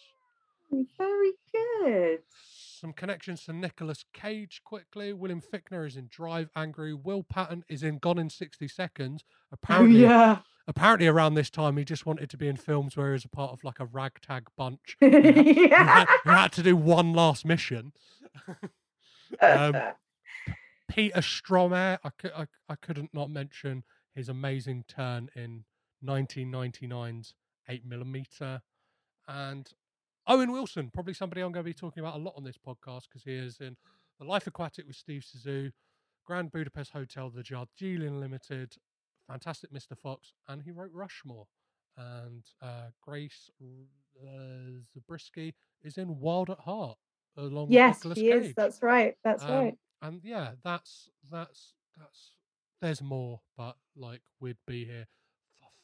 Very 0.70 1.32
good. 1.52 2.18
Some 2.80 2.92
connections 2.92 3.44
to 3.44 3.52
Nicolas 3.52 4.04
Cage 4.12 4.60
quickly. 4.64 5.12
William 5.12 5.40
Fichtner 5.40 5.86
is 5.86 5.96
in 5.96 6.08
Drive 6.10 6.50
Angry. 6.54 6.92
Will 6.92 7.22
Patton 7.22 7.64
is 7.68 7.82
in 7.82 7.98
Gone 7.98 8.18
in 8.18 8.28
60 8.30 8.68
Seconds. 8.68 9.24
Apparently, 9.52 10.04
Oh, 10.04 10.08
yeah. 10.08 10.38
apparently 10.68 11.06
around 11.06 11.34
this 11.34 11.48
time 11.48 11.76
he 11.76 11.84
just 11.84 12.04
wanted 12.04 12.28
to 12.30 12.36
be 12.36 12.48
in 12.48 12.56
films 12.56 12.96
where 12.96 13.06
he 13.08 13.12
was 13.12 13.24
a 13.24 13.28
part 13.28 13.52
of 13.52 13.62
like 13.64 13.80
a 13.80 13.86
ragtag 13.86 14.48
bunch 14.56 14.96
had, 15.00 15.12
who 15.24 15.68
had- 15.70 16.06
who 16.24 16.30
had 16.30 16.52
to 16.52 16.62
do 16.62 16.76
one 16.76 17.12
last 17.14 17.44
mission. 17.46 17.92
um, 19.40 19.74
Peter 20.88 21.20
Stormare, 21.20 21.98
I, 22.04 22.10
cou- 22.18 22.30
I, 22.36 22.46
I 22.68 22.74
couldn't 22.76 23.14
not 23.14 23.30
mention 23.30 23.84
his 24.14 24.28
amazing 24.28 24.84
turn 24.88 25.30
in 25.34 25.64
1999's 26.04 27.34
8mm. 27.70 28.60
And 29.28 29.70
Owen 30.28 30.50
Wilson, 30.52 30.90
probably 30.92 31.14
somebody 31.14 31.40
I'm 31.40 31.52
going 31.52 31.64
to 31.64 31.68
be 31.70 31.74
talking 31.74 32.02
about 32.02 32.16
a 32.16 32.22
lot 32.22 32.34
on 32.36 32.44
this 32.44 32.58
podcast 32.58 33.02
because 33.08 33.22
he 33.24 33.34
is 33.34 33.58
in 33.60 33.76
The 34.18 34.26
Life 34.26 34.46
Aquatic 34.46 34.86
with 34.86 34.96
Steve 34.96 35.22
Zissou, 35.24 35.70
Grand 36.24 36.50
Budapest 36.50 36.92
Hotel, 36.92 37.30
The 37.30 37.42
Darjeeling 37.44 38.18
Limited, 38.18 38.74
Fantastic 39.28 39.72
Mr. 39.72 39.96
Fox, 39.96 40.32
and 40.48 40.62
he 40.62 40.70
wrote 40.72 40.90
Rushmore. 40.92 41.46
And 41.96 42.42
uh, 42.60 42.88
Grace 43.00 43.50
uh, 43.62 44.80
Zabriskie 44.92 45.54
is 45.82 45.96
in 45.96 46.18
Wild 46.20 46.50
at 46.50 46.58
Heart 46.60 46.98
along 47.36 47.68
yes, 47.70 48.04
with 48.04 48.16
Nicolas 48.16 48.18
he 48.18 48.30
Cage. 48.40 48.50
is. 48.50 48.54
That's 48.54 48.82
right. 48.82 49.14
That's 49.24 49.42
Um, 49.44 49.50
right. 49.50 49.74
And 50.02 50.20
yeah, 50.22 50.50
that's 50.62 51.08
that's 51.30 51.72
that's 51.96 52.32
there's 52.82 53.00
more, 53.00 53.40
but 53.56 53.76
like 53.96 54.20
we'd 54.40 54.58
be 54.66 54.84
here 54.84 55.06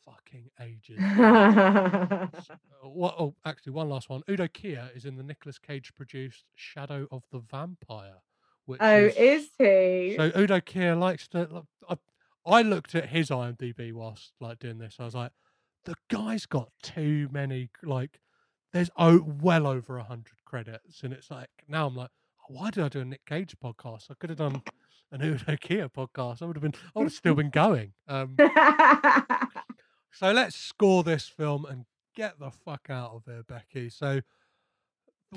fucking 0.05 0.51
ages. 0.61 0.99
Uh, 2.85 2.89
what? 2.89 3.15
Oh, 3.17 3.35
actually, 3.45 3.73
one 3.73 3.89
last 3.89 4.09
one. 4.09 4.23
Udo 4.29 4.49
Kier 4.49 4.95
is 4.97 5.05
in 5.05 5.17
the 5.17 5.23
Nicolas 5.23 5.57
Cage 5.57 5.93
produced 5.95 6.45
Shadow 6.57 7.07
of 7.13 7.23
the 7.31 7.39
Vampire. 7.39 8.17
Which 8.67 8.81
oh, 8.83 8.97
is, 8.97 9.15
is 9.17 9.51
he? 9.57 10.17
so 10.17 10.33
Udo 10.37 10.59
Kier 10.59 10.99
likes 10.99 11.29
to. 11.29 11.47
like, 11.51 11.65
I, 11.89 11.97
I 12.59 12.63
looked 12.63 12.97
at 12.97 13.11
his 13.11 13.31
IMDb 13.31 13.93
whilst 13.93 14.33
like 14.41 14.59
doing 14.59 14.79
this. 14.79 14.97
I 14.99 15.05
was 15.05 15.15
like, 15.15 15.31
the 15.85 15.95
guy's 16.09 16.47
got 16.47 16.71
too 16.83 17.29
many. 17.31 17.71
Like, 17.85 18.19
there's 18.73 18.91
oh 18.97 19.25
well 19.41 19.67
over 19.67 19.99
a 19.99 20.05
hundred 20.05 20.45
credits, 20.45 21.03
and 21.05 21.13
it's 21.13 21.31
like 21.31 21.51
now 21.69 21.87
I'm 21.87 21.95
like, 21.95 22.11
why 22.49 22.71
did 22.71 22.85
I 22.85 22.89
do 22.89 23.01
a 23.01 23.05
Nick 23.05 23.25
Cage 23.27 23.55
podcast? 23.63 24.11
I 24.11 24.15
could 24.19 24.31
have 24.31 24.39
done 24.39 24.63
an 25.13 25.23
Udo 25.23 25.57
Kier 25.57 25.89
podcast. 25.91 26.43
I 26.43 26.47
would 26.47 26.57
have 26.57 26.63
been. 26.63 26.75
I 26.97 26.99
would 26.99 27.05
have 27.07 27.13
still 27.13 27.35
been 27.35 27.51
going. 27.51 27.93
Um, 28.09 28.37
so 30.13 30.33
let's 30.33 30.57
score 30.57 31.03
this 31.03 31.29
film 31.29 31.65
and 31.65 31.85
get 32.15 32.39
the 32.39 32.51
fuck 32.51 32.89
out 32.91 33.13
of 33.13 33.25
here, 33.27 33.43
Becky. 33.43 33.89
So, 33.91 34.21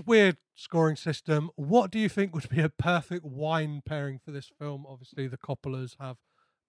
weird 0.05 0.37
scoring 0.55 0.95
system. 0.95 1.49
What 1.55 1.91
do 1.91 1.99
you 1.99 2.09
think 2.09 2.33
would 2.33 2.49
be 2.49 2.61
a 2.61 2.69
perfect 2.69 3.25
wine 3.25 3.81
pairing 3.85 4.19
for 4.23 4.31
this 4.31 4.51
film? 4.59 4.85
Obviously, 4.87 5.27
the 5.27 5.37
Coppolas 5.37 5.95
have 5.99 6.17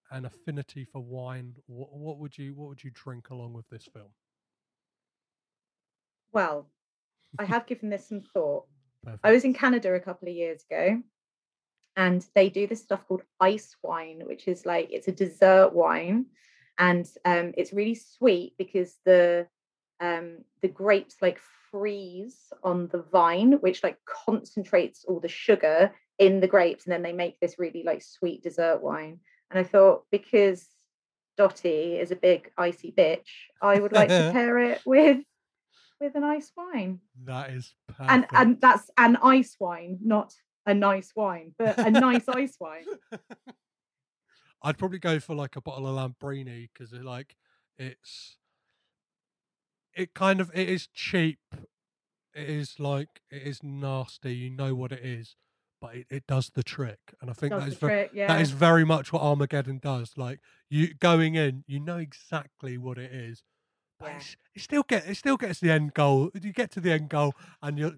an 0.09 0.25
affinity 0.25 0.85
for 0.85 1.01
wine. 1.01 1.55
What, 1.67 1.93
what 1.93 2.17
would 2.19 2.37
you 2.37 2.55
What 2.55 2.69
would 2.69 2.83
you 2.83 2.91
drink 2.93 3.29
along 3.29 3.53
with 3.53 3.67
this 3.69 3.87
film? 3.93 4.11
well, 6.33 6.69
I 7.39 7.45
have 7.45 7.65
given 7.67 7.89
this 7.89 8.07
some 8.07 8.21
thought. 8.21 8.65
Perfect. 9.03 9.25
I 9.25 9.31
was 9.31 9.43
in 9.43 9.53
Canada 9.53 9.93
a 9.93 9.99
couple 9.99 10.27
of 10.27 10.35
years 10.35 10.63
ago, 10.69 11.01
and 11.95 12.25
they 12.35 12.49
do 12.49 12.67
this 12.67 12.83
stuff 12.83 13.07
called 13.07 13.23
ice 13.39 13.75
wine, 13.81 14.21
which 14.25 14.47
is 14.47 14.65
like 14.65 14.89
it's 14.91 15.07
a 15.07 15.11
dessert 15.11 15.73
wine, 15.73 16.27
and 16.77 17.07
um, 17.25 17.53
it's 17.57 17.73
really 17.73 17.95
sweet 17.95 18.53
because 18.57 18.95
the 19.05 19.47
um, 19.99 20.39
the 20.61 20.67
grapes 20.67 21.15
like 21.21 21.39
freeze 21.71 22.53
on 22.63 22.87
the 22.87 23.03
vine, 23.11 23.53
which 23.53 23.83
like 23.83 23.97
concentrates 24.05 25.05
all 25.05 25.19
the 25.19 25.27
sugar 25.27 25.91
in 26.19 26.39
the 26.39 26.47
grapes, 26.47 26.85
and 26.85 26.93
then 26.93 27.01
they 27.01 27.13
make 27.13 27.39
this 27.39 27.59
really 27.59 27.83
like 27.83 28.01
sweet 28.01 28.43
dessert 28.43 28.81
wine. 28.81 29.19
And 29.51 29.59
I 29.59 29.63
thought 29.63 30.03
because 30.11 30.67
Dottie 31.37 31.97
is 31.99 32.11
a 32.11 32.15
big 32.15 32.51
icy 32.57 32.91
bitch, 32.91 33.27
I 33.61 33.79
would 33.79 33.93
like 33.93 34.09
to 34.09 34.29
pair 34.33 34.57
it 34.59 34.81
with 34.85 35.19
with 35.99 36.15
an 36.15 36.23
ice 36.23 36.51
wine. 36.55 36.99
That 37.25 37.51
is 37.51 37.73
perfect. 37.87 38.11
And 38.11 38.27
and 38.33 38.61
that's 38.61 38.89
an 38.97 39.17
ice 39.17 39.55
wine, 39.59 39.99
not 40.03 40.33
a 40.65 40.73
nice 40.73 41.11
wine, 41.15 41.53
but 41.57 41.77
a 41.79 41.89
nice 41.89 42.27
ice 42.27 42.57
wine. 42.59 42.85
I'd 44.63 44.77
probably 44.77 44.99
go 44.99 45.19
for 45.19 45.35
like 45.35 45.55
a 45.55 45.61
bottle 45.61 45.87
of 45.87 45.95
Lambrini 46.19 46.69
because 46.73 46.91
it 46.93 47.03
like 47.03 47.35
it's 47.77 48.37
it 49.95 50.13
kind 50.13 50.39
of 50.39 50.51
it 50.53 50.69
is 50.69 50.87
cheap. 50.93 51.39
It 52.33 52.49
is 52.49 52.79
like 52.79 53.21
it 53.31 53.41
is 53.43 53.61
nasty. 53.63 54.35
You 54.35 54.49
know 54.49 54.75
what 54.75 54.91
it 54.91 55.03
is, 55.03 55.35
but 55.81 55.95
it, 55.95 56.07
it 56.09 56.27
does 56.27 56.51
the 56.53 56.63
trick. 56.63 56.99
And 57.21 57.29
I 57.29 57.33
think 57.33 57.51
Does 57.51 57.63
that 57.63 57.69
is 57.69 57.79
the 57.79 57.87
trick, 57.87 58.11
yeah. 58.13 58.37
is 58.37 58.51
very 58.51 58.85
much 58.85 59.11
what 59.11 59.21
Armageddon 59.21 59.79
does. 59.79 60.13
Like 60.17 60.39
you 60.69 60.93
going 60.93 61.35
in, 61.35 61.63
you 61.67 61.79
know 61.79 61.97
exactly 61.97 62.77
what 62.77 62.97
it 62.97 63.11
is, 63.11 63.43
but 63.99 64.09
Yeah. 64.09 64.21
it 64.55 64.61
still 64.61 64.83
get 64.83 65.07
it 65.07 65.15
still 65.17 65.37
gets 65.37 65.59
the 65.59 65.71
end 65.71 65.93
goal. 65.93 66.31
You 66.39 66.53
get 66.53 66.71
to 66.71 66.79
the 66.79 66.91
end 66.91 67.09
goal, 67.09 67.33
and 67.61 67.79
you're 67.79 67.95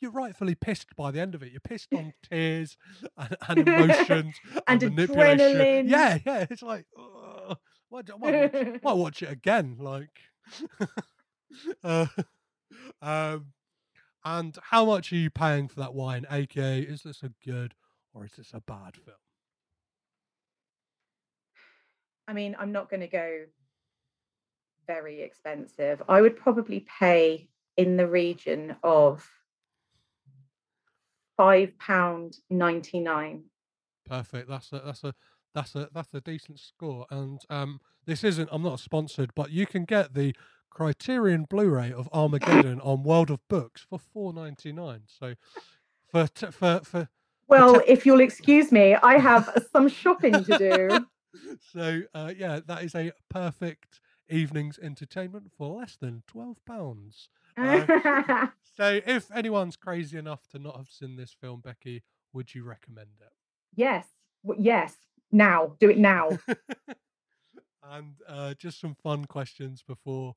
you're 0.00 0.10
rightfully 0.10 0.54
pissed 0.54 0.94
by 0.96 1.10
the 1.10 1.20
end 1.20 1.34
of 1.34 1.42
it. 1.42 1.50
You're 1.50 1.60
pissed 1.60 1.88
on 1.94 2.12
tears 2.30 2.76
and, 3.16 3.36
and 3.48 3.68
emotions 3.68 4.34
And 4.66 4.82
manipulation. 4.82 5.56
adrenaline. 5.56 5.88
Yeah, 5.88 6.18
yeah. 6.24 6.46
It's 6.50 6.62
like, 6.62 6.86
ugh, 6.98 7.56
might, 7.90 8.18
watch, 8.18 8.52
might 8.82 8.92
watch 8.96 9.22
it 9.22 9.30
again. 9.30 9.76
Like, 9.80 10.20
uh, 11.82 12.06
um, 13.02 13.46
and 14.24 14.56
how 14.62 14.84
much 14.84 15.12
are 15.12 15.16
you 15.16 15.30
paying 15.30 15.68
for 15.68 15.80
that 15.80 15.94
wine? 15.94 16.26
AKA, 16.30 16.80
is 16.82 17.02
this 17.02 17.22
a 17.22 17.30
good 17.44 17.74
or 18.14 18.24
is 18.24 18.32
this 18.36 18.50
a 18.52 18.60
bad 18.60 18.96
film? 18.96 19.16
I 22.26 22.34
mean, 22.34 22.54
I'm 22.58 22.72
not 22.72 22.90
going 22.90 23.00
to 23.00 23.06
go 23.08 23.44
very 24.86 25.22
expensive. 25.22 26.02
I 26.08 26.20
would 26.20 26.36
probably 26.36 26.86
pay 26.98 27.48
in 27.76 27.96
the 27.96 28.06
region 28.06 28.76
of 28.82 29.26
five 31.38 31.78
pound 31.78 32.36
ninety 32.50 33.00
nine. 33.00 33.44
Perfect. 34.06 34.50
That's 34.50 34.70
a 34.72 34.82
that's 34.84 35.04
a 35.04 35.14
that's 35.54 35.74
a 35.74 35.88
that's 35.94 36.12
a 36.12 36.20
decent 36.20 36.60
score. 36.60 37.06
And 37.10 37.40
um, 37.48 37.80
this 38.04 38.22
isn't. 38.24 38.50
I'm 38.52 38.62
not 38.62 38.80
sponsored, 38.80 39.30
but 39.34 39.50
you 39.50 39.64
can 39.64 39.86
get 39.86 40.12
the 40.12 40.34
Criterion 40.70 41.46
Blu-ray 41.48 41.92
of 41.92 42.08
Armageddon 42.12 42.80
on 42.84 43.02
World 43.02 43.30
of 43.30 43.40
Books 43.48 43.86
for 43.88 43.98
four 43.98 44.34
ninety 44.34 44.72
nine. 44.72 45.02
So 45.06 45.34
for 46.10 46.26
t- 46.26 46.50
for 46.50 46.80
for 46.84 47.08
Well, 47.46 47.80
if 47.86 48.04
you'll 48.04 48.20
excuse 48.20 48.70
me, 48.70 48.94
I 48.96 49.18
have 49.18 49.66
some 49.72 49.88
shopping 49.88 50.44
to 50.44 50.58
do. 50.58 51.06
so 51.72 52.02
uh, 52.14 52.32
yeah, 52.36 52.60
that 52.66 52.82
is 52.82 52.94
a 52.94 53.12
perfect 53.30 54.00
evening's 54.28 54.78
entertainment 54.78 55.52
for 55.56 55.80
less 55.80 55.96
than 55.96 56.22
twelve 56.26 56.58
pounds. 56.66 57.30
Uh, 57.58 58.46
so 58.76 59.00
if 59.06 59.30
anyone's 59.34 59.76
crazy 59.76 60.16
enough 60.18 60.46
to 60.52 60.58
not 60.58 60.76
have 60.76 60.88
seen 60.90 61.16
this 61.16 61.34
film, 61.40 61.60
Becky, 61.60 62.02
would 62.32 62.54
you 62.54 62.64
recommend 62.64 63.08
it? 63.20 63.32
yes, 63.74 64.06
yes. 64.58 64.94
Now, 65.30 65.76
do 65.78 65.90
it 65.90 65.98
now. 65.98 66.30
And 67.90 68.16
uh, 68.28 68.54
just 68.54 68.80
some 68.80 68.94
fun 68.94 69.24
questions 69.24 69.82
before 69.86 70.34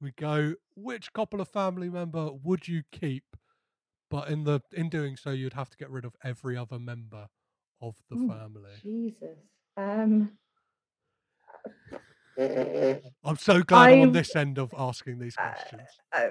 we 0.00 0.12
go. 0.12 0.54
Which 0.74 1.12
couple 1.12 1.40
of 1.40 1.48
family 1.48 1.90
member 1.90 2.30
would 2.42 2.66
you 2.66 2.82
keep? 2.92 3.24
But 4.10 4.28
in 4.28 4.44
the 4.44 4.60
in 4.72 4.88
doing 4.88 5.16
so, 5.16 5.30
you'd 5.30 5.54
have 5.54 5.70
to 5.70 5.76
get 5.76 5.90
rid 5.90 6.04
of 6.04 6.14
every 6.22 6.56
other 6.56 6.78
member 6.78 7.26
of 7.80 7.96
the 8.08 8.16
family. 8.16 8.70
Jesus. 8.82 9.38
Um. 9.76 10.30
I'm 13.24 13.36
so 13.36 13.62
glad 13.62 13.90
I'm 13.90 13.92
on 13.94 14.00
I'm- 14.00 14.12
this 14.12 14.34
end 14.34 14.58
of 14.58 14.74
asking 14.76 15.18
these 15.18 15.36
questions. 15.36 15.82
Uh, 16.12 16.30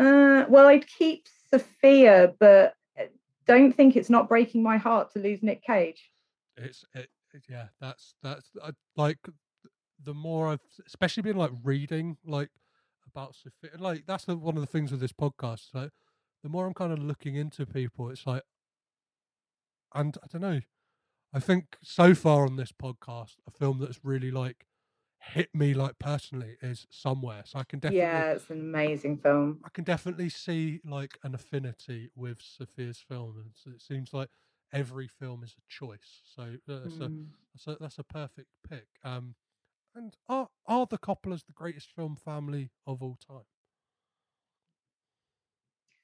uh, 0.00 0.46
well, 0.48 0.66
I'd 0.66 0.86
keep 0.86 1.26
Sofia, 1.50 2.34
but 2.38 2.74
uh, 2.98 3.04
don't 3.46 3.72
think 3.72 3.96
it's 3.96 4.10
not 4.10 4.28
breaking 4.28 4.62
my 4.62 4.76
heart 4.76 5.12
to 5.12 5.18
lose 5.18 5.42
Nick 5.42 5.62
Cage. 5.62 6.10
It's 6.56 6.84
it, 6.94 7.08
it- 7.34 7.44
yeah. 7.48 7.66
That's 7.80 8.14
that's 8.22 8.48
I, 8.62 8.70
like 8.96 9.18
the 10.02 10.14
more 10.14 10.48
I've 10.48 10.60
especially 10.86 11.22
been 11.22 11.36
like 11.36 11.50
reading 11.64 12.16
like 12.24 12.50
about 13.06 13.34
Sofia. 13.34 13.78
Like 13.78 14.04
that's 14.06 14.24
the, 14.24 14.36
one 14.36 14.56
of 14.56 14.60
the 14.60 14.66
things 14.66 14.90
with 14.90 15.00
this 15.00 15.12
podcast. 15.12 15.66
Like 15.74 15.90
the 16.42 16.48
more 16.48 16.66
I'm 16.66 16.74
kind 16.74 16.92
of 16.92 17.00
looking 17.00 17.34
into 17.34 17.66
people, 17.66 18.10
it's 18.10 18.26
like, 18.26 18.42
and 19.94 20.16
I 20.22 20.26
don't 20.30 20.42
know. 20.42 20.60
I 21.32 21.40
think 21.40 21.76
so 21.82 22.14
far 22.14 22.46
on 22.46 22.56
this 22.56 22.72
podcast, 22.72 23.36
a 23.46 23.50
film 23.50 23.78
that's 23.80 24.04
really 24.04 24.30
like 24.30 24.66
hit 25.20 25.50
me 25.54 25.74
like 25.74 25.98
personally 25.98 26.56
is 26.62 26.86
somewhere. 26.90 27.42
So 27.44 27.58
I 27.58 27.64
can 27.64 27.80
definitely 27.80 28.04
Yeah, 28.06 28.32
it's 28.32 28.50
an 28.50 28.60
amazing 28.60 29.18
film. 29.18 29.60
I 29.64 29.68
can 29.70 29.84
definitely 29.84 30.30
see 30.30 30.80
like 30.84 31.18
an 31.22 31.34
affinity 31.34 32.10
with 32.14 32.38
Sofia's 32.38 32.98
film, 32.98 33.36
and 33.38 33.74
it 33.74 33.82
seems 33.82 34.12
like 34.12 34.30
every 34.72 35.06
film 35.08 35.42
is 35.42 35.54
a 35.58 35.62
choice. 35.68 36.22
So 36.34 36.42
uh, 36.42 36.46
that's, 36.66 37.00
a, 37.00 37.08
Mm. 37.08 37.26
that's 37.54 37.66
a 37.66 37.76
that's 37.80 37.98
a 37.98 38.04
perfect 38.04 38.48
pick. 38.68 38.86
Um, 39.04 39.34
and 39.94 40.16
are 40.28 40.48
are 40.66 40.86
the 40.86 40.98
Coppolas 40.98 41.44
the 41.44 41.52
greatest 41.52 41.90
film 41.92 42.16
family 42.16 42.70
of 42.86 43.02
all 43.02 43.16
time? 43.26 43.44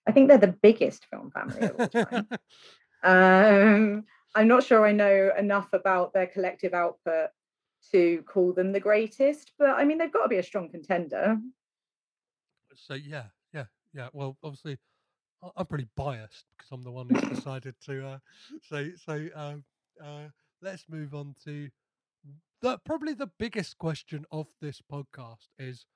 I 0.06 0.12
think 0.12 0.28
they're 0.28 0.38
the 0.38 0.48
biggest 0.48 1.06
film 1.06 1.30
family 1.30 1.62
of 1.62 1.76
all 1.76 1.88
time. 1.88 2.28
um, 3.04 4.04
I'm 4.34 4.48
not 4.48 4.64
sure 4.64 4.86
I 4.86 4.92
know 4.92 5.30
enough 5.38 5.72
about 5.72 6.12
their 6.12 6.26
collective 6.26 6.74
output 6.74 7.30
to 7.92 8.22
call 8.26 8.52
them 8.52 8.72
the 8.72 8.80
greatest, 8.80 9.52
but 9.58 9.70
I 9.70 9.84
mean 9.84 9.98
they've 9.98 10.12
got 10.12 10.24
to 10.24 10.28
be 10.28 10.38
a 10.38 10.42
strong 10.42 10.68
contender. 10.70 11.38
so 12.74 12.94
yeah, 12.94 13.24
yeah, 13.52 13.66
yeah. 13.92 14.08
Well, 14.12 14.36
obviously, 14.42 14.78
I'm 15.56 15.66
pretty 15.66 15.88
biased 15.96 16.46
because 16.56 16.70
I'm 16.72 16.82
the 16.82 16.90
one 16.90 17.08
who's 17.08 17.20
decided 17.36 17.74
to. 17.86 18.06
Uh, 18.06 18.18
so 18.68 18.90
so 19.04 19.28
um, 19.34 19.64
uh, 20.02 20.28
let's 20.62 20.84
move 20.88 21.14
on 21.14 21.34
to 21.44 21.68
the 22.60 22.78
probably 22.84 23.14
the 23.14 23.30
biggest 23.38 23.78
question 23.78 24.24
of 24.32 24.46
this 24.60 24.80
podcast 24.90 25.48
is 25.58 25.86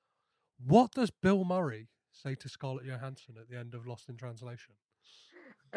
what 0.65 0.93
does 0.93 1.11
Bill 1.11 1.45
Murray 1.45 1.89
say 2.13 2.35
to 2.35 2.49
Scarlett 2.49 2.85
Johansson 2.85 3.37
at 3.41 3.49
the 3.49 3.57
end 3.59 3.75
of 3.75 3.87
Lost 3.87 4.09
in 4.09 4.17
Translation? 4.17 4.75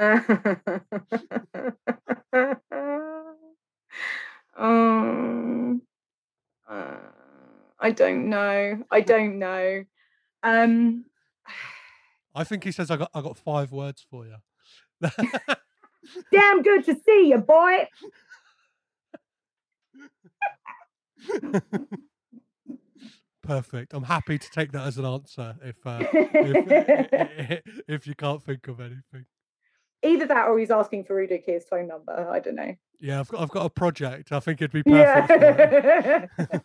um, 4.57 5.81
uh, 6.69 6.97
I 7.79 7.91
don't 7.91 8.29
know. 8.29 8.83
I 8.89 9.01
don't 9.01 9.39
know. 9.39 9.83
Um, 10.43 11.05
I 12.33 12.43
think 12.43 12.63
he 12.63 12.71
says 12.71 12.89
I 12.89 12.97
got 12.97 13.11
I 13.13 13.21
got 13.21 13.37
five 13.37 13.71
words 13.71 14.05
for 14.09 14.25
you. 14.25 14.37
damn 16.31 16.61
good 16.61 16.85
to 16.85 16.95
see 17.05 17.29
you, 17.29 17.37
boy. 17.37 17.87
Perfect. 23.43 23.93
I'm 23.93 24.03
happy 24.03 24.37
to 24.37 24.51
take 24.51 24.71
that 24.71 24.85
as 24.85 24.97
an 24.97 25.05
answer 25.05 25.55
if 25.63 25.75
uh, 25.85 26.03
if, 26.13 27.61
if 27.87 28.07
you 28.07 28.15
can't 28.15 28.41
think 28.41 28.67
of 28.67 28.79
anything. 28.79 29.25
Either 30.03 30.25
that 30.27 30.47
or 30.47 30.57
he's 30.57 30.71
asking 30.71 31.03
for 31.03 31.19
Udo 31.19 31.37
Kier's 31.37 31.65
phone 31.65 31.87
number. 31.87 32.29
I 32.29 32.39
don't 32.39 32.55
know. 32.55 32.75
Yeah, 32.99 33.19
I've 33.19 33.27
got 33.27 33.41
I've 33.41 33.49
got 33.49 33.65
a 33.65 33.69
project. 33.69 34.31
I 34.31 34.39
think 34.39 34.61
it'd 34.61 34.71
be 34.71 34.83
perfect. 34.83 36.31
Yeah. 36.39 36.57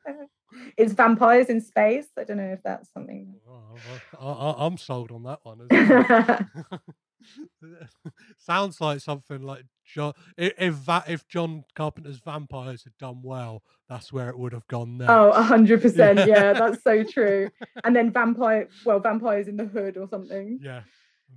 it's 0.76 0.92
vampires 0.92 1.46
in 1.46 1.60
space. 1.60 2.06
I 2.18 2.24
don't 2.24 2.36
know 2.36 2.52
if 2.52 2.62
that's 2.62 2.92
something. 2.92 3.34
Oh, 3.48 4.56
I, 4.58 4.66
I'm 4.66 4.76
sold 4.76 5.12
on 5.12 5.22
that 5.24 5.40
one. 5.42 5.68
Sounds 8.36 8.80
like 8.80 9.00
something 9.00 9.42
like 9.42 9.64
John. 9.84 10.12
If 10.36 10.84
that, 10.86 11.08
if 11.08 11.26
John 11.28 11.64
Carpenter's 11.74 12.18
vampires 12.18 12.84
had 12.84 12.96
done 12.98 13.20
well, 13.22 13.62
that's 13.88 14.12
where 14.12 14.28
it 14.28 14.38
would 14.38 14.52
have 14.52 14.66
gone 14.66 14.98
next. 14.98 15.10
Oh, 15.10 15.30
a 15.30 15.42
hundred 15.42 15.82
percent. 15.82 16.26
Yeah, 16.26 16.52
that's 16.52 16.82
so 16.82 17.02
true. 17.04 17.50
And 17.82 17.94
then 17.94 18.10
vampire, 18.12 18.68
well, 18.84 19.00
vampires 19.00 19.48
in 19.48 19.56
the 19.56 19.66
hood 19.66 19.96
or 19.96 20.08
something. 20.08 20.58
yeah, 20.62 20.82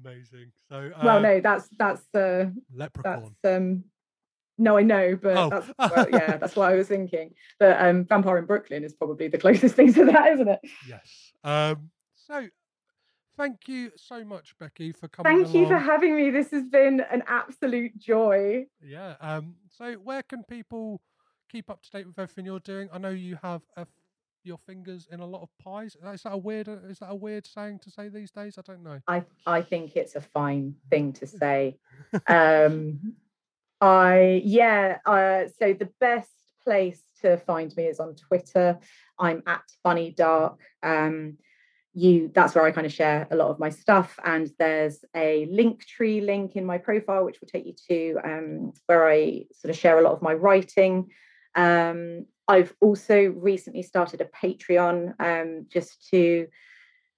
amazing. 0.03 0.51
So 0.69 0.91
Well, 1.03 1.17
uh, 1.17 1.21
no, 1.21 1.39
that's 1.41 1.67
that's 1.77 2.03
uh, 2.15 2.45
Leprechaun. 2.73 3.35
that's 3.43 3.55
um. 3.55 3.83
No, 4.59 4.75
I 4.77 4.81
know, 4.81 5.15
but 5.21 5.37
Oh. 5.37 5.49
that's 5.49 5.71
well, 5.95 6.07
yeah, 6.11 6.37
that's 6.41 6.55
what 6.55 6.71
I 6.71 6.75
was 6.75 6.87
thinking. 6.87 7.35
But 7.59 7.79
um, 7.79 8.05
Vampire 8.05 8.39
in 8.39 8.45
Brooklyn 8.45 8.83
is 8.83 8.93
probably 8.93 9.27
the 9.27 9.37
closest 9.45 9.75
thing 9.75 9.93
to 9.93 10.05
that, 10.05 10.29
isn't 10.33 10.47
it? 10.47 10.59
Yes. 10.87 11.31
Um. 11.43 11.91
So, 12.15 12.47
thank 13.37 13.67
you 13.67 13.91
so 13.95 14.23
much, 14.25 14.55
Becky, 14.59 14.91
for 14.91 15.07
coming. 15.07 15.43
Thank 15.43 15.55
you 15.55 15.67
for 15.67 15.77
having 15.77 16.15
me. 16.15 16.31
This 16.31 16.49
has 16.51 16.65
been 16.65 17.01
an 17.01 17.21
absolute 17.27 17.97
joy. 17.99 18.65
Yeah. 18.81 19.15
Um. 19.21 19.55
So, 19.77 19.93
where 19.93 20.23
can 20.23 20.43
people 20.43 21.01
keep 21.51 21.69
up 21.69 21.83
to 21.83 21.91
date 21.91 22.07
with 22.07 22.17
everything 22.17 22.45
you're 22.45 22.59
doing? 22.59 22.89
I 22.91 22.97
know 22.97 23.09
you 23.09 23.37
have 23.43 23.61
a 23.77 23.85
your 24.43 24.57
fingers 24.57 25.07
in 25.11 25.19
a 25.19 25.25
lot 25.25 25.41
of 25.41 25.49
pies. 25.63 25.95
Is 26.13 26.23
that 26.23 26.33
a 26.33 26.37
weird? 26.37 26.67
Is 26.67 26.99
that 26.99 27.09
a 27.09 27.15
weird 27.15 27.45
saying 27.45 27.79
to 27.83 27.91
say 27.91 28.09
these 28.09 28.31
days? 28.31 28.57
I 28.57 28.61
don't 28.61 28.83
know. 28.83 28.99
I 29.07 29.23
I 29.45 29.61
think 29.61 29.95
it's 29.95 30.15
a 30.15 30.21
fine 30.21 30.75
thing 30.89 31.13
to 31.13 31.27
say. 31.41 31.77
um, 32.27 33.15
I 33.81 34.41
yeah. 34.43 34.97
Uh, 35.05 35.45
so 35.59 35.73
the 35.73 35.89
best 35.99 36.31
place 36.63 37.01
to 37.21 37.37
find 37.37 37.75
me 37.75 37.85
is 37.85 37.99
on 37.99 38.15
Twitter. 38.15 38.79
I'm 39.19 39.43
at 39.47 39.63
Bunny 39.83 40.11
Darke. 40.11 40.61
Um, 40.83 41.37
you 41.93 42.29
that's 42.33 42.53
where 42.53 42.63
I 42.63 42.71
kind 42.71 42.85
of 42.85 42.93
share 42.93 43.27
a 43.31 43.35
lot 43.35 43.49
of 43.49 43.59
my 43.59 43.69
stuff. 43.69 44.19
And 44.23 44.49
there's 44.59 45.03
a 45.15 45.47
link 45.47 45.83
tree 45.85 46.21
link 46.21 46.55
in 46.55 46.63
my 46.65 46.77
profile, 46.77 47.25
which 47.25 47.41
will 47.41 47.47
take 47.47 47.65
you 47.65 47.73
to 47.89 48.19
um, 48.23 48.73
where 48.85 49.09
I 49.09 49.45
sort 49.53 49.71
of 49.71 49.77
share 49.77 49.97
a 49.97 50.03
lot 50.03 50.13
of 50.13 50.21
my 50.21 50.33
writing. 50.33 51.09
Um, 51.55 52.25
I've 52.47 52.73
also 52.81 53.33
recently 53.35 53.83
started 53.83 54.21
a 54.21 54.25
Patreon 54.25 55.13
um, 55.19 55.65
just 55.69 56.07
to 56.09 56.47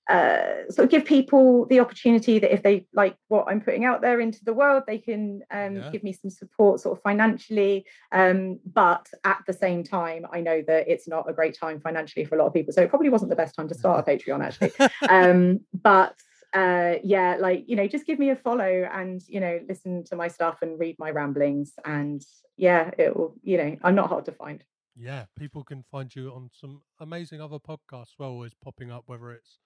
uh, 0.09 0.67
sort 0.71 0.85
of 0.85 0.89
give 0.89 1.05
people 1.05 1.67
the 1.67 1.79
opportunity 1.79 2.39
that 2.39 2.51
if 2.51 2.63
they 2.63 2.87
like 2.93 3.15
what 3.27 3.45
I'm 3.47 3.61
putting 3.61 3.85
out 3.85 4.01
there 4.01 4.19
into 4.19 4.43
the 4.43 4.53
world, 4.53 4.83
they 4.87 4.97
can 4.97 5.41
um, 5.51 5.75
yeah. 5.75 5.89
give 5.91 6.03
me 6.03 6.13
some 6.13 6.31
support, 6.31 6.79
sort 6.79 6.97
of 6.97 7.03
financially. 7.03 7.85
Um, 8.11 8.59
but 8.73 9.07
at 9.23 9.43
the 9.45 9.53
same 9.53 9.83
time, 9.83 10.25
I 10.33 10.41
know 10.41 10.63
that 10.65 10.87
it's 10.87 11.07
not 11.07 11.29
a 11.29 11.33
great 11.33 11.55
time 11.55 11.79
financially 11.79 12.25
for 12.25 12.35
a 12.35 12.39
lot 12.39 12.47
of 12.47 12.55
people, 12.55 12.73
so 12.73 12.81
it 12.81 12.89
probably 12.89 13.09
wasn't 13.09 13.29
the 13.29 13.35
best 13.35 13.53
time 13.53 13.67
to 13.67 13.75
start 13.75 14.07
a 14.07 14.11
Patreon 14.11 14.43
actually. 14.43 14.71
um, 15.09 15.59
but 15.79 16.15
uh, 16.53 16.95
yeah, 17.03 17.37
like 17.39 17.65
you 17.67 17.75
know, 17.75 17.87
just 17.87 18.05
give 18.05 18.19
me 18.19 18.29
a 18.29 18.35
follow 18.35 18.87
and 18.91 19.21
you 19.27 19.39
know, 19.39 19.59
listen 19.67 20.03
to 20.05 20.15
my 20.15 20.27
stuff 20.27 20.59
and 20.61 20.79
read 20.79 20.95
my 20.97 21.11
ramblings, 21.11 21.73
and 21.85 22.21
yeah, 22.57 22.91
it 22.97 23.15
will. 23.15 23.35
You 23.43 23.57
know, 23.57 23.77
I'm 23.83 23.95
not 23.95 24.09
hard 24.09 24.25
to 24.25 24.31
find. 24.31 24.63
Yeah, 24.95 25.25
people 25.37 25.63
can 25.63 25.83
find 25.91 26.13
you 26.13 26.29
on 26.31 26.49
some 26.53 26.81
amazing 26.99 27.39
other 27.39 27.59
podcasts. 27.59 28.13
Well, 28.17 28.29
always 28.29 28.53
popping 28.53 28.91
up, 28.91 29.03
whether 29.05 29.31
it's 29.31 29.59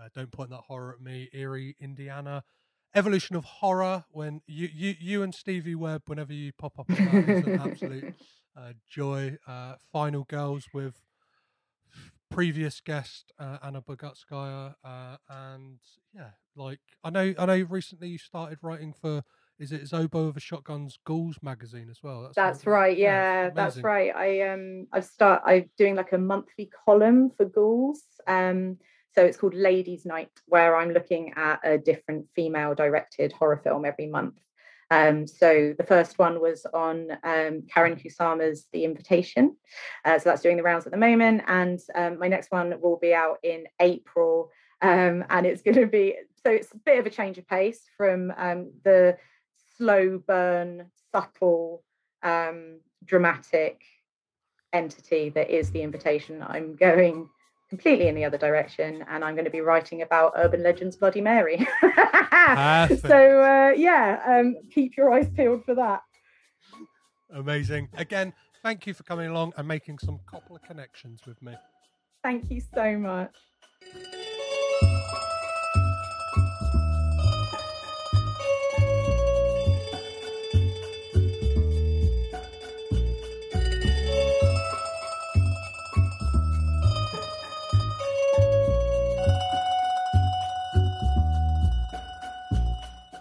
uh, 0.00 0.08
Don't 0.14 0.32
Point 0.32 0.50
That 0.50 0.62
Horror 0.66 0.94
at 0.94 1.04
Me, 1.04 1.28
Eerie, 1.32 1.76
Indiana, 1.80 2.44
Evolution 2.94 3.36
of 3.36 3.44
Horror. 3.44 4.04
When 4.10 4.40
you 4.46 4.68
you 4.72 4.94
you 4.98 5.22
and 5.22 5.34
Stevie 5.34 5.74
Webb, 5.74 6.02
whenever 6.06 6.32
you 6.32 6.52
pop 6.52 6.78
up, 6.78 6.88
on 6.88 6.96
that, 6.96 7.28
is 7.28 7.46
an 7.46 7.60
absolute 7.60 8.14
uh, 8.56 8.72
joy. 8.88 9.36
Uh, 9.46 9.74
Final 9.92 10.24
Girls 10.24 10.66
with 10.72 10.94
previous 12.30 12.80
guest 12.80 13.32
uh, 13.38 13.58
Anna 13.62 13.82
Bogutskaya, 13.82 14.74
uh, 14.84 15.16
and 15.28 15.78
yeah, 16.14 16.30
like 16.56 16.80
I 17.02 17.10
know 17.10 17.34
I 17.38 17.46
know 17.46 17.66
recently 17.68 18.08
you 18.08 18.18
started 18.18 18.58
writing 18.62 18.92
for 18.92 19.22
is 19.58 19.72
it 19.72 19.82
Zobo 19.82 20.28
of 20.28 20.36
a 20.36 20.40
Shotgun's 20.40 20.98
Ghouls 21.04 21.38
magazine 21.42 21.88
as 21.90 21.98
well? 22.02 22.22
That's, 22.22 22.36
that's 22.36 22.66
right. 22.66 22.96
Yeah, 22.96 23.44
yeah 23.44 23.50
that's 23.50 23.78
right. 23.78 24.14
I 24.14 24.48
um 24.48 24.86
I've 24.92 25.04
start 25.04 25.42
I'm 25.44 25.68
doing 25.76 25.96
like 25.96 26.12
a 26.12 26.18
monthly 26.18 26.70
column 26.84 27.30
for 27.36 27.46
Ghouls. 27.46 28.02
Um 28.26 28.78
so 29.14 29.24
it's 29.24 29.36
called 29.36 29.54
Ladies 29.54 30.06
Night, 30.06 30.30
where 30.46 30.76
I'm 30.76 30.92
looking 30.92 31.32
at 31.34 31.58
a 31.64 31.76
different 31.76 32.26
female 32.36 32.74
directed 32.74 33.32
horror 33.32 33.60
film 33.64 33.84
every 33.84 34.06
month. 34.06 34.38
Um, 34.90 35.26
so 35.26 35.74
the 35.76 35.84
first 35.84 36.18
one 36.18 36.40
was 36.40 36.66
on 36.72 37.10
um, 37.22 37.62
Karyn 37.74 38.02
Kusama's 38.02 38.66
The 38.72 38.84
Invitation. 38.84 39.56
Uh, 40.04 40.18
so 40.18 40.30
that's 40.30 40.42
doing 40.42 40.56
the 40.56 40.62
rounds 40.62 40.86
at 40.86 40.92
the 40.92 40.98
moment. 40.98 41.42
And 41.46 41.78
um, 41.94 42.18
my 42.18 42.28
next 42.28 42.50
one 42.50 42.74
will 42.80 42.98
be 42.98 43.14
out 43.14 43.38
in 43.42 43.64
April. 43.80 44.50
Um, 44.80 45.24
and 45.28 45.46
it's 45.46 45.62
going 45.62 45.76
to 45.76 45.86
be, 45.86 46.16
so 46.42 46.50
it's 46.50 46.72
a 46.72 46.78
bit 46.78 46.98
of 46.98 47.06
a 47.06 47.10
change 47.10 47.38
of 47.38 47.46
pace 47.48 47.80
from 47.96 48.32
um, 48.36 48.72
the 48.84 49.16
slow 49.76 50.22
burn, 50.26 50.86
subtle, 51.12 51.82
um, 52.22 52.80
dramatic 53.04 53.82
entity 54.72 55.30
that 55.30 55.50
is 55.50 55.70
The 55.70 55.82
Invitation. 55.82 56.44
I'm 56.46 56.76
going 56.76 57.28
completely 57.68 58.08
in 58.08 58.14
the 58.14 58.24
other 58.24 58.38
direction 58.38 59.04
and 59.08 59.24
i'm 59.24 59.34
going 59.34 59.44
to 59.44 59.50
be 59.50 59.60
writing 59.60 60.02
about 60.02 60.32
urban 60.36 60.62
legends 60.62 60.96
bloody 60.96 61.20
mary. 61.20 61.66
So 63.02 63.42
uh, 63.42 63.72
yeah 63.76 64.22
um, 64.26 64.56
keep 64.72 64.96
your 64.96 65.12
eyes 65.12 65.28
peeled 65.36 65.64
for 65.66 65.74
that. 65.74 66.00
Amazing. 67.30 67.88
Again 67.94 68.32
thank 68.62 68.86
you 68.86 68.94
for 68.94 69.02
coming 69.02 69.28
along 69.28 69.52
and 69.56 69.68
making 69.68 69.98
some 69.98 70.18
couple 70.30 70.56
of 70.56 70.62
connections 70.62 71.20
with 71.26 71.40
me. 71.42 71.54
Thank 72.22 72.50
you 72.50 72.62
so 72.74 72.96
much 72.98 73.34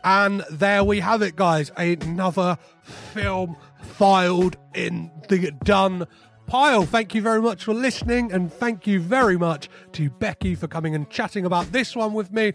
And 0.07 0.45
there 0.49 0.85
we 0.85 1.01
have 1.01 1.21
it, 1.21 1.35
guys. 1.35 1.69
Another 1.75 2.57
film 2.81 3.57
filed 3.81 4.55
in 4.73 5.11
the 5.27 5.51
done 5.65 6.07
pile. 6.45 6.85
Thank 6.85 7.13
you 7.13 7.21
very 7.21 7.41
much 7.41 7.65
for 7.65 7.73
listening, 7.73 8.31
and 8.31 8.49
thank 8.49 8.87
you 8.87 9.01
very 9.01 9.37
much 9.37 9.67
to 9.91 10.09
Becky 10.09 10.55
for 10.55 10.69
coming 10.69 10.95
and 10.95 11.09
chatting 11.09 11.43
about 11.43 11.73
this 11.73 11.93
one 11.93 12.13
with 12.13 12.31
me. 12.31 12.53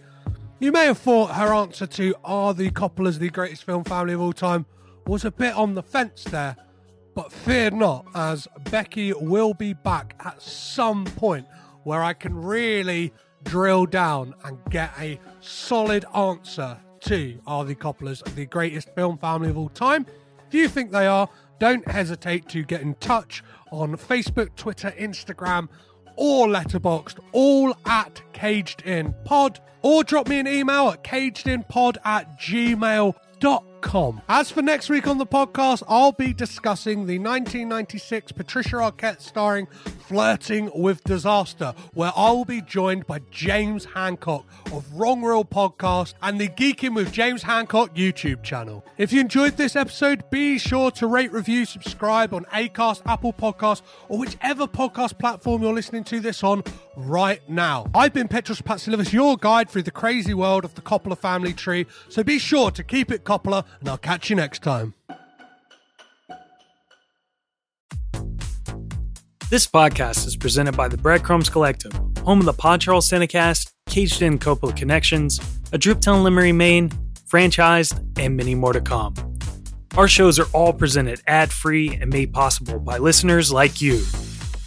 You 0.61 0.73
may 0.73 0.87
have 0.87 0.97
thought 0.97 1.33
her 1.33 1.53
answer 1.53 1.87
to 1.89 2.15
Are 2.25 2.55
the 2.55 2.71
Coppolas 2.71 3.19
the 3.19 3.29
greatest 3.29 3.65
film 3.65 3.85
family 3.85 4.15
of 4.15 4.23
all 4.23 4.33
time 4.33 4.65
was 5.07 5.27
a 5.27 5.31
bit 5.31 5.55
on 5.55 5.75
the 5.75 5.83
fence 5.83 6.25
there, 6.25 6.57
but 7.15 7.31
fear 7.31 7.71
not, 7.71 8.07
as 8.15 8.49
Becky 8.71 9.13
will 9.13 9.53
be 9.53 9.75
back 9.75 10.19
at 10.25 10.41
some 10.41 11.05
point 11.05 11.47
where 11.83 12.03
I 12.03 12.15
can 12.15 12.35
really 12.35 13.13
drill 13.45 13.85
down 13.85 14.33
and 14.43 14.59
get 14.71 14.95
a 14.99 15.21
solid 15.43 16.07
answer 16.15 16.79
two 17.03 17.41
are 17.47 17.65
the 17.65 17.75
Coppolas 17.75 18.23
the 18.35 18.47
greatest 18.47 18.95
film 18.95 19.19
family 19.19 19.51
of 19.51 19.59
all 19.59 19.69
time? 19.69 20.07
If 20.49 20.55
you 20.55 20.69
think 20.69 20.91
they 20.91 21.07
are, 21.07 21.29
don't 21.59 21.87
hesitate 21.89 22.49
to 22.51 22.63
get 22.63 22.83
in 22.83 22.95
touch 22.97 23.43
on 23.71 23.97
Facebook, 23.97 24.55
Twitter, 24.57 24.93
Instagram, 24.99 25.69
or 26.17 26.47
Letterboxd, 26.47 27.19
all 27.33 27.77
at 27.87 28.21
Caged 28.33 28.83
In 28.83 29.15
Pod, 29.25 29.61
or 29.83 30.05
drop 30.05 30.29
me 30.29 30.39
an 30.39 30.47
email 30.47 30.89
at 30.89 31.03
cagedinpod 31.03 31.97
at 32.05 32.39
gmail.com 32.39 33.72
As 34.29 34.51
for 34.51 34.63
next 34.63 34.89
week 34.89 35.07
on 35.07 35.19
the 35.19 35.27
podcast, 35.27 35.83
I'll 35.89 36.13
be 36.13 36.33
discussing 36.33 37.07
the 37.07 37.19
1996 37.19 38.33
Patricia 38.33 38.77
Arquette 38.77 39.21
starring 39.21 39.67
Flirting 40.07 40.71
with 40.75 41.03
Disaster, 41.05 41.75
where 41.93 42.13
I 42.17 42.31
will 42.31 42.45
be 42.45 42.63
joined 42.63 43.07
by 43.07 43.21
James 43.31 43.87
Hancock 43.87 44.47
of 44.73 44.91
Wrong 44.95 45.23
Reel 45.23 45.45
Podcast 45.45 46.15
and 46.23 46.41
the 46.41 46.49
Geeking 46.49 46.95
with 46.95 47.13
James 47.13 47.43
Hancock 47.43 47.95
YouTube 47.95 48.43
channel. 48.43 48.85
If 48.99 49.13
you 49.13 49.21
enjoyed 49.21 49.57
this 49.57 49.77
episode, 49.77 50.31
be 50.31 50.59
sure 50.59 50.91
to 50.93 51.07
rate, 51.07 51.33
review, 51.33 51.65
subscribe 51.65 52.33
on 52.33 52.45
Acast, 52.47 53.03
Apple 53.05 53.33
Podcasts, 53.33 53.83
or 54.09 54.19
whichever 54.19 54.67
podcast 54.67 55.19
platform 55.19 55.63
you're 55.63 55.75
listening 55.75 56.05
to 56.05 56.21
this 56.21 56.43
on 56.45 56.63
right 56.97 57.41
now. 57.49 57.87
I've 57.95 58.13
been 58.13 58.29
Petros 58.29 58.63
Patsilivas, 58.63 59.13
your 59.13 59.37
guide 59.37 59.69
through 59.69 59.83
the 59.83 59.91
crazy 59.91 60.35
world 60.35 60.65
of 60.65 60.75
the 60.75 60.83
Coppola 60.83 61.19
family 61.19 61.53
tree, 61.53 61.87
so 62.09 62.23
be 62.23 62.39
sure 62.39 62.71
to 62.71 62.85
keep 62.85 63.11
it 63.11 63.25
Coppola, 63.25 63.65
and 63.81 63.89
I'll 63.89 63.99
catch 63.99 64.31
you 64.31 64.37
next 64.37 64.63
time. 64.63 64.95
This 69.51 69.67
podcast 69.67 70.27
is 70.27 70.35
presented 70.35 70.77
by 70.77 70.89
the 70.89 70.97
Breadcrumbs 70.97 71.51
Collective, 71.51 71.93
home 72.25 72.39
of 72.39 72.47
the 72.47 72.55
Pod 72.55 72.81
Charles 72.81 73.09
Cinecast, 73.09 73.71
Caged 73.87 74.23
In 74.23 74.39
Coppola 74.39 74.75
Connections, 74.75 75.39
A 75.73 75.79
Drooptown 75.79 76.23
Limerick, 76.23 76.55
Maine, 76.55 76.89
franchised, 77.31 78.03
and 78.19 78.35
many 78.35 78.55
more 78.55 78.73
to 78.73 78.81
come. 78.81 79.15
Our 79.97 80.09
shows 80.09 80.39
are 80.39 80.47
all 80.55 80.73
presented 80.73 81.21
ad 81.27 81.53
free 81.53 81.95
and 82.01 82.11
made 82.11 82.33
possible 82.33 82.79
by 82.79 82.97
listeners 82.97 83.53
like 83.53 83.83
you. 83.83 84.03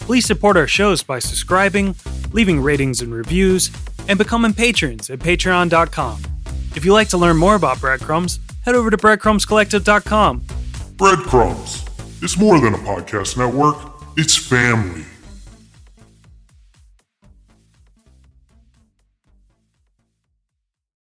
Please 0.02 0.28
support 0.28 0.56
our 0.56 0.68
shows 0.68 1.02
by 1.02 1.18
subscribing, 1.18 1.96
leaving 2.32 2.62
ratings 2.62 3.02
and 3.02 3.12
reviews, 3.12 3.72
and 4.08 4.20
becoming 4.20 4.54
patrons 4.54 5.10
at 5.10 5.18
patreon.com. 5.18 6.22
If 6.76 6.86
you'd 6.86 6.94
like 6.94 7.10
to 7.10 7.18
learn 7.18 7.38
more 7.38 7.56
about 7.56 7.82
Breadcrumbs, 7.82 8.38
head 8.66 8.76
over 8.76 8.90
to 8.90 8.98
breadcrumbscollective.com. 8.98 10.44
Breadcrumbs. 10.98 11.86
It's 12.22 12.38
more 12.38 12.60
than 12.60 12.74
a 12.74 12.78
podcast 12.78 13.38
network, 13.38 13.78
it's 14.18 14.36
family. 14.36 15.06